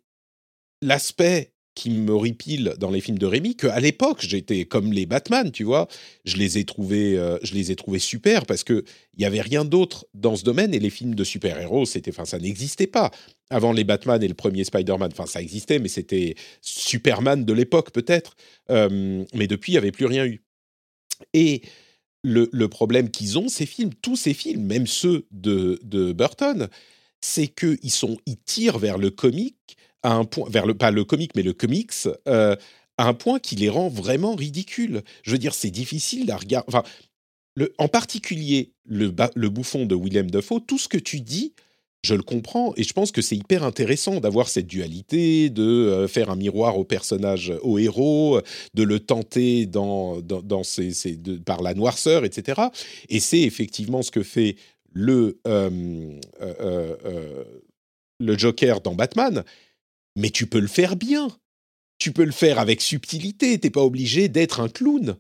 l'aspect 0.83 1.53
qui 1.75 1.91
me 1.91 2.15
ripile 2.15 2.75
dans 2.79 2.91
les 2.91 3.01
films 3.01 3.19
de 3.19 3.27
Rémi 3.27 3.57
qu'à 3.57 3.79
l'époque 3.81 4.19
j'étais 4.21 4.65
comme 4.65 4.93
les 4.93 5.07
Batman, 5.07 5.51
tu 5.51 5.65
vois, 5.65 5.89
je 6.25 6.37
les 6.37 6.59
ai 6.59 6.65
trouvés, 6.65 7.17
euh, 7.17 7.39
je 7.43 7.55
les 7.55 7.71
ai 7.71 7.77
trouvés 7.77 7.99
super 7.99 8.47
parce 8.47 8.65
que 8.65 8.85
il 9.17 9.23
y 9.23 9.25
avait 9.25 9.41
rien 9.41 9.65
d'autre 9.65 10.07
dans 10.15 10.37
ce 10.37 10.45
domaine 10.45 10.75
et 10.75 10.79
les 10.79 10.91
films 10.91 11.15
de 11.15 11.25
super-héros, 11.25 11.87
c'était, 11.87 12.11
enfin, 12.11 12.25
ça 12.25 12.39
n'existait 12.39 12.87
pas 12.87 13.11
avant 13.51 13.73
les 13.73 13.85
Batman 13.85 14.23
et 14.23 14.29
le 14.29 14.35
premier 14.35 14.65
Spider-Man. 14.65 15.11
Enfin, 15.13 15.27
ça 15.27 15.43
existait, 15.43 15.79
mais 15.79 15.89
c'était 15.89 16.37
Superman 16.63 17.45
de 17.45 17.53
l'époque 17.53 17.91
peut-être, 17.93 18.37
euh, 18.71 19.25
mais 19.35 19.47
depuis 19.47 19.73
il 19.73 19.75
y 19.75 19.79
avait 19.79 19.93
plus 19.93 20.07
rien 20.07 20.25
eu. 20.25 20.43
Et 21.35 21.63
le, 22.23 22.49
le 22.53 22.69
problème 22.69 23.11
qu'ils 23.11 23.39
ont, 23.39 23.49
ces 23.49 23.67
films, 23.67 23.93
tous 24.03 24.17
ces 24.17 24.35
films, 24.35 24.65
même 24.65 24.87
ceux 24.87 25.27
de, 25.31 25.79
de 25.83 26.13
Burton, 26.13 26.69
c'est 27.21 27.49
qu'ils 27.49 27.91
sont, 27.91 28.19
ils 28.27 28.39
tirent 28.39 28.79
vers 28.79 28.99
le 28.99 29.11
comique 29.11 29.77
à 30.03 30.15
un 30.15 30.25
point, 30.25 30.49
vers 30.49 30.67
le, 30.67 30.75
pas 30.75 30.91
le 30.91 31.05
comique, 31.05 31.33
mais 31.35 31.43
le 31.43 31.53
comics, 31.53 31.93
euh, 32.29 32.57
à 32.99 33.07
un 33.07 33.15
point 33.15 33.39
qui 33.39 33.57
les 33.57 33.69
rend 33.69 33.89
vraiment 33.89 34.35
ridicules. 34.35 35.03
Je 35.23 35.33
veux 35.33 35.39
dire, 35.39 35.55
c'est 35.55 35.71
difficile 35.71 36.31
à 36.31 36.37
regarder. 36.37 36.79
Le, 37.57 37.73
en 37.79 37.89
particulier, 37.89 38.73
le, 38.85 39.13
le 39.35 39.49
bouffon 39.49 39.87
de 39.87 39.95
Willem 39.95 40.31
Dafoe, 40.31 40.61
tout 40.61 40.79
ce 40.79 40.89
que 40.89 40.99
tu 40.99 41.21
dis, 41.21 41.53
je 42.03 42.15
le 42.15 42.23
comprends 42.23 42.73
et 42.77 42.83
je 42.83 42.93
pense 42.93 43.13
que 43.13 43.21
c'est 43.21 43.37
hyper 43.37 43.63
intéressant 43.65 44.21
d'avoir 44.21 44.49
cette 44.49 44.67
dualité, 44.67 45.51
de 45.51 45.63
euh, 45.63 46.09
faire 46.09 46.31
un 46.31 46.37
miroir 46.37 46.79
au 46.79 46.85
personnage, 46.85 47.53
au 47.63 47.79
héros, 47.79 48.41
de 48.75 48.83
le 48.83 49.01
tenter 49.01 49.67
dans, 49.67 50.21
dans, 50.21 50.41
dans 50.41 50.63
de, 50.63 51.37
par 51.39 51.63
la 51.63 51.75
noirceur, 51.75 52.25
etc. 52.25 52.63
Et 53.09 53.21
c'est 53.21 53.41
effectivement 53.41 54.03
ce 54.03 54.11
que 54.11 54.23
fait 54.23 54.57
le, 54.93 55.41
euh, 55.47 56.19
le 58.19 58.39
Joker 58.39 58.81
dans 58.81 58.95
Batman 58.95 59.45
mais 60.17 60.31
tu 60.31 60.47
peux 60.47 60.61
le 60.61 60.67
faire 60.67 60.97
bien. 60.97 61.29
Tu 61.99 62.13
peux 62.13 62.25
le 62.25 62.33
faire 62.33 62.59
avec 62.59 62.81
subtilité. 62.81 63.59
T'es 63.59 63.71
pas 63.71 63.83
obligé 63.83 64.29
d'être 64.29 64.61
un 64.61 64.69
clown. 64.69 65.17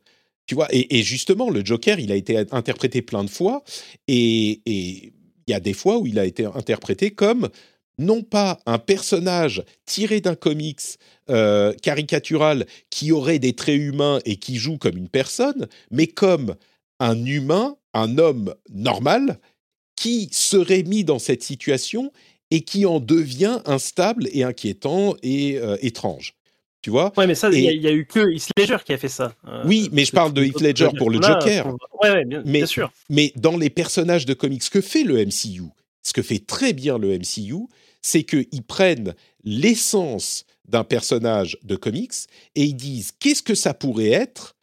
Tu 0.46 0.54
vois, 0.54 0.66
et, 0.72 1.02
justement, 1.04 1.48
le 1.48 1.64
Joker, 1.64 2.00
il 2.00 2.10
a 2.10 2.16
été 2.16 2.36
interprété 2.50 3.02
plein 3.02 3.22
de 3.22 3.30
fois, 3.30 3.62
et 4.08 4.60
il 4.66 5.12
y 5.46 5.54
a 5.54 5.60
des 5.60 5.74
fois 5.74 5.98
où 5.98 6.08
il 6.08 6.18
a 6.18 6.24
été 6.24 6.44
interprété 6.44 7.12
comme 7.12 7.50
non 7.98 8.22
pas 8.22 8.58
un 8.66 8.78
personnage 8.78 9.62
tiré 9.86 10.20
d'un 10.20 10.34
comics 10.34 10.98
euh, 11.28 11.72
caricatural 11.74 12.66
qui 12.88 13.12
aurait 13.12 13.38
des 13.38 13.52
traits 13.52 13.80
humains 13.80 14.18
et 14.24 14.36
qui 14.36 14.56
joue 14.56 14.78
comme 14.78 14.96
une 14.96 15.08
personne, 15.08 15.68
mais 15.92 16.08
comme 16.08 16.56
un 16.98 17.24
humain, 17.24 17.76
un 17.94 18.18
homme 18.18 18.54
normal, 18.70 19.38
qui 19.94 20.30
serait 20.32 20.82
mis 20.82 21.04
dans 21.04 21.18
cette 21.18 21.42
situation 21.42 22.10
et 22.50 22.62
qui 22.62 22.86
en 22.86 23.00
devient 23.00 23.60
instable 23.64 24.28
et 24.32 24.42
inquiétant 24.42 25.14
et 25.22 25.58
euh, 25.58 25.76
étrange. 25.80 26.34
Tu 26.82 26.88
vois? 26.88 27.12
Ouais, 27.16 27.26
mais 27.26 27.34
ça, 27.34 27.50
il 27.50 27.78
n'y 27.78 27.86
a, 27.86 27.92
eu 27.92 28.06
que 28.06 28.32
Heath 28.32 28.48
Ledger 28.58 28.78
qui 28.84 28.94
a 28.94 28.98
fait 28.98 29.08
ça. 29.08 29.34
Euh, 29.46 29.62
oui, 29.66 29.90
mais 29.92 30.06
je 30.06 30.12
parle 30.12 30.32
de 30.32 30.42
Heath 30.42 30.60
Ledger 30.60 30.88
pour 30.96 31.10
le 31.10 31.20
Joker. 31.20 31.76
Ouais, 32.02 32.24
bien, 32.24 32.42
mais, 32.46 32.60
bien 32.60 32.66
sûr. 32.66 32.90
Mais 33.10 33.32
dans 33.36 33.58
les 33.58 33.68
personnages 33.68 34.24
de 34.24 34.32
comics, 34.32 34.62
ce 34.62 34.70
que 34.70 34.80
fait 34.80 35.04
le 35.04 35.18
MCU, 35.18 35.64
ce 36.02 36.14
que 36.14 36.22
fait 36.22 36.38
très 36.38 36.72
bien 36.72 36.96
le 36.96 37.18
MCU, 37.18 37.66
c'est 38.00 38.22
qu'ils 38.22 38.62
prennent 38.62 39.14
l'essence 39.44 40.46
d'un 40.66 40.84
personnage 40.84 41.58
de 41.64 41.76
comics 41.76 42.14
et 42.54 42.64
ils 42.64 42.76
disent 42.76 43.12
qu'est-ce 43.18 43.42
que 43.42 43.54
ça 43.54 43.74
pourrait 43.74 44.10
être 44.10 44.56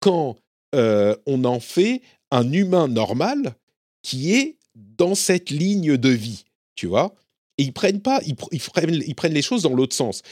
quand 0.00 0.36
euh, 0.74 1.16
on 1.26 1.44
en 1.44 1.60
fait 1.60 2.00
un 2.30 2.50
humain 2.50 2.88
normal 2.88 3.54
qui 4.02 4.34
est 4.34 4.56
dans 4.74 5.14
cette 5.14 5.50
ligne 5.50 5.96
de 5.96 6.08
vie, 6.08 6.44
tu 6.76 6.86
vois? 6.86 7.14
Et 7.58 7.64
ils 7.64 7.72
prennent 7.72 8.00
pas, 8.00 8.20
ils, 8.24 8.36
prennent, 8.36 9.02
ils 9.06 9.14
prennent, 9.14 9.34
les 9.34 9.42
choses 9.42 9.62
dans 9.62 9.74
l'autre 9.74 9.94
sens. 9.94 10.22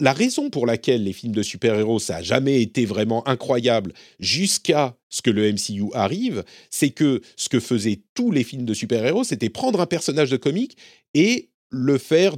La 0.00 0.12
raison 0.12 0.50
pour 0.50 0.66
laquelle 0.66 1.04
les 1.04 1.12
films 1.12 1.34
de 1.34 1.42
super-héros, 1.42 2.00
ça 2.00 2.16
a 2.16 2.22
jamais 2.22 2.60
été 2.60 2.84
vraiment 2.84 3.26
incroyable 3.28 3.92
jusqu'à 4.18 4.96
ce 5.08 5.22
que 5.22 5.30
le 5.30 5.52
MCU 5.52 5.90
arrive, 5.94 6.44
c'est 6.70 6.90
que 6.90 7.20
ce 7.36 7.48
que 7.48 7.60
faisaient 7.60 8.02
tous 8.14 8.32
les 8.32 8.42
films 8.42 8.64
de 8.64 8.74
super-héros, 8.74 9.22
c'était 9.22 9.50
prendre 9.50 9.80
un 9.80 9.86
personnage 9.86 10.30
de 10.30 10.36
comique 10.36 10.76
et 11.14 11.50
le 11.70 11.98
faire 11.98 12.34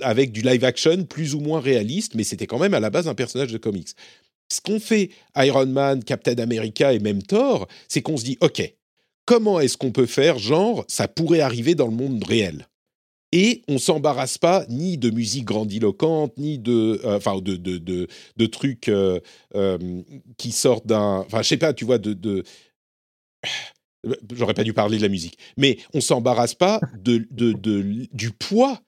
avec 0.00 0.32
du 0.32 0.42
live 0.42 0.64
action 0.64 1.04
plus 1.04 1.34
ou 1.34 1.40
moins 1.40 1.60
réaliste, 1.60 2.14
mais 2.14 2.24
c'était 2.24 2.46
quand 2.46 2.58
même 2.58 2.74
à 2.74 2.80
la 2.80 2.90
base 2.90 3.08
un 3.08 3.14
personnage 3.14 3.52
de 3.52 3.58
comics. 3.58 3.90
Ce 4.50 4.60
qu'on 4.60 4.80
fait 4.80 5.10
Iron 5.36 5.66
Man, 5.66 6.04
Captain 6.04 6.38
America 6.38 6.92
et 6.92 6.98
même 6.98 7.22
Thor, 7.22 7.66
c'est 7.88 8.02
qu'on 8.02 8.16
se 8.16 8.24
dit, 8.24 8.38
OK, 8.40 8.62
comment 9.24 9.60
est-ce 9.60 9.76
qu'on 9.76 9.92
peut 9.92 10.06
faire 10.06 10.38
genre, 10.38 10.84
ça 10.88 11.08
pourrait 11.08 11.40
arriver 11.40 11.74
dans 11.74 11.88
le 11.88 11.96
monde 11.96 12.22
réel? 12.24 12.66
Et 13.32 13.62
on 13.68 13.78
s'embarrasse 13.78 14.38
pas 14.38 14.64
ni 14.68 14.98
de 14.98 15.10
musique 15.10 15.44
grandiloquente, 15.44 16.36
ni 16.38 16.58
de, 16.58 17.00
euh, 17.04 17.40
de, 17.40 17.56
de, 17.56 18.06
de, 18.36 18.46
trucs 18.46 18.88
euh, 18.88 19.20
euh, 19.54 20.02
qui 20.36 20.52
sortent 20.52 20.86
d'un, 20.86 21.24
enfin, 21.26 21.42
je 21.42 21.48
sais 21.48 21.56
pas, 21.56 21.72
tu 21.72 21.84
vois, 21.84 21.98
de, 21.98 22.12
de... 22.12 22.44
j'aurais 24.32 24.54
pas 24.54 24.64
dû 24.64 24.72
parler 24.72 24.98
de 24.98 25.02
la 25.02 25.08
musique, 25.08 25.38
mais 25.56 25.78
on 25.92 26.00
s'embarrasse 26.00 26.54
pas 26.54 26.80
de, 26.98 27.26
de, 27.30 27.52
de, 27.52 28.06
du 28.12 28.30
poids 28.30 28.80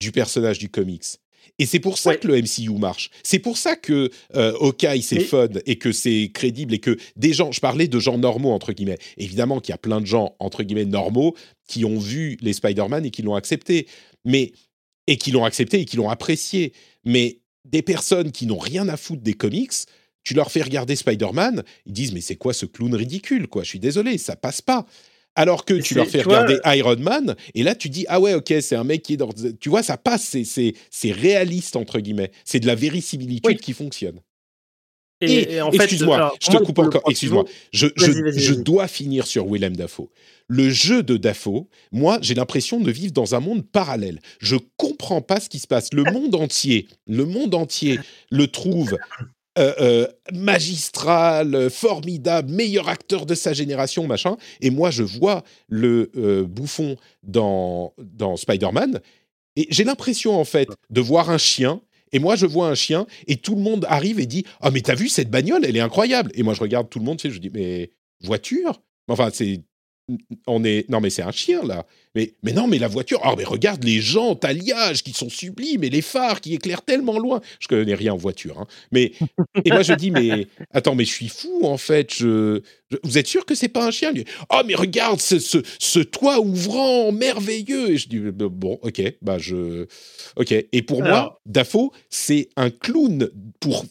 du 0.00 0.12
personnage 0.12 0.58
du 0.58 0.68
comics. 0.68 1.18
Et 1.58 1.66
c'est 1.66 1.78
pour 1.80 1.98
ça 1.98 2.16
que 2.16 2.26
le 2.26 2.40
MCU 2.40 2.78
marche. 2.78 3.10
C'est 3.22 3.38
pour 3.38 3.58
ça 3.58 3.76
que 3.76 4.10
euh, 4.34 4.54
Hawkeye 4.60 5.02
c'est 5.02 5.20
fun 5.20 5.48
et 5.66 5.76
que 5.76 5.92
c'est 5.92 6.30
crédible 6.32 6.74
et 6.74 6.78
que 6.78 6.96
des 7.16 7.32
gens, 7.32 7.52
je 7.52 7.60
parlais 7.60 7.88
de 7.88 7.98
gens 7.98 8.18
normaux 8.18 8.52
entre 8.52 8.72
guillemets. 8.72 8.98
Évidemment 9.18 9.60
qu'il 9.60 9.72
y 9.72 9.74
a 9.74 9.78
plein 9.78 10.00
de 10.00 10.06
gens 10.06 10.34
entre 10.38 10.62
guillemets 10.62 10.86
normaux 10.86 11.34
qui 11.68 11.84
ont 11.84 11.98
vu 11.98 12.38
les 12.40 12.52
Spider-Man 12.52 13.04
et 13.04 13.10
qui 13.10 13.22
l'ont 13.22 13.34
accepté, 13.34 13.86
mais 14.24 14.52
et 15.06 15.16
qui 15.16 15.32
l'ont 15.32 15.44
accepté 15.44 15.80
et 15.80 15.84
qui 15.84 15.96
l'ont 15.96 16.08
apprécié. 16.08 16.72
Mais 17.04 17.40
des 17.64 17.82
personnes 17.82 18.32
qui 18.32 18.46
n'ont 18.46 18.58
rien 18.58 18.88
à 18.88 18.96
foutre 18.96 19.22
des 19.22 19.34
comics, 19.34 19.72
tu 20.22 20.34
leur 20.34 20.50
fais 20.50 20.62
regarder 20.62 20.96
Spider-Man, 20.96 21.62
ils 21.86 21.92
disent 21.92 22.12
mais 22.12 22.20
c'est 22.20 22.36
quoi 22.36 22.52
ce 22.52 22.66
clown 22.66 22.94
ridicule 22.94 23.48
quoi? 23.48 23.62
Je 23.62 23.68
suis 23.68 23.78
désolé, 23.78 24.18
ça 24.18 24.36
passe 24.36 24.62
pas. 24.62 24.86
Alors 25.36 25.64
que 25.64 25.74
tu 25.74 25.94
leur 25.94 26.06
fais 26.06 26.22
regarder 26.22 26.58
Iron 26.64 26.96
Man, 26.96 27.36
et 27.54 27.62
là 27.62 27.74
tu 27.74 27.88
dis 27.88 28.04
ah 28.08 28.20
ouais 28.20 28.34
ok 28.34 28.52
c'est 28.60 28.74
un 28.74 28.84
mec 28.84 29.02
qui 29.02 29.14
est 29.14 29.16
dans, 29.16 29.30
tu 29.60 29.68
vois 29.68 29.82
ça 29.82 29.96
passe, 29.96 30.36
c'est 30.44 30.74
c'est 30.90 31.12
réaliste 31.12 31.76
entre 31.76 32.00
guillemets, 32.00 32.32
c'est 32.44 32.60
de 32.60 32.66
la 32.66 32.74
vérisimilitude 32.74 33.60
qui 33.60 33.72
fonctionne. 33.72 34.20
Et, 35.22 35.58
excuse-moi, 35.72 36.34
je 36.40 36.50
te 36.50 36.56
coupe 36.56 36.78
encore. 36.78 37.02
Excuse-moi, 37.08 37.44
je, 37.72 37.88
je, 37.96 38.54
dois 38.54 38.88
finir 38.88 39.26
sur 39.26 39.46
Willem 39.46 39.76
Dafoe. 39.76 40.08
Le 40.48 40.70
jeu 40.70 41.02
de 41.02 41.16
Dafoe, 41.16 41.66
moi, 41.92 42.18
j'ai 42.22 42.34
l'impression 42.34 42.80
de 42.80 42.90
vivre 42.90 43.12
dans 43.12 43.34
un 43.34 43.40
monde 43.40 43.64
parallèle. 43.66 44.20
Je 44.40 44.56
comprends 44.76 45.20
pas 45.20 45.38
ce 45.38 45.48
qui 45.48 45.58
se 45.58 45.66
passe. 45.66 45.92
Le 45.92 46.04
monde 46.04 46.34
entier, 46.34 46.88
le 47.06 47.26
monde 47.26 47.54
entier 47.54 47.98
le 48.30 48.46
trouve 48.46 48.96
euh, 49.58 49.74
euh, 49.80 50.06
magistral, 50.32 51.70
formidable, 51.70 52.52
meilleur 52.52 52.88
acteur 52.88 53.26
de 53.26 53.34
sa 53.34 53.52
génération, 53.52 54.06
machin. 54.06 54.36
Et 54.60 54.70
moi, 54.70 54.90
je 54.90 55.02
vois 55.02 55.42
le 55.68 56.10
euh, 56.16 56.44
bouffon 56.44 56.96
dans, 57.22 57.94
dans 57.98 58.36
Spider-Man. 58.36 59.00
Et 59.56 59.66
j'ai 59.70 59.84
l'impression, 59.84 60.38
en 60.38 60.44
fait, 60.44 60.68
de 60.90 61.00
voir 61.00 61.30
un 61.30 61.38
chien 61.38 61.80
et 62.12 62.18
moi, 62.18 62.36
je 62.36 62.46
vois 62.46 62.68
un 62.68 62.74
chien 62.74 63.06
et 63.26 63.36
tout 63.36 63.54
le 63.54 63.60
monde 63.60 63.86
arrive 63.88 64.20
et 64.20 64.26
dit 64.26 64.44
Ah, 64.60 64.66
oh, 64.66 64.70
mais 64.72 64.80
t'as 64.80 64.94
vu 64.94 65.08
cette 65.08 65.30
bagnole? 65.30 65.64
Elle 65.64 65.76
est 65.76 65.80
incroyable. 65.80 66.30
Et 66.34 66.42
moi, 66.42 66.54
je 66.54 66.60
regarde 66.60 66.88
tout 66.88 66.98
le 66.98 67.04
monde, 67.04 67.18
tu 67.18 67.30
je 67.30 67.38
dis 67.38 67.50
Mais 67.52 67.90
voiture 68.22 68.82
Enfin, 69.08 69.30
c'est. 69.32 69.60
On 70.46 70.64
est. 70.64 70.88
Non, 70.88 71.00
mais 71.00 71.10
c'est 71.10 71.22
un 71.22 71.30
chien, 71.30 71.62
là. 71.64 71.86
Mais, 72.16 72.32
mais 72.42 72.52
non, 72.52 72.66
mais 72.66 72.78
la 72.78 72.88
voiture. 72.88 73.20
Oh, 73.24 73.34
mais 73.38 73.44
regarde 73.44 73.84
les 73.84 74.00
gens, 74.00 74.34
alliage 74.42 75.04
qui 75.04 75.12
sont 75.12 75.28
sublimes 75.28 75.84
et 75.84 75.90
les 75.90 76.02
phares 76.02 76.40
qui 76.40 76.54
éclairent 76.54 76.82
tellement 76.82 77.18
loin. 77.18 77.40
Je 77.60 77.68
connais 77.68 77.94
rien 77.94 78.14
en 78.14 78.16
voiture. 78.16 78.58
Hein. 78.58 78.66
Mais. 78.90 79.12
Et 79.64 79.70
moi, 79.70 79.82
je 79.82 79.92
dis 79.92 80.10
Mais 80.10 80.48
attends, 80.72 80.94
mais 80.94 81.04
je 81.04 81.12
suis 81.12 81.28
fou, 81.28 81.60
en 81.64 81.76
fait. 81.76 82.12
Je. 82.14 82.62
Vous 83.04 83.18
êtes 83.18 83.28
sûr 83.28 83.46
que 83.46 83.54
c'est 83.54 83.68
pas 83.68 83.86
un 83.86 83.92
chien 83.92 84.12
Oh, 84.52 84.62
mais 84.66 84.74
regarde 84.74 85.20
ce, 85.20 85.38
ce, 85.38 85.58
ce, 85.78 86.00
toit 86.00 86.40
ouvrant 86.40 87.12
merveilleux. 87.12 87.90
Et 87.90 87.96
je 87.96 88.08
dis 88.08 88.18
Bon, 88.18 88.80
ok, 88.82 89.02
bah 89.22 89.38
je. 89.38 89.86
Ok. 90.36 90.52
Et 90.52 90.82
pour 90.82 91.02
moi, 91.02 91.40
Dafo, 91.46 91.92
c'est 92.08 92.48
un 92.56 92.70
clown 92.70 93.30
pour, 93.60 93.84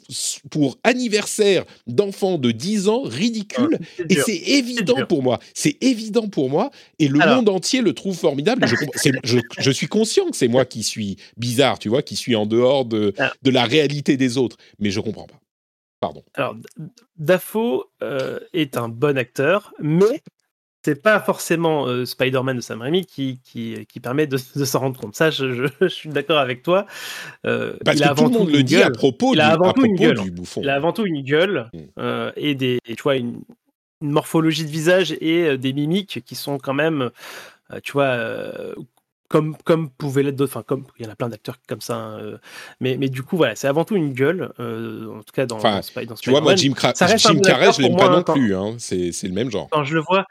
pour 0.50 0.78
anniversaire 0.84 1.64
d'enfant 1.88 2.38
de 2.38 2.52
10 2.52 2.90
ans, 2.90 3.04
ridicule. 3.04 3.80
Ah, 3.80 4.04
et 4.10 4.16
c'est 4.16 4.36
évident 4.36 5.06
pour 5.08 5.24
moi. 5.24 5.40
C'est 5.54 5.78
évident 5.82 6.28
pour 6.28 6.50
moi. 6.50 6.72
Et 6.98 7.08
le 7.08 7.20
monde 7.20 7.48
entier 7.48 7.82
le 7.82 7.94
trouve 7.94 8.09
formidable. 8.14 8.66
Je, 8.68 8.76
je, 9.24 9.40
je, 9.60 9.72
suis 9.72 9.88
conscient 9.88 10.30
que 10.30 10.38
c'est 10.38 10.48
moi 10.48 10.66
qui 10.66 10.84
suis 10.84 11.18
bizarre, 11.38 11.80
tu 11.80 11.90
vois, 11.90 12.02
qui 12.02 12.16
suis 12.16 12.36
en 12.36 12.46
dehors 12.46 12.86
de, 12.86 13.14
ah. 13.18 13.34
de 13.42 13.52
la 13.52 13.66
réalité 13.66 14.18
des 14.18 14.38
autres. 14.38 14.58
Mais 14.80 14.92
je 14.92 15.00
comprends 15.00 15.28
pas. 15.28 15.40
Pardon. 16.00 16.24
Alors, 16.36 16.56
Dafoe 17.18 17.84
euh, 18.02 18.40
est 18.54 18.78
un 18.78 18.88
bon 18.88 19.18
acteur, 19.18 19.74
mais 19.80 20.22
c'est 20.86 21.02
pas 21.02 21.20
forcément 21.20 21.88
euh, 21.88 22.06
Spider-Man 22.06 22.56
de 22.56 22.62
Sam 22.62 22.82
Raimi 22.82 23.06
qui, 23.06 23.42
qui, 23.44 23.86
qui 23.86 24.00
permet 24.00 24.26
de, 24.26 24.38
de 24.56 24.66
s'en 24.66 24.80
rendre 24.80 25.00
compte. 25.00 25.16
Ça, 25.16 25.30
je, 25.30 25.68
je, 25.82 25.88
suis 25.88 26.10
d'accord 26.10 26.38
avec 26.38 26.64
toi. 26.64 26.86
Euh, 27.46 27.76
Parce 27.84 28.00
que 28.00 28.16
tout 28.16 28.24
le 28.24 28.30
monde 28.30 28.50
le 28.50 28.64
dit 28.64 28.82
à 28.82 28.90
propos, 28.90 29.34
du, 29.34 29.42
à 29.42 29.58
propos 29.58 29.86
du 29.88 30.32
bouffon. 30.32 30.62
Il 30.62 30.70
a 30.70 30.76
avant 30.76 30.94
tout 30.94 31.06
une 31.06 31.22
gueule 31.22 31.70
mm. 31.74 32.32
et, 32.38 32.56
des, 32.56 32.80
tu 32.86 33.04
vois, 33.04 33.18
une, 33.18 33.42
une, 34.02 34.12
morphologie 34.12 34.64
de 34.64 34.72
visage 34.72 35.14
et 35.20 35.58
des 35.58 35.74
mimiques 35.74 36.24
qui 36.24 36.36
sont 36.36 36.60
quand 36.60 36.74
même, 36.74 37.10
tu 37.84 37.92
vois, 37.94 38.18
comme 39.30 39.56
comme 39.64 39.90
pouvaient 39.90 40.24
l'être 40.24 40.36
d'autres. 40.36 40.52
Enfin, 40.58 40.64
comme 40.64 40.86
il 40.98 41.06
y 41.06 41.08
en 41.08 41.12
a 41.12 41.16
plein 41.16 41.30
d'acteurs 41.30 41.58
comme 41.68 41.82
ça. 41.82 41.96
Hein, 41.96 42.20
euh, 42.20 42.38
mais 42.82 42.98
mais 42.98 43.08
du 43.08 43.24
coup, 43.24 43.38
voilà, 43.38 43.56
c'est 43.56 43.68
avant 43.68 43.86
tout 43.86 43.96
une 43.96 44.14
gueule. 44.14 44.52
Euh, 44.60 45.20
en 45.20 45.24
tout 45.24 45.32
cas, 45.34 45.46
dans, 45.46 45.58
enfin, 45.58 45.80
dans, 46.06 46.16
Tu 46.16 46.32
vois, 46.32 46.42
moi, 46.42 46.56
Jim, 46.56 46.74
Cra 46.74 46.94
Jim 46.94 47.40
Carrey, 47.42 47.72
je 47.72 47.82
l'aime 47.84 47.96
pas 47.96 48.10
non 48.10 48.24
plus. 48.24 48.56
Hein, 48.56 48.76
c'est 48.80 49.12
c'est 49.12 49.28
le 49.28 49.34
même 49.34 49.50
genre. 49.50 49.70
Quand 49.72 49.84
je 49.84 49.96
le 49.96 50.02
vois. 50.02 50.26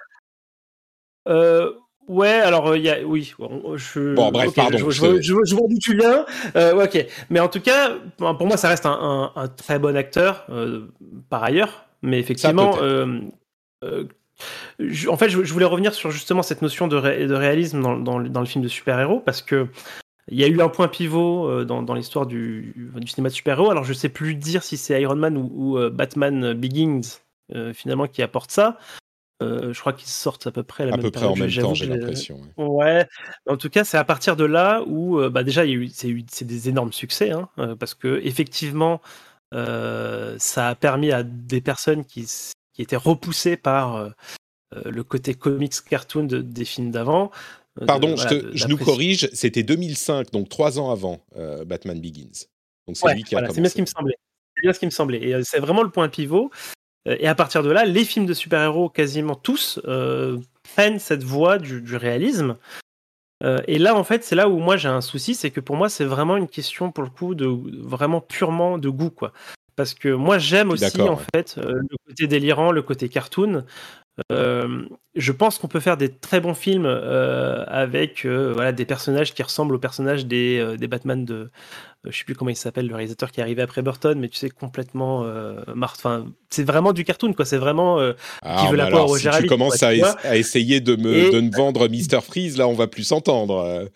Euh, 1.28 1.72
ouais, 2.08 2.28
alors 2.28 2.74
il 2.74 2.82
y 2.82 2.90
a, 2.90 3.02
oui, 3.02 3.34
je, 3.76 4.14
bon, 4.14 4.30
bref, 4.32 4.54
pardon. 4.54 4.78
Je, 4.78 5.20
je, 5.20 5.44
je, 5.44 5.54
vois 5.54 5.68
d'où 5.68 5.78
tu 5.78 5.96
viens. 5.96 6.24
Euh, 6.56 6.84
ok, 6.84 7.06
mais 7.30 7.38
en 7.38 7.48
tout 7.48 7.60
cas, 7.60 7.92
pour 8.16 8.46
moi, 8.46 8.56
ça 8.56 8.68
reste 8.68 8.86
un, 8.86 8.92
un, 8.92 9.40
un 9.40 9.48
très 9.48 9.78
bon 9.78 9.96
acteur 9.96 10.46
par 11.28 11.44
ailleurs. 11.44 11.84
Mais 12.02 12.18
effectivement, 12.18 12.78
en 15.08 15.16
fait, 15.16 15.28
je, 15.28 15.52
voulais 15.52 15.64
revenir 15.64 15.94
sur 15.94 16.10
justement 16.10 16.42
cette 16.42 16.62
notion 16.62 16.88
de, 16.88 16.96
réalisme 16.96 17.82
dans, 17.82 18.18
le 18.18 18.46
film 18.46 18.62
de 18.62 18.68
super-héros 18.68 19.20
parce 19.20 19.42
que 19.42 19.68
il 20.30 20.38
y 20.38 20.44
a 20.44 20.46
eu 20.46 20.60
un 20.60 20.68
point 20.68 20.88
pivot 20.88 21.48
euh, 21.48 21.64
dans, 21.64 21.94
l'histoire 21.94 22.26
du, 22.26 22.74
cinéma 23.06 23.30
de 23.30 23.34
super-héros. 23.34 23.70
Alors, 23.70 23.84
je 23.84 23.92
sais 23.92 24.10
plus 24.10 24.34
dire 24.34 24.62
si 24.62 24.76
c'est 24.76 25.00
Iron 25.00 25.16
Man 25.16 25.36
ou, 25.36 25.78
euh, 25.78 25.90
Batman 25.90 26.52
Begins 26.52 27.00
euh, 27.54 27.72
finalement 27.72 28.06
qui 28.06 28.22
apporte 28.22 28.50
ça. 28.50 28.78
je 29.40 29.78
crois 29.80 29.94
qu'ils 29.94 30.08
sortent 30.08 30.46
à 30.46 30.50
peu 30.50 30.62
près 30.62 30.84
la 30.84 30.92
à 30.92 30.96
même 30.96 31.02
peu 31.02 31.10
près 31.10 31.24
en 31.24 31.34
même 31.34 31.50
temps, 31.50 31.74
j'ai 31.74 31.86
l'impression. 31.86 32.40
Ouais. 32.58 33.06
En 33.48 33.56
tout 33.56 33.70
cas, 33.70 33.84
c'est 33.84 33.96
à 33.96 34.04
partir 34.04 34.36
de 34.36 34.44
là 34.44 34.82
où, 34.86 35.18
bah, 35.30 35.42
déjà, 35.44 35.64
il 35.64 35.70
y 35.70 35.74
a 35.74 35.76
eu, 35.76 36.26
c'est, 36.28 36.44
des 36.44 36.68
énormes 36.68 36.92
succès, 36.92 37.30
hein, 37.30 37.48
parce 37.78 37.94
que 37.94 38.20
effectivement, 38.22 39.00
ça 39.52 40.68
a 40.68 40.74
permis 40.74 41.10
à 41.10 41.22
des 41.22 41.62
personnes 41.62 42.04
qui 42.04 42.26
qui 42.78 42.82
était 42.82 42.96
repoussé 42.96 43.56
par 43.56 43.96
euh, 43.96 44.10
euh, 44.76 44.82
le 44.84 45.02
côté 45.02 45.34
comics 45.34 45.74
cartoon 45.90 46.26
des 46.26 46.64
films 46.64 46.92
d'avant. 46.92 47.32
Euh, 47.82 47.86
Pardon, 47.86 48.14
je, 48.14 48.68
nous 48.68 48.76
corrige, 48.76 49.28
c'était 49.32 49.64
2005, 49.64 50.30
donc 50.30 50.48
trois 50.48 50.78
ans 50.78 50.92
avant 50.92 51.20
Batman 51.66 52.00
Begins. 52.00 52.46
Donc 52.86 52.96
c'est 52.96 53.12
lui 53.14 53.24
qui 53.24 53.34
a 53.34 53.44
C'est 53.50 53.60
bien 53.60 53.68
ce 53.68 53.74
qui 53.74 53.80
me 53.80 53.86
semblait. 53.86 54.14
C'est 54.54 54.62
bien 54.62 54.72
ce 54.72 54.78
qui 54.78 54.86
me 54.86 54.90
semblait. 54.90 55.22
Et 55.22 55.42
c'est 55.42 55.58
vraiment 55.58 55.82
le 55.82 55.90
point 55.90 56.08
pivot. 56.08 56.52
Et 57.06 57.26
à 57.26 57.34
partir 57.34 57.64
de 57.64 57.70
là, 57.70 57.84
les 57.84 58.04
films 58.04 58.26
de 58.26 58.34
super-héros, 58.34 58.90
quasiment 58.90 59.34
tous, 59.34 59.80
prennent 60.74 61.00
cette 61.00 61.24
voie 61.24 61.58
du, 61.58 61.80
du 61.80 61.96
réalisme. 61.96 62.56
et 63.66 63.78
là, 63.78 63.96
en 63.96 64.04
fait, 64.04 64.22
c'est 64.22 64.36
là 64.36 64.48
où 64.48 64.58
moi 64.58 64.76
j'ai 64.76 64.88
un 64.88 65.00
souci, 65.00 65.34
c'est 65.34 65.50
que 65.50 65.60
pour 65.60 65.74
moi, 65.74 65.88
c'est 65.88 66.04
vraiment 66.04 66.36
une 66.36 66.48
question, 66.48 66.92
pour 66.92 67.02
le 67.02 67.10
coup, 67.10 67.34
de 67.34 67.46
vraiment 67.82 68.20
purement 68.20 68.78
de 68.78 68.88
goût, 68.88 69.10
quoi 69.10 69.32
parce 69.78 69.94
que 69.94 70.08
moi 70.08 70.38
j'aime 70.38 70.72
aussi 70.72 71.00
en 71.00 71.20
fait 71.32 71.54
euh, 71.56 71.74
le 71.88 71.96
côté 72.08 72.26
délirant, 72.26 72.72
le 72.72 72.82
côté 72.82 73.08
cartoon. 73.08 73.64
Euh, 74.32 74.82
je 75.14 75.30
pense 75.30 75.58
qu'on 75.58 75.68
peut 75.68 75.78
faire 75.78 75.96
des 75.96 76.08
très 76.08 76.40
bons 76.40 76.54
films 76.54 76.84
euh, 76.84 77.64
avec 77.68 78.26
voilà 78.26 78.72
des 78.72 78.84
personnages 78.84 79.32
qui 79.32 79.44
ressemblent 79.44 79.76
aux 79.76 79.78
personnages 79.78 80.26
des, 80.26 80.76
des 80.76 80.88
Batman 80.88 81.24
de 81.24 81.52
je 82.08 82.18
sais 82.18 82.24
plus 82.24 82.34
comment 82.34 82.50
il 82.50 82.56
s'appelle 82.56 82.88
le 82.88 82.94
réalisateur 82.96 83.30
qui 83.30 83.38
est 83.38 83.44
arrivé 83.44 83.62
après 83.62 83.82
Burton 83.82 84.18
mais 84.18 84.28
tu 84.28 84.36
sais 84.36 84.50
complètement 84.50 85.24
enfin 85.80 86.26
c'est 86.50 86.64
vraiment 86.64 86.92
du 86.92 87.04
cartoon 87.04 87.32
quoi. 87.32 87.44
C'est 87.44 87.58
vraiment 87.58 88.00
ah, 88.42 88.56
qui 88.60 88.66
veut 88.72 88.76
la 88.76 88.86
alors, 88.86 89.16
si 89.16 89.28
tu 89.40 89.46
commences 89.46 89.80
à, 89.84 89.94
essayer 90.36 90.80
de 90.80 90.96
me, 90.96 91.30
de 91.30 91.40
me 91.40 91.56
vendre 91.56 91.86
Mister 91.86 92.18
Freeze 92.20 92.58
là 92.58 92.66
on 92.66 92.74
va 92.74 92.88
plus 92.88 93.04
s'entendre. 93.04 93.88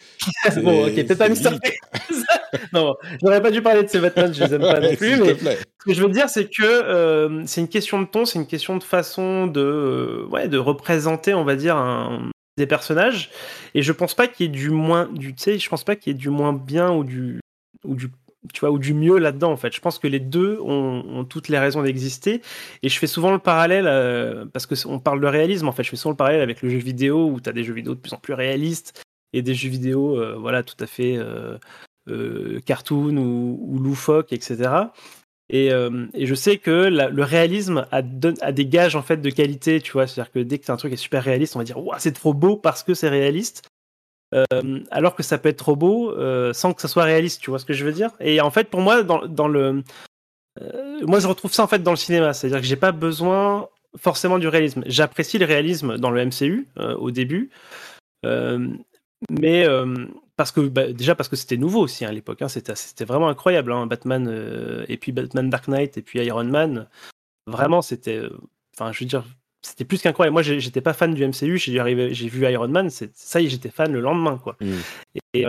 Bon 0.63 0.87
ok 0.87 0.95
peut-être 0.95 1.19
pas 1.19 1.29
Mister 1.29 1.51
Freeze 1.51 2.25
non 2.73 2.95
j'aurais 3.23 3.43
pas 3.43 3.51
dû 3.51 3.63
parler 3.63 3.83
de 3.83 3.89
ces 3.89 4.01
Batman 4.01 4.33
je 4.33 4.45
les 4.45 4.55
aime 4.55 4.63
pas 4.63 4.81
non 4.81 4.95
plus 4.95 5.17
mais 5.21 5.35
ce 5.35 5.85
que 5.87 5.95
je 5.95 6.03
veux 6.03 6.11
dire 6.11 6.29
c'est 6.29 6.49
que 6.49 7.43
c'est 7.47 7.61
une 7.61 7.69
question 7.69 8.01
de 8.01 8.07
ton 8.07 8.25
c'est 8.25 8.39
une 8.39 8.47
question 8.47 8.77
de 8.77 8.85
façon 8.85 9.47
de 9.47 10.27
ouais, 10.31 10.49
de 10.49 10.59
représenter, 10.59 11.35
on 11.35 11.45
va 11.45 11.57
dire, 11.57 11.77
un, 11.77 12.31
des 12.57 12.67
personnages. 12.67 13.31
Et 13.75 13.83
je 13.83 13.93
pense 13.93 14.15
pas 14.15 14.29
qu'il 14.29 14.47
y 14.47 14.49
ait 14.49 14.53
du 14.53 14.71
moins, 14.71 15.07
du, 15.07 15.35
tu 15.35 15.43
sais, 15.43 15.59
je 15.59 15.69
pense 15.69 15.85
pas 15.85 15.97
qu'il 15.97 16.13
y 16.13 16.17
ait 16.17 16.19
du 16.19 16.31
moins 16.31 16.53
bien 16.53 16.93
ou 16.93 17.05
du, 17.05 17.41
ou 17.85 17.95
du, 17.95 18.09
tu 18.53 18.61
vois, 18.61 18.71
ou 18.71 18.79
du 18.79 18.95
mieux 18.95 19.19
là-dedans, 19.19 19.53
en 19.53 19.57
fait. 19.57 19.75
Je 19.75 19.81
pense 19.81 19.99
que 19.99 20.07
les 20.07 20.21
deux 20.21 20.59
ont, 20.61 21.25
toutes 21.25 21.49
les 21.49 21.59
raisons 21.59 21.83
d'exister. 21.83 22.43
Et 22.83 22.89
je 22.89 22.99
fais 22.99 23.07
souvent 23.07 23.33
le 23.33 23.39
parallèle, 23.39 23.87
euh, 23.87 24.45
parce 24.53 24.67
que 24.67 24.75
on 24.87 24.99
parle 24.99 25.21
de 25.21 25.27
réalisme, 25.27 25.69
en 25.69 25.73
fait. 25.73 25.85
Je 25.85 25.91
fais 25.91 25.97
souvent 25.97 26.13
le 26.13 26.17
parallèle 26.17 26.43
avec 26.43 26.63
le 26.63 26.69
jeu 26.71 26.79
vidéo, 26.79 27.29
où 27.29 27.41
tu 27.41 27.49
as 27.49 27.53
des 27.53 27.65
jeux 27.65 27.75
vidéo 27.75 27.95
de 27.95 28.01
plus 28.01 28.13
en 28.13 28.19
plus 28.19 28.35
réalistes 28.35 29.03
et 29.35 29.41
des 29.41 29.55
jeux 29.55 29.71
vidéo, 29.71 30.19
euh, 30.21 30.37
voilà, 30.39 30.63
tout 30.63 30.77
à 30.81 30.87
fait 30.87 31.17
euh, 31.17 31.57
cartoon 32.67 33.17
ou, 33.17 33.59
ou 33.63 33.79
loufoque, 33.79 34.33
etc. 34.33 34.89
Euh, 35.53 36.07
et, 36.15 36.27
je 36.27 36.35
sais 36.35 36.57
que 36.59 36.71
le 36.71 37.23
réalisme 37.23 37.87
a, 37.91 38.03
des 38.03 38.67
gages 38.67 38.97
en 38.97 39.03
fait 39.03 39.19
de 39.19 39.31
qualité, 39.31 39.81
tu 39.81 39.93
vois. 39.93 40.07
C'est-à-dire 40.07 40.33
que 40.33 40.39
dès 40.39 40.59
que 40.59 40.71
un 40.73 40.77
truc 40.77 40.93
est 40.93 40.97
super 40.97 41.23
réaliste, 41.23 41.57
on 41.57 41.59
va 41.59 41.65
dire 41.65 41.79
c'est 41.99 42.13
trop 42.13 42.33
beau 42.33 42.57
parce 42.57 42.83
que 42.83 42.95
c'est 42.95 43.09
réaliste. 43.09 43.69
Euh, 44.35 44.81
alors 44.91 45.15
que 45.15 45.23
ça 45.23 45.37
peut 45.37 45.51
être 45.51 45.59
trop 45.59 45.77
beau 45.77 46.11
euh, 46.13 46.55
sans 46.55 46.73
que 46.73 46.81
ça 46.81 46.89
soit 46.89 47.05
réaliste, 47.05 47.43
tu 47.43 47.51
vois 47.51 47.59
ce 47.59 47.67
que 47.67 47.75
je 47.75 47.85
veux 47.85 47.93
dire? 47.93 48.13
Et 48.19 48.41
en 48.41 48.51
fait, 48.51 48.71
pour 48.71 48.81
moi, 48.81 49.03
dans, 49.03 49.49
le, 49.49 49.83
moi 51.03 51.21
je 51.21 51.27
retrouve 51.27 51.53
ça 51.53 51.63
en 51.63 51.67
fait 51.67 51.83
dans 51.83 51.91
le 51.91 51.99
cinéma, 51.99 52.33
c'est-à-dire 52.33 52.61
que 52.61 52.67
j'ai 52.67 52.77
pas 52.77 52.93
besoin 52.93 53.69
forcément 53.99 54.39
du 54.39 54.49
réalisme. 54.49 54.85
J'apprécie 54.87 55.37
le 55.37 55.45
réalisme 55.45 55.99
dans 55.99 56.11
le 56.11 56.25
MCU 56.25 56.67
au 56.79 57.11
début, 57.11 57.51
mais 58.25 59.67
parce 60.43 60.51
que 60.53 60.61
bah, 60.61 60.93
déjà 60.93 61.15
parce 61.15 61.29
que 61.29 61.37
c'était 61.37 61.57
nouveau 61.57 61.81
aussi 61.81 62.05
hein, 62.05 62.09
à 62.09 62.13
l'époque. 62.13 62.43
Hein, 62.43 62.49
c'était 62.49 63.05
vraiment 63.05 63.29
incroyable. 63.29 63.73
Hein, 63.73 63.87
Batman 63.87 64.27
euh, 64.29 64.85
et 64.89 64.97
puis 64.97 65.13
Batman 65.13 65.49
Dark 65.49 65.69
Knight 65.69 65.97
et 65.97 66.03
puis 66.03 66.19
Iron 66.25 66.45
Man. 66.45 66.89
Vraiment, 67.47 67.81
c'était. 67.81 68.17
Euh, 68.17 68.37
enfin, 68.77 68.91
je 68.91 69.01
veux 69.01 69.07
dire, 69.07 69.25
c'était 69.63 69.85
plus 69.85 70.03
qu'incroyable. 70.03 70.33
Moi, 70.33 70.43
j'étais 70.43 70.81
pas 70.81 70.95
fan 70.95 71.15
du 71.15 71.25
MCU. 71.25 71.59
J'ai 71.59 72.29
vu 72.29 72.51
Iron 72.51 72.69
Man. 72.69 72.91
Ça 72.91 73.41
y 73.41 73.47
est, 73.47 73.49
j'étais 73.49 73.71
fan 73.71 73.93
le 73.93 74.01
lendemain, 74.01 74.37
quoi. 74.37 74.57
Mmh. 74.61 74.73
Et, 75.35 75.47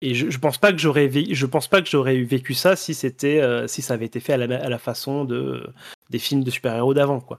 et 0.00 0.14
je, 0.14 0.30
je 0.30 0.38
pense 0.38 0.58
pas 0.58 0.72
que 0.72 0.78
j'aurais 0.78 1.10
je 1.10 1.46
pense 1.46 1.66
pas 1.66 1.82
que 1.82 1.88
j'aurais 1.88 2.20
vécu 2.22 2.54
ça 2.54 2.76
si 2.76 2.94
c'était 2.94 3.40
euh, 3.40 3.66
si 3.66 3.82
ça 3.82 3.94
avait 3.94 4.06
été 4.06 4.20
fait 4.20 4.34
à 4.34 4.36
la, 4.36 4.62
à 4.62 4.68
la 4.68 4.78
façon 4.78 5.24
de 5.24 5.66
des 6.10 6.18
films 6.18 6.44
de 6.44 6.50
super-héros 6.50 6.94
d'avant 6.94 7.20
quoi. 7.20 7.38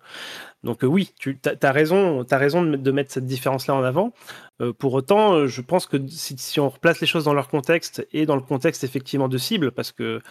Donc 0.64 0.84
euh, 0.84 0.88
oui, 0.88 1.14
tu 1.18 1.40
as, 1.62 1.72
raison, 1.72 2.26
raison 2.30 2.64
de, 2.64 2.92
mettre 2.92 3.12
cette 3.12 3.26
différence 3.26 3.68
là 3.68 3.76
en 3.76 3.84
avant. 3.84 4.14
Euh, 4.62 4.74
pour 4.74 4.94
autant, 4.94 5.34
euh, 5.34 5.48
je 5.48 5.62
pense 5.62 5.86
que 5.86 5.98
si, 6.08 6.38
si, 6.38 6.60
on 6.60 6.70
replace 6.70 7.00
les 7.00 7.08
choses 7.08 7.24
dans 7.24 7.34
leur 7.34 7.48
contexte 7.48 8.06
et 8.12 8.26
dans 8.26 8.36
le 8.36 8.42
contexte 8.42 8.84
effectivement 8.84 9.30
de 9.30 9.38
cible, 9.38 9.72
parce 9.72 9.92
que 9.92 10.22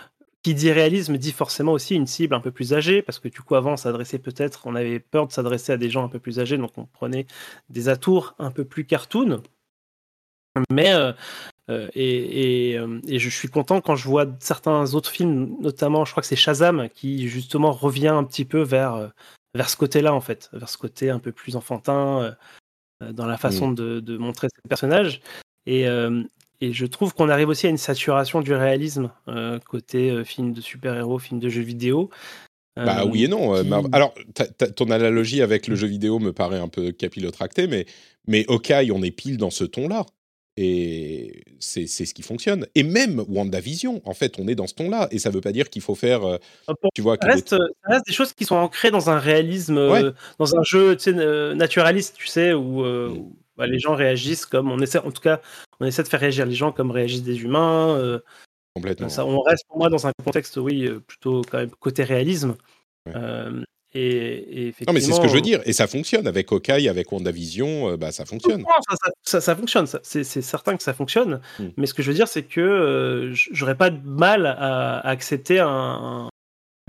qui 0.43 0.55
dit 0.55 0.70
réalisme 0.70 1.16
dit 1.16 1.32
forcément 1.32 1.73
aussi 1.73 1.97
une 1.97 2.06
cible 2.06 2.35
un 2.35 2.40
peu 2.40 2.51
plus 2.51 2.74
âgée, 2.74 3.02
parce 3.02 3.19
que 3.19 3.28
du 3.28 3.40
coup 3.40 3.55
avant 3.55 3.73
on 3.73 3.77
s'adressait 3.77 4.19
peut-être, 4.19 4.66
on 4.66 4.74
avait 4.74 5.01
peur 5.01 5.27
de 5.27 5.32
s'adresser 5.32 5.73
à 5.73 5.77
des 5.77 5.90
gens 5.90 6.05
un 6.05 6.09
peu 6.09 6.19
plus 6.19 6.39
âgés, 6.40 6.59
donc 6.59 6.73
on 6.77 6.85
prenait 6.85 7.27
des 7.70 7.89
atours 7.89 8.35
un 8.39 8.51
peu 8.51 8.65
plus 8.65 8.85
cartoon. 8.85 9.43
Mais 10.70 10.93
euh, 10.93 11.12
euh, 11.70 11.89
et, 11.95 12.70
et, 12.70 12.79
euh, 12.79 13.01
et, 13.07 13.19
je 13.19 13.29
suis 13.29 13.49
content 13.49 13.81
quand 13.81 13.97
je 13.97 14.09
vois 14.09 14.27
certains 14.41 14.95
autres 14.95 15.11
films, 15.11 15.57
notamment, 15.61 16.05
je 16.05 16.12
crois 16.12 16.23
que 16.23 16.27
c'est 16.27 16.37
Shazam, 16.37 16.89
qui 16.95 17.29
justement 17.29 17.73
revient 17.73 18.09
un 18.09 18.25
petit 18.25 18.45
peu 18.45 18.61
vers, 18.61 19.12
vers 19.55 19.69
ce 19.69 19.77
côté-là, 19.77 20.15
en 20.15 20.20
fait, 20.20 20.49
vers 20.53 20.69
ce 20.69 20.79
côté 20.79 21.11
un 21.11 21.19
peu 21.19 21.33
plus 21.33 21.57
enfantin 21.57 22.35
dans 23.01 23.27
la 23.27 23.37
façon 23.37 23.69
mmh. 23.69 23.75
de, 23.75 24.01
de, 24.01 24.16
montrer 24.16 24.49
ces 24.49 24.69
personnages. 24.69 25.20
Et, 25.66 25.83
et 26.61 26.73
je 26.73 26.87
trouve 26.87 27.15
qu'on 27.15 27.29
arrive 27.29 27.49
aussi 27.49 27.66
à 27.66 27.70
une 27.70 27.77
saturation 27.77 28.41
du 28.41 28.55
réalisme 28.55 29.11
côté 29.66 30.25
film 30.25 30.53
de 30.53 30.61
super-héros, 30.61 31.19
film 31.19 31.39
de 31.39 31.49
jeux 31.49 31.62
vidéo. 31.62 32.11
Bah 32.77 33.05
oui 33.05 33.25
et 33.25 33.29
non. 33.29 33.62
Qui... 33.62 33.70
Alors, 33.93 34.15
ton 34.77 34.91
analogie 34.91 35.43
avec 35.43 35.66
le 35.66 35.75
jeu 35.75 35.89
vidéo 35.89 36.19
me 36.19 36.33
paraît 36.33 36.61
un 36.61 36.69
peu 36.69 36.93
capillotractée, 36.93 37.66
mais, 37.66 37.87
mais 38.27 38.47
ok, 38.47 38.73
on 38.93 39.03
est 39.03 39.11
pile 39.11 39.37
dans 39.37 39.51
ce 39.51 39.65
ton-là. 39.65 40.07
Et 40.61 41.45
c'est 41.61 41.87
ce 41.87 42.13
qui 42.13 42.23
fonctionne. 42.23 42.67
Et 42.75 42.83
même 42.83 43.25
WandaVision, 43.29 44.03
en 44.05 44.13
fait, 44.13 44.41
on 44.41 44.49
est 44.49 44.57
dans 44.57 44.67
ce 44.67 44.75
ton-là. 44.75 45.07
Et 45.13 45.21
ça 45.21 45.29
ne 45.29 45.35
veut 45.35 45.41
pas 45.41 45.53
dire 45.53 45.71
qu'il 45.71 45.83
faut 45.83 45.95
faire. 45.95 46.25
Euh, 46.25 46.37
tu 46.97 47.01
vois, 47.01 47.17
ça 47.23 47.29
reste, 47.29 47.55
des... 47.55 47.59
ça, 47.59 47.93
reste, 47.93 48.07
des... 48.09 48.13
choses 48.13 48.33
qui 48.33 48.45
sont 48.45 48.57
ancrées 48.57 48.91
dans 48.91 49.09
un 49.09 49.21
réalisme, 49.21 49.77
ouais. 49.77 50.03
euh, 50.03 50.13
dans 50.41 50.57
un 50.57 50.63
jeu 50.65 50.97
tu 50.97 51.13
sais, 51.13 51.15
euh, 51.17 51.55
naturaliste, 51.55 52.17
tu 52.17 52.27
sais, 52.27 52.55
où, 52.55 52.85
où 52.85 53.37
bah, 53.57 53.69
les 53.69 53.79
gens 53.79 53.95
réagissent 53.95 54.47
comme. 54.47 54.73
On 54.73 54.81
essaie, 54.81 54.99
en 54.99 55.13
tout 55.13 55.23
cas, 55.23 55.41
on 55.79 55.87
essaie 55.87 56.03
de 56.03 56.09
faire 56.09 56.19
réagir 56.19 56.45
les 56.45 56.57
gens 56.57 56.73
comme 56.73 56.91
réagissent 56.91 57.23
des 57.23 57.41
humains. 57.41 57.97
euh, 57.97 58.19
Complètement. 58.75 59.09
Ça, 59.09 59.25
on 59.25 59.41
reste 59.43 59.65
pour 59.69 59.79
moi 59.79 59.91
dans 59.91 60.09
un 60.09 60.13
contexte, 60.25 60.57
oui, 60.57 60.91
plutôt 61.07 61.43
quand 61.49 61.59
même 61.59 61.71
côté 61.71 62.03
réalisme. 62.03 62.57
Ouais. 63.07 63.13
Euh, 63.99 64.70
et, 64.81 64.85
non, 64.87 64.93
mais 64.93 65.01
c'est 65.01 65.12
ce 65.12 65.20
que 65.20 65.29
je 65.29 65.35
veux 65.35 65.41
dire. 65.41 65.61
Et 65.65 65.73
ça 65.73 65.87
fonctionne. 65.87 66.27
Avec 66.27 66.53
Hawkeye, 66.53 66.89
avec 66.89 67.11
WandaVision, 67.12 67.93
euh, 67.93 67.97
bah, 67.97 68.12
ça 68.12 68.25
fonctionne. 68.25 68.62
Ça, 68.62 68.97
ça, 68.97 69.11
ça, 69.23 69.41
ça 69.41 69.57
fonctionne. 69.57 69.87
C'est 70.03 70.25
certain 70.25 70.77
que 70.77 70.83
ça 70.83 70.95
fonctionne. 70.95 71.41
Mm. 71.59 71.66
Mais 71.77 71.87
ce 71.87 71.95
que 71.95 72.03
je 72.03 72.09
veux 72.09 72.15
dire, 72.15 72.29
c'est 72.29 72.43
que 72.45 72.61
euh, 72.61 73.35
j'aurais 73.35 73.77
pas 73.77 73.91
de 73.91 74.07
mal 74.07 74.47
à, 74.47 74.99
à 74.99 75.09
accepter 75.09 75.59
un, 75.61 76.29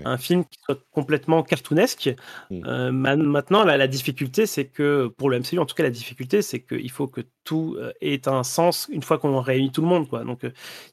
un, 0.04 0.18
film 0.18 0.44
qui 0.44 0.58
soit 0.64 0.78
complètement 0.92 1.42
cartoonesque. 1.42 2.14
Mm. 2.50 2.62
Euh, 2.66 2.92
maintenant, 2.92 3.64
la, 3.64 3.76
la 3.76 3.86
difficulté, 3.86 4.46
c'est 4.46 4.66
que, 4.66 5.12
pour 5.16 5.30
le 5.30 5.40
MCU, 5.40 5.58
en 5.58 5.66
tout 5.66 5.74
cas, 5.74 5.82
la 5.82 5.90
difficulté, 5.90 6.42
c'est 6.42 6.60
qu'il 6.60 6.90
faut 6.90 7.08
que 7.08 7.22
tout 7.44 7.76
ait 8.00 8.28
un 8.28 8.44
sens 8.44 8.88
une 8.92 9.02
fois 9.02 9.18
qu'on 9.18 9.40
réunit 9.40 9.72
tout 9.72 9.82
le 9.82 9.88
monde. 9.88 10.08
Quoi. 10.08 10.24
Donc, 10.24 10.40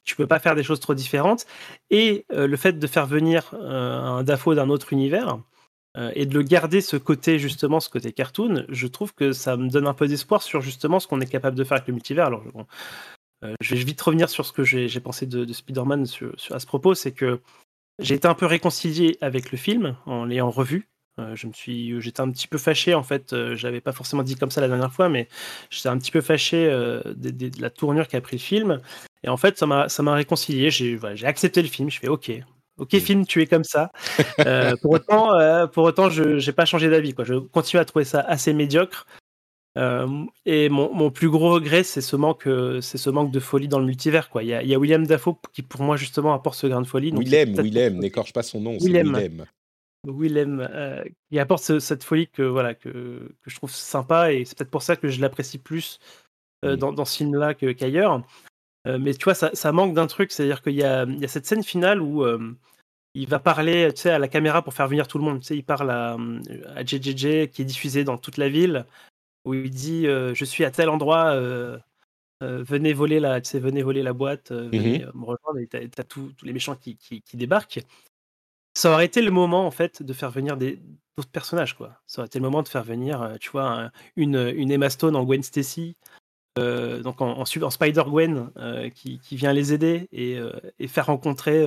tu 0.04 0.16
peux 0.16 0.28
pas 0.28 0.40
faire 0.40 0.56
des 0.56 0.64
choses 0.64 0.80
trop 0.80 0.96
différentes. 0.96 1.46
Et 1.92 2.26
le 2.30 2.58
fait 2.58 2.80
de 2.80 2.88
faire 2.88 3.06
venir 3.06 3.54
un 3.54 4.24
Dafoe 4.24 4.56
d'un 4.56 4.70
autre 4.70 4.94
univers, 4.94 5.40
euh, 5.98 6.12
et 6.16 6.26
de 6.26 6.34
le 6.34 6.44
garder 6.44 6.82
ce 6.82 6.96
côté 6.96 7.40
justement 7.40 7.80
ce 7.80 7.90
côté 7.90 8.12
cartoon 8.12 8.66
je 8.70 8.88
trouve 8.88 9.14
que 9.14 9.32
ça 9.32 9.58
me 9.58 9.70
donne 9.70 9.88
un 9.88 9.94
peu 9.94 10.08
d'espoir 10.08 10.44
sur 10.44 10.62
justement 10.62 11.00
ce 11.00 11.08
qu'on 11.08 11.22
est 11.22 11.30
capable 11.30 11.58
de 11.58 11.64
faire 11.64 11.78
avec 11.78 11.88
le 11.88 11.94
multivers. 11.94 12.28
Alors 12.28 12.44
euh, 13.44 13.54
je 13.62 13.76
vais 13.76 13.84
vite 13.84 14.02
revenir 14.02 14.30
sur 14.30 14.46
ce 14.46 14.52
que 14.52 14.64
j'ai 14.64 15.00
pensé 15.00 15.26
de, 15.26 15.46
de 15.46 15.54
Spider-Man 15.54 16.06
à 16.52 16.60
ce 16.60 16.66
propos 16.66 16.94
c'est 16.96 17.12
que 17.12 17.40
j'ai 18.00 18.16
été 18.16 18.28
un 18.28 18.36
peu 18.36 18.46
réconcilié 18.46 19.18
avec 19.22 19.52
le 19.52 19.58
film 19.58 19.96
en 20.06 20.26
l'ayant 20.26 20.52
revu. 20.52 20.88
Euh, 21.20 21.36
je 21.36 21.48
j'étais 22.00 22.22
un 22.22 22.30
petit 22.30 22.48
peu 22.48 22.60
fâché 22.60 22.94
en 22.94 23.02
fait 23.02 23.34
euh, 23.34 23.56
j'avais 23.56 23.82
pas 23.82 23.92
forcément 23.92 24.22
dit 24.22 24.36
comme 24.36 24.52
ça 24.52 24.62
la 24.62 24.68
dernière 24.68 24.94
fois 24.94 25.10
mais 25.10 25.28
j'étais 25.72 25.90
un 25.90 25.98
petit 25.98 26.12
peu 26.12 26.22
fâché 26.22 26.68
de, 26.68 27.62
la 27.62 27.72
tournure 27.72 28.08
qu'a 28.08 28.22
pris 28.22 28.38
le 28.38 28.42
film. 28.42 28.82
Et 29.24 29.30
en 29.30 29.38
fait 29.38 29.58
ça 29.58 29.66
m'a 29.66 29.90
ça 29.90 30.04
réconcilié. 30.14 30.70
J'ai 30.70 30.96
voilà, 30.96 31.28
accepté 31.28 31.62
le 31.64 31.70
film. 31.70 31.90
Je 31.90 32.00
fais 32.00 32.08
ok 32.08 32.32
Ok, 32.78 32.96
film, 33.00 33.26
tu 33.26 33.42
es 33.42 33.48
comme 33.48 33.64
ça. 33.64 33.92
Euh, 34.46 34.76
pour 34.82 34.92
autant, 34.92 35.34
euh, 35.34 35.66
pour 35.66 35.84
autant, 35.84 36.10
je 36.10 36.46
n'ai 36.46 36.54
pas 36.54 36.66
changé 36.66 36.90
d'avis. 36.90 37.14
Je 37.24 37.36
continue 37.40 37.80
à 37.80 37.86
trouver 37.86 38.06
ça 38.06 38.20
assez 38.20 38.54
médiocre. 38.54 39.08
Euh, 39.78 40.08
et 40.46 40.70
mon, 40.70 40.94
mon, 40.94 41.10
plus 41.10 41.30
gros 41.30 41.52
regret, 41.54 41.84
c'est 41.84 42.02
ce 42.02 42.16
manque, 42.16 42.48
c'est 42.82 42.98
ce 42.98 43.10
manque 43.10 43.32
de 43.32 43.40
folie 43.40 43.68
dans 43.68 43.80
le 43.80 43.86
multivers. 43.86 44.30
Quoi. 44.30 44.44
Il 44.44 44.50
y 44.50 44.54
a, 44.54 44.62
il 44.62 44.70
y 44.70 44.76
a 44.76 44.80
William 44.80 45.06
Dafoe 45.06 45.36
qui, 45.54 45.64
pour 45.64 45.82
moi, 45.82 45.98
justement, 45.98 46.34
apporte 46.34 46.58
ce 46.58 46.68
grain 46.68 46.82
de 46.82 46.88
folie. 46.88 47.12
Donc 47.12 47.24
Willem, 47.24 47.56
Willem, 47.56 47.98
n'écorche 47.98 48.32
pas 48.32 48.44
son 48.44 48.62
nom. 48.62 48.78
Willem. 48.80 49.14
Willem. 49.16 49.46
Willem 50.06 50.70
qui 51.30 51.40
apporte 51.40 51.64
ce, 51.64 51.80
cette 51.80 52.04
folie 52.04 52.28
que 52.28 52.44
voilà 52.44 52.76
que, 52.76 52.90
que 52.90 53.50
je 53.50 53.56
trouve 53.56 53.72
sympa 53.72 54.32
et 54.32 54.46
c'est 54.46 54.58
peut-être 54.58 54.70
pour 54.70 54.84
ça 54.84 54.96
que 54.96 55.10
je 55.10 55.20
l'apprécie 55.20 55.58
plus 55.58 56.00
mmh. 56.64 56.76
dans, 56.76 56.94
dans, 56.94 57.06
ce 57.06 57.18
film-là 57.18 57.56
qu'ailleurs. 57.56 58.24
Euh, 58.88 58.98
mais 59.00 59.14
tu 59.14 59.24
vois, 59.26 59.36
ça, 59.36 59.52
ça 59.54 59.72
manque 59.72 59.94
d'un 59.94 60.08
truc, 60.08 60.32
c'est-à-dire 60.32 60.62
qu'il 60.62 60.74
y, 60.74 60.78
y 60.78 60.84
a, 60.84 61.06
cette 61.28 61.46
scène 61.46 61.64
finale 61.64 62.02
où 62.02 62.24
euh, 62.24 62.56
il 63.18 63.28
va 63.28 63.40
parler 63.40 63.92
tu 63.94 64.02
sais, 64.02 64.12
à 64.12 64.20
la 64.20 64.28
caméra 64.28 64.62
pour 64.62 64.74
faire 64.74 64.88
venir 64.88 65.08
tout 65.08 65.18
le 65.18 65.24
monde. 65.24 65.40
Tu 65.40 65.48
sais, 65.48 65.58
il 65.58 65.64
parle 65.64 65.90
à, 65.90 66.18
à 66.76 66.86
JJJ 66.86 67.50
qui 67.50 67.62
est 67.62 67.66
diffusé 67.66 68.04
dans 68.04 68.18
toute 68.18 68.38
la 68.38 68.48
ville, 68.48 68.86
où 69.46 69.54
il 69.56 69.72
dit 69.72 70.08
euh, 70.08 70.34
Je 70.36 70.46
suis 70.46 70.64
à 70.66 70.72
tel 70.72 70.90
endroit, 70.90 71.32
euh, 71.32 71.78
euh, 72.44 72.64
venez, 72.64 72.94
voler 72.94 73.20
la, 73.20 73.42
tu 73.42 73.50
sais, 73.50 73.60
venez 73.60 73.82
voler 73.82 74.04
la 74.04 74.14
boîte, 74.14 74.52
venez 74.52 75.00
mm 75.00 75.02
-hmm. 75.02 75.18
me 75.20 75.26
rejoindre, 75.26 75.60
et 75.60 75.90
t'as 75.90 76.04
tous 76.04 76.32
les 76.44 76.54
méchants 76.54 76.76
qui, 76.76 76.96
qui, 76.98 77.22
qui, 77.22 77.38
débarquent. 77.38 77.84
Ça 78.76 78.92
aurait 78.92 79.06
été 79.06 79.22
le 79.24 79.32
moment, 79.32 79.66
en 79.66 79.72
fait, 79.72 80.04
de 80.04 80.14
faire 80.14 80.30
venir 80.30 80.56
d'autres 80.56 81.32
personnages. 81.32 81.74
Quoi. 81.76 81.90
Ça 82.06 82.22
aurait 82.22 82.28
été 82.28 82.38
le 82.40 82.46
moment 82.46 82.62
de 82.62 82.70
faire 82.70 82.84
venir, 82.84 83.36
tu 83.40 83.50
vois, 83.50 83.68
un, 83.68 83.92
une, 84.16 84.40
une 84.56 84.72
Emma 84.72 84.90
Stone 84.92 85.16
en 85.16 85.24
Gwen 85.24 85.42
Stacy, 85.42 85.96
euh, 86.58 87.02
donc 87.02 87.22
en, 87.22 87.40
en, 87.40 87.44
en 87.44 87.70
Spider-Gwen 87.70 88.50
euh, 88.58 88.90
qui, 88.90 89.20
qui, 89.20 89.36
vient 89.36 89.54
les 89.54 89.74
aider 89.74 90.08
et, 90.12 90.38
euh, 90.38 90.52
et 90.80 90.88
faire 90.88 91.08
rencontrer 91.08 91.66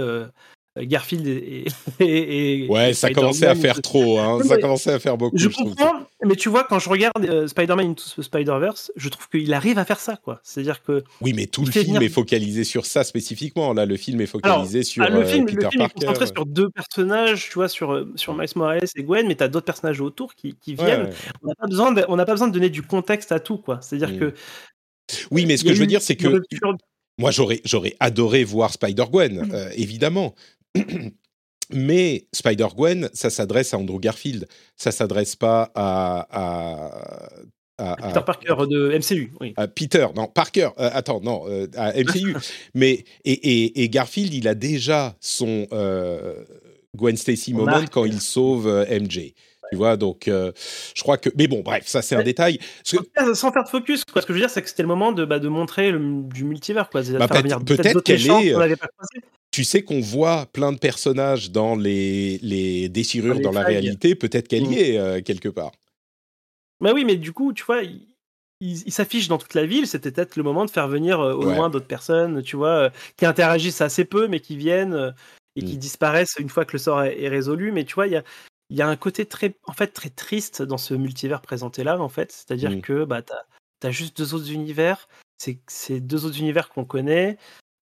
Garfield 0.78 1.26
et, 1.26 1.66
et, 1.98 2.64
et 2.64 2.68
ouais, 2.68 2.94
ça 2.94 3.10
commençait 3.12 3.46
à 3.46 3.56
faire 3.56 3.82
trop, 3.82 4.18
hein. 4.18 4.38
ça 4.44 4.56
commençait 4.56 4.92
à 4.92 5.00
faire 5.00 5.16
beaucoup. 5.16 5.36
Je, 5.36 5.48
je 5.48 5.56
comprends, 5.56 5.94
mais 6.24 6.36
tu 6.36 6.48
vois, 6.48 6.62
quand 6.62 6.78
je 6.78 6.88
regarde 6.88 7.46
Spider-Man 7.48 7.90
Into 7.90 8.04
the 8.16 8.22
Spider-Verse, 8.22 8.92
je 8.94 9.08
trouve 9.08 9.28
qu'il 9.28 9.52
arrive 9.52 9.78
à 9.78 9.84
faire 9.84 9.98
ça, 9.98 10.16
quoi. 10.16 10.40
C'est-à-dire 10.44 10.82
que 10.82 11.02
oui, 11.20 11.32
mais 11.34 11.46
tout 11.46 11.64
le 11.64 11.72
film 11.72 11.86
venir... 11.86 12.02
est 12.02 12.08
focalisé 12.08 12.62
sur 12.62 12.86
ça 12.86 13.02
spécifiquement. 13.02 13.74
Là, 13.74 13.84
le 13.84 13.96
film 13.96 14.20
est 14.20 14.26
focalisé 14.26 14.78
Alors, 14.78 14.86
sur 14.86 15.02
ah, 15.02 15.10
le 15.10 15.24
film, 15.24 15.46
Peter 15.46 15.64
le 15.64 15.70
film 15.70 15.80
Parker. 15.80 15.94
est 15.96 16.06
concentré 16.06 16.26
sur 16.26 16.46
deux 16.46 16.70
personnages, 16.70 17.48
tu 17.48 17.54
vois, 17.54 17.68
sur 17.68 18.06
sur 18.14 18.34
Miles 18.34 18.48
Morales 18.54 18.88
et 18.94 19.02
Gwen, 19.02 19.26
mais 19.26 19.34
tu 19.34 19.42
as 19.42 19.48
d'autres 19.48 19.66
personnages 19.66 20.00
autour 20.00 20.36
qui, 20.36 20.54
qui 20.54 20.76
viennent. 20.76 21.02
Ouais, 21.02 21.08
ouais. 21.08 21.14
On 21.42 21.48
n'a 21.48 21.54
pas 21.56 21.66
besoin, 21.66 21.92
de, 21.92 22.04
on 22.08 22.16
pas 22.16 22.24
besoin 22.24 22.48
de 22.48 22.52
donner 22.52 22.70
du 22.70 22.82
contexte 22.82 23.32
à 23.32 23.40
tout, 23.40 23.58
quoi. 23.58 23.80
C'est-à-dire 23.82 24.10
mm. 24.10 24.18
que 24.18 24.34
oui, 25.30 25.46
mais 25.46 25.56
ce 25.56 25.64
que 25.64 25.74
je 25.74 25.80
veux 25.80 25.86
dire, 25.86 26.02
c'est 26.02 26.16
que 26.16 26.42
moi, 27.18 27.30
j'aurais, 27.30 27.60
j'aurais 27.64 27.94
adoré 28.00 28.44
voir 28.44 28.72
Spider-Gwen, 28.72 29.46
mmh. 29.46 29.50
euh, 29.52 29.70
évidemment. 29.76 30.34
mais 31.72 32.26
Spider-Gwen, 32.32 33.10
ça 33.12 33.30
s'adresse 33.30 33.74
à 33.74 33.78
Andrew 33.78 34.00
Garfield. 34.00 34.48
Ça 34.76 34.90
s'adresse 34.90 35.36
pas 35.36 35.70
à, 35.74 36.26
à, 36.30 37.28
à, 37.78 37.92
à, 37.92 38.08
Peter 38.08 38.20
Parker 38.24 38.54
de 38.68 38.98
MCU. 38.98 39.32
Oui. 39.40 39.54
À 39.56 39.68
Peter, 39.68 40.06
non, 40.14 40.26
Parker, 40.26 40.70
euh, 40.78 40.90
attends, 40.92 41.20
non, 41.20 41.44
euh, 41.48 41.66
à 41.76 41.92
MCU. 41.92 42.34
mais, 42.74 43.04
et, 43.24 43.32
et, 43.32 43.82
et, 43.82 43.88
Garfield, 43.88 44.32
il 44.34 44.48
a 44.48 44.54
déjà 44.54 45.16
son 45.20 45.66
euh, 45.72 46.44
Gwen 46.96 47.16
Stacy 47.16 47.54
moment 47.54 47.84
quand 47.90 48.04
il 48.04 48.20
sauve 48.20 48.66
MJ. 48.90 49.32
Tu 49.70 49.76
vois, 49.76 49.96
donc 49.96 50.28
euh, 50.28 50.52
je 50.94 51.02
crois 51.02 51.18
que. 51.18 51.30
Mais 51.36 51.46
bon, 51.46 51.60
bref, 51.60 51.86
ça 51.86 52.02
c'est 52.02 52.16
un 52.16 52.22
détail. 52.22 52.58
Que... 52.90 53.34
Sans 53.34 53.52
faire 53.52 53.64
de 53.64 53.68
focus, 53.68 54.04
quoi. 54.04 54.22
Ce 54.22 54.26
que 54.26 54.32
je 54.32 54.38
veux 54.38 54.42
dire, 54.42 54.50
c'est 54.50 54.62
que 54.62 54.68
c'était 54.68 54.82
le 54.82 54.88
moment 54.88 55.12
de, 55.12 55.24
bah, 55.24 55.38
de 55.38 55.48
montrer 55.48 55.92
le, 55.92 56.22
du 56.24 56.44
multivers, 56.44 56.90
quoi. 56.90 57.02
Bah, 57.02 57.28
peut-être 57.28 57.64
peut 57.64 58.00
qu'elle 58.00 58.30
est. 58.30 58.54
Tu 59.52 59.64
sais 59.64 59.82
qu'on 59.82 60.00
voit 60.00 60.46
plein 60.46 60.70
de 60.70 60.78
personnages 60.78 61.50
dans 61.50 61.74
les, 61.74 62.38
les 62.38 62.88
déchirures 62.88 63.40
dans, 63.40 63.50
la 63.50 63.62
réalité, 63.62 64.14
peut-être 64.14 64.46
qu'elle 64.46 64.70
y 64.70 64.78
est 64.78 64.98
euh, 64.98 65.20
quelque 65.22 65.48
part. 65.48 65.72
Bah 66.80 66.92
oui, 66.94 67.04
mais 67.04 67.16
du 67.16 67.32
coup, 67.32 67.52
tu 67.52 67.64
vois, 67.64 67.82
il, 67.82 68.00
il, 68.60 68.82
il 68.86 68.92
s'affiche 68.92 69.28
dans 69.28 69.38
toute 69.38 69.54
la 69.54 69.66
ville, 69.66 69.86
c'était 69.86 70.10
peut-être 70.10 70.36
le 70.36 70.42
moment 70.42 70.64
de 70.64 70.70
faire 70.70 70.88
venir 70.88 71.20
euh, 71.20 71.34
au 71.34 71.46
ouais. 71.46 71.54
moins 71.54 71.70
d'autres 71.70 71.86
personnes, 71.86 72.42
tu 72.42 72.56
vois, 72.56 72.68
euh, 72.68 72.90
qui 73.16 73.26
interagissent 73.26 73.80
assez 73.80 74.04
peu, 74.04 74.28
mais 74.28 74.40
qui 74.40 74.56
viennent 74.56 74.94
euh, 74.94 75.10
et 75.56 75.62
qui 75.62 75.76
mm. 75.76 75.78
disparaissent 75.78 76.36
une 76.38 76.48
fois 76.48 76.64
que 76.64 76.72
le 76.72 76.78
sort 76.78 77.02
est, 77.02 77.20
est 77.20 77.28
résolu. 77.28 77.72
Mais 77.72 77.84
tu 77.84 77.94
vois, 77.94 78.06
il 78.06 78.12
y 78.12 78.16
a, 78.16 78.24
il 78.70 78.76
y 78.76 78.82
a 78.82 78.88
un 78.88 78.96
côté 78.96 79.26
très, 79.26 79.54
en 79.66 79.72
fait, 79.72 79.88
très 79.88 80.10
triste 80.10 80.62
dans 80.62 80.78
ce 80.78 80.94
multivers 80.94 81.40
présenté 81.42 81.84
là, 81.84 82.00
en 82.00 82.08
fait. 82.08 82.32
C'est-à-dire 82.32 82.70
mmh. 82.70 82.80
que 82.82 83.04
bah, 83.04 83.20
tu 83.22 83.32
as, 83.32 83.88
as, 83.88 83.90
juste 83.90 84.16
deux 84.16 84.34
autres 84.34 84.50
univers. 84.52 85.08
C'est 85.68 86.00
deux 86.00 86.24
autres 86.26 86.38
univers 86.38 86.68
qu'on 86.68 86.84
connaît. 86.84 87.36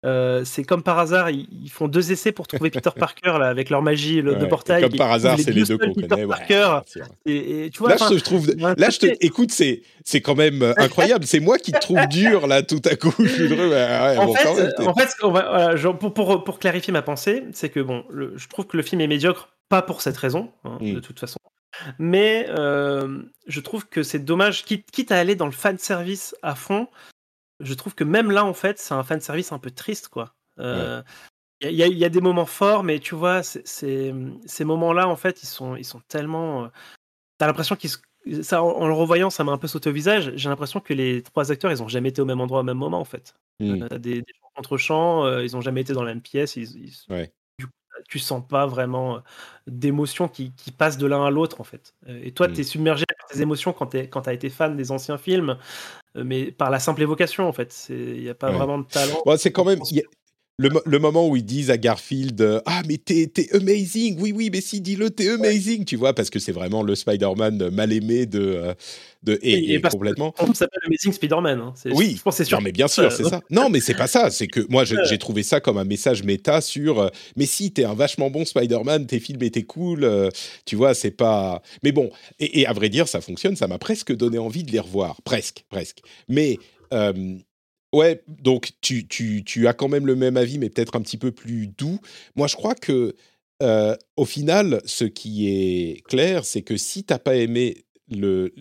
Euh, 0.07 0.45
c'est 0.45 0.63
comme 0.63 0.85
par 0.85 0.97
hasard, 1.01 1.29
ils, 1.31 1.49
ils 1.51 1.71
font 1.71 1.89
deux 1.89 2.13
essais 2.13 2.31
pour 2.31 2.47
trouver 2.47 2.71
Peter 2.71 2.91
Parker 2.97 3.37
là, 3.41 3.49
avec 3.49 3.69
leur 3.69 3.83
magie 3.83 4.23
le, 4.23 4.35
de 4.35 4.39
Ouais, 4.39 4.45
et 4.45 4.49
portail. 4.49 4.83
comme 4.83 4.97
par 4.97 5.11
hasard, 5.11 5.37
c'est 5.41 5.51
les 5.51 5.65
deux 5.65 5.77
qu'on 5.77 5.93
connaît. 5.93 6.25
ouais, 6.25 6.27
Parker. 6.29 6.79
c'est 6.87 7.01
vrai. 7.01 7.09
Et, 7.27 7.65
et 7.65 7.71
tu 7.71 7.81
vois, 7.81 7.91
Là, 7.91 7.97
je 7.99 8.15
te 8.15 8.21
trouve. 8.21 8.49
Là, 8.57 8.91
je 8.91 8.99
te. 9.01 9.07
Écoute, 9.21 9.51
c'est 9.51 9.83
c'est 10.05 10.21
quand 10.21 10.37
même 10.37 10.63
euh, 10.63 10.73
incroyable. 10.77 11.27
C'est 11.27 11.41
moi 11.41 11.59
qui 11.59 11.73
te 11.73 11.81
trouve 11.81 12.07
dur 12.11 12.47
là, 12.47 12.63
tout 12.63 12.81
à 12.85 12.95
coup. 12.95 13.13
Je 13.19 13.27
suis 13.27 13.43
heureux. 13.53 13.71
Ouais, 13.71 13.75
ouais, 13.75 14.17
en, 14.19 14.27
bon, 14.27 14.35
fait, 14.35 14.55
même, 14.79 14.89
en 14.89 14.95
fait, 14.95 15.09
on 15.23 15.31
va- 15.33 15.49
voilà, 15.49 15.77
genre, 15.77 15.99
pour, 15.99 16.15
pour, 16.15 16.45
pour 16.45 16.59
clarifier 16.61 16.93
ma 16.93 17.03
pensée, 17.03 17.43
c'est 17.53 17.69
que 17.69 17.81
bon, 17.81 18.05
le- 18.09 18.35
je 18.37 18.47
trouve 18.49 18.67
que 18.69 18.77
le 18.77 18.85
film 18.85 19.01
est 19.01 19.09
médiocre, 19.09 19.49
pas 19.69 19.83
pour 19.83 20.03
cette 20.03 20.17
raison, 20.17 20.53
hein, 20.65 20.79
de 20.95 21.01
toute 21.01 21.21
façon, 21.21 21.39
mais 21.99 22.47
euh, 22.51 23.23
je 23.47 23.61
trouve 23.61 23.87
que 23.89 24.03
c'est 24.03 24.19
dommage, 24.19 24.65
quitte, 24.65 24.91
quitte 24.91 25.13
à 25.13 25.19
aller 25.19 25.35
dans 25.37 25.47
le 25.47 25.53
fan 25.53 25.79
service 25.79 26.35
à 26.43 26.55
fond, 26.55 26.89
je 27.61 27.75
trouve 27.75 27.95
que 27.95 28.05
même 28.05 28.31
là, 28.31 28.45
en 28.45 28.55
fait, 28.55 28.79
c'est 28.79 28.95
un 28.95 29.03
fan 29.03 29.21
service 29.21 29.53
un 29.53 29.59
peu 29.59 29.71
triste, 29.71 30.09
quoi. 30.09 30.35
Euh, 30.59 31.03
Il 31.61 31.73
y, 31.73 31.83
a- 31.83 31.89
il 31.89 31.99
y 31.99 32.05
a 32.05 32.09
des 32.09 32.21
moments 32.21 32.47
forts, 32.47 32.85
mais 32.85 33.01
tu 33.01 33.17
vois, 33.17 33.43
ces 33.43 34.13
moments-là, 34.61 35.09
en 35.09 35.17
fait, 35.17 35.43
ils 35.43 35.47
sont, 35.47 35.75
ils 35.75 35.85
sont 35.85 36.01
tellement. 36.09 36.65
euh, 36.65 36.69
T'as 37.39 37.47
l'impression 37.49 37.75
qu'ils. 37.77 37.91
se- 37.91 37.99
Ça, 38.43 38.63
en, 38.63 38.87
le 38.87 38.93
revoyant, 38.93 39.29
ça 39.31 39.43
m'a 39.43 39.53
un 39.53 39.59
peu 39.59 39.67
sauté 39.69 39.91
au 39.91 39.93
visage. 39.93 40.33
J'ai 40.37 40.49
l'impression 40.49 40.81
que 40.81 40.93
les 40.95 41.23
trois 41.23 41.51
acteurs, 41.51 41.71
ils 41.73 41.83
ont 41.83 41.89
jamais 41.89 42.11
été 42.11 42.21
au 42.23 42.25
même 42.27 42.41
endroit 42.41 42.61
au 42.61 42.65
même 42.65 42.77
moment, 42.79 43.01
en 43.01 43.05
fait. 43.05 43.35
Hmm. 43.61 43.83
Euh, 43.91 43.99
des, 43.99 44.23
des 44.23 44.33
gens 44.41 44.51
contre 44.55 44.77
champs, 44.77 45.25
euh, 45.25 45.43
ils 45.45 45.57
ont 45.57 45.61
jamais 45.61 45.81
été 45.81 45.93
dans 45.95 46.03
la 46.03 46.13
même 46.15 46.21
pièce. 46.23 46.55
Ils, 46.57 46.77
ils- 46.87 46.97
Ouais. 47.09 47.33
Tu 48.09 48.19
sens 48.19 48.43
pas 48.49 48.67
vraiment 48.67 49.17
euh, 49.17 49.21
d'émotions 49.67 50.29
qui, 50.29 50.53
qui 50.57 50.73
passent 50.73 50.99
de 50.99 51.07
l'un 51.07 51.25
à 51.25 51.31
l'autre, 51.31 51.61
en 51.61 51.65
fait. 51.65 51.95
Euh, 52.09 52.21
et 52.25 52.33
toi, 52.33 52.49
Mm. 52.49 52.53
tu 52.55 52.61
es 52.61 52.65
submergé 52.65 53.05
par 53.19 53.29
tes 53.29 53.41
émotions 53.43 53.73
quand 53.73 53.87
tu 53.87 53.99
as 53.99 54.33
été 54.33 54.49
fan 54.51 54.77
des 54.77 54.91
anciens 54.91 55.19
films, 55.19 55.59
euh, 56.17 56.25
mais 56.25 56.51
par 56.51 56.71
la 56.71 56.81
simple 56.81 57.03
évocation, 57.03 57.47
en 57.49 57.53
fait. 57.53 57.87
Il 57.91 58.23
n'y 58.23 58.29
a 58.31 58.35
pas 58.35 58.51
Ouais. 58.51 58.57
vraiment 58.57 58.79
de 58.79 58.87
talent. 58.87 59.23
C'est 59.37 59.53
quand 59.53 59.65
même 59.67 59.81
il 59.91 59.99
y 59.99 60.01
a- 60.01 60.05
le, 60.61 60.71
mo- 60.71 60.83
le 60.85 60.99
moment 60.99 61.29
où 61.29 61.37
ils 61.37 61.45
disent 61.45 61.71
à 61.71 61.77
Garfield 61.79 62.41
euh, 62.41 62.61
Ah, 62.67 62.83
mais 62.89 62.97
t'es 62.99 63.29
t'es 63.33 63.49
amazing 63.55 64.17
Oui, 64.21 64.33
oui, 64.35 64.51
mais 64.53 64.61
si, 64.61 64.81
dis-le, 64.81 65.11
t'es 65.11 65.29
amazing 65.29 65.85
Tu 65.85 65.95
vois, 65.97 66.15
parce 66.15 66.31
que 66.31 66.39
c'est 66.41 66.51
vraiment 66.53 66.83
le 66.83 66.95
Spider-Man 66.97 67.71
mal 67.71 67.93
aimé 67.93 68.27
de. 68.27 68.41
euh, 68.41 68.75
de 69.23 69.39
et, 69.43 69.55
Oui, 69.55 69.73
et 69.73 69.79
parce 69.79 69.95
que 69.95 69.99
complètement. 69.99 70.35
On 70.41 70.53
s'appelle 70.55 70.81
Amazing 70.85 71.13
Spider-Man. 71.13 71.61
hein. 71.61 71.73
C'est- 71.77 71.93
Oui, 71.93 72.15
je 72.19 72.23
pense 72.23 72.37
c'est 72.37 72.45
sûr. 72.45 72.59
Non, 72.59 72.65
mais 72.65 72.73
bien 72.73 72.89
sûr, 72.89 73.11
c'est 73.13 73.25
Euh, 73.25 73.29
ça. 73.31 73.41
Non, 73.51 73.69
mais 73.71 73.79
c'est 73.81 73.95
pas 73.95 74.07
ça. 74.09 74.31
C'est 74.31 74.49
que 74.49 74.67
moi, 74.69 74.85
j'ai 74.85 75.19
trouvé 75.19 75.43
ça 75.45 75.61
comme 75.61 75.79
un 75.79 75.85
message 75.85 76.25
méta 76.25 76.61
sur. 76.61 77.01
euh, 77.01 77.09
mais 77.37 77.47
si, 77.47 77.71
t'es 77.73 77.85
un 77.85 77.95
vachement 77.95 78.29
bon 78.31 78.45
Spider-Man, 78.45 79.07
tes 79.07 79.21
films 79.21 79.43
étaient 79.45 79.63
cool. 79.63 80.03
euh, 80.03 80.29
tu 80.65 80.75
vois, 80.75 80.95
c'est 80.95 81.11
pas. 81.13 81.63
Mais 81.85 81.93
bon, 81.93 82.11
et, 82.41 82.61
et 82.61 82.67
à 82.67 82.73
vrai 82.73 82.89
dire, 82.89 83.07
ça 83.07 83.21
fonctionne. 83.21 83.55
Ça 83.55 83.69
m'a 83.69 83.79
presque 83.79 84.15
donné 84.15 84.39
envie 84.39 84.65
de 84.65 84.73
les 84.73 84.81
revoir. 84.81 85.23
Presque, 85.23 85.65
presque. 85.71 85.99
Mais. 86.29 86.59
euh, 86.93 87.37
Ouais, 87.95 88.23
donc 88.29 88.73
tu, 88.81 89.07
tu, 89.09 89.45
tu 89.45 89.67
as 89.67 89.73
quand 89.73 89.89
même 89.89 90.07
le 90.07 90.15
même 90.15 90.37
avis, 90.37 90.59
mais 90.59 90.69
peut-être 90.69 90.97
un 90.97 91.01
petit 91.01 91.17
peu 91.17 91.33
plus 91.33 91.69
doux. 91.69 91.99
Moi, 92.37 92.47
je 92.47 92.55
crois 92.55 92.75
que 92.75 93.15
euh, 93.63 93.97
au 94.17 94.25
final, 94.25 94.81
ce 94.85 95.05
qui 95.05 95.49
est 95.49 96.03
clair, 96.07 96.45
c'est 96.45 96.63
que 96.63 96.77
si 96.77 97.05
t'as 97.05 97.19
pas 97.19 97.37
aimé 97.37 97.85
le, 98.11 98.53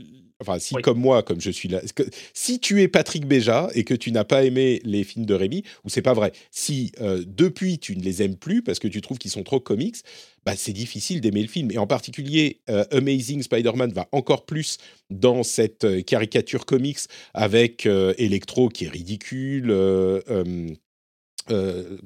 enfin 0.42 0.60
si 0.60 0.76
Oui. 0.76 0.82
comme 0.82 1.00
moi, 1.00 1.24
comme 1.24 1.42
je 1.42 1.50
suis 1.50 1.68
là, 1.70 1.82
que- 1.96 2.04
si 2.34 2.60
tu 2.60 2.82
es 2.82 2.88
Patrick 2.88 3.26
Béja 3.26 3.70
et 3.74 3.84
que 3.84 3.94
tu 3.94 4.12
n'as 4.12 4.24
pas 4.24 4.44
aimé 4.44 4.82
les 4.84 5.04
films 5.04 5.26
de 5.26 5.34
Rémi, 5.34 5.64
ou 5.84 5.90
c'est 5.90 6.02
pas 6.02 6.14
vrai, 6.14 6.32
si 6.52 6.92
euh, 7.02 7.24
depuis 7.26 7.80
tu 7.80 7.96
ne 7.96 8.04
les 8.04 8.22
aimes 8.22 8.36
plus 8.38 8.62
parce 8.62 8.80
que 8.80 8.88
tu 8.88 9.02
trouves 9.02 9.18
qu'ils 9.18 9.32
sont 9.32 9.44
trop 9.44 9.60
comics, 9.60 9.98
bah, 10.46 10.56
c'est 10.56 10.74
difficile 10.74 11.22
d'aimer 11.22 11.42
le 11.42 11.48
film. 11.48 11.72
Et 11.72 11.78
en 11.78 11.88
particulier, 11.88 12.60
euh, 12.70 12.86
Amazing 12.92 13.42
Spider-Man 13.44 13.92
va 13.92 14.08
encore 14.12 14.46
plus 14.46 14.78
dans 15.10 15.44
cette 15.44 15.84
euh, 15.84 16.02
caricature 16.02 16.66
comics 16.66 17.00
avec 17.34 17.86
euh, 17.86 18.14
Electro 18.18 18.70
qui 18.70 18.86
est 18.86 18.90
ridicule, 18.90 19.68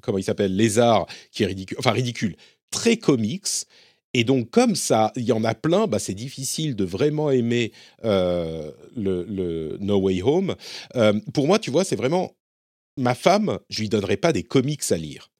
comment 0.01 0.17
il 0.17 0.23
s'appelle, 0.23 0.55
Lézard 0.55 1.07
qui 1.31 1.43
est 1.43 1.47
ridicule, 1.47 1.77
enfin 1.79 1.91
ridicule, 1.91 2.35
très 2.69 2.97
comics. 2.97 3.47
Et 4.13 4.23
donc, 4.23 4.49
comme 4.49 4.75
ça, 4.75 5.11
il 5.15 5.23
y 5.23 5.31
en 5.31 5.43
a 5.43 5.55
plein, 5.55 5.87
bah, 5.87 5.99
c'est 5.99 6.13
difficile 6.13 6.75
de 6.75 6.83
vraiment 6.83 7.31
aimer 7.31 7.71
euh, 8.03 8.71
le, 8.95 9.77
No 9.79 9.99
Way 9.99 10.21
Home. 10.21 10.55
Euh, 10.95 11.19
pour 11.33 11.47
moi, 11.47 11.59
tu 11.59 11.71
vois, 11.71 11.83
c'est 11.83 11.95
vraiment 11.95 12.35
ma 12.97 13.15
femme, 13.15 13.59
je 13.69 13.81
lui 13.81 13.89
donnerai 13.89 14.17
pas 14.17 14.33
des 14.33 14.43
comics 14.43 14.91
à 14.91 14.97
lire. 14.97 15.31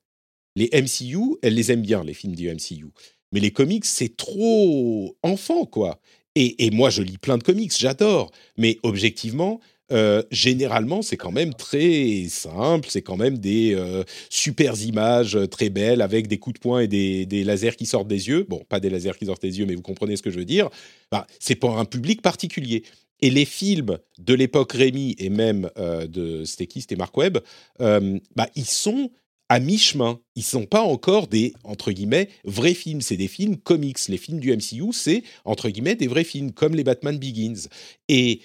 Les 0.56 0.70
MCU, 0.74 1.38
elle 1.42 1.56
les 1.56 1.72
aime 1.72 1.82
bien, 1.82 2.04
les 2.04 2.14
films 2.14 2.36
du 2.36 2.50
MCU. 2.50 2.88
Mais 3.32 3.40
les 3.40 3.52
comics, 3.52 3.86
c'est 3.86 4.16
trop 4.16 5.18
enfant, 5.24 5.66
quoi. 5.66 6.00
Et, 6.36 6.66
et 6.66 6.72
moi, 6.72 6.90
je 6.90 7.02
lis 7.02 7.18
plein 7.18 7.38
de 7.38 7.44
comics, 7.44 7.74
j'adore. 7.78 8.32
Mais 8.58 8.80
objectivement, 8.84 9.60
euh, 9.92 10.24
généralement, 10.32 11.02
c'est 11.02 11.18
quand 11.18 11.32
même 11.32 11.54
très 11.54 12.26
simple. 12.30 12.88
C'est 12.90 13.02
quand 13.02 13.18
même 13.18 13.38
des 13.38 13.74
euh, 13.76 14.04
super 14.30 14.80
images 14.82 15.36
euh, 15.36 15.48
très 15.48 15.70
belles 15.70 16.02
avec 16.02 16.28
des 16.28 16.38
coups 16.38 16.56
de 16.56 16.60
poing 16.60 16.80
et 16.80 16.88
des, 16.88 17.44
lasers 17.44 17.76
qui 17.76 17.86
sortent 17.86 18.08
des 18.08 18.30
yeux. 18.30 18.46
Bon, 18.48 18.64
pas 18.70 18.80
des 18.80 18.90
lasers 18.90 19.18
qui 19.18 19.26
sortent 19.26 19.42
des 19.42 19.60
yeux, 19.60 19.66
mais 19.66 19.76
vous 19.76 19.82
comprenez 19.82 20.16
ce 20.16 20.22
que 20.22 20.32
je 20.32 20.40
veux 20.40 20.46
dire. 20.46 20.70
Bah, 21.12 21.28
c'est 21.40 21.56
pour 21.56 21.78
un 21.78 21.86
public 21.86 22.22
particulier. 22.22 22.84
Et 23.22 23.30
les 23.30 23.46
films 23.46 24.00
de 24.18 24.34
l'époque 24.34 24.72
Rémi 24.74 25.16
et 25.20 25.30
même 25.30 25.70
euh, 25.78 26.08
de 26.08 26.44
c'était 26.44 26.68
qui 26.68 26.82
C'était 26.82 26.96
Mark 26.96 27.16
Webb. 27.18 27.40
bah, 27.80 28.50
ils 28.56 28.66
sont 28.66 29.12
à 29.50 29.60
mi-chemin. 29.60 30.20
Ils 30.36 30.44
sont 30.44 30.66
pas 30.66 30.82
encore 30.82 31.28
des 31.28 31.54
entre 31.64 31.92
guillemets 31.92 32.30
vrais 32.46 32.74
films. 32.74 33.02
C'est 33.02 33.18
des 33.18 33.28
films 33.28 33.58
comics. 33.58 34.00
Les 34.08 34.18
films 34.18 34.40
du 34.40 34.56
MCU, 34.56 34.94
c'est 34.94 35.24
entre 35.44 35.70
guillemets 35.70 35.96
des 35.96 36.08
vrais 36.08 36.24
films 36.24 36.54
comme 36.54 36.74
les 36.74 36.86
Batman 36.86 37.20
Begins. 37.20 37.68
Et 38.08 38.42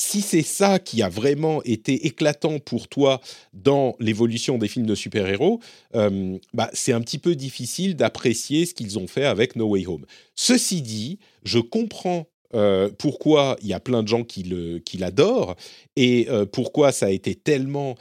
si 0.00 0.22
c'est 0.22 0.42
ça 0.42 0.78
qui 0.78 1.02
a 1.02 1.10
vraiment 1.10 1.62
été 1.64 2.06
éclatant 2.06 2.58
pour 2.58 2.88
toi 2.88 3.20
dans 3.52 3.96
l'évolution 4.00 4.56
des 4.56 4.66
films 4.66 4.86
de 4.86 4.94
super-héros, 4.94 5.60
euh, 5.94 6.38
bah, 6.54 6.70
c'est 6.72 6.92
un 6.92 7.02
petit 7.02 7.18
peu 7.18 7.34
difficile 7.34 7.96
d'apprécier 7.96 8.64
ce 8.64 8.72
qu'ils 8.72 8.98
ont 8.98 9.06
fait 9.06 9.26
avec 9.26 9.56
No 9.56 9.66
Way 9.66 9.86
Home. 9.86 10.06
Ceci 10.34 10.80
dit, 10.80 11.18
je 11.44 11.58
comprends 11.58 12.28
euh, 12.54 12.88
pourquoi 12.98 13.56
il 13.60 13.68
y 13.68 13.74
a 13.74 13.80
plein 13.80 14.02
de 14.02 14.08
gens 14.08 14.24
qui 14.24 14.42
l'adorent 14.98 15.54
et 15.96 16.28
euh, 16.30 16.46
pourquoi 16.46 16.92
ça 16.92 17.06
a 17.06 17.10
été 17.10 17.34
tellement 17.34 17.96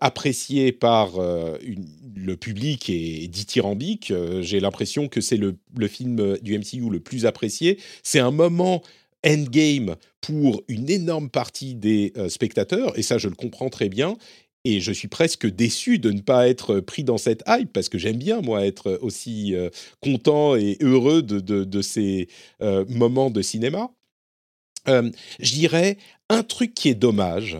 apprécié 0.00 0.70
par 0.70 1.18
le 1.18 2.36
public 2.36 2.88
et 2.88 3.26
dithyrambique. 3.26 4.12
J'ai 4.42 4.60
l'impression 4.60 5.08
que 5.08 5.20
c'est 5.20 5.36
le, 5.36 5.56
le 5.76 5.88
film 5.88 6.38
du 6.42 6.56
MCU 6.56 6.88
le 6.88 7.00
plus 7.00 7.26
apprécié. 7.26 7.80
C'est 8.04 8.20
un 8.20 8.30
moment 8.30 8.82
endgame 9.24 9.96
pour 10.20 10.62
une 10.68 10.90
énorme 10.90 11.30
partie 11.30 11.74
des 11.74 12.12
euh, 12.16 12.28
spectateurs, 12.28 12.98
et 12.98 13.02
ça 13.02 13.18
je 13.18 13.28
le 13.28 13.34
comprends 13.36 13.68
très 13.70 13.88
bien. 13.88 14.16
Et 14.68 14.80
je 14.80 14.90
suis 14.90 15.06
presque 15.06 15.46
déçu 15.46 16.00
de 16.00 16.10
ne 16.10 16.20
pas 16.22 16.48
être 16.48 16.80
pris 16.80 17.04
dans 17.04 17.18
cette 17.18 17.44
hype, 17.46 17.72
parce 17.72 17.88
que 17.88 17.98
j'aime 17.98 18.16
bien, 18.16 18.40
moi, 18.40 18.66
être 18.66 18.98
aussi 19.00 19.54
euh, 19.54 19.70
content 20.00 20.56
et 20.56 20.76
heureux 20.80 21.22
de, 21.22 21.38
de- 21.38 21.82
ces 21.82 22.26
euh, 22.62 22.84
moments 22.88 23.30
de 23.30 23.42
cinéma. 23.42 23.92
Euh, 24.88 25.08
je 25.38 25.52
dirais 25.52 25.98
un 26.28 26.42
truc 26.42 26.74
qui 26.74 26.88
est 26.88 26.96
dommage, 26.96 27.58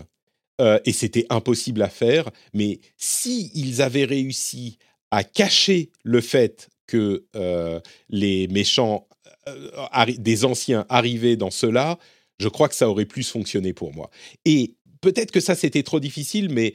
euh, 0.59 0.79
et 0.83 0.91
c'était 0.91 1.25
impossible 1.29 1.81
à 1.81 1.87
faire, 1.89 2.29
mais 2.53 2.81
si 2.97 3.51
ils 3.53 3.81
avaient 3.81 4.03
réussi 4.03 4.77
à 5.11 5.23
cacher 5.23 5.91
le 6.03 6.19
fait 6.19 6.67
que 6.87 7.25
euh, 7.37 7.79
les 8.09 8.49
méchants 8.49 9.07
euh, 9.11 9.16
des 10.17 10.45
anciens 10.45 10.85
arrivaient 10.89 11.35
dans 11.35 11.51
cela, 11.51 11.97
je 12.39 12.49
crois 12.49 12.69
que 12.69 12.75
ça 12.75 12.89
aurait 12.89 13.05
plus 13.05 13.29
fonctionné 13.29 13.73
pour 13.73 13.93
moi. 13.93 14.09
Et 14.45 14.75
peut-être 15.01 15.31
que 15.31 15.39
ça 15.39 15.55
c'était 15.55 15.83
trop 15.83 15.99
difficile, 15.99 16.49
mais 16.49 16.73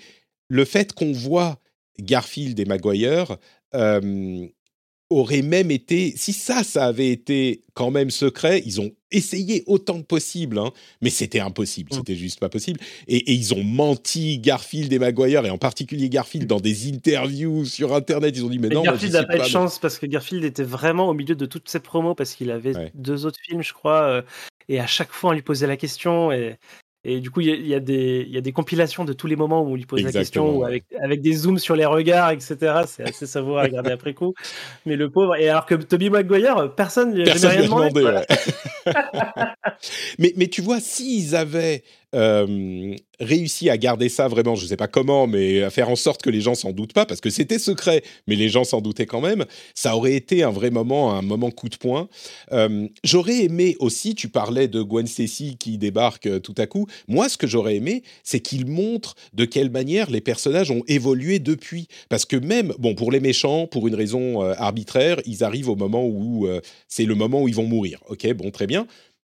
le 0.48 0.64
fait 0.64 0.92
qu'on 0.92 1.12
voit 1.12 1.58
Garfield 1.98 2.58
et 2.58 2.64
Maguire 2.64 3.36
euh, 3.74 4.46
aurait 5.18 5.42
même 5.42 5.70
été, 5.70 6.12
si 6.16 6.32
ça, 6.32 6.62
ça 6.64 6.84
avait 6.86 7.10
été 7.10 7.62
quand 7.74 7.90
même 7.90 8.10
secret, 8.10 8.62
ils 8.66 8.80
ont 8.80 8.90
essayé 9.10 9.62
autant 9.66 10.00
que 10.00 10.06
possible, 10.06 10.58
hein, 10.58 10.70
mais 11.02 11.10
c'était 11.10 11.40
impossible, 11.40 11.90
Mm. 11.92 11.96
c'était 11.96 12.16
juste 12.16 12.40
pas 12.40 12.48
possible. 12.48 12.80
Et, 13.08 13.16
et 13.30 13.32
ils 13.34 13.52
ont 13.54 13.62
menti 13.62 14.38
Garfield 14.38 14.92
et 14.92 14.98
Maguire, 14.98 15.44
et 15.44 15.50
en 15.50 15.58
particulier 15.58 16.08
Garfield, 16.08 16.46
dans 16.46 16.60
des 16.60 16.88
interviews 16.88 17.64
sur 17.64 17.94
Internet, 17.94 18.34
ils 18.36 18.44
ont 18.44 18.48
dit 18.50 18.58
mais 18.58 18.68
Mais 18.68 18.74
non, 18.74 18.82
Garfield 18.82 19.12
n'a 19.14 19.24
pas 19.24 19.36
eu 19.36 19.40
de 19.40 19.44
chance 19.44 19.78
parce 19.78 19.98
que 19.98 20.06
Garfield 20.06 20.44
était 20.44 20.62
vraiment 20.64 21.08
au 21.08 21.14
milieu 21.14 21.34
de 21.34 21.46
toutes 21.46 21.68
ses 21.68 21.80
promos 21.80 22.14
parce 22.14 22.34
qu'il 22.34 22.50
avait 22.50 22.76
Ouais. 22.76 22.90
deux 22.94 23.26
autres 23.26 23.38
films, 23.42 23.62
je 23.62 23.72
crois, 23.72 24.02
euh, 24.02 24.22
et 24.68 24.80
à 24.80 24.86
chaque 24.86 25.12
fois 25.12 25.30
on 25.30 25.32
lui 25.34 25.42
posait 25.42 25.66
la 25.66 25.76
question 25.76 26.32
et, 26.32 26.56
et 27.04 27.20
du 27.20 27.30
coup 27.30 27.40
il 27.40 27.48
y, 27.48 27.52
a- 27.52 27.56
il 27.56 27.66
y 27.66 27.80
des 27.80 28.24
il 28.28 28.32
y 28.32 28.38
a 28.38 28.40
des 28.40 28.52
compilations 28.52 29.04
de 29.04 29.12
tous 29.12 29.26
les 29.26 29.34
moments 29.36 29.62
où 29.62 29.70
on 29.72 29.74
lui 29.74 29.86
pose 29.86 30.02
la 30.02 30.12
question 30.12 30.56
ou 30.58 30.64
avec 30.64 30.84
avec 31.00 31.20
des 31.20 31.32
zooms 31.32 31.58
sur 31.58 31.74
les 31.76 31.84
regards, 31.84 32.30
etc. 32.30 32.56
C'est 32.86 33.08
assez 33.08 33.26
savoureux 33.26 33.58
à 33.58 33.62
regarder 33.62 33.90
après 33.90 34.14
coup. 34.14 34.34
Mais 34.86 34.96
le 34.96 35.10
pauvre 35.10 35.34
et 35.36 35.48
alors 35.48 35.66
que 35.66 35.74
Toby 35.74 36.10
Maguire, 36.10 36.72
personne 36.76 37.14
jamais 37.24 37.24
lui 37.24 37.48
rien 37.48 37.60
a 37.60 37.62
demandé. 37.64 38.00
demandé. 38.00 38.02
quoi. 38.84 38.92
ouais. 38.92 38.94
mais, 40.18 40.32
mais 40.36 40.46
tu 40.48 40.62
vois, 40.62 40.80
s'ils 40.80 41.34
avaient 41.34 41.82
euh, 42.14 42.94
réussi 43.20 43.70
à 43.70 43.78
garder 43.78 44.08
ça 44.08 44.28
vraiment, 44.28 44.54
je 44.54 44.64
ne 44.64 44.68
sais 44.68 44.76
pas 44.76 44.88
comment, 44.88 45.26
mais 45.26 45.62
à 45.62 45.70
faire 45.70 45.88
en 45.88 45.96
sorte 45.96 46.22
que 46.22 46.30
les 46.30 46.40
gens 46.40 46.54
s'en 46.54 46.72
doutent 46.72 46.92
pas, 46.92 47.06
parce 47.06 47.20
que 47.20 47.30
c'était 47.30 47.58
secret, 47.58 48.02
mais 48.26 48.36
les 48.36 48.48
gens 48.48 48.64
s'en 48.64 48.80
doutaient 48.80 49.06
quand 49.06 49.20
même, 49.20 49.44
ça 49.74 49.96
aurait 49.96 50.14
été 50.14 50.42
un 50.42 50.50
vrai 50.50 50.70
moment, 50.70 51.14
un 51.14 51.22
moment 51.22 51.50
coup 51.50 51.68
de 51.68 51.76
poing. 51.76 52.08
Euh, 52.52 52.88
j'aurais 53.04 53.44
aimé 53.44 53.76
aussi, 53.78 54.14
tu 54.14 54.28
parlais 54.28 54.68
de 54.68 54.82
Gwen 54.82 55.06
Stacy 55.06 55.56
qui 55.58 55.78
débarque 55.78 56.26
euh, 56.26 56.40
tout 56.40 56.54
à 56.58 56.66
coup, 56.66 56.86
moi 57.08 57.28
ce 57.28 57.38
que 57.38 57.46
j'aurais 57.46 57.76
aimé, 57.76 58.02
c'est 58.24 58.40
qu'il 58.40 58.66
montre 58.66 59.14
de 59.32 59.44
quelle 59.44 59.70
manière 59.70 60.10
les 60.10 60.20
personnages 60.20 60.70
ont 60.70 60.82
évolué 60.88 61.38
depuis, 61.38 61.88
parce 62.08 62.24
que 62.24 62.36
même, 62.36 62.74
bon, 62.78 62.94
pour 62.94 63.12
les 63.12 63.20
méchants, 63.20 63.66
pour 63.66 63.88
une 63.88 63.94
raison 63.94 64.40
arbitraire, 64.40 65.20
ils 65.26 65.44
arrivent 65.44 65.68
au 65.68 65.76
moment 65.76 66.04
où 66.06 66.48
c'est 66.88 67.04
le 67.04 67.14
moment 67.14 67.42
où 67.42 67.48
ils 67.48 67.54
vont 67.54 67.66
mourir, 67.66 68.00
ok, 68.08 68.32
bon, 68.34 68.50
très 68.50 68.66
bien, 68.66 68.86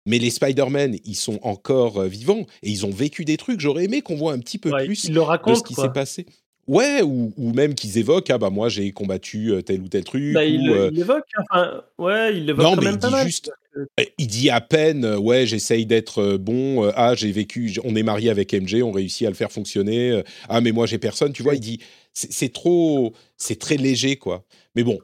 mais 0.06 0.18
les 0.18 0.30
Spider-Man, 0.30 0.96
ils 1.04 1.14
sont 1.14 1.38
encore 1.42 1.98
euh, 1.98 2.06
vivants 2.08 2.46
et 2.62 2.70
ils 2.70 2.86
ont 2.86 2.90
vécu 2.90 3.24
des 3.24 3.36
trucs. 3.36 3.60
J'aurais 3.60 3.84
aimé 3.84 4.02
qu'on 4.02 4.16
voit 4.16 4.32
un 4.32 4.38
petit 4.38 4.58
peu 4.58 4.70
plus 4.70 5.08
le 5.08 5.50
de 5.50 5.54
ce 5.54 5.62
qui 5.62 5.74
s'est 5.74 5.92
passé. 5.92 6.26
Ouais, 6.66 7.02
ou, 7.02 7.32
même 7.36 7.74
qu'ils 7.74 7.98
évoquent, 7.98 8.30
ah 8.30 8.38
bah 8.38 8.50
moi 8.50 8.68
j'ai 8.68 8.92
combattu 8.92 9.50
euh, 9.50 9.60
tel 9.60 9.80
ou 9.80 9.88
tel 9.88 10.04
truc. 10.04 10.34
Bah, 10.34 10.44
il, 10.44 10.70
euh 10.70 10.90
l'évoque, 10.90 11.24
enfin, 11.50 11.82
ouais, 11.98 12.36
il 12.36 12.46
l'évoque 12.46 12.64
quand 12.76 12.82
même 12.82 12.98
il 13.02 13.08
dit 13.08 13.24
juste, 13.24 13.50
eh, 13.98 14.12
il 14.18 14.28
dit 14.28 14.50
à 14.50 14.60
peine, 14.60 15.04
ouais, 15.16 15.46
j'essaye 15.46 15.84
d'être 15.84 16.36
bon, 16.36 16.88
ah 16.94 17.16
j'ai 17.16 17.32
vécu, 17.32 17.74
on 17.82 17.96
est 17.96 18.04
marié 18.04 18.30
avec 18.30 18.54
MJ, 18.54 18.82
on 18.84 18.92
réussit 18.92 19.26
à 19.26 19.30
le 19.30 19.34
faire 19.34 19.50
fonctionner, 19.50 20.22
ah 20.48 20.60
mais 20.60 20.70
moi 20.70 20.86
j'ai 20.86 20.98
personne, 20.98 21.32
tu 21.32 21.42
vois, 21.42 21.56
il 21.56 21.60
dit, 21.60 21.80
c'est 22.12 22.52
trop, 22.52 23.14
c'est 23.36 23.58
très 23.58 23.76
léger 23.76 24.14
quoi. 24.14 24.44
Mais 24.76 24.84
bon, 24.84 25.00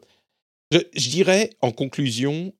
je, 0.70 1.09
dirais 1.09 1.51
en 1.62 1.73
conclusion, 1.73 2.52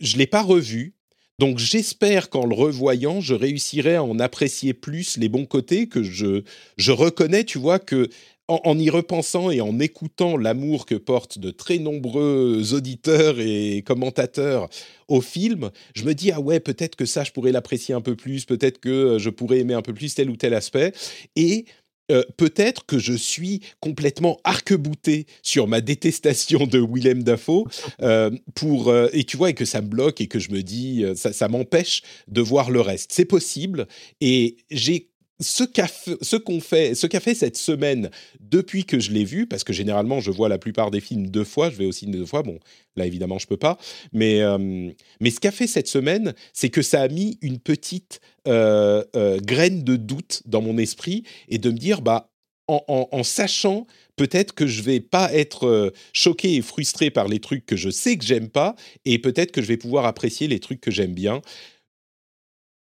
je 0.00 0.14
ne 0.14 0.18
l'ai 0.18 0.26
pas 0.26 0.42
revu. 0.42 0.94
Donc 1.40 1.58
j'espère 1.58 2.30
qu'en 2.30 2.46
le 2.46 2.54
revoyant, 2.54 3.20
je 3.20 3.34
réussirai 3.34 3.96
à 3.96 4.04
en 4.04 4.20
apprécier 4.20 4.72
plus 4.72 5.16
les 5.16 5.28
bons 5.28 5.46
côtés 5.46 5.88
que 5.88 6.02
je, 6.02 6.44
je 6.76 6.92
reconnais, 6.92 7.42
tu 7.42 7.58
vois, 7.58 7.80
que 7.80 8.08
en, 8.46 8.78
y 8.78 8.90
repensant 8.90 9.50
et 9.50 9.60
en 9.60 9.80
écoutant 9.80 10.36
l'amour 10.36 10.84
que 10.84 10.94
portent 10.94 11.38
de 11.38 11.50
très 11.50 11.78
nombreux 11.78 12.74
auditeurs 12.74 13.40
et 13.40 13.82
commentateurs 13.86 14.68
au 15.08 15.20
film, 15.20 15.70
je 15.94 16.04
me 16.04 16.14
dis 16.14 16.30
ah 16.30 16.40
ouais 16.40 16.60
peut-être 16.60 16.94
que 16.94 17.06
ça 17.06 17.24
je 17.24 17.32
pourrais 17.32 17.52
l'apprécier 17.52 17.94
un 17.94 18.02
peu 18.02 18.16
plus, 18.16 18.44
peut-être 18.44 18.80
que 18.80 19.16
je 19.18 19.30
pourrais 19.30 19.60
aimer 19.60 19.74
un 19.74 19.82
peu 19.82 19.94
plus 19.94 20.14
tel 20.14 20.28
ou 20.28 20.36
tel 20.36 20.52
aspect 20.52 20.92
et 21.36 21.64
euh, 22.10 22.22
peut-être 22.36 22.84
que 22.84 22.98
je 22.98 23.14
suis 23.14 23.60
complètement 23.80 24.38
arc-bouté 24.44 25.26
sur 25.42 25.66
ma 25.66 25.80
détestation 25.80 26.66
de 26.66 26.78
Willem 26.78 27.22
Dafoe 27.22 27.64
euh, 28.02 28.30
pour 28.54 28.88
euh, 28.88 29.08
et 29.12 29.24
tu 29.24 29.36
vois 29.36 29.50
et 29.50 29.54
que 29.54 29.64
ça 29.64 29.80
me 29.80 29.88
bloque 29.88 30.20
et 30.20 30.26
que 30.26 30.38
je 30.38 30.50
me 30.50 30.62
dis 30.62 31.04
ça, 31.16 31.32
ça 31.32 31.48
m'empêche 31.48 32.02
de 32.28 32.42
voir 32.42 32.70
le 32.70 32.80
reste. 32.80 33.12
C'est 33.12 33.24
possible 33.24 33.86
et 34.20 34.58
j'ai 34.70 35.13
ce 35.40 35.64
qu'a 35.64 35.88
ce 35.88 36.36
qu'on 36.36 36.60
fait, 36.60 36.94
ce 36.94 37.06
fait 37.06 37.34
cette 37.34 37.56
semaine 37.56 38.10
depuis 38.40 38.84
que 38.84 39.00
je 39.00 39.10
l'ai 39.10 39.24
vu, 39.24 39.46
parce 39.46 39.64
que 39.64 39.72
généralement 39.72 40.20
je 40.20 40.30
vois 40.30 40.48
la 40.48 40.58
plupart 40.58 40.90
des 40.90 41.00
films 41.00 41.28
deux 41.28 41.44
fois, 41.44 41.70
je 41.70 41.76
vais 41.76 41.86
aussi 41.86 42.06
deux 42.06 42.26
fois. 42.26 42.42
Bon, 42.42 42.58
là 42.96 43.06
évidemment 43.06 43.38
je 43.38 43.46
peux 43.46 43.56
pas, 43.56 43.78
mais 44.12 44.42
euh, 44.42 44.90
mais 45.20 45.30
ce 45.30 45.40
qu'a 45.40 45.50
fait 45.50 45.66
cette 45.66 45.88
semaine, 45.88 46.34
c'est 46.52 46.70
que 46.70 46.82
ça 46.82 47.02
a 47.02 47.08
mis 47.08 47.38
une 47.42 47.58
petite 47.58 48.20
euh, 48.46 49.02
euh, 49.16 49.40
graine 49.40 49.82
de 49.82 49.96
doute 49.96 50.42
dans 50.46 50.62
mon 50.62 50.78
esprit 50.78 51.24
et 51.48 51.58
de 51.58 51.70
me 51.70 51.78
dire 51.78 52.00
bah 52.00 52.30
en, 52.66 52.82
en, 52.88 53.22
sachant 53.22 53.86
peut-être 54.16 54.54
que 54.54 54.66
je 54.66 54.80
vais 54.80 55.00
pas 55.00 55.30
être 55.34 55.92
choqué 56.14 56.54
et 56.54 56.62
frustré 56.62 57.10
par 57.10 57.28
les 57.28 57.38
trucs 57.38 57.66
que 57.66 57.76
je 57.76 57.90
sais 57.90 58.16
que 58.16 58.24
j'aime 58.24 58.48
pas, 58.48 58.74
et 59.04 59.18
peut-être 59.18 59.52
que 59.52 59.60
je 59.60 59.66
vais 59.66 59.76
pouvoir 59.76 60.06
apprécier 60.06 60.48
les 60.48 60.60
trucs 60.60 60.80
que 60.80 60.90
j'aime 60.90 61.12
bien. 61.12 61.42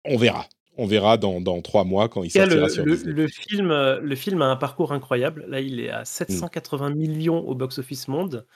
On 0.04 0.18
verra 0.18 0.46
on 0.80 0.86
verra 0.86 1.18
dans, 1.18 1.60
trois 1.60 1.84
mois 1.84 2.08
quand 2.08 2.22
il 2.22 2.30
sortira 2.30 2.62
le, 2.62 2.68
sur 2.70 2.86
le, 2.86 2.94
le, 2.94 3.28
film, 3.28 3.70
euh, 3.70 4.00
le 4.00 4.16
film 4.16 4.40
a 4.40 4.46
un 4.46 4.56
parcours 4.56 4.92
incroyable. 4.92 5.44
Là, 5.46 5.60
il 5.60 5.78
est 5.78 5.90
à 5.90 6.06
780 6.06 6.88
mm. 6.88 6.94
millions 6.94 7.38
au 7.46 7.54
box-office 7.54 8.08
monde, 8.08 8.46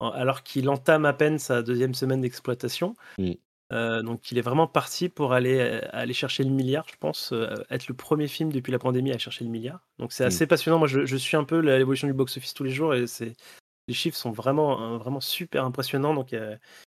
alors 0.00 0.42
qu'il 0.42 0.70
entame 0.70 1.04
à 1.04 1.12
peine 1.12 1.38
sa 1.38 1.62
deuxième 1.62 1.92
semaine 1.92 2.22
d'exploitation. 2.22 2.94
Mm. 3.18 3.32
Euh, 3.72 4.02
donc, 4.02 4.32
il 4.32 4.38
est 4.38 4.42
vraiment 4.42 4.66
parti 4.66 5.10
pour 5.10 5.34
aller, 5.34 5.58
euh, 5.58 5.80
aller 5.90 6.14
chercher 6.14 6.44
le 6.44 6.50
milliard, 6.50 6.86
je 6.90 6.96
pense, 6.98 7.34
être 7.68 7.88
le 7.88 7.94
premier 7.94 8.26
film 8.26 8.50
depuis 8.50 8.72
la 8.72 8.78
pandémie 8.78 9.12
à 9.12 9.18
chercher 9.18 9.44
le 9.44 9.50
milliard. 9.50 9.86
Donc, 9.98 10.12
c'est 10.12 10.24
mm. 10.24 10.28
assez 10.28 10.46
passionnant. 10.46 10.78
Moi, 10.78 10.88
je, 10.88 11.16
suis 11.16 11.36
un 11.36 11.44
peu 11.44 11.58
l'évolution 11.58 12.06
du 12.06 12.14
box-office 12.14 12.54
tous 12.54 12.64
les 12.64 12.70
jours 12.70 12.94
et 12.94 13.04
les 13.88 13.94
chiffres 13.94 14.16
sont 14.16 14.32
vraiment, 14.32 14.96
vraiment 14.96 15.20
super 15.20 15.62
impressionnants. 15.66 16.14
Donc, 16.14 16.34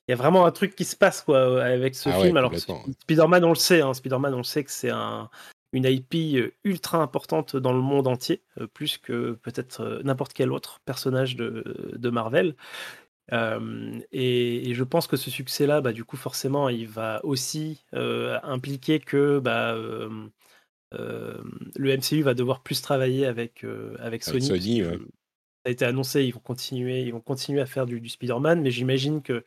il 0.09 0.13
y 0.13 0.15
a 0.15 0.17
vraiment 0.17 0.47
un 0.47 0.53
truc 0.53 0.75
qui 0.77 0.85
se 0.85 0.95
passe 0.95 1.23
quoi 1.23 1.65
avec 1.65 1.95
ce 1.95 2.09
ah 2.09 2.21
film. 2.21 2.37
Alors 2.37 2.53
Spider-Man, 2.55 3.45
on 3.45 3.51
le 3.51 3.55
sait, 3.57 3.81
hein, 3.81 3.93
Spider-Man, 3.93 4.35
on 4.35 4.39
le 4.39 4.45
sait 4.45 4.63
que 4.63 4.71
c'est 4.71 4.91
un, 4.91 5.29
une 5.73 5.85
IP 5.85 6.15
euh, 6.37 6.53
ultra 6.65 6.99
importante 6.99 7.57
dans 7.57 7.73
le 7.73 7.81
monde 7.81 8.07
entier, 8.07 8.43
euh, 8.61 8.67
plus 8.67 8.99
que 8.99 9.33
peut-être 9.43 9.81
euh, 9.81 10.03
n'importe 10.03 10.33
quel 10.33 10.53
autre 10.53 10.81
personnage 10.85 11.37
de, 11.37 11.93
de 11.97 12.11
Marvel. 12.11 12.55
et, 13.33 14.73
je 14.75 14.85
pense 14.85 15.07
que 15.07 15.17
ce 15.17 15.31
succès-là, 15.31 15.81
bah, 15.81 15.93
du 15.93 16.05
coup, 16.05 16.17
forcément, 16.17 16.69
il 16.69 16.89
va 16.89 17.21
aussi 17.25 17.85
impliquer 17.93 19.01
que 19.01 19.41
bah, 19.41 19.75
le 20.93 21.97
MCU 21.97 22.23
va 22.23 22.35
devoir 22.35 22.61
plus 22.61 22.81
travailler 22.83 23.27
avec, 23.27 23.65
avec 23.99 24.23
Sony. 24.23 24.43
Sony 24.43 24.83
Ça 24.83 24.91
a 25.67 25.71
été 25.71 25.85
annoncé, 25.85 26.25
ils 26.25 26.33
vont 26.33 26.41
continuer, 26.41 27.03
ils 27.03 27.13
vont 27.13 27.21
continuer 27.21 27.61
à 27.61 27.67
faire 27.67 27.87
du, 27.87 28.01
du 28.01 28.09
Spider-Man, 28.09 28.63
mais 28.63 28.71
j'imagine 28.71 29.23
que 29.23 29.45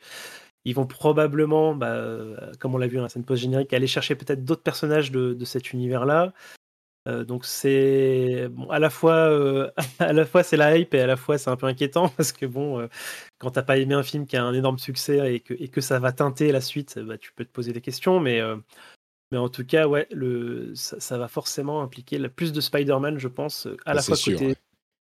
ils 0.64 0.74
vont 0.74 0.86
probablement, 0.86 1.74
bah, 1.74 1.94
euh, 1.94 2.52
comme 2.58 2.74
on 2.74 2.78
l'a 2.78 2.86
vu 2.86 2.96
dans 2.96 3.02
la 3.02 3.08
scène 3.08 3.24
post-générique, 3.24 3.72
aller 3.72 3.86
chercher 3.86 4.14
peut-être 4.14 4.44
d'autres 4.44 4.62
personnages 4.62 5.10
de, 5.10 5.44
cet 5.44 5.72
univers-là. 5.72 6.32
Euh, 7.08 7.24
donc 7.24 7.46
c'est 7.46 8.48
bon, 8.50 8.68
à 8.68 8.78
la 8.78 8.90
fois, 8.90 9.14
euh, 9.14 9.70
à 9.98 10.12
la 10.12 10.26
fois 10.26 10.42
c'est 10.42 10.58
la 10.58 10.76
hype 10.76 10.92
et 10.92 11.00
à 11.00 11.06
la 11.06 11.16
fois 11.16 11.38
c'est 11.38 11.48
un 11.48 11.56
peu 11.56 11.66
inquiétant 11.66 12.08
parce 12.16 12.32
que 12.32 12.44
bon, 12.44 12.86
quand 13.38 13.52
t'as 13.52 13.62
pas 13.62 13.78
aimé 13.78 13.94
un 13.94 14.02
film 14.02 14.26
qui 14.26 14.36
a 14.36 14.44
un 14.44 14.52
énorme 14.52 14.78
succès 14.78 15.34
et 15.34 15.40
que, 15.40 15.54
et 15.54 15.68
que 15.68 15.80
ça 15.80 15.98
va 15.98 16.12
teinter 16.12 16.52
la 16.52 16.60
suite, 16.60 16.98
bah, 16.98 17.16
tu 17.16 17.32
peux 17.32 17.44
te 17.44 17.50
poser 17.50 17.72
des 17.72 17.80
questions, 17.80 18.20
mais 18.20 18.40
mais 19.32 19.38
en 19.38 19.48
tout 19.48 19.64
cas 19.64 19.86
ouais, 19.86 20.08
le 20.10 20.74
ça, 20.74 21.16
va 21.16 21.28
forcément 21.28 21.82
impliquer 21.82 22.18
plus 22.28 22.52
de 22.52 22.60
Spider-Man, 22.60 23.18
je 23.18 23.28
pense, 23.28 23.66
à 23.86 23.94
la 23.94 24.02
fois 24.02 24.16
côté 24.16 24.56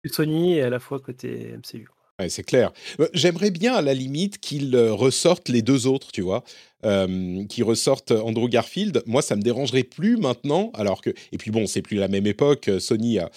Sony 0.07 0.55
et 0.55 0.63
à 0.63 0.71
la 0.71 0.81
fois 0.81 0.99
côté 0.99 1.55
MCU 1.59 1.89
c'est 2.29 2.43
clair. 2.45 2.73
Euh, 3.01 3.09
j'aimerais 3.15 3.51
bien, 3.51 3.75
à 3.75 3.83
la 3.83 3.95
limite, 3.95 4.39
qu'ils 4.39 4.75
euh, 4.75 4.93
ressortent 4.93 5.49
les 5.49 5.63
deux 5.63 5.87
autres, 5.87 6.13
tu 6.13 6.23
vois, 6.23 6.45
euh, 6.85 7.45
qu'ils 7.47 7.65
ressortent 7.65 8.13
Andrew 8.13 8.49
Garfield. 8.49 9.03
Moi, 9.07 9.23
ça 9.23 9.37
me 9.37 9.43
dérangerait 9.43 9.83
plus 9.83 10.17
maintenant, 10.17 10.71
alors 10.75 11.01
que... 11.01 11.11
Et 11.33 11.39
puis 11.39 11.51
bon, 11.51 11.67
c'est 11.67 11.83
plus 11.83 11.97
la 11.97 12.09
même 12.09 12.27
époque. 12.27 12.71
Sony 12.79 13.19
a 13.19 13.31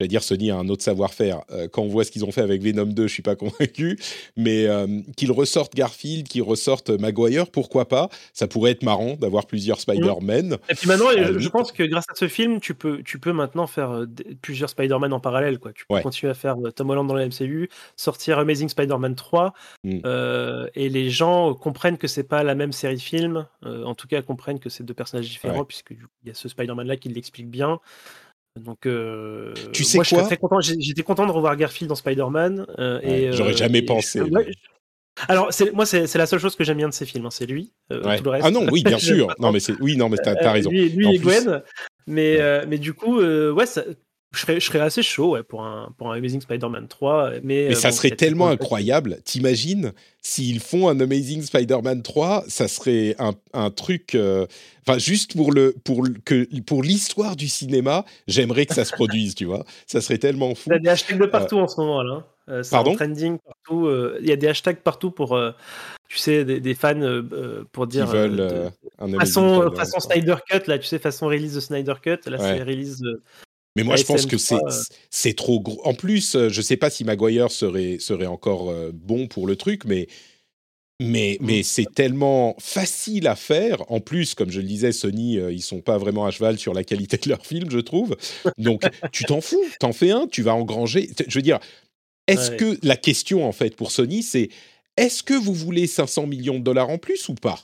vais 0.00 0.08
dire 0.08 0.22
Sony 0.22 0.50
a 0.50 0.56
un 0.56 0.68
autre 0.68 0.82
savoir-faire. 0.82 1.42
Euh, 1.50 1.68
quand 1.68 1.82
on 1.82 1.88
voit 1.88 2.04
ce 2.04 2.10
qu'ils 2.10 2.24
ont 2.24 2.32
fait 2.32 2.40
avec 2.40 2.62
Venom 2.62 2.86
2, 2.86 3.06
je 3.06 3.12
suis 3.12 3.22
pas 3.22 3.36
convaincu. 3.36 3.98
Mais 4.36 4.66
euh, 4.66 4.86
qu'ils 5.16 5.32
ressortent 5.32 5.74
Garfield, 5.74 6.26
qu'ils 6.26 6.42
ressortent 6.42 6.90
Maguire, 6.90 7.50
pourquoi 7.50 7.88
pas? 7.88 8.08
Ça 8.32 8.46
pourrait 8.46 8.72
être 8.72 8.82
marrant 8.82 9.14
d'avoir 9.14 9.46
plusieurs 9.46 9.76
mmh. 9.76 9.80
Spider-Man. 9.80 10.56
Et 10.68 10.74
puis 10.74 10.88
maintenant, 10.88 11.08
je, 11.10 11.48
pense 11.48 11.72
que 11.72 11.82
grâce 11.82 12.06
à 12.08 12.14
ce 12.14 12.28
film, 12.28 12.60
tu 12.60 12.74
peux, 12.74 13.02
tu 13.02 13.18
peux 13.18 13.32
maintenant 13.32 13.66
faire 13.66 13.90
euh, 13.90 14.06
plusieurs 14.42 14.70
Spider-Man 14.70 15.12
en 15.12 15.20
parallèle. 15.20 15.58
Quoi. 15.58 15.72
Tu 15.72 15.84
peux 15.88 16.00
continuer 16.00 16.30
à 16.30 16.34
faire 16.34 16.56
Tom 16.74 16.90
Holland 16.90 17.06
dans 17.06 17.14
la 17.14 17.26
MCU, 17.26 17.68
sortir 17.96 18.38
Amazing 18.38 18.68
Spider-Man 18.68 19.14
3, 19.14 19.52
mmh. 19.84 20.00
et 20.74 20.88
les 20.88 21.10
gens 21.10 21.54
comprennent 21.54 21.98
que 21.98 22.08
c'est 22.08 22.24
pas 22.24 22.42
la 22.42 22.54
même 22.54 22.72
série 22.72 22.96
de 22.96 23.00
films. 23.00 23.46
en 23.64 23.94
tout 23.94 24.08
cas, 24.08 24.22
comprennent 24.22 24.60
que 24.60 24.70
c'est 24.70 24.84
deux 24.84 24.94
personnages 24.94 25.28
différents, 25.28 25.64
puisqu'il 25.64 25.98
y 26.24 26.30
a 26.30 26.34
ce 26.34 26.48
Spider-Man 26.48 26.86
là 26.86 26.96
qui 26.96 27.08
l'explique 27.08 27.48
bien. 27.48 27.80
Donc, 28.58 28.86
euh, 28.86 29.54
tu 29.72 29.84
sais 29.84 29.98
quoi 29.98 30.28
J'étais 30.60 31.02
content 31.02 31.26
de 31.26 31.32
revoir 31.32 31.56
Garfield 31.56 31.88
dans 31.88 31.94
Spider-Man. 31.94 32.66
Euh, 32.78 33.00
et 33.02 33.32
J'aurais 33.32 33.56
jamais 33.56 33.82
pensé. 33.82 34.20
Alors, 35.28 35.50
moi, 35.74 35.86
c'est 35.86 36.14
la 36.16 36.26
seule 36.26 36.38
chose 36.40 36.56
que 36.56 36.64
j'aime 36.64 36.78
bien 36.78 36.88
de 36.88 36.94
ces 36.94 37.06
films, 37.06 37.26
hein, 37.26 37.30
c'est 37.30 37.46
lui. 37.46 37.72
Euh, 37.92 38.02
ah 38.42 38.50
non, 38.50 38.66
oui, 38.70 38.82
bien 38.82 38.98
sûr. 38.98 39.34
non, 39.38 39.52
mais 39.52 39.60
oui, 39.80 39.96
non, 39.96 40.08
mais 40.08 40.16
t'as 40.16 40.34
as 40.34 40.52
raison. 40.52 40.70
Lui, 40.70 40.88
lui 40.88 41.14
et 41.14 41.18
Gwen. 41.18 41.62
Mais, 42.06 42.66
mais 42.66 42.78
du 42.78 42.94
coup, 42.94 43.20
ouais, 43.20 43.66
ça, 43.66 43.84
je 44.32 44.40
serais, 44.40 44.60
je 44.60 44.66
serais, 44.66 44.80
assez 44.80 45.02
chaud 45.02 45.32
ouais, 45.32 45.42
pour, 45.42 45.62
un, 45.62 45.92
pour 45.98 46.12
un 46.12 46.16
Amazing 46.16 46.40
Spider-Man 46.40 46.88
3. 46.88 47.30
Mais, 47.42 47.66
mais 47.68 47.74
ça 47.74 47.90
serait 47.90 48.10
tellement 48.10 48.48
incroyable. 48.48 49.18
T'imagines 49.24 49.92
s'ils 50.22 50.60
font 50.60 50.88
un 50.88 51.00
Amazing 51.00 51.42
Spider-Man 51.42 52.02
3, 52.02 52.44
ça 52.46 52.68
serait 52.68 53.16
un, 53.18 53.32
un 53.52 53.70
truc. 53.70 54.16
Enfin, 54.86 54.98
juste 54.98 55.34
pour 55.34 55.52
le 55.52 55.74
pour 55.84 56.06
que 56.24 56.46
pour 56.60 56.82
l'histoire 56.82 57.36
du 57.36 57.48
cinéma, 57.48 58.04
j'aimerais 58.28 58.66
que 58.66 58.74
ça 58.74 58.84
se 58.84 58.92
produise, 58.92 59.34
tu 59.34 59.46
vois. 59.46 59.64
Ça 59.86 60.00
serait 60.00 60.18
tellement 60.18 60.54
fou. 60.54 60.70
Il 60.70 60.74
y 60.74 60.76
a 60.76 60.78
des 60.78 60.88
hashtags 60.90 61.18
de 61.18 61.26
partout 61.26 61.58
en 61.58 61.68
ce 61.68 61.80
moment 61.80 62.02
là. 62.02 62.24
Euh, 62.50 62.62
Pardon? 62.70 62.94
Trending 62.94 63.38
partout. 63.38 63.86
Euh, 63.86 64.18
il 64.20 64.28
y 64.28 64.32
a 64.32 64.36
des 64.36 64.48
hashtags 64.48 64.78
partout 64.78 65.10
pour, 65.10 65.36
euh, 65.36 65.52
tu 66.08 66.18
sais, 66.18 66.44
des, 66.44 66.74
fans 66.74 67.22
pour 67.72 67.86
dire. 67.86 68.06
Qui 68.06 68.12
veulent 68.12 68.70
un 68.98 69.18
façon, 69.18 69.70
façon 69.74 70.00
Snyder 70.00 70.36
Cut 70.48 70.66
là, 70.66 70.78
tu 70.78 70.86
sais, 70.86 70.98
façon 70.98 71.26
release 71.26 71.54
de 71.54 71.60
Snyder 71.60 71.94
Cut. 72.02 72.28
Là, 72.28 72.38
c'est 72.38 72.62
release. 72.62 73.02
Mais 73.80 73.84
moi, 73.84 73.96
je 73.96 74.04
pense 74.04 74.26
que 74.26 74.38
c'est 74.38 74.56
c'est 75.10 75.34
trop 75.34 75.60
gros. 75.60 75.80
En 75.84 75.94
plus, 75.94 76.36
je 76.48 76.62
sais 76.62 76.76
pas 76.76 76.90
si 76.90 77.04
Maguire 77.04 77.50
serait 77.50 77.98
serait 77.98 78.26
encore 78.26 78.72
bon 78.92 79.26
pour 79.28 79.46
le 79.46 79.56
truc, 79.56 79.84
mais 79.84 80.06
Mais, 81.02 81.38
Mmh. 81.40 81.46
mais 81.46 81.62
c'est 81.62 81.86
tellement 81.94 82.54
facile 82.58 83.26
à 83.26 83.34
faire. 83.34 83.90
En 83.90 84.00
plus, 84.00 84.34
comme 84.34 84.50
je 84.50 84.60
le 84.60 84.66
disais, 84.66 84.92
Sony, 84.92 85.38
euh, 85.38 85.50
ils 85.50 85.62
sont 85.62 85.80
pas 85.80 85.96
vraiment 85.96 86.26
à 86.26 86.30
cheval 86.30 86.58
sur 86.58 86.74
la 86.74 86.84
qualité 86.84 87.16
de 87.16 87.28
leurs 87.30 87.46
films, 87.46 87.70
je 87.70 87.78
trouve. 87.78 88.16
Donc, 88.58 88.82
tu 89.12 89.24
t'en 89.24 89.40
fous, 89.40 89.64
t'en 89.78 89.92
fais 89.94 90.10
un, 90.10 90.26
tu 90.26 90.42
vas 90.42 90.54
engranger. 90.54 91.08
Je 91.26 91.38
veux 91.38 91.42
dire, 91.42 91.58
est-ce 92.28 92.50
Ouais. 92.52 92.56
que 92.58 92.78
la 92.82 92.96
question 92.96 93.46
en 93.46 93.52
fait 93.52 93.76
pour 93.76 93.92
Sony, 93.92 94.22
c'est 94.22 94.50
est-ce 94.98 95.22
que 95.22 95.34
vous 95.34 95.54
voulez 95.54 95.86
500 95.86 96.26
millions 96.26 96.58
de 96.58 96.64
dollars 96.64 96.90
en 96.90 96.98
plus 96.98 97.28
ou 97.30 97.34
pas? 97.34 97.62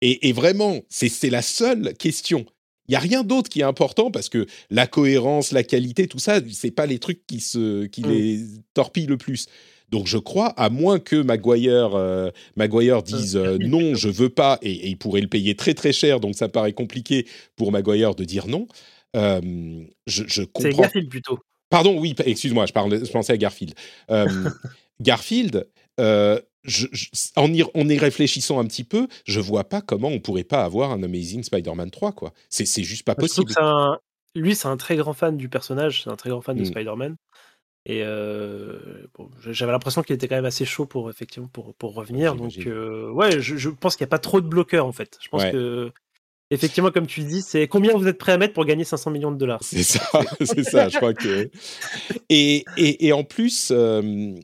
Et, 0.00 0.28
et 0.28 0.32
vraiment, 0.32 0.80
c'est 0.88 1.30
la 1.30 1.42
seule 1.42 1.94
question. 1.94 2.44
Il 2.92 2.94
y 2.94 2.96
a 2.96 3.00
rien 3.00 3.24
d'autre 3.24 3.48
qui 3.48 3.60
est 3.60 3.64
important 3.64 4.10
parce 4.10 4.28
que 4.28 4.44
la 4.68 4.86
cohérence, 4.86 5.50
la 5.50 5.62
qualité, 5.64 6.06
tout 6.08 6.18
ça, 6.18 6.40
c'est 6.52 6.70
pas 6.70 6.84
les 6.84 6.98
trucs 6.98 7.26
qui 7.26 7.40
se 7.40 7.86
qui 7.86 8.02
Mm. 8.02 8.10
les 8.10 8.40
torpillent 8.74 9.06
le 9.06 9.16
plus. 9.16 9.46
Donc 9.88 10.06
je 10.06 10.18
crois, 10.18 10.48
à 10.58 10.68
moins 10.68 10.98
que 10.98 11.16
Maguire, 11.16 11.94
euh, 11.94 12.30
Maguire 12.56 13.02
dise 13.02 13.34
euh, 13.36 13.56
non, 13.60 13.94
je 13.94 14.10
veux 14.10 14.28
pas, 14.28 14.58
et, 14.60 14.70
et 14.72 14.88
il 14.88 14.98
pourrait 14.98 15.22
le 15.22 15.26
payer 15.28 15.54
très 15.56 15.72
très 15.72 15.94
cher, 15.94 16.20
donc 16.20 16.34
ça 16.34 16.50
paraît 16.50 16.74
compliqué 16.74 17.26
pour 17.56 17.72
Maguire 17.72 18.14
de 18.14 18.24
dire 18.24 18.46
non. 18.46 18.66
Euh, 19.16 19.40
je, 20.06 20.24
je 20.26 20.42
C'est 20.42 20.46
comprends. 20.52 20.82
Garfield 20.82 21.08
plutôt. 21.08 21.38
Pardon, 21.70 21.98
oui, 21.98 22.14
excuse-moi, 22.26 22.66
je, 22.66 22.72
parlais- 22.74 23.02
je 23.06 23.10
pensais 23.10 23.32
à 23.32 23.38
Garfield. 23.38 23.72
Euh, 24.10 24.26
Garfield, 25.00 25.66
euh, 25.98 26.38
je- 26.64 26.86
je- 26.92 27.08
en, 27.36 27.52
y, 27.52 27.62
en 27.62 27.88
y 27.88 27.98
réfléchissant 27.98 28.58
un 28.60 28.64
petit 28.66 28.84
peu, 28.84 29.08
je 29.24 29.40
vois 29.40 29.64
pas 29.64 29.80
comment 29.80 30.08
on 30.08 30.20
pourrait 30.20 30.44
pas 30.44 30.64
avoir 30.64 30.92
un 30.92 31.02
Amazing 31.02 31.42
Spider-Man 31.42 31.90
3, 31.90 32.12
quoi. 32.12 32.32
C'est 32.48 32.66
c'est 32.66 32.84
juste 32.84 33.04
pas 33.04 33.14
possible. 33.14 33.46
que 33.48 33.52
c'est 33.54 33.60
un- 33.62 33.98
Lui, 34.34 34.54
c'est 34.54 34.68
un 34.68 34.76
très 34.78 34.96
grand 34.96 35.12
fan 35.12 35.36
du 35.36 35.48
personnage, 35.48 36.02
c'est 36.04 36.10
un 36.10 36.16
très 36.16 36.30
grand 36.30 36.40
fan 36.40 36.56
de 36.56 36.62
Mm. 36.62 36.66
Spider-Man. 36.66 37.16
Et 37.84 38.02
euh, 38.04 38.78
bon, 39.18 39.28
j'avais 39.50 39.72
l'impression 39.72 40.02
qu'il 40.02 40.14
était 40.14 40.28
quand 40.28 40.36
même 40.36 40.44
assez 40.44 40.64
chaud 40.64 40.86
pour 40.86 41.10
effectivement 41.10 41.48
pour, 41.48 41.74
pour 41.74 41.94
revenir. 41.94 42.36
Donc 42.36 42.50
j'imagine. 42.50 42.72
euh, 42.72 43.10
ouais, 43.10 43.40
je, 43.40 43.56
je 43.56 43.68
pense 43.70 43.96
qu'il 43.96 44.04
n'y 44.04 44.08
a 44.08 44.10
pas 44.10 44.18
trop 44.20 44.40
de 44.40 44.46
bloqueurs 44.46 44.86
en 44.86 44.92
fait. 44.92 45.18
Je 45.20 45.28
pense 45.28 45.42
Ouais. 45.42 45.50
que 45.52 45.90
effectivement, 46.52 46.90
comme 46.92 47.06
tu 47.08 47.22
dis, 47.24 47.42
c'est 47.42 47.66
combien 47.66 47.92
vous 47.96 48.06
êtes 48.06 48.18
prêt 48.18 48.32
à 48.32 48.38
mettre 48.38 48.54
pour 48.54 48.64
gagner 48.64 48.84
500 48.84 49.10
millions 49.10 49.32
de 49.32 49.36
dollars? 49.36 49.58
C'est 49.64 49.82
ça, 49.82 50.00
c'est 50.44 50.62
ça, 50.64 50.88
je 50.88 50.96
crois 50.96 51.12
que. 51.14 51.50
Et, 52.28 52.64
et, 52.76 53.06
et 53.06 53.12
en 53.12 53.24
plus, 53.24 53.70
euh, 53.72 54.34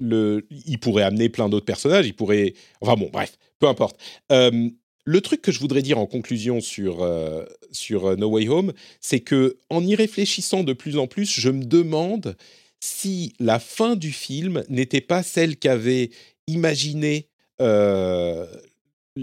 le, 0.00 0.46
il 0.50 0.78
pourrait 0.78 1.02
amener 1.02 1.28
plein 1.28 1.48
d'autres 1.48 1.66
personnages, 1.66 2.06
il 2.06 2.14
pourrait. 2.14 2.54
Enfin 2.80 2.94
bon, 2.94 3.10
bref, 3.12 3.38
peu 3.58 3.66
importe. 3.66 3.98
Euh, 4.32 4.70
le 5.06 5.20
truc 5.20 5.40
que 5.40 5.52
je 5.52 5.60
voudrais 5.60 5.82
dire 5.82 5.98
en 5.98 6.06
conclusion 6.06 6.60
sur, 6.60 7.02
euh, 7.02 7.44
sur 7.70 8.06
euh, 8.06 8.16
No 8.16 8.28
Way 8.28 8.48
Home, 8.48 8.72
c'est 9.00 9.20
que 9.20 9.56
en 9.70 9.84
y 9.86 9.94
réfléchissant 9.94 10.64
de 10.64 10.72
plus 10.72 10.98
en 10.98 11.06
plus, 11.06 11.40
je 11.40 11.48
me 11.48 11.64
demande 11.64 12.36
si 12.80 13.32
la 13.38 13.58
fin 13.58 13.94
du 13.94 14.10
film 14.12 14.64
n'était 14.68 15.00
pas 15.00 15.22
celle 15.22 15.56
qu'avait 15.56 16.10
imaginé 16.48 17.28
euh, 17.60 18.46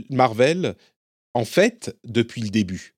Marvel, 0.09 0.75
en 1.33 1.45
fait, 1.45 1.95
depuis 2.05 2.41
le 2.41 2.49
début 2.49 2.93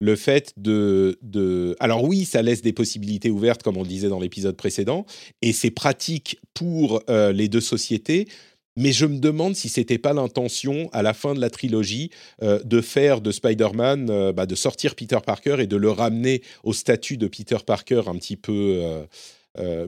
le 0.00 0.16
fait 0.16 0.52
de, 0.56 1.18
de... 1.22 1.76
Alors 1.80 2.04
oui, 2.04 2.24
ça 2.24 2.42
laisse 2.42 2.62
des 2.62 2.72
possibilités 2.72 3.30
ouvertes, 3.30 3.62
comme 3.62 3.76
on 3.76 3.82
le 3.82 3.88
disait 3.88 4.08
dans 4.08 4.20
l'épisode 4.20 4.56
précédent, 4.56 5.06
et 5.42 5.52
c'est 5.52 5.70
pratique 5.70 6.38
pour 6.54 7.02
euh, 7.08 7.32
les 7.32 7.48
deux 7.48 7.60
sociétés, 7.60 8.28
mais 8.76 8.92
je 8.92 9.06
me 9.06 9.18
demande 9.18 9.56
si 9.56 9.70
c'était 9.70 9.98
pas 9.98 10.12
l'intention, 10.12 10.90
à 10.92 11.02
la 11.02 11.14
fin 11.14 11.34
de 11.34 11.40
la 11.40 11.48
trilogie, 11.48 12.10
euh, 12.42 12.62
de 12.62 12.82
faire 12.82 13.22
de 13.22 13.30
Spider-Man, 13.30 14.10
euh, 14.10 14.32
bah, 14.32 14.44
de 14.44 14.54
sortir 14.54 14.94
Peter 14.94 15.18
Parker 15.24 15.56
et 15.60 15.66
de 15.66 15.76
le 15.76 15.90
ramener 15.90 16.42
au 16.62 16.74
statut 16.74 17.16
de 17.16 17.26
Peter 17.26 17.58
Parker 17.64 18.02
un 18.06 18.16
petit 18.16 18.36
peu... 18.36 18.82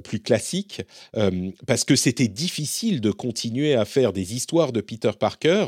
plus 0.02 0.20
classique, 0.20 0.80
parce 1.66 1.84
que 1.84 1.94
c'était 1.94 2.26
difficile 2.26 3.02
de 3.02 3.10
continuer 3.10 3.74
à 3.74 3.84
faire 3.84 4.14
des 4.14 4.34
histoires 4.34 4.72
de 4.72 4.80
Peter 4.80 5.10
Parker 5.20 5.66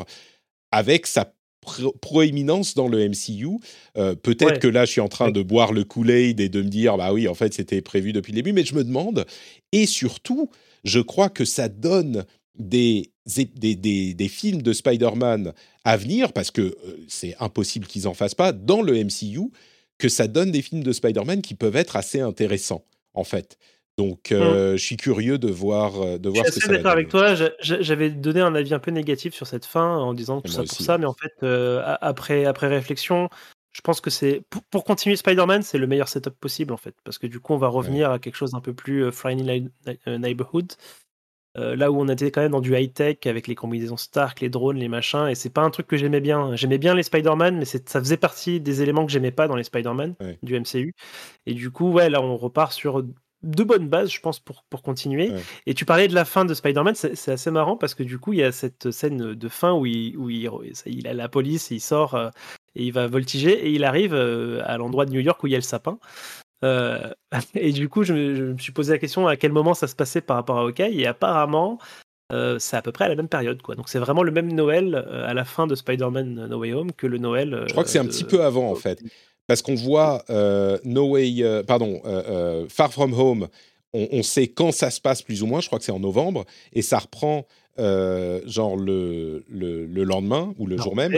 avec 0.70 1.06
sa 1.06 1.30
pro- 1.60 1.92
proéminence 2.00 2.74
dans 2.74 2.88
le 2.88 2.98
MCU. 3.08 3.48
Euh, 3.96 4.14
Peut-être 4.14 4.52
Ouais. 4.54 4.58
que 4.58 4.68
là, 4.68 4.84
je 4.84 4.92
suis 4.92 5.00
en 5.00 5.08
train 5.08 5.26
Ouais. 5.26 5.32
de 5.32 5.42
boire 5.42 5.72
le 5.72 5.84
Kool-Aid 5.84 6.40
et 6.40 6.48
de 6.48 6.62
me 6.62 6.68
dire, 6.68 6.96
bah 6.96 7.12
oui, 7.12 7.28
en 7.28 7.34
fait, 7.34 7.52
c'était 7.54 7.80
prévu 7.82 8.12
depuis 8.12 8.32
le 8.32 8.36
début, 8.36 8.52
mais 8.52 8.64
je 8.64 8.74
me 8.74 8.84
demande, 8.84 9.26
et 9.72 9.86
surtout, 9.86 10.50
je 10.84 11.00
crois 11.00 11.28
que 11.28 11.44
ça 11.44 11.68
donne 11.68 12.24
des, 12.58 13.10
des, 13.26 13.74
des, 13.76 14.14
des 14.14 14.28
films 14.28 14.62
de 14.62 14.72
Spider-Man 14.72 15.52
à 15.84 15.96
venir, 15.96 16.32
parce 16.32 16.50
que 16.50 16.60
euh, 16.62 16.74
c'est 17.08 17.34
impossible 17.40 17.86
qu'ils 17.86 18.06
en 18.08 18.14
fassent 18.14 18.34
pas, 18.34 18.52
dans 18.52 18.82
le 18.82 18.94
MCU, 19.04 19.50
que 19.98 20.08
ça 20.08 20.26
donne 20.28 20.50
des 20.50 20.62
films 20.62 20.82
de 20.82 20.92
Spider-Man 20.92 21.42
qui 21.42 21.54
peuvent 21.54 21.76
être 21.76 21.96
assez 21.96 22.20
intéressants, 22.20 22.84
en 23.14 23.24
fait. 23.24 23.56
Donc, 24.00 24.32
euh, 24.32 24.72
je 24.78 24.82
suis 24.82 24.96
curieux 24.96 25.36
de 25.38 25.48
voir, 25.50 26.00
euh, 26.00 26.16
de 26.18 26.30
Je 26.30 26.34
suis 26.34 26.40
voir 26.40 26.46
ce 26.46 26.50
que 26.52 26.56
assez 26.56 26.60
ça 26.60 26.66
va 26.68 26.76
d'accord 26.78 26.92
avec 26.92 27.08
toi. 27.08 27.34
J'a- 27.34 27.50
j'a- 27.60 27.82
J'avais 27.82 28.08
donné 28.10 28.40
un 28.40 28.54
avis 28.54 28.72
un 28.72 28.78
peu 28.78 28.90
négatif 28.90 29.34
sur 29.34 29.46
cette 29.46 29.66
fin 29.66 29.96
en 29.98 30.14
disant 30.14 30.40
tout 30.40 30.50
ça 30.50 30.62
pour 30.62 30.72
aussi. 30.72 30.82
ça, 30.84 30.96
mais 30.96 31.06
en 31.06 31.12
fait, 31.14 31.32
euh, 31.42 31.82
après, 32.00 32.46
après 32.46 32.68
réflexion, 32.68 33.28
je 33.72 33.80
pense 33.82 34.00
que 34.00 34.08
c'est 34.10 34.42
pour, 34.48 34.62
pour 34.64 34.84
continuer 34.84 35.16
Spider-Man, 35.16 35.62
c'est 35.62 35.76
le 35.78 35.86
meilleur 35.86 36.08
setup 36.08 36.34
possible 36.40 36.72
en 36.72 36.76
fait, 36.78 36.94
parce 37.04 37.18
que 37.18 37.26
du 37.26 37.40
coup, 37.40 37.52
on 37.52 37.58
va 37.58 37.68
revenir 37.68 38.10
à 38.10 38.18
quelque 38.18 38.36
chose 38.36 38.52
d'un 38.52 38.60
peu 38.60 38.72
plus 38.72 39.04
euh, 39.04 39.10
Friendly 39.12 39.68
Neighborhood. 40.06 40.72
là 41.56 41.90
où 41.90 42.00
on 42.00 42.08
était 42.08 42.30
quand 42.30 42.40
même 42.42 42.52
dans 42.52 42.60
du 42.60 42.74
high-tech 42.76 43.18
avec 43.26 43.46
les 43.48 43.54
combinaisons 43.54 43.96
Stark, 43.96 44.40
les 44.40 44.48
drones, 44.48 44.76
les 44.78 44.88
machins, 44.88 45.26
et 45.28 45.34
c'est 45.34 45.50
pas 45.50 45.62
un 45.62 45.70
truc 45.70 45.86
que 45.88 45.96
j'aimais 45.96 46.20
bien. 46.20 46.54
J'aimais 46.56 46.78
bien 46.78 46.94
les 46.94 47.02
Spider-Man, 47.02 47.58
mais 47.58 47.64
ça 47.64 47.78
faisait 48.00 48.16
partie 48.16 48.60
des 48.60 48.82
éléments 48.82 49.04
que 49.04 49.12
j'aimais 49.12 49.32
pas 49.32 49.46
dans 49.48 49.56
les 49.56 49.64
Spider-Man 49.64 50.14
Ouais. 50.20 50.38
du 50.42 50.54
MCU. 50.58 50.94
Et 51.46 51.54
du 51.54 51.70
coup, 51.70 51.90
ouais, 51.92 52.08
là, 52.08 52.22
on 52.22 52.36
repart 52.36 52.72
sur 52.72 53.04
de 53.42 53.64
bonnes 53.64 53.88
bases, 53.88 54.10
je 54.10 54.20
pense, 54.20 54.38
pour, 54.38 54.64
pour 54.68 54.82
continuer. 54.82 55.30
Ouais. 55.30 55.40
Et 55.66 55.74
tu 55.74 55.84
parlais 55.84 56.08
de 56.08 56.14
la 56.14 56.24
fin 56.24 56.44
de 56.44 56.52
Spider-Man, 56.52 56.94
c'est 56.94 57.30
assez 57.32 57.50
marrant 57.50 57.76
parce 57.76 57.94
que 57.94 58.02
du 58.02 58.18
coup, 58.18 58.32
il 58.34 58.40
y 58.40 58.42
a 58.42 58.52
cette 58.52 58.90
scène 58.90 59.34
de 59.34 59.48
fin 59.48 59.72
où 59.72 59.86
il, 59.86 60.16
où 60.18 60.28
il, 60.30 60.50
il 60.86 61.06
a 61.08 61.14
la 61.14 61.28
police, 61.28 61.70
il 61.70 61.80
sort 61.80 62.14
euh, 62.14 62.28
et 62.74 62.84
il 62.84 62.92
va 62.92 63.06
voltiger 63.06 63.52
et 63.66 63.70
il 63.70 63.84
arrive 63.84 64.12
euh, 64.14 64.60
à 64.64 64.76
l'endroit 64.76 65.06
de 65.06 65.10
New 65.12 65.20
York 65.20 65.42
où 65.42 65.46
il 65.46 65.52
y 65.52 65.54
a 65.54 65.58
le 65.58 65.62
sapin. 65.62 65.98
Euh, 66.64 67.08
et 67.54 67.72
du 67.72 67.88
coup, 67.88 68.02
je 68.04 68.12
me, 68.12 68.34
je 68.34 68.42
me 68.44 68.58
suis 68.58 68.72
posé 68.72 68.92
la 68.92 68.98
question 68.98 69.26
à 69.26 69.36
quel 69.36 69.52
moment 69.52 69.72
ça 69.74 69.86
se 69.86 69.96
passait 69.96 70.20
par 70.20 70.36
rapport 70.36 70.58
à 70.58 70.62
Hawkeye 70.62 71.00
et 71.00 71.06
apparemment, 71.06 71.78
c'est 72.58 72.76
à 72.76 72.82
peu 72.82 72.92
près 72.92 73.06
à 73.06 73.08
la 73.08 73.16
même 73.16 73.26
période. 73.28 73.60
quoi. 73.60 73.74
Donc 73.74 73.88
c'est 73.88 73.98
vraiment 73.98 74.22
le 74.22 74.30
même 74.30 74.52
Noël 74.52 74.94
à 74.94 75.34
la 75.34 75.44
fin 75.44 75.66
de 75.66 75.74
Spider-Man 75.74 76.46
No 76.46 76.58
Way 76.58 76.74
Home 76.74 76.92
que 76.92 77.08
le 77.08 77.18
Noël. 77.18 77.64
Je 77.66 77.72
crois 77.72 77.82
que 77.82 77.90
c'est 77.90 77.98
un 77.98 78.04
de- 78.04 78.08
petit 78.08 78.22
peu 78.22 78.44
avant, 78.44 78.70
en 78.70 78.76
fait. 78.76 79.02
Parce 79.50 79.62
qu'on 79.62 79.74
voit 79.74 80.24
euh, 80.30 80.78
No 80.84 81.08
Way, 81.08 81.38
euh, 81.42 81.64
pardon, 81.64 82.00
euh, 82.04 82.68
Far 82.68 82.92
From 82.92 83.12
Home, 83.14 83.48
on, 83.92 84.06
on 84.12 84.22
sait 84.22 84.46
quand 84.46 84.70
ça 84.70 84.92
se 84.92 85.00
passe 85.00 85.22
plus 85.22 85.42
ou 85.42 85.46
moins, 85.46 85.60
je 85.60 85.66
crois 85.66 85.80
que 85.80 85.84
c'est 85.84 85.90
en 85.90 85.98
novembre, 85.98 86.44
et 86.72 86.82
ça 86.82 87.00
reprend 87.00 87.48
genre 87.76 88.76
le, 88.76 89.44
le, 89.48 89.86
le 89.86 90.04
lendemain 90.04 90.54
ou 90.56 90.68
le 90.68 90.76
jour 90.76 90.94
même. 90.94 91.10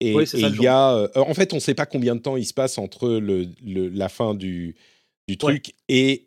Et, 0.00 0.14
Oui, 0.14 0.24
il 0.32 0.62
y 0.62 0.66
a, 0.66 1.10
en 1.14 1.34
fait, 1.34 1.52
on 1.52 1.56
ne 1.56 1.60
sait 1.60 1.74
pas 1.74 1.84
combien 1.84 2.14
de 2.16 2.20
temps 2.22 2.38
il 2.38 2.46
se 2.46 2.54
passe 2.54 2.78
entre 2.78 3.06
le, 3.10 3.48
le- 3.62 3.90
la 3.90 4.08
fin 4.08 4.34
du, 4.34 4.74
du 5.28 5.36
truc 5.36 5.74
et 5.90 6.24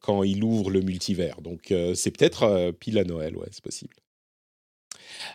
quand 0.00 0.22
il 0.22 0.42
ouvre 0.42 0.70
le 0.70 0.80
multivers. 0.80 1.42
Donc 1.42 1.74
c'est 1.94 2.10
peut-être 2.10 2.70
pile 2.80 2.96
à 2.98 3.04
Noël, 3.04 3.36
ouais, 3.36 3.48
c'est 3.50 3.62
possible. 3.62 3.92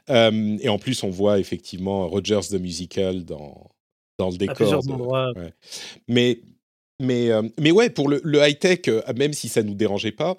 Et 0.10 0.70
en 0.70 0.80
plus, 0.80 1.04
on 1.04 1.12
voit 1.12 1.38
effectivement 1.38 2.08
Rogers 2.08 2.48
the 2.50 2.60
Musical 2.60 3.26
dans, 3.26 3.70
dans 4.18 4.30
le 4.30 4.36
À 4.36 4.38
décor. 4.38 4.56
plusieurs 4.56 4.84
de- 4.84 4.92
endroits. 4.92 5.32
ouais. 5.36 5.54
Mais, 6.08 6.40
mais, 7.02 7.32
euh, 7.32 7.42
mais 7.60 7.72
ouais, 7.72 7.90
pour 7.90 8.08
le, 8.10 8.22
le 8.24 8.40
high-tech, 8.48 8.82
euh, 8.88 9.02
même 9.18 9.34
si 9.34 9.50
ça 9.50 9.62
ne 9.64 9.68
nous 9.70 9.76
dérangeait 9.76 10.12
pas, 10.12 10.38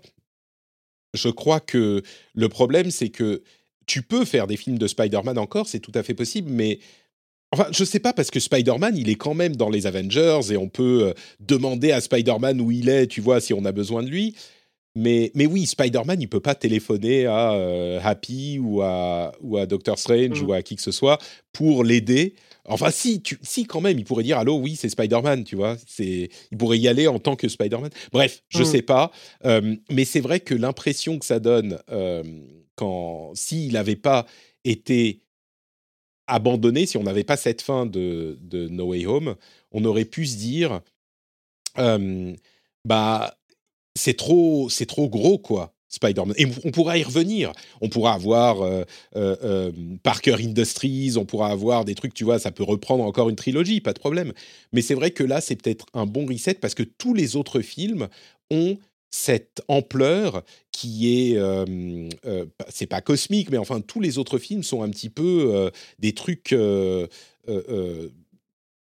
je 1.14 1.28
crois 1.28 1.60
que 1.60 2.02
le 2.34 2.48
problème, 2.48 2.90
c'est 2.90 3.08
que 3.10 3.42
tu 3.86 4.02
peux 4.02 4.24
faire 4.24 4.46
des 4.46 4.56
films 4.56 4.78
de 4.78 4.86
Spider-Man 4.86 5.38
encore, 5.38 5.68
c'est 5.68 5.80
tout 5.80 5.92
à 5.94 6.02
fait 6.02 6.14
possible, 6.14 6.50
mais 6.50 6.78
Enfin, 7.52 7.68
je 7.70 7.84
sais 7.84 8.00
pas, 8.00 8.12
parce 8.12 8.32
que 8.32 8.40
Spider-Man, 8.40 8.96
il 8.96 9.08
est 9.08 9.14
quand 9.14 9.32
même 9.32 9.54
dans 9.54 9.70
les 9.70 9.86
Avengers 9.86 10.40
et 10.50 10.56
on 10.56 10.68
peut 10.68 11.04
euh, 11.06 11.12
demander 11.38 11.92
à 11.92 12.00
Spider-Man 12.00 12.60
où 12.60 12.72
il 12.72 12.88
est, 12.88 13.06
tu 13.06 13.20
vois, 13.20 13.40
si 13.40 13.54
on 13.54 13.64
a 13.64 13.70
besoin 13.70 14.02
de 14.02 14.08
lui. 14.10 14.34
Mais, 14.96 15.30
mais 15.36 15.46
oui, 15.46 15.64
Spider-Man, 15.64 16.20
il 16.20 16.28
peut 16.28 16.40
pas 16.40 16.56
téléphoner 16.56 17.26
à 17.26 17.52
euh, 17.52 18.00
Happy 18.02 18.58
ou 18.58 18.82
à, 18.82 19.32
ou 19.42 19.58
à 19.58 19.66
Doctor 19.66 19.96
Strange 19.96 20.42
Mm. 20.42 20.44
ou 20.46 20.52
à 20.54 20.62
qui 20.62 20.74
que 20.74 20.82
ce 20.82 20.90
soit 20.90 21.18
pour 21.52 21.84
l'aider. 21.84 22.34
Enfin, 22.68 22.90
si, 22.90 23.22
tu, 23.22 23.38
si, 23.42 23.64
quand 23.64 23.80
même, 23.80 23.98
il 23.98 24.04
pourrait 24.04 24.24
dire 24.24 24.38
Allô, 24.38 24.58
oui, 24.58 24.76
c'est 24.76 24.88
Spider-Man, 24.88 25.44
tu 25.44 25.56
vois. 25.56 25.76
C'est, 25.86 26.28
il 26.50 26.58
pourrait 26.58 26.78
y 26.78 26.88
aller 26.88 27.06
en 27.06 27.18
tant 27.18 27.36
que 27.36 27.48
Spider-Man. 27.48 27.90
Bref, 28.12 28.42
je 28.48 28.62
Mm. 28.62 28.64
sais 28.64 28.82
pas. 28.82 29.10
Euh, 29.44 29.76
mais 29.90 30.04
c'est 30.04 30.20
vrai 30.20 30.40
que 30.40 30.54
l'impression 30.54 31.18
que 31.18 31.26
ça 31.26 31.38
donne 31.40 31.78
euh, 31.90 32.22
quand, 32.74 33.32
s'il 33.34 33.72
n'avait 33.74 33.96
pas 33.96 34.26
été 34.64 35.20
abandonné, 36.26 36.86
si 36.86 36.96
on 36.96 37.04
n'avait 37.04 37.24
pas 37.24 37.36
cette 37.36 37.62
fin 37.62 37.86
de, 37.86 38.36
de 38.40 38.68
No 38.68 38.86
Way 38.86 39.06
Home, 39.06 39.36
on 39.70 39.84
aurait 39.84 40.04
pu 40.04 40.26
se 40.26 40.36
dire, 40.36 40.80
euh, 41.78 42.34
bah, 42.84 43.38
c'est 43.94 44.16
trop, 44.16 44.68
c'est 44.68 44.86
trop 44.86 45.08
gros, 45.08 45.38
quoi. 45.38 45.72
Spider-Man. 45.96 46.34
Et 46.38 46.46
on 46.64 46.70
pourra 46.70 46.96
y 46.98 47.02
revenir. 47.02 47.52
On 47.80 47.88
pourra 47.88 48.14
avoir 48.14 48.62
euh, 48.62 48.84
euh, 49.16 49.36
euh, 49.42 49.72
Parker 50.02 50.36
Industries, 50.40 51.14
on 51.16 51.24
pourra 51.24 51.48
avoir 51.48 51.84
des 51.84 51.94
trucs, 51.94 52.14
tu 52.14 52.24
vois, 52.24 52.38
ça 52.38 52.52
peut 52.52 52.62
reprendre 52.62 53.04
encore 53.04 53.28
une 53.28 53.36
trilogie, 53.36 53.80
pas 53.80 53.92
de 53.92 53.98
problème. 53.98 54.32
Mais 54.72 54.82
c'est 54.82 54.94
vrai 54.94 55.10
que 55.10 55.24
là, 55.24 55.40
c'est 55.40 55.56
peut-être 55.56 55.86
un 55.94 56.06
bon 56.06 56.26
reset 56.26 56.54
parce 56.54 56.74
que 56.74 56.82
tous 56.82 57.14
les 57.14 57.36
autres 57.36 57.60
films 57.60 58.08
ont 58.50 58.78
cette 59.10 59.62
ampleur 59.68 60.42
qui 60.72 61.30
est, 61.30 61.36
euh, 61.36 61.64
euh, 62.26 62.46
c'est 62.68 62.86
pas 62.86 63.00
cosmique, 63.00 63.50
mais 63.50 63.56
enfin 63.56 63.80
tous 63.80 64.00
les 64.00 64.18
autres 64.18 64.38
films 64.38 64.62
sont 64.62 64.82
un 64.82 64.90
petit 64.90 65.08
peu 65.08 65.70
des 65.98 66.12
trucs 66.12 66.54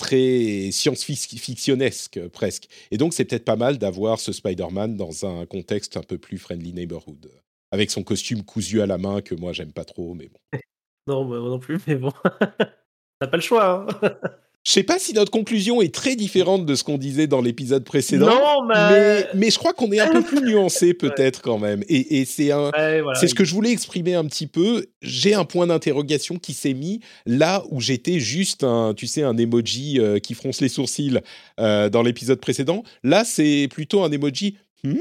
très 0.02 0.70
science-fictionnesques 0.72 2.28
presque. 2.32 2.68
Et 2.90 2.98
donc 2.98 3.14
c'est 3.14 3.24
peut-être 3.24 3.44
pas 3.44 3.56
mal 3.56 3.78
d'avoir 3.78 4.18
ce 4.18 4.32
Spider-Man 4.32 4.96
dans 4.96 5.24
un 5.24 5.46
contexte 5.46 5.96
un 5.96 6.02
peu 6.02 6.18
plus 6.18 6.38
friendly 6.38 6.72
neighborhood, 6.72 7.30
avec 7.70 7.92
son 7.92 8.02
costume 8.02 8.42
cousu 8.42 8.82
à 8.82 8.86
la 8.86 8.98
main 8.98 9.20
que 9.20 9.36
moi 9.36 9.52
j'aime 9.52 9.72
pas 9.72 9.84
trop, 9.84 10.14
mais 10.14 10.28
bon. 10.28 10.38
Non, 11.08 11.24
moi 11.24 11.38
non 11.38 11.58
plus, 11.58 11.80
mais 11.88 11.96
bon. 11.96 12.12
T'as 13.18 13.26
pas 13.26 13.36
le 13.36 13.42
choix. 13.42 13.86
Hein. 13.88 14.18
Je 14.64 14.70
sais 14.70 14.84
pas 14.84 14.98
si 14.98 15.12
notre 15.12 15.32
conclusion 15.32 15.82
est 15.82 15.92
très 15.92 16.14
différente 16.14 16.64
de 16.66 16.74
ce 16.76 16.84
qu'on 16.84 16.96
disait 16.96 17.26
dans 17.26 17.40
l'épisode 17.40 17.84
précédent. 17.84 18.26
Non, 18.26 18.66
mais, 18.66 18.90
mais... 18.90 19.26
mais 19.34 19.50
je 19.50 19.58
crois 19.58 19.72
qu'on 19.72 19.90
est 19.90 19.98
un 19.98 20.12
peu 20.12 20.22
plus 20.22 20.40
nuancé 20.40 20.94
peut-être 20.94 21.42
quand 21.42 21.58
même. 21.58 21.82
Et, 21.88 22.20
et 22.20 22.24
c'est 22.24 22.52
un, 22.52 22.70
Ouais, 22.70 23.00
voilà. 23.00 23.18
c'est 23.18 23.26
ce 23.26 23.34
que 23.34 23.44
je 23.44 23.54
voulais 23.54 23.72
exprimer 23.72 24.14
un 24.14 24.24
petit 24.24 24.46
peu. 24.46 24.86
J'ai 25.02 25.34
un 25.34 25.44
point 25.44 25.66
d'interrogation 25.66 26.36
qui 26.38 26.52
s'est 26.52 26.74
mis 26.74 27.00
là 27.26 27.64
où 27.70 27.80
j'étais 27.80 28.20
juste 28.20 28.62
un, 28.62 28.94
tu 28.94 29.08
sais, 29.08 29.22
un 29.22 29.36
emoji 29.36 29.98
euh, 29.98 30.20
qui 30.20 30.34
fronce 30.34 30.60
les 30.60 30.68
sourcils 30.68 31.18
euh, 31.58 31.88
dans 31.88 32.02
l'épisode 32.02 32.40
précédent. 32.40 32.84
Là, 33.02 33.24
c'est 33.24 33.66
plutôt 33.68 34.04
un 34.04 34.12
emoji. 34.12 34.58
Hmm 34.84 34.94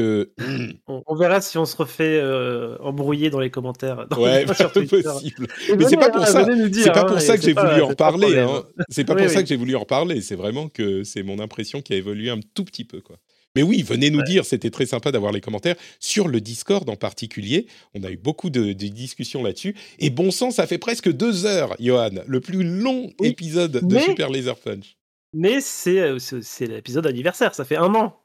que 0.00 0.32
On, 0.86 1.02
on 1.06 1.14
verra 1.16 1.40
si 1.40 1.58
on 1.58 1.64
se 1.64 1.76
refait 1.76 2.18
euh, 2.22 2.76
embrouiller 2.80 3.30
dans 3.30 3.40
les 3.40 3.50
commentaires. 3.50 4.06
dans- 4.10 4.20
ouais, 4.22 4.44
possible. 4.46 5.46
Et 5.68 5.76
Mais 5.76 5.84
c'est 5.88 5.96
pas 5.96 6.10
pour 6.10 6.22
hein, 6.22 6.26
ça. 6.26 6.44
C'est 6.72 6.92
pas 6.92 7.00
hein, 7.02 7.04
pour 7.04 7.20
ça 7.20 7.36
que 7.36 7.42
j'ai 7.42 7.52
voulu 7.52 7.82
en 7.82 7.94
parler. 7.94 8.38
hein. 8.38 8.62
C'est 8.88 9.04
pas 9.04 9.14
Oui, 9.14 9.22
pour 9.22 9.30
ça 9.30 9.38
oui. 9.38 9.42
que 9.44 9.48
j'ai 9.48 9.56
voulu 9.56 9.76
en 9.76 9.84
parler. 9.84 10.20
C'est 10.20 10.36
vraiment 10.36 10.68
que 10.68 11.04
c'est 11.04 11.22
mon 11.22 11.38
impression 11.38 11.80
qui 11.82 11.92
a 11.92 11.96
évolué 11.96 12.30
un 12.30 12.40
tout 12.54 12.64
petit 12.64 12.84
peu, 12.84 13.00
quoi. 13.00 13.16
Mais 13.56 13.62
oui, 13.64 13.82
venez 13.82 14.10
nous 14.10 14.22
dire. 14.22 14.44
C'était 14.44 14.70
très 14.70 14.86
sympa 14.86 15.10
d'avoir 15.10 15.32
les 15.32 15.40
commentaires 15.40 15.74
sur 15.98 16.28
le 16.28 16.40
Discord 16.40 16.88
en 16.88 16.94
particulier. 16.96 17.66
On 17.94 18.04
a 18.04 18.10
eu 18.10 18.16
beaucoup 18.16 18.48
de, 18.48 18.66
de 18.72 18.86
discussions 18.88 19.42
là-dessus. 19.42 19.74
Et 19.98 20.10
bon 20.10 20.30
sang, 20.30 20.50
ça 20.52 20.66
fait 20.68 20.78
presque 20.78 21.10
deux 21.12 21.46
heures, 21.46 21.74
Johan, 21.80 22.10
le 22.26 22.40
plus 22.40 22.62
long 22.62 23.10
Oui, 23.18 23.28
épisode 23.28 23.72
de 23.72 23.94
mais- 23.94 24.02
Super 24.02 24.30
Laser 24.30 24.56
Punch. 24.56 24.96
Mais 25.34 25.60
c'est 25.60 26.00
euh, 26.00 26.18
c'est 26.18 26.66
l'épisode 26.66 27.06
anniversaire, 27.06 27.54
ça 27.54 27.64
fait 27.64 27.76
un 27.76 27.94
an 27.94 28.16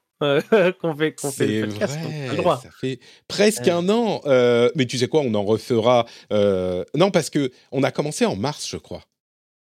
qu'on 0.82 0.96
fait, 0.96 1.14
qu'on 1.14 1.32
fait 1.32 1.48
C'est 1.48 1.62
le 1.62 1.68
podcast. 1.70 2.00
vrai, 2.00 2.28
le 2.30 2.36
droit. 2.38 2.58
ça 2.62 2.70
fait 2.72 3.00
presque 3.28 3.62
Ouais. 3.66 3.72
un 3.72 3.88
an. 3.90 4.22
Euh, 4.26 4.70
mais 4.76 4.86
tu 4.86 4.98
sais 4.98 5.08
quoi, 5.08 5.22
on 5.22 5.34
en 5.34 5.44
refera. 5.44 6.06
euh, 6.34 6.84
Non, 6.96 7.12
parce 7.12 7.30
que 7.30 7.52
on 7.72 7.84
a 7.84 7.92
commencé 7.92 8.26
en 8.26 8.36
mars, 8.36 8.68
je 8.70 8.78
crois. 8.78 9.02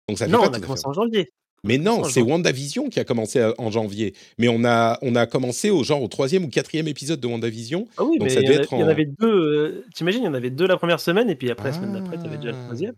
Donc 0.09 0.19
ça 0.19 0.27
fait 0.27 0.31
Non, 0.33 0.43
pas 0.43 0.49
on 0.51 0.53
a 0.55 0.61
commencé 0.61 0.87
en 0.87 0.93
janvier. 0.93 1.31
Mais 1.65 1.77
non, 1.77 2.05
c'est. 2.05 2.23
WandaVision 2.23 2.89
qui 2.89 3.01
a 3.01 3.05
commencé 3.05 3.45
en 3.59 3.71
janvier. 3.73 4.15
Mais 4.39 4.47
on 4.49 4.65
a, 4.65 4.97
on 5.03 5.17
a 5.17 5.27
commencé 5.27 5.71
au 5.71 5.83
genre 5.83 6.01
au 6.01 6.07
troisième 6.09 6.45
ou 6.45 6.49
quatrième 6.49 6.87
épisode 6.87 7.19
de 7.21 7.27
WandaVision. 7.27 7.89
Ah 7.97 8.05
oui, 8.05 8.19
Donc 8.19 8.29
mais 8.29 8.35
ça 8.35 8.41
il 8.41 8.47
y, 8.53 8.57
en 8.75 8.79
y 8.79 8.83
en 8.85 8.89
avait 8.89 9.07
deux. 9.07 9.27
euh, 9.29 9.85
T'imagines, 9.93 10.23
il 10.23 10.27
y 10.27 10.29
en 10.29 10.35
avait 10.35 10.51
deux 10.51 10.69
la 10.69 10.77
première 10.77 11.01
semaine, 11.01 11.29
et 11.29 11.35
puis 11.35 11.51
après, 11.51 11.71
la 11.71 11.75
semaine 11.75 11.93
d'après, 11.95 12.17
t'avais 12.17 12.37
déjà 12.37 12.53
le 12.53 12.57
Ah. 12.61 12.65
troisième. 12.65 12.95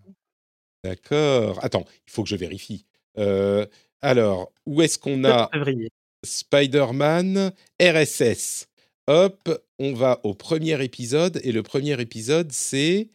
D'accord. 0.85 1.59
Attends, 1.63 1.85
il 2.07 2.11
faut 2.13 2.23
que 2.23 2.29
je 2.29 2.37
vérifie. 2.37 2.85
Euh, 3.19 3.67
alors, 4.03 4.53
où 4.67 4.83
est-ce 4.83 4.99
qu'on 4.99 5.17
7 5.17 5.27
a 5.27 5.49
février. 5.53 5.91
Spider-Man 6.25 7.53
RSS 7.81 8.67
Hop, 9.07 9.49
on 9.81 9.93
va 9.95 10.21
au 10.23 10.35
premier 10.35 10.83
épisode. 10.85 11.41
Et 11.43 11.51
le 11.51 11.63
premier 11.65 12.01
épisode, 12.01 12.53
c'est 12.53 13.11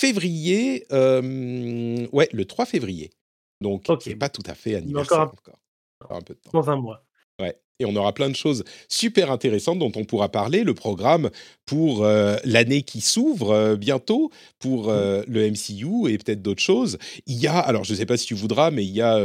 février. 0.00 0.86
euh, 0.92 2.06
ouais, 2.12 2.28
le 2.32 2.44
3 2.46 2.64
février. 2.64 3.10
Donc, 3.60 3.84
Ok. 3.88 4.02
c'est 4.04 4.16
pas 4.16 4.30
tout 4.30 4.42
à 4.46 4.54
fait 4.54 4.76
anniversaire 4.76 5.20
encore 5.20 5.34
encore. 5.34 5.58
Encore 6.02 6.16
un 6.16 6.20
peu 6.22 6.34
de 6.34 6.40
temps. 6.40 6.50
Dans 6.60 6.70
un 6.70 6.76
mois. 6.76 7.04
Ouais. 7.40 7.58
Et 7.78 7.84
on 7.84 7.94
aura 7.96 8.14
plein 8.14 8.30
de 8.30 8.36
choses 8.36 8.64
super 8.88 9.30
intéressantes 9.30 9.78
dont 9.78 9.92
on 9.96 10.04
pourra 10.04 10.30
parler. 10.30 10.64
Le 10.64 10.72
programme 10.72 11.30
pour 11.66 12.04
euh, 12.04 12.36
l'année 12.44 12.82
qui 12.82 13.00
s'ouvre 13.02 13.50
euh, 13.50 13.76
bientôt, 13.76 14.30
pour 14.58 14.88
euh, 14.88 15.22
le 15.26 15.50
MCU 15.50 16.10
et 16.10 16.16
peut-être 16.16 16.40
d'autres 16.40 16.62
choses. 16.62 16.96
Il 17.26 17.36
y 17.36 17.46
a, 17.46 17.58
alors 17.58 17.84
je 17.84 17.92
ne 17.92 17.98
sais 17.98 18.06
pas 18.06 18.16
si 18.16 18.26
tu 18.26 18.34
voudras, 18.34 18.70
mais 18.70 18.84
il 18.84 18.92
y 18.92 19.02
a 19.02 19.18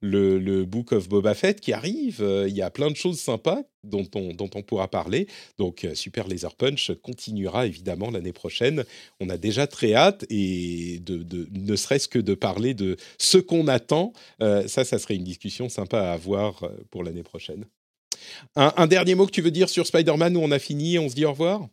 le, 0.00 0.38
le 0.38 0.64
Book 0.64 0.92
of 0.92 1.08
Boba 1.08 1.34
Fett 1.34 1.60
qui 1.60 1.72
arrive. 1.72 2.22
Il 2.46 2.54
y 2.54 2.60
a 2.62 2.70
plein 2.70 2.90
de 2.90 2.96
choses 2.96 3.18
sympas 3.18 3.62
dont 3.84 4.06
on, 4.14 4.32
dont 4.34 4.50
on 4.54 4.62
pourra 4.62 4.88
parler. 4.88 5.26
Donc 5.58 5.86
Super 5.94 6.28
Laser 6.28 6.54
Punch 6.54 6.90
continuera 7.02 7.66
évidemment 7.66 8.10
l'année 8.10 8.32
prochaine. 8.32 8.84
On 9.20 9.28
a 9.30 9.38
déjà 9.38 9.66
très 9.66 9.94
hâte 9.94 10.24
et 10.28 10.98
de, 11.00 11.22
de- 11.22 11.48
ne 11.52 11.76
serait-ce 11.76 12.08
que 12.08 12.18
de 12.18 12.34
parler 12.34 12.74
de 12.74 12.96
ce 13.18 13.38
qu'on 13.38 13.68
attend. 13.68 14.12
Ça, 14.40 14.84
ça 14.84 14.98
serait 14.98 15.16
une 15.16 15.24
discussion 15.24 15.68
sympa 15.68 16.00
à 16.00 16.12
avoir 16.12 16.68
pour 16.90 17.04
l'année 17.04 17.22
prochaine. 17.22 17.64
Un, 18.56 18.86
dernier 18.86 19.14
mot 19.14 19.26
que 19.26 19.30
tu 19.30 19.42
veux 19.42 19.50
dire 19.50 19.68
sur 19.68 19.86
Spider-Man 19.86 20.36
où 20.36 20.40
on 20.40 20.50
a 20.50 20.58
fini, 20.58 20.98
on 20.98 21.08
se 21.08 21.14
dit 21.14 21.24
au 21.24 21.30
revoir? 21.30 21.68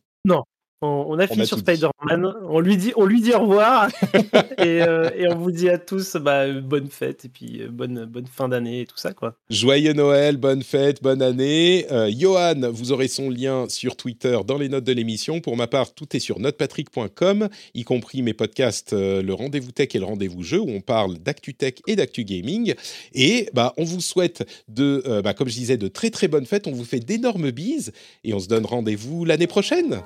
On, 0.83 1.05
on 1.07 1.19
a 1.19 1.27
fini 1.27 1.43
a 1.43 1.45
sur. 1.45 1.59
Spider-Man. 1.59 2.33
On 2.49 2.59
lui 2.59 2.75
dit, 2.75 2.91
on 2.97 3.05
lui 3.05 3.21
dit 3.21 3.33
au 3.33 3.39
revoir. 3.39 3.87
et, 4.57 4.81
euh, 4.81 5.09
et 5.15 5.29
on 5.29 5.37
vous 5.37 5.51
dit 5.51 5.69
à 5.69 5.77
tous 5.77 6.17
bah, 6.17 6.51
bonne 6.51 6.89
fête 6.89 7.23
et 7.23 7.29
puis 7.29 7.61
euh, 7.61 7.69
bonne, 7.69 8.03
bonne 8.03 8.27
fin 8.27 8.49
d'année 8.49 8.81
et 8.81 8.85
tout 8.85 8.97
ça. 8.97 9.13
quoi. 9.13 9.35
Joyeux 9.49 9.93
Noël, 9.93 10.35
bonne 10.35 10.61
fête, 10.61 11.01
bonne 11.01 11.21
année. 11.21 11.85
Euh, 11.89 12.11
Johan, 12.13 12.69
vous 12.69 12.91
aurez 12.91 13.07
son 13.07 13.29
lien 13.29 13.69
sur 13.69 13.95
Twitter 13.95 14.37
dans 14.45 14.57
les 14.57 14.67
notes 14.67 14.83
de 14.83 14.91
l'émission. 14.91 15.39
Pour 15.39 15.55
ma 15.55 15.67
part, 15.67 15.93
tout 15.93 16.17
est 16.17 16.19
sur 16.19 16.39
notepatrick.com, 16.39 17.47
y 17.73 17.83
compris 17.85 18.21
mes 18.21 18.33
podcasts, 18.33 18.91
le 18.93 19.33
rendez-vous 19.33 19.71
tech 19.71 19.87
et 19.93 19.99
le 19.99 20.05
rendez-vous 20.05 20.43
jeu, 20.43 20.59
où 20.59 20.69
on 20.69 20.81
parle 20.81 21.17
d'actu 21.17 21.53
tech 21.53 21.75
et 21.87 21.95
d'actu 21.95 22.25
gaming. 22.25 22.73
Et 23.13 23.49
bah, 23.53 23.73
on 23.77 23.85
vous 23.85 24.01
souhaite, 24.01 24.45
de, 24.67 25.21
bah, 25.23 25.33
comme 25.33 25.47
je 25.47 25.55
disais, 25.55 25.77
de 25.77 25.87
très 25.87 26.09
très 26.09 26.27
bonnes 26.27 26.45
fêtes. 26.45 26.67
On 26.67 26.73
vous 26.73 26.83
fait 26.83 26.99
d'énormes 26.99 27.51
bises 27.51 27.93
et 28.25 28.33
on 28.33 28.39
se 28.39 28.47
donne 28.47 28.65
rendez-vous 28.65 29.23
l'année 29.23 29.47
prochaine. 29.47 30.01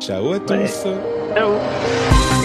Ciao 0.00 0.32
à 0.32 0.40
tous. 0.40 0.54
Ouais. 0.54 0.66
Ciao 1.34 2.39